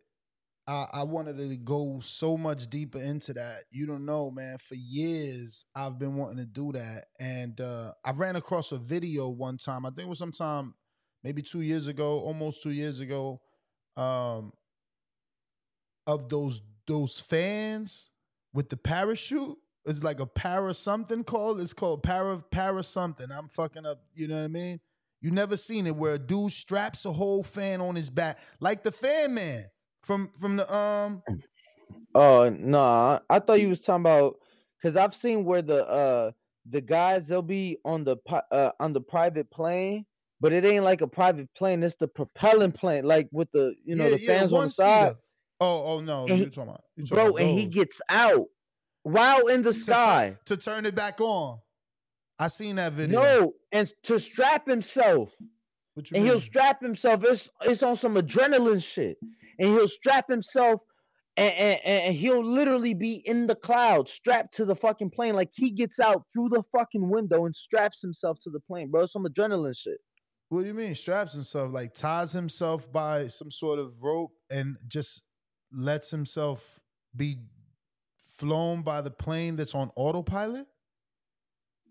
I, 0.68 0.85
I 0.93 1.03
wanted 1.03 1.38
to 1.38 1.57
go 1.57 1.99
so 2.03 2.38
much 2.38 2.69
deeper 2.69 2.99
into 2.99 3.34
that. 3.34 3.64
You 3.72 3.88
don't 3.88 4.06
know, 4.06 4.30
man. 4.30 4.57
For 4.60 4.76
years, 4.76 5.65
I've 5.76 5.98
been 5.98 6.15
wanting 6.15 6.38
to 6.38 6.45
do 6.45 6.72
that. 6.73 7.06
And 7.19 7.60
uh 7.60 7.93
I 8.06 8.11
ran 8.11 8.35
across 8.35 8.72
a 8.72 8.77
video 8.77 9.30
one 9.30 9.57
time. 9.57 9.85
I 9.85 9.89
think 9.89 10.02
it 10.06 10.10
was 10.10 10.19
sometime 10.19 10.76
maybe 11.23 11.41
two 11.41 11.61
years 11.61 11.88
ago, 11.88 12.19
almost 12.19 12.61
two 12.61 12.72
years 12.72 12.99
ago, 12.99 13.41
um, 13.97 14.53
of 16.07 16.30
those 16.30 16.61
those 16.88 17.19
fans 17.19 18.09
with 18.53 18.69
the 18.69 18.77
parachute. 18.77 19.57
It's 19.85 20.03
like 20.03 20.19
a 20.19 20.27
para 20.27 20.73
something 20.73 21.23
called. 21.23 21.59
It's 21.59 21.73
called 21.73 22.03
para 22.03 22.38
para 22.51 22.84
something. 22.84 23.31
I'm 23.31 23.47
fucking 23.47 23.85
up. 23.85 24.03
You 24.13 24.27
know 24.27 24.35
what 24.35 24.43
I 24.43 24.47
mean? 24.47 24.80
You 25.22 25.31
never 25.31 25.57
seen 25.57 25.88
it 25.88 25.95
where 25.95 26.15
a 26.15 26.19
dude 26.19 26.51
straps 26.51 27.05
a 27.05 27.11
whole 27.11 27.43
fan 27.43 27.81
on 27.81 27.95
his 27.95 28.09
back, 28.09 28.39
like 28.59 28.84
the 28.84 28.91
fan 28.91 29.34
man 29.34 29.65
from 30.03 30.31
from 30.39 30.57
the 30.57 30.76
um. 30.76 31.23
Oh 32.13 32.49
no, 32.49 33.19
I 33.30 33.39
thought 33.39 33.61
you 33.61 33.69
was 33.69 33.81
talking 33.81 34.01
about 34.01 34.35
because 34.77 34.97
I've 34.97 35.15
seen 35.15 35.45
where 35.45 35.61
the 35.61 35.88
uh 35.88 36.31
the 36.69 36.81
guys 36.81 37.27
they'll 37.27 37.41
be 37.41 37.77
on 37.85 38.03
the 38.03 38.18
uh 38.51 38.72
on 38.80 38.93
the 38.93 39.01
private 39.01 39.49
plane, 39.49 40.05
but 40.41 40.51
it 40.51 40.65
ain't 40.65 40.84
like 40.84 41.01
a 41.01 41.07
private 41.07 41.47
plane. 41.55 41.84
It's 41.84 41.95
the 41.95 42.07
propelling 42.09 42.72
plane, 42.73 43.05
like 43.05 43.30
with 43.31 43.49
the 43.53 43.73
you 43.85 43.95
know 43.95 44.05
yeah, 44.05 44.09
the 44.09 44.19
yeah, 44.19 44.27
fans 44.27 44.51
on 44.53 44.63
the 44.65 44.69
side, 44.72 45.15
Oh, 45.61 45.84
oh 45.85 45.99
no, 46.01 46.22
And 46.27 46.39
you 46.39 46.45
he- 46.45 46.49
talking 46.49 46.63
about 46.63 46.84
talking 47.07 47.15
bro, 47.15 47.38
and 47.38 47.57
he 47.59 47.65
gets 47.68 48.01
out 48.09 48.47
while 49.03 49.47
in 49.47 49.61
the 49.61 49.72
To 49.73 49.80
sky. 49.84 50.38
to 50.45 50.57
turn 50.57 50.85
it 50.85 50.95
back 50.95 51.22
on. 51.22 51.59
I 52.39 52.47
seen 52.47 52.77
that 52.77 52.93
video. 52.93 53.22
No, 53.22 53.53
and 53.72 53.91
to 54.03 54.19
strap 54.19 54.68
himself, 54.68 55.31
what 55.93 56.09
you 56.09 56.18
and 56.18 56.26
he'll 56.26 56.41
strap 56.41 56.81
himself. 56.81 57.23
It's 57.23 57.49
it's 57.61 57.84
on 57.84 57.95
some 57.95 58.15
adrenaline 58.15 58.84
shit, 58.84 59.18
and 59.59 59.73
he'll 59.76 59.88
strap 59.88 60.26
himself. 60.30 60.81
And, 61.38 61.53
and, 61.55 61.80
and 62.07 62.15
he'll 62.15 62.43
literally 62.43 62.93
be 62.93 63.13
in 63.26 63.47
the 63.47 63.55
clouds, 63.55 64.11
strapped 64.11 64.53
to 64.55 64.65
the 64.65 64.76
fucking 64.76 65.11
plane. 65.11 65.34
Like 65.34 65.49
he 65.53 65.72
gets 65.72 65.97
out 65.99 66.23
through 66.34 66.49
the 66.49 66.61
fucking 66.76 67.09
window 67.09 67.45
and 67.45 67.55
straps 67.55 68.01
himself 68.01 68.38
to 68.41 68.49
the 68.49 68.59
plane, 68.59 68.91
bro. 68.91 69.05
Some 69.05 69.23
adrenaline 69.23 69.76
shit. 69.77 69.97
What 70.52 70.64
do 70.64 70.68
you 70.68 70.73
mean 70.73 70.94
straps 70.95 71.32
himself? 71.32 71.72
Like 71.72 71.94
ties 71.94 72.34
himself 72.34 72.91
by 72.91 73.30
some 73.30 73.49
sort 73.49 73.80
of 73.80 73.94
rope 74.03 74.34
and 74.49 74.76
just 74.86 75.23
lets 75.72 76.10
himself 76.10 76.78
be 77.15 77.38
flown 78.36 78.82
by 78.82 78.99
the 78.99 79.11
plane 79.11 79.56
that's 79.56 79.73
on 79.73 79.91
autopilot? 79.95 80.68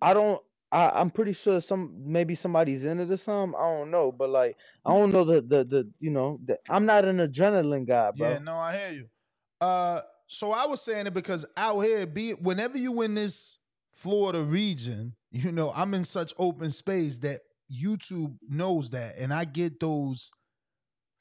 I 0.02 0.12
don't. 0.12 0.42
I, 0.70 0.90
I'm 0.90 1.10
pretty 1.10 1.32
sure 1.32 1.58
some 1.62 1.94
maybe 2.04 2.34
somebody's 2.34 2.84
in 2.84 3.00
it 3.00 3.10
or 3.10 3.16
something. 3.16 3.58
I 3.58 3.62
don't 3.62 3.90
know, 3.90 4.12
but 4.12 4.28
like 4.28 4.58
I 4.84 4.92
don't 4.92 5.10
know 5.10 5.24
the 5.24 5.40
the 5.40 5.64
the 5.64 5.90
you 5.98 6.10
know 6.10 6.38
the, 6.44 6.58
I'm 6.68 6.84
not 6.84 7.06
an 7.06 7.16
adrenaline 7.16 7.88
guy, 7.88 8.10
bro. 8.10 8.28
Yeah, 8.28 8.38
no, 8.40 8.56
I 8.56 8.76
hear 8.76 8.90
you. 8.90 9.06
Uh, 9.58 10.02
so 10.26 10.52
I 10.52 10.66
was 10.66 10.82
saying 10.82 11.06
it 11.06 11.14
because 11.14 11.46
out 11.56 11.80
here, 11.80 12.06
be 12.06 12.32
whenever 12.32 12.76
you 12.76 13.00
in 13.00 13.14
this 13.14 13.58
Florida 13.94 14.42
region, 14.42 15.14
you 15.30 15.50
know, 15.50 15.72
I'm 15.74 15.94
in 15.94 16.04
such 16.04 16.34
open 16.36 16.72
space 16.72 17.16
that 17.20 17.40
YouTube 17.70 18.36
knows 18.48 18.90
that, 18.90 19.16
and 19.18 19.32
I 19.32 19.44
get 19.44 19.78
those 19.80 20.30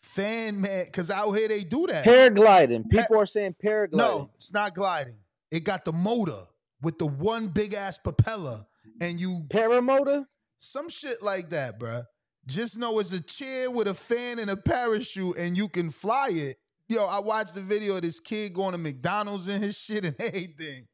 fan 0.02 0.62
man 0.62 0.86
because 0.86 1.12
out 1.12 1.32
here 1.34 1.48
they 1.48 1.64
do 1.64 1.88
that. 1.88 2.06
Paragliding. 2.06 2.84
Pa- 2.90 3.02
People 3.02 3.20
are 3.20 3.26
saying 3.26 3.56
paragliding. 3.64 3.94
No, 3.94 4.32
it's 4.38 4.54
not 4.54 4.74
gliding. 4.74 5.16
It 5.52 5.64
got 5.64 5.86
the 5.86 5.94
motor 5.94 6.44
with 6.82 6.98
the 6.98 7.06
one 7.08 7.48
big 7.50 7.74
ass 7.74 7.98
propeller, 7.98 8.66
and 9.02 9.20
you 9.20 9.46
Paramotor. 9.50 10.26
some 10.60 10.90
shit 10.90 11.22
like 11.22 11.50
that, 11.50 11.80
bruh. 11.80 12.06
Just 12.48 12.78
know 12.80 12.98
it's 13.00 13.12
a 13.14 13.22
chair 13.22 13.70
with 13.70 13.88
a 13.88 13.94
fan 13.94 14.40
and 14.40 14.50
a 14.50 14.58
parachute, 14.58 15.38
and 15.38 15.56
you 15.56 15.68
can 15.68 15.92
fly 15.92 16.30
it. 16.32 16.58
Yo, 16.88 17.06
I 17.06 17.20
watched 17.20 17.54
the 17.54 17.62
video 17.62 17.98
of 17.98 18.02
this 18.02 18.20
kid 18.20 18.54
going 18.54 18.72
to 18.72 18.78
McDonald's 18.80 19.48
and 19.48 19.64
his 19.64 19.78
shit 19.78 20.06
and 20.06 20.16
everything. 20.20 20.88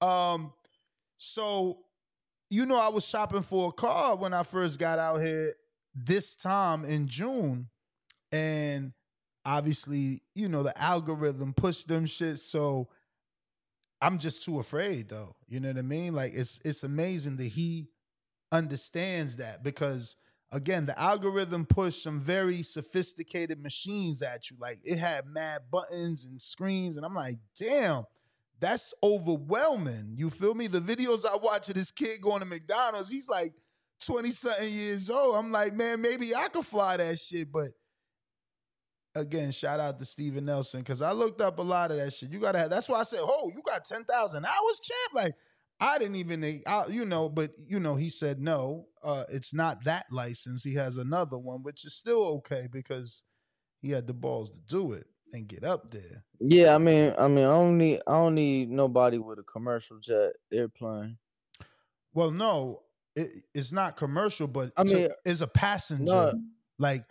Um, 0.00 0.52
so 1.16 1.78
you 2.50 2.66
know, 2.66 2.78
I 2.78 2.88
was 2.88 3.06
shopping 3.06 3.42
for 3.42 3.68
a 3.68 3.72
car 3.72 4.16
when 4.16 4.32
I 4.32 4.42
first 4.42 4.78
got 4.78 4.98
out 4.98 5.18
here 5.18 5.54
this 5.94 6.34
time 6.34 6.84
in 6.84 7.06
June, 7.06 7.68
and 8.32 8.92
obviously, 9.44 10.22
you 10.34 10.48
know, 10.48 10.62
the 10.62 10.78
algorithm 10.80 11.52
pushed 11.54 11.88
them 11.88 12.06
shit. 12.06 12.38
So 12.38 12.88
I'm 14.00 14.18
just 14.18 14.44
too 14.44 14.58
afraid, 14.58 15.08
though. 15.08 15.36
You 15.48 15.60
know 15.60 15.68
what 15.68 15.78
I 15.78 15.82
mean? 15.82 16.14
Like 16.14 16.32
it's 16.34 16.60
it's 16.64 16.82
amazing 16.82 17.36
that 17.36 17.48
he 17.48 17.88
understands 18.52 19.36
that 19.36 19.62
because 19.62 20.16
again, 20.52 20.86
the 20.86 20.98
algorithm 20.98 21.66
pushed 21.66 22.02
some 22.02 22.20
very 22.20 22.62
sophisticated 22.62 23.62
machines 23.62 24.22
at 24.22 24.50
you. 24.50 24.56
Like 24.58 24.78
it 24.84 24.98
had 24.98 25.26
mad 25.26 25.62
buttons 25.70 26.24
and 26.24 26.40
screens, 26.40 26.96
and 26.96 27.04
I'm 27.04 27.14
like, 27.14 27.36
damn, 27.58 28.04
that's 28.60 28.92
overwhelming. 29.02 30.14
You 30.16 30.30
feel 30.30 30.54
me? 30.54 30.66
The 30.66 30.80
videos 30.80 31.24
I 31.24 31.36
watch 31.36 31.68
of 31.68 31.74
this 31.74 31.90
kid 31.90 32.20
going 32.20 32.40
to 32.40 32.46
McDonald's, 32.46 33.10
he's 33.10 33.28
like 33.28 33.52
20 34.04 34.30
something 34.30 34.68
years 34.68 35.10
old. 35.10 35.36
I'm 35.36 35.52
like, 35.52 35.74
man, 35.74 36.00
maybe 36.00 36.34
I 36.34 36.48
could 36.48 36.66
fly 36.66 36.96
that 36.96 37.18
shit, 37.18 37.52
but 37.52 37.70
again, 39.14 39.50
shout 39.50 39.80
out 39.80 39.98
to 39.98 40.04
Steven 40.04 40.44
Nelson 40.44 40.80
because 40.80 41.02
I 41.02 41.12
looked 41.12 41.40
up 41.40 41.58
a 41.58 41.62
lot 41.62 41.90
of 41.90 41.98
that 41.98 42.12
shit. 42.12 42.30
You 42.30 42.40
gotta 42.40 42.58
have. 42.58 42.70
That's 42.70 42.88
why 42.88 43.00
I 43.00 43.04
said, 43.04 43.20
"Oh, 43.22 43.50
you 43.54 43.62
got 43.62 43.84
ten 43.84 44.04
thousand 44.04 44.44
hours, 44.44 44.80
champ." 44.82 45.14
Like 45.14 45.34
I 45.80 45.98
didn't 45.98 46.16
even, 46.16 46.62
I, 46.66 46.86
you 46.88 47.04
know, 47.04 47.28
but 47.28 47.52
you 47.58 47.80
know, 47.80 47.94
he 47.94 48.10
said 48.10 48.40
no. 48.40 48.86
Uh, 49.02 49.24
it's 49.28 49.54
not 49.54 49.84
that 49.84 50.06
license. 50.10 50.64
He 50.64 50.74
has 50.74 50.96
another 50.96 51.38
one, 51.38 51.62
which 51.62 51.84
is 51.84 51.94
still 51.94 52.24
okay 52.36 52.68
because 52.70 53.24
he 53.80 53.90
had 53.90 54.06
the 54.06 54.14
balls 54.14 54.50
to 54.50 54.60
do 54.60 54.92
it 54.92 55.06
and 55.32 55.46
get 55.48 55.64
up 55.64 55.90
there. 55.90 56.24
Yeah, 56.40 56.74
I 56.74 56.78
mean, 56.78 57.14
I 57.18 57.28
mean, 57.28 57.44
I 57.44 57.48
don't 57.48 57.78
need, 57.78 58.00
I 58.06 58.12
don't 58.12 58.34
need 58.34 58.70
nobody 58.70 59.18
with 59.18 59.38
a 59.38 59.42
commercial 59.42 59.98
jet 59.98 60.32
airplane. 60.52 61.18
Well, 62.14 62.30
no, 62.30 62.82
it, 63.16 63.44
it's 63.54 63.72
not 63.72 63.96
commercial, 63.96 64.46
but 64.46 64.72
I 64.76 64.84
mean, 64.84 65.08
is 65.24 65.40
a 65.40 65.46
passenger. 65.46 66.04
No, 66.12 66.32
Like 66.78 67.04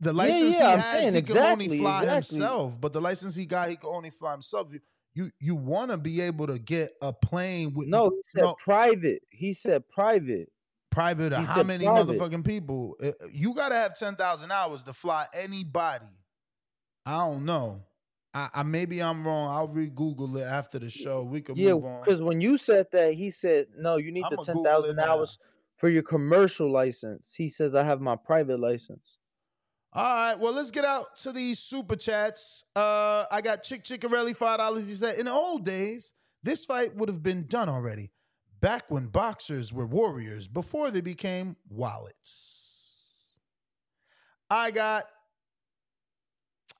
the 0.00 0.12
license 0.12 0.54
yeah, 0.54 0.66
he 0.66 0.72
I'm 0.72 0.78
has, 0.80 0.90
saying 0.92 1.14
he 1.14 1.22
can 1.22 1.38
only 1.38 1.78
fly 1.78 2.02
exactly. 2.02 2.36
himself. 2.36 2.80
But 2.80 2.92
the 2.92 3.00
license 3.00 3.34
he 3.34 3.46
got, 3.46 3.70
he 3.70 3.76
can 3.76 3.90
only 3.90 4.10
fly 4.10 4.32
himself. 4.32 4.68
You 4.72 4.80
you, 5.14 5.30
you 5.38 5.54
want 5.54 5.92
to 5.92 5.96
be 5.96 6.20
able 6.20 6.48
to 6.48 6.58
get 6.58 6.90
a 7.00 7.12
plane 7.12 7.72
with 7.72 7.86
no, 7.86 8.10
he 8.10 8.20
said 8.26 8.42
no. 8.42 8.56
private. 8.62 9.22
He 9.30 9.52
said 9.52 9.88
private. 9.88 10.48
private 10.90 11.32
he 11.32 11.44
how 11.44 11.62
many 11.62 11.84
private. 11.84 12.18
motherfucking 12.18 12.44
people? 12.44 12.96
Uh, 13.02 13.12
You 13.32 13.54
gotta 13.54 13.76
have 13.76 13.96
ten 13.96 14.16
thousand 14.16 14.50
hours 14.50 14.82
to 14.84 14.92
fly 14.92 15.26
anybody. 15.32 16.06
I 17.06 17.18
don't 17.18 17.44
know. 17.44 17.82
I, 18.32 18.48
I 18.54 18.62
maybe 18.62 19.02
I'm 19.02 19.26
wrong. 19.26 19.50
I'll 19.50 19.68
re-Google 19.68 20.36
it 20.38 20.44
after 20.44 20.78
the 20.78 20.90
show. 20.90 21.22
We 21.22 21.40
can 21.40 21.56
Yeah, 21.56 21.74
move 21.74 21.84
on. 21.84 22.00
because 22.00 22.20
when 22.20 22.40
you 22.40 22.56
said 22.56 22.86
that, 22.92 23.14
he 23.14 23.30
said, 23.30 23.66
no, 23.78 23.96
you 23.96 24.10
need 24.10 24.24
I'ma 24.24 24.36
the 24.36 24.44
ten 24.44 24.64
thousand 24.64 24.98
hours 24.98 25.38
for 25.76 25.88
your 25.88 26.02
commercial 26.02 26.70
license. 26.70 27.34
He 27.36 27.48
says, 27.48 27.74
I 27.74 27.84
have 27.84 28.00
my 28.00 28.16
private 28.16 28.58
license. 28.58 29.18
All 29.92 30.02
right, 30.02 30.34
well, 30.36 30.52
let's 30.52 30.72
get 30.72 30.84
out 30.84 31.16
to 31.20 31.30
these 31.32 31.60
super 31.60 31.94
chats. 31.94 32.64
Uh, 32.74 33.26
I 33.30 33.40
got 33.40 33.62
Chick 33.62 33.84
Chickarelli 33.84 34.36
five 34.36 34.58
dollars. 34.58 34.88
He 34.88 34.94
said, 34.94 35.18
in 35.20 35.26
the 35.26 35.32
old 35.32 35.64
days, 35.64 36.12
this 36.42 36.64
fight 36.64 36.96
would 36.96 37.08
have 37.08 37.22
been 37.22 37.46
done 37.46 37.68
already. 37.68 38.10
Back 38.60 38.90
when 38.90 39.06
boxers 39.06 39.72
were 39.72 39.86
warriors, 39.86 40.48
before 40.48 40.90
they 40.90 41.02
became 41.02 41.56
wallets. 41.68 43.38
I 44.50 44.72
got. 44.72 45.04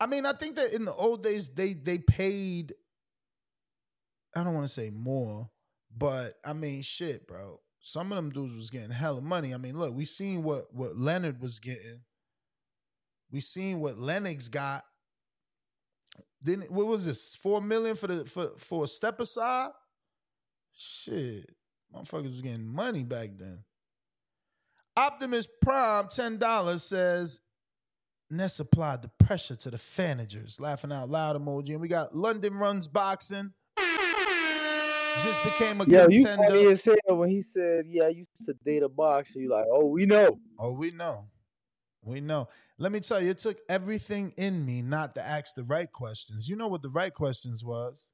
I 0.00 0.06
mean, 0.06 0.26
I 0.26 0.32
think 0.32 0.56
that 0.56 0.72
in 0.72 0.84
the 0.84 0.92
old 0.92 1.22
days 1.22 1.48
they 1.48 1.72
they 1.72 1.98
paid. 1.98 2.74
I 4.36 4.42
don't 4.42 4.54
want 4.54 4.66
to 4.66 4.72
say 4.72 4.90
more, 4.90 5.48
but 5.96 6.34
I 6.44 6.52
mean, 6.52 6.82
shit, 6.82 7.26
bro. 7.26 7.60
Some 7.80 8.12
of 8.12 8.16
them 8.16 8.30
dudes 8.30 8.54
was 8.56 8.70
getting 8.70 8.90
hella 8.90 9.20
money. 9.20 9.54
I 9.54 9.58
mean, 9.58 9.78
look, 9.78 9.94
we 9.94 10.04
seen 10.04 10.42
what 10.42 10.72
what 10.72 10.96
Leonard 10.96 11.40
was 11.40 11.60
getting. 11.60 12.00
We 13.30 13.40
seen 13.40 13.80
what 13.80 13.98
Lennox 13.98 14.48
got. 14.48 14.84
Then 16.40 16.62
what 16.68 16.86
was 16.86 17.06
this? 17.06 17.36
Four 17.36 17.60
million 17.60 17.96
for 17.96 18.06
the 18.06 18.24
for 18.24 18.50
for 18.58 18.84
a 18.84 18.88
step 18.88 19.20
aside? 19.20 19.70
Shit. 20.76 21.50
Motherfuckers 21.94 22.30
was 22.30 22.42
getting 22.42 22.66
money 22.66 23.04
back 23.04 23.30
then. 23.38 23.64
Optimus 24.96 25.48
Prime, 25.60 26.06
$10 26.06 26.80
says 26.80 27.40
Ness 28.36 28.60
applied 28.60 29.02
the 29.02 29.08
pressure 29.24 29.56
to 29.56 29.70
the 29.70 29.76
fanagers. 29.76 30.60
Laughing 30.60 30.92
out 30.92 31.08
loud 31.08 31.36
emoji. 31.36 31.70
And 31.70 31.80
we 31.80 31.88
got 31.88 32.16
London 32.16 32.54
Runs 32.54 32.88
Boxing. 32.88 33.52
Just 35.22 35.42
became 35.44 35.80
a 35.80 35.84
Yo, 35.84 36.08
you 36.08 36.24
contender. 36.24 36.48
funny 36.48 36.66
as 36.66 36.84
hell 36.84 37.16
when 37.16 37.30
he 37.30 37.40
said, 37.40 37.86
"Yeah, 37.86 38.04
I 38.04 38.08
used 38.08 38.30
to 38.46 38.54
date 38.64 38.82
a 38.82 38.88
boxer." 38.88 39.38
You 39.38 39.48
like, 39.48 39.66
oh, 39.70 39.86
we 39.86 40.06
know. 40.06 40.40
Oh, 40.58 40.72
we 40.72 40.90
know. 40.90 41.28
We 42.02 42.20
know. 42.20 42.48
Let 42.78 42.90
me 42.90 42.98
tell 42.98 43.22
you, 43.22 43.30
it 43.30 43.38
took 43.38 43.58
everything 43.68 44.34
in 44.36 44.66
me 44.66 44.82
not 44.82 45.14
to 45.14 45.24
ask 45.24 45.54
the 45.54 45.62
right 45.62 45.90
questions. 45.90 46.48
You 46.48 46.56
know 46.56 46.66
what 46.66 46.82
the 46.82 46.90
right 46.90 47.14
questions 47.14 47.64
was? 47.64 48.08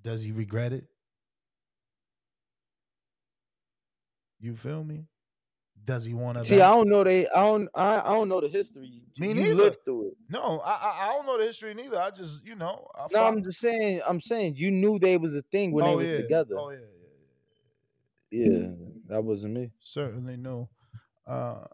Does 0.00 0.24
he 0.24 0.32
regret 0.32 0.72
it? 0.72 0.86
You 4.40 4.56
feel 4.56 4.82
me? 4.82 5.04
Does 5.84 6.04
he 6.04 6.14
want 6.14 6.38
to? 6.38 6.44
See, 6.44 6.60
I 6.60 6.70
don't 6.70 6.88
know 6.88 7.02
they. 7.04 7.28
I 7.28 7.42
don't. 7.42 7.68
I, 7.74 8.00
I 8.00 8.12
don't 8.12 8.28
know 8.28 8.40
the 8.40 8.48
history. 8.48 9.02
Me 9.18 9.28
you 9.28 9.34
neither. 9.34 9.54
lived 9.54 9.78
through 9.84 10.08
it. 10.08 10.14
No, 10.28 10.60
I, 10.64 10.70
I 10.70 10.98
I 11.02 11.12
don't 11.12 11.26
know 11.26 11.38
the 11.38 11.44
history 11.44 11.74
neither. 11.74 11.98
I 11.98 12.10
just 12.10 12.46
you 12.46 12.54
know. 12.54 12.86
I 12.94 13.06
No, 13.12 13.24
I'm 13.24 13.42
just 13.42 13.60
saying. 13.60 14.00
I'm 14.06 14.20
saying 14.20 14.56
you 14.56 14.70
knew 14.70 14.98
they 14.98 15.16
was 15.16 15.34
a 15.34 15.42
thing 15.50 15.72
when 15.72 15.84
oh, 15.84 15.90
they 15.90 15.96
was 15.96 16.08
yeah. 16.08 16.16
together. 16.18 16.54
Oh 16.58 16.70
yeah, 16.70 16.78
yeah, 18.30 18.46
yeah. 18.46 18.58
Yeah, 18.58 18.68
that 19.08 19.24
wasn't 19.24 19.54
me. 19.54 19.72
certainly 19.80 20.36
no. 20.36 20.68
Uh, 21.26 21.64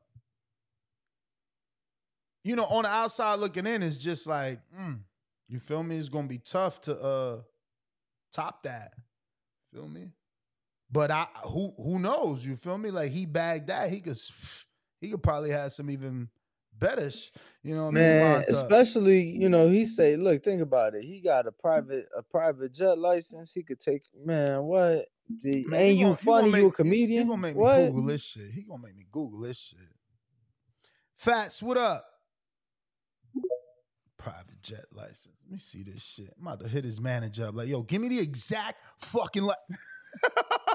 you 2.44 2.54
know, 2.56 2.64
on 2.66 2.84
the 2.84 2.88
outside 2.88 3.40
looking 3.40 3.66
in, 3.66 3.82
it's 3.82 3.96
just 3.96 4.26
like, 4.26 4.60
mm, 4.78 5.00
you 5.48 5.58
feel 5.58 5.82
me? 5.82 5.98
It's 5.98 6.08
gonna 6.08 6.28
be 6.28 6.38
tough 6.38 6.80
to 6.82 6.96
uh 6.96 7.40
top 8.32 8.62
that. 8.62 8.94
Feel 9.72 9.88
me? 9.88 10.12
But 10.90 11.10
I 11.10 11.26
who 11.44 11.72
who 11.76 11.98
knows? 11.98 12.44
You 12.46 12.56
feel 12.56 12.78
me? 12.78 12.90
Like 12.90 13.10
he 13.10 13.26
bagged 13.26 13.68
that, 13.68 13.90
he 13.90 14.00
could 14.00 14.16
he 15.00 15.10
could 15.10 15.22
probably 15.22 15.50
have 15.50 15.72
some 15.72 15.90
even 15.90 16.28
better. 16.78 17.10
sh- 17.10 17.30
You 17.62 17.74
know 17.74 17.86
what 17.86 17.88
I 17.88 18.00
mean? 18.00 18.18
Man, 18.20 18.44
especially 18.48 19.22
you 19.22 19.48
know, 19.48 19.68
he 19.68 19.84
say, 19.84 20.16
look, 20.16 20.44
think 20.44 20.62
about 20.62 20.94
it. 20.94 21.02
He 21.04 21.20
got 21.20 21.46
a 21.46 21.52
private 21.52 22.06
a 22.16 22.22
private 22.22 22.72
jet 22.72 22.98
license. 22.98 23.52
He 23.52 23.62
could 23.62 23.80
take. 23.80 24.02
Man, 24.24 24.62
what? 24.62 25.06
The, 25.42 25.64
Man, 25.66 25.80
ain't 25.80 25.98
you 25.98 26.04
gonna 26.04 26.16
funny? 26.18 26.50
make- 26.52 26.62
you 26.62 26.68
a 26.68 26.72
comedian? 26.72 27.22
He 27.22 27.28
gonna 27.28 27.42
make 27.42 27.56
me? 27.56 27.62
Google 27.64 28.04
this 28.06 28.22
shit. 28.22 28.50
He 28.52 28.62
gonna 28.62 28.82
make 28.82 28.96
me 28.96 29.06
Google 29.10 29.40
this 29.40 29.58
shit. 29.58 29.78
Fats, 31.16 31.60
what 31.62 31.76
up? 31.76 32.04
Private 34.18 34.62
jet 34.62 34.84
license. 34.92 35.34
Let 35.44 35.50
me 35.52 35.58
see 35.58 35.82
this 35.82 36.02
shit. 36.02 36.32
I'm 36.38 36.46
about 36.46 36.60
to 36.60 36.68
hit 36.68 36.84
his 36.84 37.00
manager 37.00 37.46
up. 37.46 37.56
Like, 37.56 37.68
yo, 37.68 37.82
give 37.82 38.00
me 38.00 38.08
the 38.08 38.20
exact 38.20 38.76
fucking 38.98 39.42
li- 39.42 39.76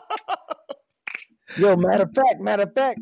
Yo, 1.57 1.75
matter 1.75 2.03
of 2.03 2.13
fact, 2.13 2.39
matter 2.39 2.63
of 2.63 2.73
fact, 2.73 2.99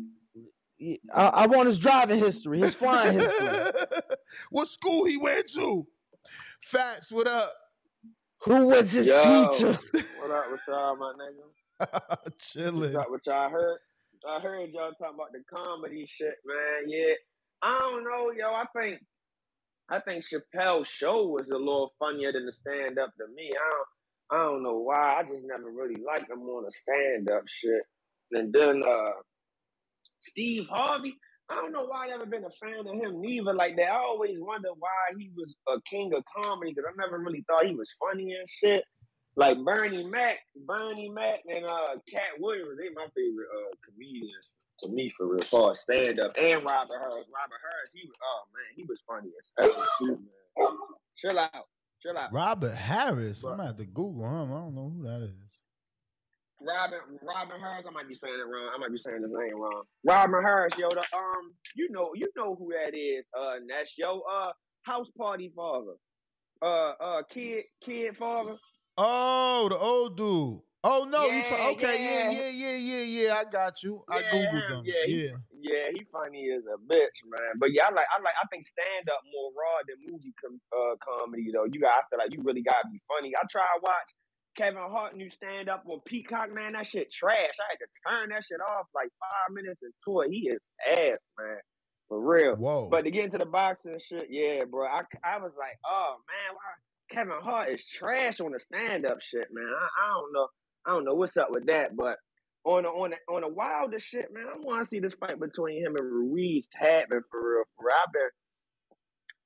I 1.14 1.46
want 1.46 1.68
his 1.68 1.78
driving 1.78 2.18
history, 2.18 2.60
his 2.60 2.74
flying 2.74 3.18
history. 3.18 3.48
what 4.50 4.68
school 4.68 5.04
he 5.04 5.16
went 5.16 5.50
to? 5.52 5.86
Facts, 6.62 7.12
what 7.12 7.26
up? 7.26 7.52
Who 8.44 8.66
was 8.68 8.90
his 8.90 9.08
Yo. 9.08 9.48
teacher? 9.50 9.78
What 10.20 10.30
up 10.32 10.50
with 10.50 10.60
y'all, 10.68 10.96
my 10.96 11.12
nigga? 11.18 12.32
Chilling. 12.38 12.92
What's 12.92 13.06
up 13.06 13.10
with 13.10 13.22
y'all? 13.26 13.46
I 13.46 13.50
heard, 13.50 13.78
I 14.28 14.40
heard 14.40 14.70
y'all 14.70 14.92
talking 14.92 15.14
about 15.14 15.32
the 15.32 15.42
comedy 15.50 16.06
shit, 16.06 16.34
man. 16.44 16.88
Yeah, 16.88 17.14
I 17.62 17.78
don't 17.80 18.04
know, 18.04 18.30
yo. 18.30 18.52
I 18.52 18.66
think, 18.76 19.00
I 19.88 19.98
think 20.00 20.24
Chappelle's 20.24 20.88
show 20.88 21.26
was 21.26 21.48
a 21.48 21.56
little 21.56 21.94
funnier 21.98 22.32
than 22.32 22.46
the 22.46 22.52
stand 22.52 22.98
up 22.98 23.12
to 23.16 23.26
me. 23.34 23.50
I 23.50 23.70
don't, 23.70 24.40
I 24.40 24.44
don't 24.44 24.62
know 24.62 24.78
why. 24.78 25.16
I 25.18 25.22
just 25.22 25.44
never 25.44 25.70
really 25.70 26.00
liked 26.00 26.30
him 26.30 26.42
on 26.42 26.64
the 26.64 26.72
stand 26.72 27.30
up 27.30 27.44
shit. 27.48 27.82
And 28.32 28.52
then 28.52 28.82
uh, 28.82 29.12
Steve 30.20 30.66
Harvey. 30.70 31.14
I 31.50 31.56
don't 31.56 31.72
know 31.72 31.84
why 31.86 32.04
I 32.06 32.08
never 32.10 32.26
been 32.26 32.44
a 32.44 32.50
fan 32.62 32.86
of 32.86 32.94
him 32.94 33.20
neither. 33.20 33.52
Like 33.52 33.74
that, 33.76 33.90
I 33.90 33.96
always 33.96 34.36
wonder 34.38 34.68
why 34.78 35.10
he 35.18 35.30
was 35.36 35.52
a 35.68 35.80
king 35.82 36.12
of 36.14 36.22
comedy 36.42 36.72
because 36.72 36.88
I 36.88 36.94
never 36.96 37.18
really 37.18 37.44
thought 37.48 37.66
he 37.66 37.74
was 37.74 37.90
funny 37.98 38.34
and 38.38 38.48
shit. 38.48 38.84
Like 39.36 39.58
Bernie 39.64 40.04
Mac, 40.04 40.38
Bernie 40.66 41.08
Mac, 41.08 41.40
and 41.48 41.64
uh, 41.64 41.96
Katt 42.08 42.38
Williams, 42.38 42.78
they 42.78 42.88
my 42.94 43.06
favorite 43.16 43.48
uh 43.50 43.74
comedians 43.84 44.48
to 44.82 44.90
me 44.90 45.12
for 45.16 45.26
real, 45.26 45.40
far 45.40 45.74
stand 45.74 46.20
up. 46.20 46.32
And 46.38 46.62
Robert 46.64 46.98
Harris, 47.00 47.26
Robert 47.34 47.60
Harris, 47.62 47.90
he 47.94 48.06
was 48.06 48.16
oh 48.22 48.42
man, 48.54 48.76
he 48.76 48.84
was 48.84 49.00
funny 49.08 49.30
as 49.40 49.72
hell. 50.06 50.18
Chill 51.16 51.38
out, 51.38 51.50
chill 52.02 52.16
out. 52.16 52.32
Robert 52.32 52.74
Harris. 52.74 53.42
I'm 53.44 53.50
But- 53.50 53.56
gonna 53.56 53.66
have 53.68 53.76
to 53.78 53.86
Google 53.86 54.24
him. 54.26 54.52
I 54.52 54.58
don't 54.60 54.74
know 54.76 54.92
who 54.96 55.02
that 55.04 55.22
is. 55.22 55.34
Robert 56.60 57.02
Robert 57.22 57.58
Harris, 57.60 57.84
I 57.88 57.90
might 57.90 58.08
be 58.08 58.14
saying 58.14 58.34
it 58.38 58.46
wrong. 58.46 58.70
I 58.74 58.78
might 58.78 58.92
be 58.92 58.98
saying 58.98 59.22
his 59.22 59.32
name 59.32 59.60
wrong. 59.60 59.82
Robin 60.04 60.42
Harris, 60.42 60.76
yo, 60.76 60.88
the 60.90 61.00
um, 61.00 61.54
you 61.74 61.88
know, 61.90 62.10
you 62.14 62.28
know 62.36 62.54
who 62.54 62.70
that 62.72 62.96
is. 62.96 63.24
Uh, 63.36 63.56
and 63.56 63.68
that's 63.68 63.92
yo, 63.96 64.20
uh, 64.20 64.52
house 64.82 65.08
party 65.16 65.52
father. 65.56 65.94
Uh, 66.62 66.92
uh, 67.00 67.22
kid, 67.32 67.64
kid 67.82 68.16
father. 68.18 68.56
Oh, 68.98 69.68
the 69.70 69.76
old 69.78 70.16
dude. 70.16 70.60
Oh 70.82 71.04
no, 71.04 71.28
you 71.28 71.44
try, 71.44 71.68
okay? 71.76 72.00
Yeah, 72.00 72.30
yeah. 72.32 72.40
yeah, 72.40 72.48
yeah, 72.48 72.76
yeah, 72.76 73.04
yeah. 73.04 73.30
I 73.36 73.44
got 73.44 73.82
you. 73.82 74.00
I 74.08 74.20
Yeah, 74.20 74.32
googled 74.32 74.64
him. 74.64 74.70
them. 74.80 74.82
Yeah, 74.84 75.04
he- 75.06 75.24
yeah. 75.28 75.36
Yeah, 75.60 75.92
he 75.92 76.00
funny 76.08 76.48
as 76.56 76.64
a 76.64 76.80
bitch, 76.88 77.20
man. 77.28 77.60
But 77.60 77.76
yeah, 77.76 77.84
I 77.84 77.92
like, 77.92 78.08
I 78.08 78.16
like, 78.24 78.32
I 78.40 78.48
think 78.48 78.64
stand 78.64 79.04
up 79.12 79.20
more 79.28 79.52
raw 79.52 79.84
than 79.84 80.00
movie 80.08 80.32
com- 80.40 80.56
uh, 80.72 80.96
comedy 81.04 81.52
though. 81.52 81.68
You 81.68 81.84
got, 81.84 82.00
I 82.00 82.02
feel 82.08 82.16
like 82.16 82.32
you 82.32 82.40
really 82.40 82.64
gotta 82.64 82.88
be 82.88 82.96
funny. 83.04 83.36
I 83.36 83.44
try 83.52 83.60
to 83.60 83.80
watch 83.84 84.08
Kevin 84.56 84.82
Hart 84.82 85.16
new 85.16 85.30
stand 85.30 85.68
up 85.68 85.84
on 85.86 86.00
Peacock, 86.06 86.52
man. 86.52 86.72
That 86.72 86.86
shit 86.86 87.12
trash. 87.12 87.36
I 87.36 87.70
had 87.70 87.78
to 87.78 87.86
turn 88.08 88.28
that 88.30 88.44
shit 88.44 88.60
off 88.60 88.86
like 88.94 89.08
five 89.20 89.54
minutes 89.54 89.80
into 89.82 90.20
it. 90.20 90.30
He 90.30 90.48
is 90.48 90.60
ass, 90.92 91.18
man, 91.38 91.58
for 92.08 92.20
real. 92.20 92.56
Whoa. 92.56 92.88
But 92.90 93.04
to 93.04 93.10
get 93.10 93.24
into 93.24 93.38
the 93.38 93.46
boxing 93.46 93.98
shit, 94.06 94.28
yeah, 94.30 94.64
bro. 94.64 94.86
I, 94.86 95.02
I 95.24 95.38
was 95.38 95.52
like, 95.58 95.78
oh 95.86 96.16
man, 96.28 96.54
why 96.56 97.14
Kevin 97.14 97.42
Hart 97.42 97.70
is 97.70 97.82
trash 97.98 98.40
on 98.40 98.52
the 98.52 98.60
stand 98.60 99.06
up 99.06 99.18
shit, 99.20 99.48
man. 99.52 99.64
I, 99.66 100.04
I 100.04 100.12
don't 100.12 100.32
know. 100.32 100.48
I 100.86 100.90
don't 100.92 101.04
know 101.04 101.14
what's 101.14 101.36
up 101.36 101.48
with 101.50 101.66
that, 101.66 101.96
but 101.96 102.16
on 102.64 102.82
the 102.82 102.88
on 102.88 103.10
the 103.10 103.34
on 103.34 103.42
the 103.42 103.48
wilder 103.48 103.98
shit, 103.98 104.32
man, 104.32 104.44
I 104.52 104.58
want 104.58 104.82
to 104.82 104.88
see 104.88 105.00
this 105.00 105.14
fight 105.18 105.38
between 105.40 105.84
him 105.84 105.96
and 105.96 106.04
Ruiz 106.04 106.66
happen 106.74 107.22
for 107.30 107.40
real. 107.40 107.64
For 107.76 107.86
real. 107.86 107.96
I've 108.02 108.12
been 108.12 108.30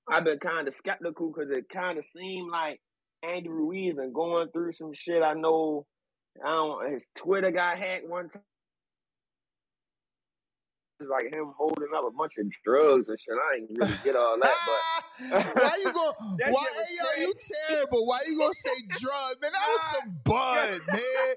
I've 0.08 0.24
been 0.24 0.38
kind 0.38 0.68
of 0.68 0.74
skeptical 0.74 1.32
because 1.32 1.50
it 1.50 1.68
kind 1.72 1.98
of 1.98 2.04
seemed 2.16 2.50
like 2.50 2.80
Andy 3.24 3.48
Ruiz 3.48 3.94
been 3.94 4.12
going 4.12 4.48
through 4.52 4.72
some 4.74 4.92
shit. 4.94 5.22
I 5.22 5.34
know. 5.34 5.86
I 6.44 6.48
don't. 6.48 6.92
His 6.92 7.02
Twitter 7.16 7.50
got 7.50 7.78
hacked 7.78 8.08
one 8.08 8.28
time. 8.28 8.42
It's 11.00 11.10
like 11.10 11.32
him 11.32 11.52
holding 11.58 11.88
up 11.96 12.04
a 12.06 12.10
bunch 12.16 12.32
of 12.38 12.46
drugs 12.64 13.08
and 13.08 13.18
shit. 13.18 13.34
I 13.34 13.56
ain't 13.58 13.70
really 13.70 13.98
get 14.04 14.16
all 14.16 14.38
that, 14.40 14.54
but 14.66 15.56
why 15.62 15.76
you 15.84 15.92
going? 15.92 16.12
That 16.38 16.52
Why 16.52 16.66
yo? 17.16 17.22
You 17.22 17.34
terrible. 17.68 18.06
Why 18.06 18.20
you 18.28 18.38
gonna 18.38 18.54
say 18.54 18.70
drugs, 19.00 19.36
man? 19.42 19.52
That 19.52 19.68
was 19.68 19.82
some 19.92 20.20
bud, 20.24 20.80
man. 20.92 21.34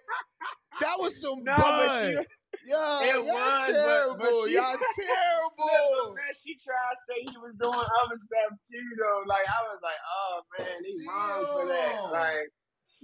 That 0.82 0.96
was 1.00 1.22
some 1.22 1.44
No, 1.44 1.56
bud. 1.56 2.26
Yo, 2.68 3.00
It 3.02 3.16
y'all 3.16 3.32
was, 3.32 3.72
terrible. 3.72 4.18
but 4.20 4.32
she- 4.50 4.56
y'all 4.56 4.76
terrible. 5.00 6.16
man, 6.16 6.34
she 6.44 6.60
tried 6.60 6.96
to 6.96 7.02
say 7.08 7.18
he 7.32 7.38
was 7.40 7.56
doing 7.62 7.88
other 8.04 8.18
stuff 8.20 8.52
too, 8.70 8.88
though. 9.00 9.24
Like 9.26 9.46
I 9.48 9.60
was 9.72 9.80
like, 9.82 10.02
oh 10.04 10.36
man, 10.60 10.78
they 10.84 10.94
wrong 11.08 11.46
for 11.48 11.66
that. 11.72 12.12
Like, 12.12 12.48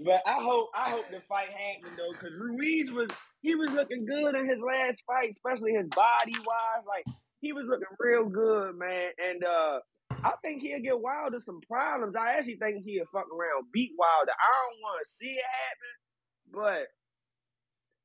but 0.06 0.22
I 0.28 0.42
hope 0.44 0.70
I 0.76 0.90
hope 0.90 1.08
the 1.08 1.22
fight 1.22 1.50
happened 1.50 1.96
though, 1.98 2.12
because 2.12 2.34
Ruiz 2.38 2.92
was 2.92 3.10
he 3.42 3.56
was 3.56 3.72
looking 3.72 4.06
good 4.06 4.36
in 4.36 4.48
his 4.50 4.60
last 4.60 5.00
fight, 5.08 5.32
especially 5.38 5.74
his 5.74 5.88
body 5.90 6.36
wise. 6.44 6.84
Like 6.88 7.06
he 7.40 7.54
was 7.54 7.66
looking 7.68 7.88
real 8.00 8.26
good, 8.28 8.76
man. 8.78 9.12
And 9.24 9.44
uh 9.44 9.80
I 10.24 10.34
think 10.42 10.62
he'll 10.62 10.80
get 10.82 11.00
Wilder 11.00 11.40
some 11.46 11.60
problems. 11.68 12.16
I 12.16 12.38
actually 12.38 12.56
think 12.58 12.84
he'll 12.86 13.06
fuck 13.12 13.28
around 13.32 13.68
beat 13.74 13.92
Wilder. 13.98 14.32
I 14.32 14.48
don't 14.52 14.80
want 14.82 15.00
to 15.04 15.10
see 15.20 15.32
it 15.36 15.44
happen, 15.44 15.94
but 16.52 16.88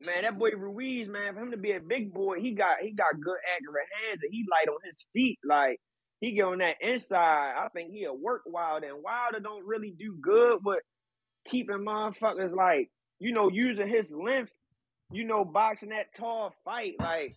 Man, 0.04 0.22
that 0.22 0.38
boy 0.38 0.50
Ruiz, 0.50 1.08
man, 1.08 1.34
for 1.34 1.40
him 1.40 1.50
to 1.50 1.56
be 1.56 1.72
a 1.72 1.80
big 1.80 2.14
boy, 2.14 2.38
he 2.40 2.52
got 2.52 2.78
he 2.80 2.92
got 2.92 3.20
good 3.20 3.38
accurate 3.56 3.86
hands 4.06 4.20
and 4.22 4.32
he 4.32 4.44
light 4.50 4.68
on 4.68 4.78
his 4.84 5.04
feet. 5.12 5.38
Like 5.44 5.80
he 6.20 6.32
get 6.32 6.44
on 6.44 6.58
that 6.58 6.76
inside. 6.80 7.54
I 7.56 7.68
think 7.72 7.92
he'll 7.92 8.16
work 8.16 8.42
Wilder 8.46 8.88
and 8.88 9.02
Wilder 9.02 9.40
don't 9.40 9.66
really 9.66 9.94
do 9.98 10.16
good 10.20 10.58
with 10.64 10.80
keeping 11.48 11.78
motherfuckers 11.78 12.54
like, 12.54 12.90
you 13.18 13.32
know, 13.32 13.50
using 13.50 13.88
his 13.88 14.10
length, 14.10 14.52
you 15.10 15.24
know, 15.24 15.44
boxing 15.44 15.88
that 15.88 16.14
tall 16.16 16.54
fight. 16.64 16.94
Like 17.00 17.36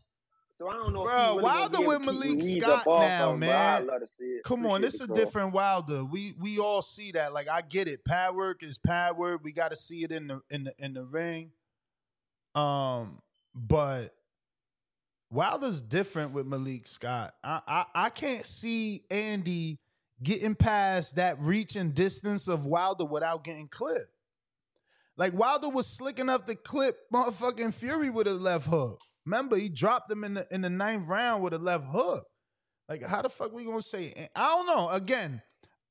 so 0.61 0.69
I 0.69 0.73
don't 0.73 0.93
know 0.93 1.03
Bro, 1.05 1.29
really 1.29 1.43
Wilder 1.43 1.81
with 1.81 2.01
Malik 2.01 2.43
Scott 2.43 2.83
now, 2.85 3.31
but 3.31 3.37
man. 3.37 3.87
love 3.87 4.01
to 4.01 4.05
see 4.05 4.25
it. 4.25 4.43
Come 4.43 4.67
on, 4.67 4.81
this 4.81 4.99
the 4.99 5.11
a 5.11 5.15
different 5.15 5.53
Wilder. 5.53 6.05
We 6.05 6.33
we 6.39 6.59
all 6.59 6.83
see 6.83 7.11
that. 7.13 7.33
Like 7.33 7.49
I 7.49 7.61
get 7.61 7.87
it. 7.87 8.05
Pad 8.05 8.35
work 8.35 8.61
is 8.61 8.77
pad 8.77 9.17
work. 9.17 9.41
We 9.43 9.53
got 9.53 9.71
to 9.71 9.75
see 9.75 10.03
it 10.03 10.11
in 10.11 10.27
the 10.27 10.41
in 10.51 10.65
the 10.65 10.75
in 10.77 10.93
the 10.93 11.03
ring. 11.03 11.49
Um, 12.55 13.19
but 13.55 14.11
Wilder's 15.29 15.81
different 15.81 16.33
with 16.33 16.45
Malik 16.45 16.87
Scott. 16.87 17.33
I, 17.43 17.61
I 17.67 17.85
I 17.95 18.09
can't 18.09 18.45
see 18.45 19.05
Andy 19.09 19.79
getting 20.21 20.55
past 20.55 21.15
that 21.15 21.39
reach 21.39 21.75
and 21.75 21.95
distance 21.95 22.47
of 22.47 22.65
Wilder 22.65 23.05
without 23.05 23.43
getting 23.43 23.67
clipped. 23.67 24.11
Like 25.17 25.33
Wilder 25.33 25.69
was 25.69 25.87
slick 25.87 26.19
enough 26.19 26.45
to 26.45 26.55
clip 26.55 26.97
motherfucking 27.13 27.73
Fury 27.73 28.09
with 28.09 28.27
a 28.27 28.33
left 28.33 28.67
hook. 28.67 28.99
Remember, 29.25 29.55
he 29.55 29.69
dropped 29.69 30.11
him 30.11 30.23
in 30.23 30.33
the 30.35 30.47
in 30.51 30.61
the 30.61 30.69
ninth 30.69 31.07
round 31.07 31.43
with 31.43 31.53
a 31.53 31.59
left 31.59 31.85
hook. 31.85 32.25
Like, 32.89 33.03
how 33.03 33.21
the 33.21 33.29
fuck 33.29 33.53
we 33.53 33.63
gonna 33.63 33.81
say? 33.81 34.13
I 34.35 34.47
don't 34.47 34.67
know. 34.67 34.89
Again, 34.89 35.41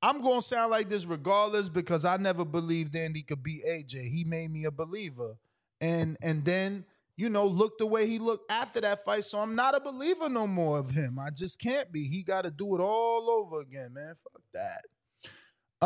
I'm 0.02 0.20
gonna 0.20 0.42
sound 0.42 0.70
like 0.70 0.88
this 0.88 1.06
regardless 1.06 1.68
because 1.68 2.04
I 2.04 2.16
never 2.16 2.44
believed 2.44 2.94
Andy 2.96 3.22
could 3.22 3.42
beat 3.42 3.64
AJ. 3.64 4.10
He 4.10 4.24
made 4.24 4.50
me 4.50 4.64
a 4.64 4.70
believer, 4.70 5.36
and 5.80 6.16
and 6.22 6.44
then 6.44 6.84
you 7.16 7.28
know 7.28 7.46
look 7.46 7.78
the 7.78 7.86
way 7.86 8.06
he 8.06 8.18
looked 8.18 8.50
after 8.50 8.80
that 8.80 9.04
fight. 9.04 9.24
So 9.24 9.38
I'm 9.38 9.54
not 9.54 9.76
a 9.76 9.80
believer 9.80 10.28
no 10.28 10.46
more 10.46 10.78
of 10.78 10.90
him. 10.90 11.18
I 11.18 11.30
just 11.30 11.58
can't 11.60 11.90
be. 11.92 12.08
He 12.08 12.22
got 12.22 12.42
to 12.42 12.50
do 12.50 12.74
it 12.74 12.80
all 12.80 13.30
over 13.30 13.60
again, 13.60 13.94
man. 13.94 14.14
Fuck 14.22 14.42
that. 14.54 14.82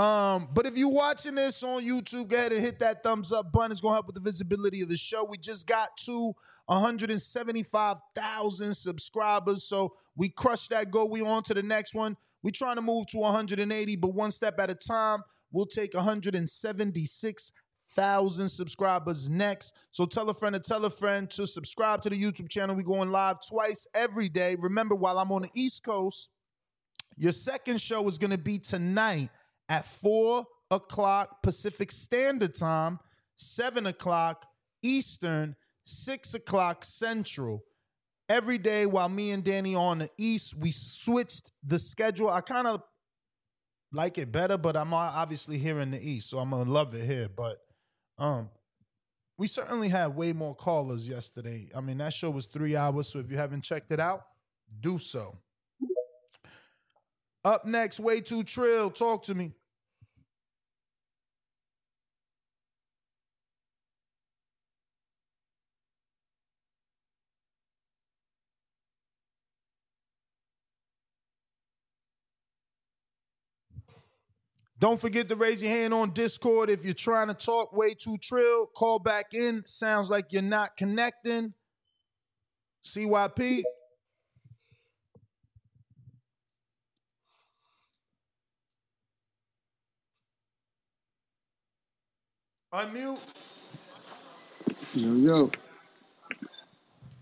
Um, 0.01 0.49
but 0.53 0.67
if 0.67 0.77
you're 0.77 0.89
watching 0.89 1.37
this 1.37 1.63
on 1.63 1.83
YouTube, 1.83 2.27
go 2.29 2.37
ahead 2.37 2.53
and 2.53 2.61
hit 2.61 2.81
that 2.81 3.05
thumbs 3.05 3.33
up 3.33 3.53
button. 3.53 3.71
It's 3.71 3.81
gonna 3.81 3.95
help 3.95 4.07
with 4.07 4.17
the 4.17 4.21
visibility 4.21 4.83
of 4.83 4.89
the 4.89 4.97
show. 4.97 5.23
We 5.25 5.39
just 5.39 5.69
got 5.69 5.97
to 5.99 6.35
175,000 6.67 8.75
subscribers, 8.75 9.63
so 9.65 9.95
we 10.17 10.31
crushed 10.31 10.71
that 10.71 10.91
goal. 10.91 11.09
We 11.09 11.23
on 11.23 11.45
to 11.45 11.55
the 11.55 11.63
next 11.63 11.95
one. 11.95 12.17
We 12.43 12.51
trying 12.51 12.75
to 12.77 12.83
move 12.83 13.07
to 13.09 13.19
180, 13.19 13.97
but 13.97 14.15
one 14.15 14.31
step 14.33 14.59
at 14.59 14.71
a 14.71 14.75
time. 14.75 15.23
We'll 15.53 15.67
take 15.67 15.95
176,000 17.97 18.49
subscribers 18.49 19.29
next. 19.31 19.75
So 19.91 20.07
tell 20.07 20.29
a 20.29 20.35
friend 20.35 20.55
to 20.55 20.61
tell 20.61 20.85
a 20.85 20.91
friend 20.91 21.31
to 21.31 21.47
subscribe 21.47 22.03
to 22.03 22.11
the 22.11 22.21
YouTube 22.21 22.49
channel. 22.49 22.75
We 22.75 22.83
going 22.83 23.11
live 23.11 23.39
twice 23.47 23.87
every 23.95 24.29
day. 24.29 24.57
Remember, 24.59 24.95
while 24.95 25.19
I'm 25.19 25.33
on 25.33 25.43
the 25.43 25.51
East 25.55 25.85
Coast, 25.85 26.31
your 27.17 27.33
second 27.33 27.81
show 27.81 28.07
is 28.09 28.19
gonna 28.19 28.39
be 28.39 28.59
tonight 28.59 29.31
at 29.69 29.87
4 29.87 30.45
o'clock 30.71 31.43
Pacific 31.43 31.93
Standard 31.93 32.55
Time, 32.55 32.99
7 33.37 33.87
o'clock 33.87 34.47
Eastern, 34.83 35.57
6 35.85 36.35
o'clock 36.35 36.85
Central. 36.85 37.63
Every 38.29 38.59
day 38.59 38.87
while 38.87 39.09
me 39.09 39.31
and 39.31 39.45
Danny 39.45 39.75
on 39.75 39.99
the 39.99 40.09
East, 40.19 40.57
we 40.57 40.71
switched 40.71 41.53
the 41.63 41.79
schedule. 41.79 42.31
I 42.31 42.41
kind 42.41 42.67
of 42.67 42.83
like 43.93 44.19
it 44.19 44.33
better, 44.33 44.57
but 44.57 44.77
I'm 44.77 44.93
obviously 44.93 45.59
here 45.59 45.79
in 45.79 45.93
the 45.93 46.01
East, 46.01 46.31
so 46.31 46.39
I'm 46.39 46.51
gonna 46.51 46.69
love 46.69 46.95
it 46.95 47.07
here. 47.07 47.29
But 47.29 47.64
um, 48.19 48.49
we 49.37 49.47
certainly 49.47 49.89
had 49.89 50.15
way 50.15 50.33
more 50.33 50.55
callers 50.55 51.09
yesterday. 51.09 51.69
I 51.77 51.81
mean, 51.81 51.99
that 51.99 52.13
show 52.15 52.31
was 52.31 52.47
three 52.47 52.77
hours, 52.77 53.09
so 53.09 53.19
if 53.19 53.31
you 53.31 53.37
haven't 53.37 53.63
checked 53.63 53.91
it 53.91 54.01
out, 54.01 54.25
do 54.81 54.99
so. 54.99 55.37
Up 57.45 57.65
next, 57.65 58.01
way 58.01 58.21
too 58.21 58.43
trill. 58.43 58.91
Talk 58.91 59.25
to 59.25 59.35
me. 59.35 59.53
Don't 74.85 75.01
forget 75.01 75.31
to 75.31 75.35
raise 75.35 75.63
your 75.63 75.73
hand 75.73 75.95
on 75.95 76.11
Discord 76.11 76.69
if 76.69 76.85
you're 76.85 76.93
trying 76.93 77.29
to 77.29 77.33
talk 77.33 77.73
way 77.75 77.95
too 77.95 78.19
trill. 78.19 78.67
Call 78.67 78.99
back 78.99 79.33
in. 79.33 79.63
Sounds 79.65 80.11
like 80.11 80.27
you're 80.31 80.43
not 80.43 80.77
connecting. 80.77 81.55
CYP. 82.85 83.63
Unmute. 92.75 93.21
Yo, 94.93 95.15
yo. 95.15 95.51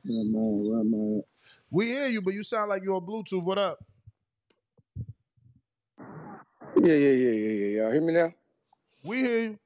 I? 0.04 0.08
Where 0.08 0.80
am 0.80 0.94
I? 0.94 1.20
We 1.70 1.86
hear 1.86 2.08
you, 2.08 2.22
but 2.22 2.34
you 2.34 2.42
sound 2.42 2.70
like 2.70 2.82
you're 2.82 2.96
on 2.96 3.06
Bluetooth. 3.06 3.44
What 3.44 3.58
up? 3.58 3.78
Yeah, 6.82 6.94
yeah, 6.94 7.10
yeah, 7.10 7.30
yeah, 7.32 7.50
yeah. 7.66 7.82
Y'all 7.82 7.92
hear 7.92 8.02
me 8.02 8.14
now? 8.14 8.32
We 9.04 9.18
hear 9.18 9.40
you. 9.50 9.58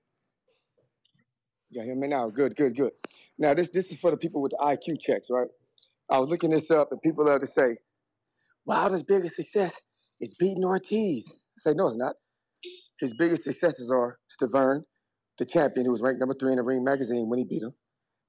Y'all 1.70 1.84
hear 1.84 1.97
me 1.97 2.09
now? 2.09 2.30
Good, 2.30 2.56
good, 2.56 2.76
good. 2.76 2.93
Now, 3.38 3.55
this 3.55 3.68
this 3.74 3.86
is 3.88 3.98
for 3.98 4.10
the 4.12 4.18
people 4.18 4.43
with 4.43 4.52
the 4.52 4.59
IQ 4.59 5.01
checks, 5.01 5.28
right? 5.30 5.48
I 6.10 6.18
was 6.20 6.30
looking 6.30 6.51
this 6.51 6.70
up, 6.70 6.93
and 6.93 7.02
people 7.02 7.26
love 7.26 7.40
to 7.43 7.48
say, 7.48 7.78
Wilder's 8.66 9.02
biggest 9.05 9.36
success 9.36 9.72
is 10.20 10.34
beating 10.38 10.64
Ortiz. 10.64 11.26
I 11.28 11.70
say, 11.70 11.74
no, 11.74 11.88
it's 11.88 11.98
not. 11.98 12.16
His 13.01 13.14
biggest 13.14 13.44
successes 13.44 13.90
are 13.90 14.18
Stiverne, 14.40 14.82
the 15.38 15.47
champion 15.47 15.86
who 15.86 15.93
was 15.93 16.02
ranked 16.02 16.20
number 16.20 16.34
three 16.34 16.52
in 16.52 16.56
the 16.59 16.64
Ring 16.64 16.84
magazine 16.84 17.28
when 17.28 17.38
he 17.40 17.47
beat 17.47 17.62
him. 17.62 17.74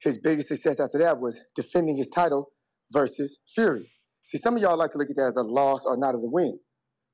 His 0.02 0.18
biggest 0.20 0.50
success 0.50 0.80
after 0.80 1.00
that 1.00 1.20
was 1.20 1.40
defending 1.56 1.98
his 1.98 2.08
title 2.10 2.52
versus 2.92 3.40
Fury. 3.56 3.92
See, 4.26 4.40
some 4.40 4.56
of 4.56 4.62
y'all 4.62 4.78
like 4.78 4.92
to 4.92 4.98
look 5.00 5.10
at 5.10 5.16
that 5.18 5.30
as 5.30 5.38
a 5.38 5.44
loss 5.44 5.82
or 5.86 5.98
not 5.98 6.16
as 6.16 6.24
a 6.26 6.30
win. 6.30 6.60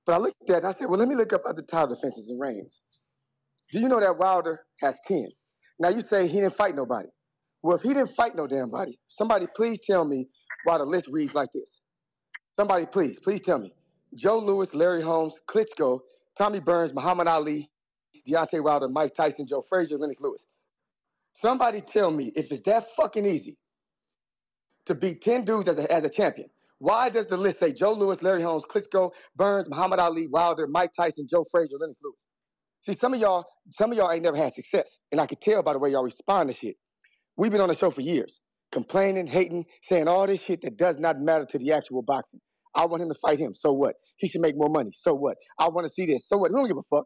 But 0.06 0.14
I 0.14 0.18
looked 0.18 0.42
at 0.42 0.48
that 0.48 0.58
and 0.58 0.68
I 0.68 0.74
said, 0.74 0.90
well, 0.90 1.00
let 1.00 1.08
me 1.08 1.16
look 1.16 1.34
up 1.34 1.44
other 1.46 1.62
title 1.62 1.96
defenses 1.96 2.30
and 2.30 2.40
reigns. 2.40 2.82
Do 3.72 3.80
you 3.80 3.88
know 3.88 4.00
that 4.00 4.18
Wilder 4.18 4.60
has 4.82 4.96
10? 5.08 5.30
Now 5.80 5.90
you 5.90 6.02
say 6.02 6.28
he 6.28 6.42
didn't 6.42 6.56
fight 6.56 6.76
nobody. 6.76 7.10
Well, 7.62 7.78
if 7.78 7.82
he 7.82 7.90
didn't 7.90 8.14
fight 8.16 8.36
no 8.36 8.46
damn 8.46 8.70
body, 8.70 9.00
somebody 9.08 9.48
please 9.56 9.80
tell 9.86 10.04
me 10.04 10.28
why 10.66 10.78
the 10.78 10.86
list 10.86 11.08
reads 11.10 11.34
like 11.34 11.50
this. 11.54 11.80
Somebody 12.56 12.86
please, 12.86 13.20
please 13.20 13.42
tell 13.42 13.58
me. 13.58 13.74
Joe 14.16 14.38
Louis, 14.40 14.72
Larry 14.74 15.02
Holmes, 15.02 15.34
Klitschko, 15.50 16.02
Tommy 16.38 16.60
Burns, 16.60 16.94
Muhammad 16.94 17.28
Ali, 17.28 17.70
Deontay 18.28 18.64
Wilder, 18.64 18.90
Mike 18.90 19.16
Tyson, 19.16 19.48
Joe 19.48 19.66
Frazier, 19.68 19.98
Lennox 19.98 20.20
Lewis. 20.22 20.46
Somebody 21.36 21.82
tell 21.82 22.12
me 22.12 22.32
if 22.36 22.52
it's 22.52 22.62
that 22.64 22.88
fucking 22.96 23.26
easy 23.26 23.58
to 24.86 24.96
beat 24.96 25.22
10 25.22 25.46
dudes 25.46 25.68
as 25.68 25.78
a, 25.78 25.92
as 25.92 26.06
a 26.06 26.10
champion. 26.10 26.50
Why 26.84 27.08
does 27.08 27.28
the 27.28 27.38
list 27.38 27.60
say 27.60 27.72
Joe 27.72 27.94
Louis, 27.94 28.22
Larry 28.22 28.44
Holmes, 28.44 28.66
Klitschko, 28.70 29.12
Burns, 29.38 29.70
Muhammad 29.70 30.00
Ali, 30.00 30.28
Wilder, 30.28 30.68
Mike 30.68 30.92
Tyson, 30.94 31.26
Joe 31.30 31.46
Frazier, 31.50 31.78
Lennox 31.80 31.98
Lewis? 32.04 32.20
See, 32.82 32.98
some 33.00 33.14
of 33.14 33.22
y'all, 33.22 33.46
some 33.70 33.94
of 33.94 33.98
y'all 33.98 34.12
ain't 34.12 34.22
never 34.22 34.36
had 34.36 34.54
success, 34.54 34.98
and 35.10 35.22
I 35.22 35.26
can 35.26 35.38
tell 35.40 35.64
by 35.64 35.72
the 35.72 35.80
way 35.80 35.92
y'all 35.92 36.04
respond 36.04 36.52
to 36.52 36.58
shit. 36.58 36.76
We've 37.38 37.54
been 37.54 37.62
on 37.62 37.70
the 37.70 37.78
show 37.78 37.90
for 37.90 38.02
years, 38.02 38.42
complaining, 38.74 39.28
hating, 39.28 39.64
saying 39.84 40.10
all 40.10 40.28
this 40.28 40.42
shit 40.42 40.62
that 40.64 40.76
does 40.76 40.98
not 41.00 41.22
matter 41.22 41.46
to 41.52 41.58
the 41.58 41.72
actual 41.72 42.02
boxing. 42.02 42.42
I 42.76 42.86
want 42.86 43.02
him 43.02 43.08
to 43.08 43.16
fight 43.22 43.40
him. 43.40 43.56
So 43.56 43.72
what? 43.72 43.96
He 44.18 44.28
should 44.28 44.42
make 44.42 44.58
more 44.58 44.68
money. 44.68 44.92
So 44.94 45.14
what? 45.14 45.38
I 45.58 45.70
want 45.70 45.88
to 45.88 45.94
see 45.94 46.06
this. 46.06 46.28
So 46.28 46.36
what? 46.36 46.52
We 46.52 46.58
don't 46.58 46.68
give 46.68 46.76
a 46.76 46.84
fuck. 46.94 47.06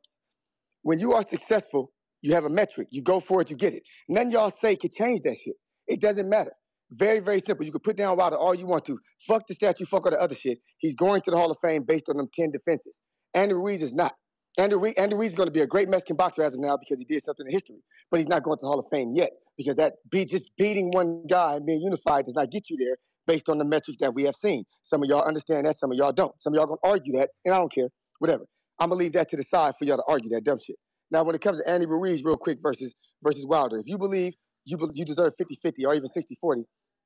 When 0.82 0.98
you 0.98 1.14
are 1.14 1.22
successful, 1.22 1.92
you 2.24 2.34
have 2.34 2.46
a 2.46 2.50
metric. 2.50 2.88
You 2.90 3.04
go 3.04 3.20
for 3.20 3.42
it, 3.42 3.52
you 3.52 3.56
get 3.56 3.76
it. 3.76 3.84
None 4.10 4.32
y'all 4.32 4.52
say 4.60 4.76
can 4.76 4.90
change 4.98 5.22
that 5.22 5.38
shit. 5.38 5.54
It 5.86 6.02
doesn't 6.02 6.28
matter. 6.28 6.54
Very, 6.92 7.20
very 7.20 7.42
simple. 7.42 7.66
You 7.66 7.72
can 7.72 7.82
put 7.82 7.98
down 7.98 8.18
Wilder 8.18 8.38
all 8.38 8.56
you 8.56 8.66
want 8.66 8.86
to. 8.86 8.98
Fuck 9.28 9.48
the 9.48 9.54
statue, 9.54 9.86
fuck 9.86 10.06
all 10.06 10.12
the 10.12 10.22
other 10.22 10.36
shit. 10.36 10.60
He's 10.78 10.96
going 10.96 11.22
to 11.24 11.32
the 11.32 11.38
Hall 11.38 11.52
of 11.52 11.58
Fame 11.62 11.84
based 11.84 12.06
on 12.10 12.18
them 12.18 12.30
10 12.34 12.52
defenses. 12.52 13.02
Andy 13.34 13.54
Ruiz 13.54 13.82
is 13.82 13.94
not. 13.94 14.16
Andy 14.58 14.76
Ruiz, 14.76 14.96
Ruiz 14.98 15.30
is 15.30 15.36
going 15.36 15.48
to 15.48 15.54
be 15.54 15.62
a 15.62 15.68
great 15.68 15.90
Mexican 15.90 16.16
boxer 16.16 16.44
as 16.44 16.54
of 16.54 16.60
now 16.60 16.78
because 16.78 16.98
he 16.98 17.06
did 17.06 17.24
something 17.26 17.46
in 17.46 17.52
history, 17.52 17.84
but 18.10 18.20
he's 18.20 18.30
not 18.30 18.44
going 18.44 18.58
to 18.58 18.62
the 18.62 18.68
Hall 18.68 18.80
of 18.80 18.86
Fame 18.90 19.14
yet 19.16 19.32
because 19.58 19.76
that 19.76 19.94
be 20.10 20.26
just 20.26 20.50
beating 20.58 20.90
one 20.92 21.26
guy 21.30 21.56
and 21.56 21.66
being 21.66 21.82
unified 21.82 22.26
does 22.26 22.36
not 22.36 22.50
get 22.50 22.70
you 22.70 22.78
there 22.78 22.98
based 23.28 23.50
on 23.50 23.58
the 23.58 23.66
metrics 23.66 24.00
that 24.00 24.14
we 24.14 24.24
have 24.24 24.36
seen. 24.36 24.64
Some 24.84 25.04
of 25.04 25.10
y'all 25.10 25.28
understand 25.28 25.68
that, 25.68 25.78
some 25.78 25.92
of 25.92 25.98
y'all 25.98 26.14
don't. 26.14 26.34
Some 26.42 26.54
of 26.54 26.58
y'all 26.58 26.68
gonna 26.68 26.80
argue 26.84 27.20
that, 27.20 27.30
and 27.46 27.54
I 27.54 27.58
don't 27.58 27.72
care. 27.72 27.90
Whatever. 28.20 28.46
I'm 28.80 28.90
gonna 28.90 29.00
leave 29.00 29.14
that 29.14 29.30
to 29.30 29.38
the 29.38 29.44
side 29.44 29.76
for 29.78 29.86
y'all 29.86 29.98
to 29.98 30.04
argue 30.08 30.30
that 30.30 30.44
dumb 30.44 30.60
shit. 30.60 30.78
Now, 31.12 31.24
when 31.24 31.36
it 31.36 31.42
comes 31.42 31.60
to 31.60 31.70
Andy 31.70 31.86
Ruiz, 31.86 32.24
real 32.24 32.38
quick 32.38 32.60
versus 32.62 32.96
versus 33.24 33.46
Wilder, 33.46 33.78
if 33.78 33.88
you 33.88 33.98
believe 33.98 34.34
you 34.68 34.78
you 34.94 35.06
deserve 35.06 35.34
50-50 35.42 35.72
or 35.86 35.96
even 35.96 36.10
60-40, 36.10 36.64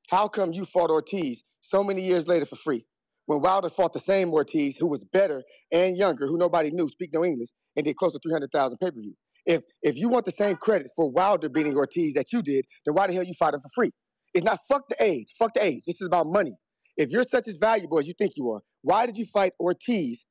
how 0.10 0.28
come 0.28 0.52
you 0.52 0.66
fought 0.66 0.90
Ortiz 0.90 1.44
so 1.62 1.84
many 1.84 2.02
years 2.02 2.28
later 2.28 2.46
for 2.46 2.58
free? 2.58 2.86
When 3.28 3.42
Wilder 3.42 3.70
fought 3.70 3.94
the 3.94 4.00
same 4.00 4.34
Ortiz, 4.34 4.76
who 4.78 4.88
was 4.88 5.06
better 5.06 5.44
and 5.72 5.96
younger, 5.96 6.28
who 6.28 6.38
nobody 6.38 6.72
knew, 6.72 6.90
speak 6.90 7.12
no 7.14 7.24
English, 7.24 7.50
and 7.76 7.86
did 7.86 7.96
close 7.96 8.14
to 8.14 8.20
300,000 8.20 8.78
pay 8.78 8.92
per 8.92 9.00
view. 9.00 9.14
If 9.46 9.64
if 9.82 9.96
you 9.96 10.10
want 10.10 10.26
the 10.26 10.34
same 10.34 10.56
credit 10.58 10.90
for 10.96 11.10
Wilder 11.10 11.50
beating 11.50 11.76
Ortiz 11.76 12.14
that 12.16 12.28
you 12.34 12.42
did, 12.42 12.66
then 12.86 12.96
why 12.96 13.08
the 13.08 13.14
hell 13.14 13.24
you 13.24 13.34
fight 13.40 13.54
him 13.54 13.62
for 13.62 13.70
free? 13.74 13.92
It's 14.34 14.46
not 14.46 14.60
fuck 14.68 14.84
the 14.90 15.02
age, 15.02 15.34
fuck 15.38 15.54
the 15.54 15.64
age. 15.64 15.84
This 15.86 16.00
is 16.02 16.08
about 16.08 16.28
money. 16.28 16.56
If 16.98 17.10
you're 17.10 17.24
such 17.24 17.48
as 17.48 17.58
valuable 17.58 18.00
as 18.00 18.08
you 18.08 18.14
think 18.18 18.34
you 18.36 18.50
are, 18.52 18.62
why 18.82 19.06
did 19.06 19.18
you 19.18 19.26
fight 19.34 19.54
Ortiz 19.60 20.24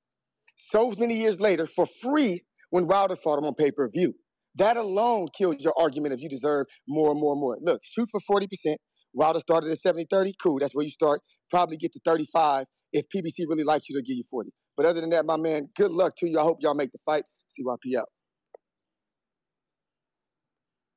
so 0.71 0.93
many 0.99 1.15
years 1.15 1.41
later 1.41 1.67
for 1.67 1.87
free 2.03 2.43
when 2.71 2.87
Wilder 2.87 3.17
fought 3.17 3.39
him 3.39 3.45
on 3.45 3.55
pay 3.55 3.71
per 3.71 3.89
view? 3.89 4.15
That 4.61 4.77
alone 4.77 5.29
kills 5.37 5.57
your 5.61 5.73
argument 5.79 6.13
if 6.13 6.21
you 6.21 6.29
deserve 6.29 6.67
more 6.87 7.11
and 7.11 7.19
more 7.19 7.33
and 7.33 7.41
more. 7.41 7.57
Look, 7.63 7.81
shoot 7.83 8.07
for 8.13 8.21
40%. 8.31 8.77
Wilder 9.15 9.41
started 9.41 9.71
at 9.71 9.81
70 9.81 10.07
30. 10.11 10.35
Cool, 10.43 10.59
that's 10.59 10.75
where 10.75 10.85
you 10.85 10.91
start. 10.91 11.23
Probably 11.49 11.79
get 11.79 11.95
to 11.95 12.01
35 12.05 12.67
if 12.93 13.07
PBC 13.15 13.47
really 13.49 13.65
likes 13.65 13.89
you 13.89 13.95
they'll 13.95 14.03
give 14.03 14.19
you 14.19 14.25
40. 14.31 14.51
But 14.77 14.85
other 14.85 15.01
than 15.01 15.09
that, 15.11 15.25
my 15.25 15.39
man, 15.39 15.71
good 15.77 15.91
luck 15.91 16.13
to 16.19 16.29
you. 16.29 16.39
I 16.39 16.43
hope 16.43 16.59
y'all 16.61 16.75
make 16.75 16.93
the 16.93 16.99
fight. 17.07 17.25
CYP 17.59 17.99
out. 17.99 18.09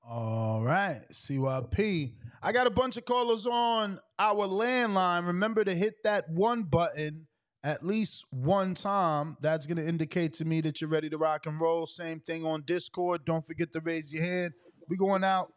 All 0.06 0.62
right, 0.62 1.00
CYP. 1.14 2.16
I 2.42 2.52
got 2.52 2.68
a 2.68 2.70
bunch 2.70 2.98
of 2.98 3.06
callers 3.06 3.48
on 3.48 3.98
our 4.20 4.46
landline. 4.46 5.26
Remember 5.26 5.64
to 5.64 5.74
hit 5.74 6.04
that 6.04 6.30
one 6.30 6.64
button 6.64 7.28
at 7.64 7.86
least 7.86 8.26
one 8.30 8.74
time. 8.74 9.38
That's 9.42 9.66
going 9.66 9.78
to 9.78 9.88
indicate 9.88 10.34
to 10.36 10.46
me 10.46 10.62
that 10.62 10.82
you're 10.82 10.90
ready 10.90 11.10
to 11.10 11.18
rock 11.18 11.46
and 11.46 11.60
roll. 11.60 11.86
Same 11.86 12.20
thing 12.20 12.46
on 12.46 12.64
Discord. 12.64 13.26
Don't 13.26 13.46
forget 13.46 13.72
to 13.74 13.80
raise 13.80 14.14
your 14.14 14.24
hand. 14.24 14.54
We 14.90 14.98
going 14.98 15.24
out 15.24 15.54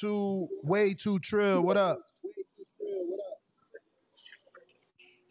to 0.00 0.48
way 0.62 0.94
too 0.94 1.18
trill. 1.18 1.62
What 1.62 1.76
up? 1.76 2.00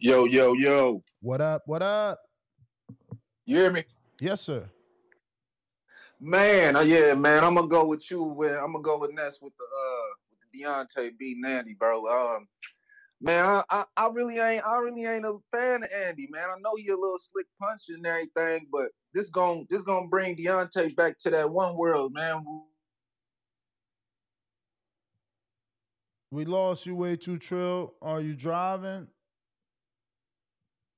Yo, 0.00 0.26
yo, 0.26 0.52
yo. 0.52 1.02
What 1.20 1.40
up? 1.40 1.62
What 1.66 1.82
up? 1.82 2.18
You 3.46 3.56
hear 3.56 3.70
me? 3.70 3.84
Yes, 4.20 4.42
sir. 4.42 4.68
Man, 6.20 6.76
uh, 6.76 6.80
yeah, 6.80 7.14
man. 7.14 7.44
I'm 7.44 7.54
gonna 7.54 7.68
go 7.68 7.86
with 7.86 8.08
you. 8.10 8.22
With, 8.22 8.52
I'm 8.52 8.72
gonna 8.72 8.82
go 8.82 8.98
with 8.98 9.12
Ness 9.12 9.38
with 9.40 9.52
the 9.56 9.64
uh 9.64 10.08
with 10.30 10.40
the 10.52 10.64
Deontay 10.64 11.16
beating 11.16 11.44
Andy, 11.46 11.74
bro. 11.74 12.04
Um, 12.06 12.48
man, 13.20 13.44
I, 13.44 13.62
I, 13.70 13.84
I 13.96 14.08
really 14.08 14.38
ain't 14.38 14.64
I 14.64 14.78
really 14.78 15.04
ain't 15.04 15.24
a 15.24 15.36
fan 15.52 15.82
of 15.82 15.90
Andy, 15.92 16.28
man. 16.30 16.44
I 16.44 16.60
know 16.60 16.74
he 16.76 16.88
a 16.88 16.94
little 16.96 17.18
slick 17.18 17.46
punch 17.60 17.82
and 17.88 18.06
everything, 18.06 18.66
but 18.72 18.88
this 19.14 19.28
gon' 19.30 19.66
this 19.70 19.82
gonna 19.82 20.08
bring 20.08 20.36
Deontay 20.36 20.96
back 20.96 21.18
to 21.20 21.30
that 21.30 21.50
one 21.50 21.76
world, 21.76 22.12
man. 22.12 22.44
We 26.30 26.44
lost 26.44 26.86
you 26.86 26.94
way 26.94 27.16
too 27.16 27.38
trill. 27.38 27.94
Are 28.02 28.20
you 28.20 28.34
driving? 28.34 29.08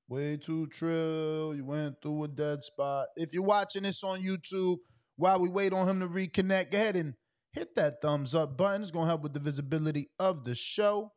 Way 0.09 0.39
too 0.39 0.67
trill. 0.67 1.55
You 1.55 1.65
went 1.65 2.03
through 2.03 2.25
a 2.25 2.29
dead 2.29 2.65
spot. 2.65 3.07
If 3.15 3.33
you're 3.33 3.45
watching 3.45 3.85
this 3.85 4.03
on 4.03 4.21
YouTube 4.21 4.79
while 5.17 5.39
we 5.39 5.49
wait 5.49 5.73
on 5.73 5.89
him 5.89 6.01
to 6.01 6.09
reconnect, 6.09 6.73
go 6.73 6.79
ahead 6.79 6.97
and 6.97 7.15
hit 7.53 7.77
that 7.77 8.03
thumbs 8.03 8.35
up 8.35 8.57
button. 8.59 8.83
It's 8.83 8.91
gonna 8.91 9.07
help 9.07 9.23
with 9.23 9.35
the 9.35 9.41
visibility 9.41 10.11
of 10.19 10.43
the 10.45 10.57
show. 10.57 11.13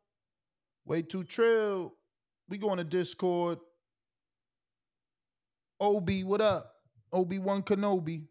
Way 0.84 1.02
too 1.02 1.24
trill. 1.24 1.94
We 2.48 2.58
going 2.58 2.78
to 2.78 2.84
Discord. 2.84 3.58
OB, 5.80 6.10
what 6.24 6.40
up? 6.40 6.74
Obi-Wan 7.12 7.62
Kenobi. 7.62 8.24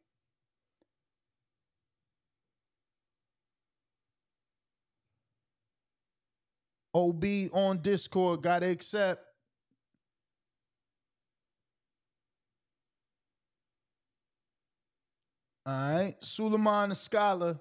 OB 6.96 7.26
on 7.54 7.80
Discord, 7.82 8.44
gotta 8.44 8.70
accept. 8.70 9.26
All 15.66 15.74
right, 15.74 16.16
Suleiman 16.20 16.90
the 16.90 16.96
Scholar, 16.96 17.58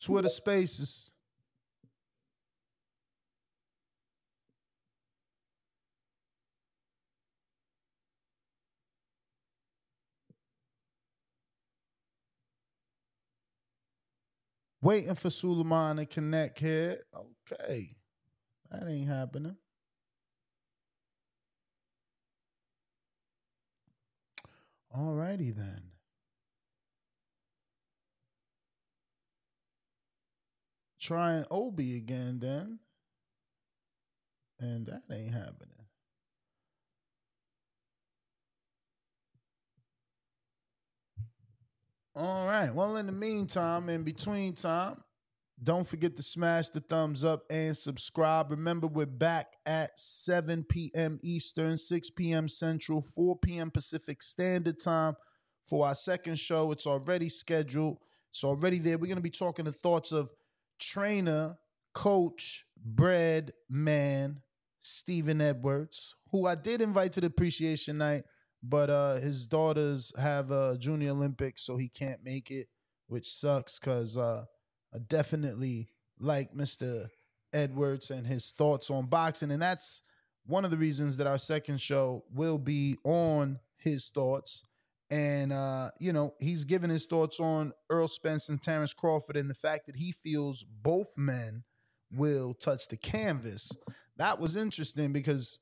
Twitter 0.00 0.28
Spaces. 0.28 1.10
Waiting 14.86 15.16
for 15.16 15.30
Suleiman 15.30 15.96
to 15.96 16.06
connect 16.06 16.60
here. 16.60 17.02
Okay. 17.50 17.96
That 18.70 18.86
ain't 18.88 19.08
happening. 19.08 19.56
Alrighty 24.96 25.56
then. 25.56 25.82
Trying 31.00 31.46
Obi 31.50 31.96
again 31.96 32.38
then. 32.38 32.78
And 34.60 34.86
that 34.86 35.02
ain't 35.10 35.34
happening. 35.34 35.85
All 42.18 42.46
right. 42.46 42.74
Well, 42.74 42.96
in 42.96 43.04
the 43.04 43.12
meantime, 43.12 43.90
in 43.90 44.02
between 44.02 44.54
time, 44.54 44.96
don't 45.62 45.86
forget 45.86 46.16
to 46.16 46.22
smash 46.22 46.70
the 46.70 46.80
thumbs 46.80 47.22
up 47.22 47.42
and 47.50 47.76
subscribe. 47.76 48.50
Remember, 48.50 48.86
we're 48.86 49.04
back 49.04 49.52
at 49.66 49.90
7 50.00 50.64
p.m. 50.64 51.18
Eastern, 51.22 51.76
6 51.76 52.10
p.m. 52.10 52.48
Central, 52.48 53.02
4 53.02 53.36
p.m. 53.40 53.70
Pacific 53.70 54.22
Standard 54.22 54.80
Time 54.80 55.14
for 55.66 55.86
our 55.86 55.94
second 55.94 56.38
show. 56.38 56.72
It's 56.72 56.86
already 56.86 57.28
scheduled, 57.28 57.98
it's 58.30 58.44
already 58.44 58.78
there. 58.78 58.96
We're 58.96 59.08
going 59.08 59.16
to 59.16 59.22
be 59.22 59.28
talking 59.28 59.66
the 59.66 59.72
thoughts 59.72 60.10
of 60.10 60.30
trainer, 60.80 61.58
coach, 61.92 62.64
bread 62.82 63.52
man, 63.68 64.40
Stephen 64.80 65.42
Edwards, 65.42 66.14
who 66.30 66.46
I 66.46 66.54
did 66.54 66.80
invite 66.80 67.12
to 67.12 67.20
the 67.20 67.26
appreciation 67.26 67.98
night, 67.98 68.24
but 68.62 68.90
uh, 68.90 69.14
his 69.16 69.46
daughters 69.46 70.12
have 70.18 70.50
a 70.50 70.76
junior 70.78 71.10
Olympics, 71.10 71.62
so 71.62 71.76
he 71.76 71.88
can't 71.88 72.24
make 72.24 72.50
it, 72.50 72.68
which 73.06 73.28
sucks 73.28 73.78
because 73.78 74.16
uh, 74.16 74.44
I 74.94 74.98
definitely 74.98 75.88
like 76.18 76.54
Mr. 76.54 77.08
Edwards 77.52 78.10
and 78.10 78.26
his 78.26 78.52
thoughts 78.52 78.90
on 78.90 79.06
boxing. 79.06 79.50
And 79.50 79.62
that's 79.62 80.02
one 80.46 80.64
of 80.64 80.70
the 80.70 80.76
reasons 80.76 81.16
that 81.16 81.26
our 81.26 81.38
second 81.38 81.80
show 81.80 82.24
will 82.32 82.58
be 82.58 82.96
on 83.04 83.58
his 83.78 84.08
thoughts. 84.08 84.62
And, 85.10 85.52
uh, 85.52 85.90
you 86.00 86.12
know, 86.12 86.34
he's 86.40 86.64
given 86.64 86.90
his 86.90 87.06
thoughts 87.06 87.38
on 87.38 87.72
Errol 87.90 88.08
Spence 88.08 88.48
and 88.48 88.60
Terence 88.60 88.92
Crawford 88.92 89.36
and 89.36 89.48
the 89.48 89.54
fact 89.54 89.86
that 89.86 89.96
he 89.96 90.12
feels 90.12 90.64
both 90.64 91.16
men 91.16 91.62
will 92.12 92.54
touch 92.54 92.88
the 92.88 92.96
canvas. 92.96 93.70
That 94.16 94.40
was 94.40 94.56
interesting 94.56 95.12
because 95.12 95.60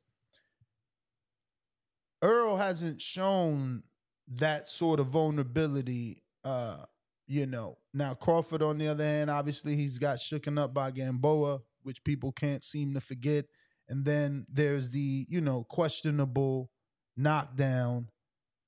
Errol 2.25 2.57
hasn't 2.57 3.03
shown 3.03 3.83
that 4.27 4.69
sort 4.69 4.99
of 4.99 5.09
vulnerability 5.09 6.23
uh, 6.45 6.85
you 7.27 7.47
know. 7.47 7.79
Now 7.93 8.15
Crawford, 8.15 8.63
on 8.63 8.79
the 8.79 8.89
other 8.89 9.05
hand, 9.05 9.31
obviously 9.31 9.77
he's 9.77 9.99
got 9.99 10.19
shooken 10.19 10.59
up 10.59 10.75
by 10.75 10.91
Gamboa, 10.91 11.61
which 11.83 12.05
people 12.05 12.33
can't 12.33 12.65
seem 12.65 12.95
to 12.95 13.01
forget. 13.01 13.47
And 13.89 14.05
then 14.05 14.47
there's 14.51 14.91
the, 14.91 15.27
you 15.29 15.41
know, 15.41 15.65
questionable 15.65 16.71
knockdown 17.17 18.09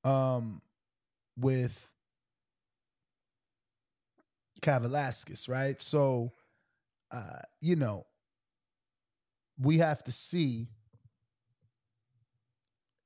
um 0.05 0.63
with 1.37 1.91
Kavaliauskas, 4.63 5.49
right? 5.49 5.81
So 5.83 6.33
uh, 7.11 7.41
you 7.61 7.77
know, 7.77 8.07
we 9.59 9.79
have 9.79 10.03
to 10.05 10.13
see 10.13 10.69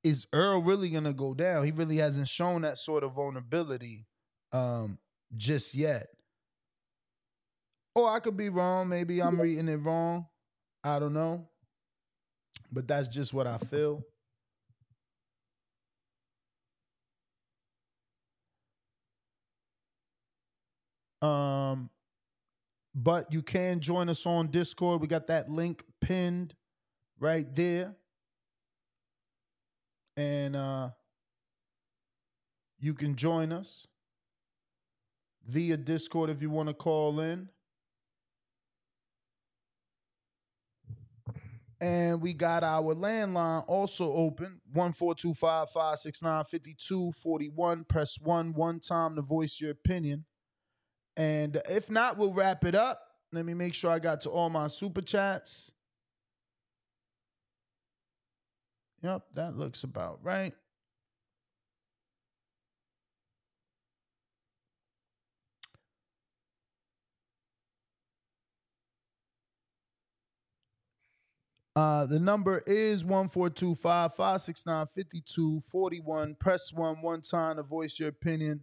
is 0.03 0.27
Errol 0.33 0.61
really 0.61 0.89
gonna 0.89 1.13
go 1.13 1.33
down? 1.33 1.65
He 1.65 1.71
really 1.71 1.97
hasn't 1.97 2.27
shown 2.27 2.61
that 2.63 2.77
sort 2.77 3.03
of 3.03 3.13
vulnerability 3.13 4.05
um 4.51 4.97
just 5.35 5.73
yet. 5.73 6.07
Or 7.95 8.09
I 8.09 8.19
could 8.19 8.37
be 8.37 8.49
wrong. 8.49 8.89
Maybe 8.89 9.21
I'm 9.21 9.39
reading 9.39 9.67
it 9.67 9.77
wrong. 9.77 10.25
I 10.83 10.99
don't 10.99 11.13
know. 11.13 11.47
But 12.71 12.87
that's 12.87 13.07
just 13.07 13.33
what 13.33 13.47
I 13.47 13.57
feel. 13.57 14.03
Um, 21.21 21.89
but 22.95 23.31
you 23.31 23.41
can 23.41 23.79
join 23.79 24.09
us 24.09 24.25
on 24.25 24.47
Discord. 24.47 25.01
We 25.01 25.07
got 25.07 25.27
that 25.27 25.49
link 25.49 25.83
pinned 25.99 26.55
right 27.19 27.45
there. 27.55 27.95
And 30.17 30.55
uh 30.55 30.89
you 32.79 32.93
can 32.93 33.15
join 33.15 33.51
us 33.51 33.87
via 35.47 35.77
Discord 35.77 36.29
if 36.29 36.41
you 36.41 36.49
want 36.49 36.69
to 36.69 36.73
call 36.73 37.19
in. 37.19 37.49
And 41.79 42.21
we 42.21 42.33
got 42.33 42.63
our 42.63 42.93
landline 42.93 43.63
also 43.67 44.13
open 44.13 44.61
1425 44.71 45.69
569 45.71 46.43
5241. 46.43 47.83
Press 47.85 48.19
one 48.21 48.53
one 48.53 48.79
time 48.79 49.15
to 49.15 49.21
voice 49.23 49.59
your 49.59 49.71
opinion. 49.71 50.25
And 51.17 51.59
if 51.69 51.89
not, 51.89 52.17
we'll 52.17 52.33
wrap 52.33 52.65
it 52.65 52.75
up. 52.75 53.01
Let 53.31 53.45
me 53.45 53.55
make 53.55 53.73
sure 53.73 53.89
I 53.89 53.97
got 53.97 54.21
to 54.21 54.29
all 54.29 54.49
my 54.49 54.67
super 54.67 55.01
chats. 55.01 55.71
Yep, 59.03 59.23
that 59.35 59.57
looks 59.57 59.83
about 59.83 60.19
right. 60.23 60.53
Uh, 71.75 72.05
the 72.05 72.19
number 72.19 72.61
is 72.67 73.05
1425 73.05 74.13
569 74.15 74.87
5241. 74.93 76.35
Press 76.35 76.73
one 76.73 77.01
one 77.01 77.21
time 77.21 77.55
to 77.55 77.63
voice 77.63 77.97
your 77.99 78.09
opinion. 78.09 78.61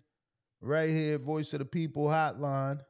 Right 0.61 0.91
here, 0.91 1.19
Voice 1.19 1.53
of 1.53 1.61
the 1.61 1.65
People 1.65 2.07
hotline. 2.07 2.81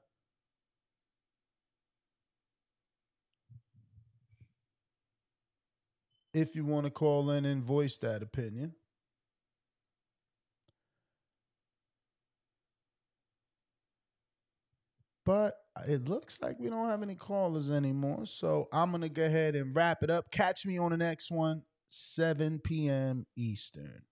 If 6.33 6.55
you 6.55 6.65
want 6.65 6.87
to 6.87 6.91
call 6.91 7.31
in 7.31 7.45
and 7.45 7.63
voice 7.63 7.99
that 7.99 8.23
opinion. 8.23 8.75
But 15.25 15.57
it 15.87 16.09
looks 16.09 16.41
like 16.41 16.59
we 16.59 16.71
don't 16.71 16.89
have 16.89 17.03
any 17.03 17.15
callers 17.15 17.71
anymore. 17.71 18.25
So 18.25 18.67
I'm 18.73 18.91
going 18.91 19.03
to 19.03 19.11
go 19.11 19.27
ahead 19.27 19.55
and 19.55 19.77
wrap 19.77 20.03
it 20.03 20.09
up. 20.09 20.31
Catch 20.31 20.65
me 20.65 20.79
on 20.79 20.91
the 20.91 20.97
next 20.97 21.31
one, 21.31 21.65
7 21.89 22.61
p.m. 22.61 23.27
Eastern. 23.37 24.05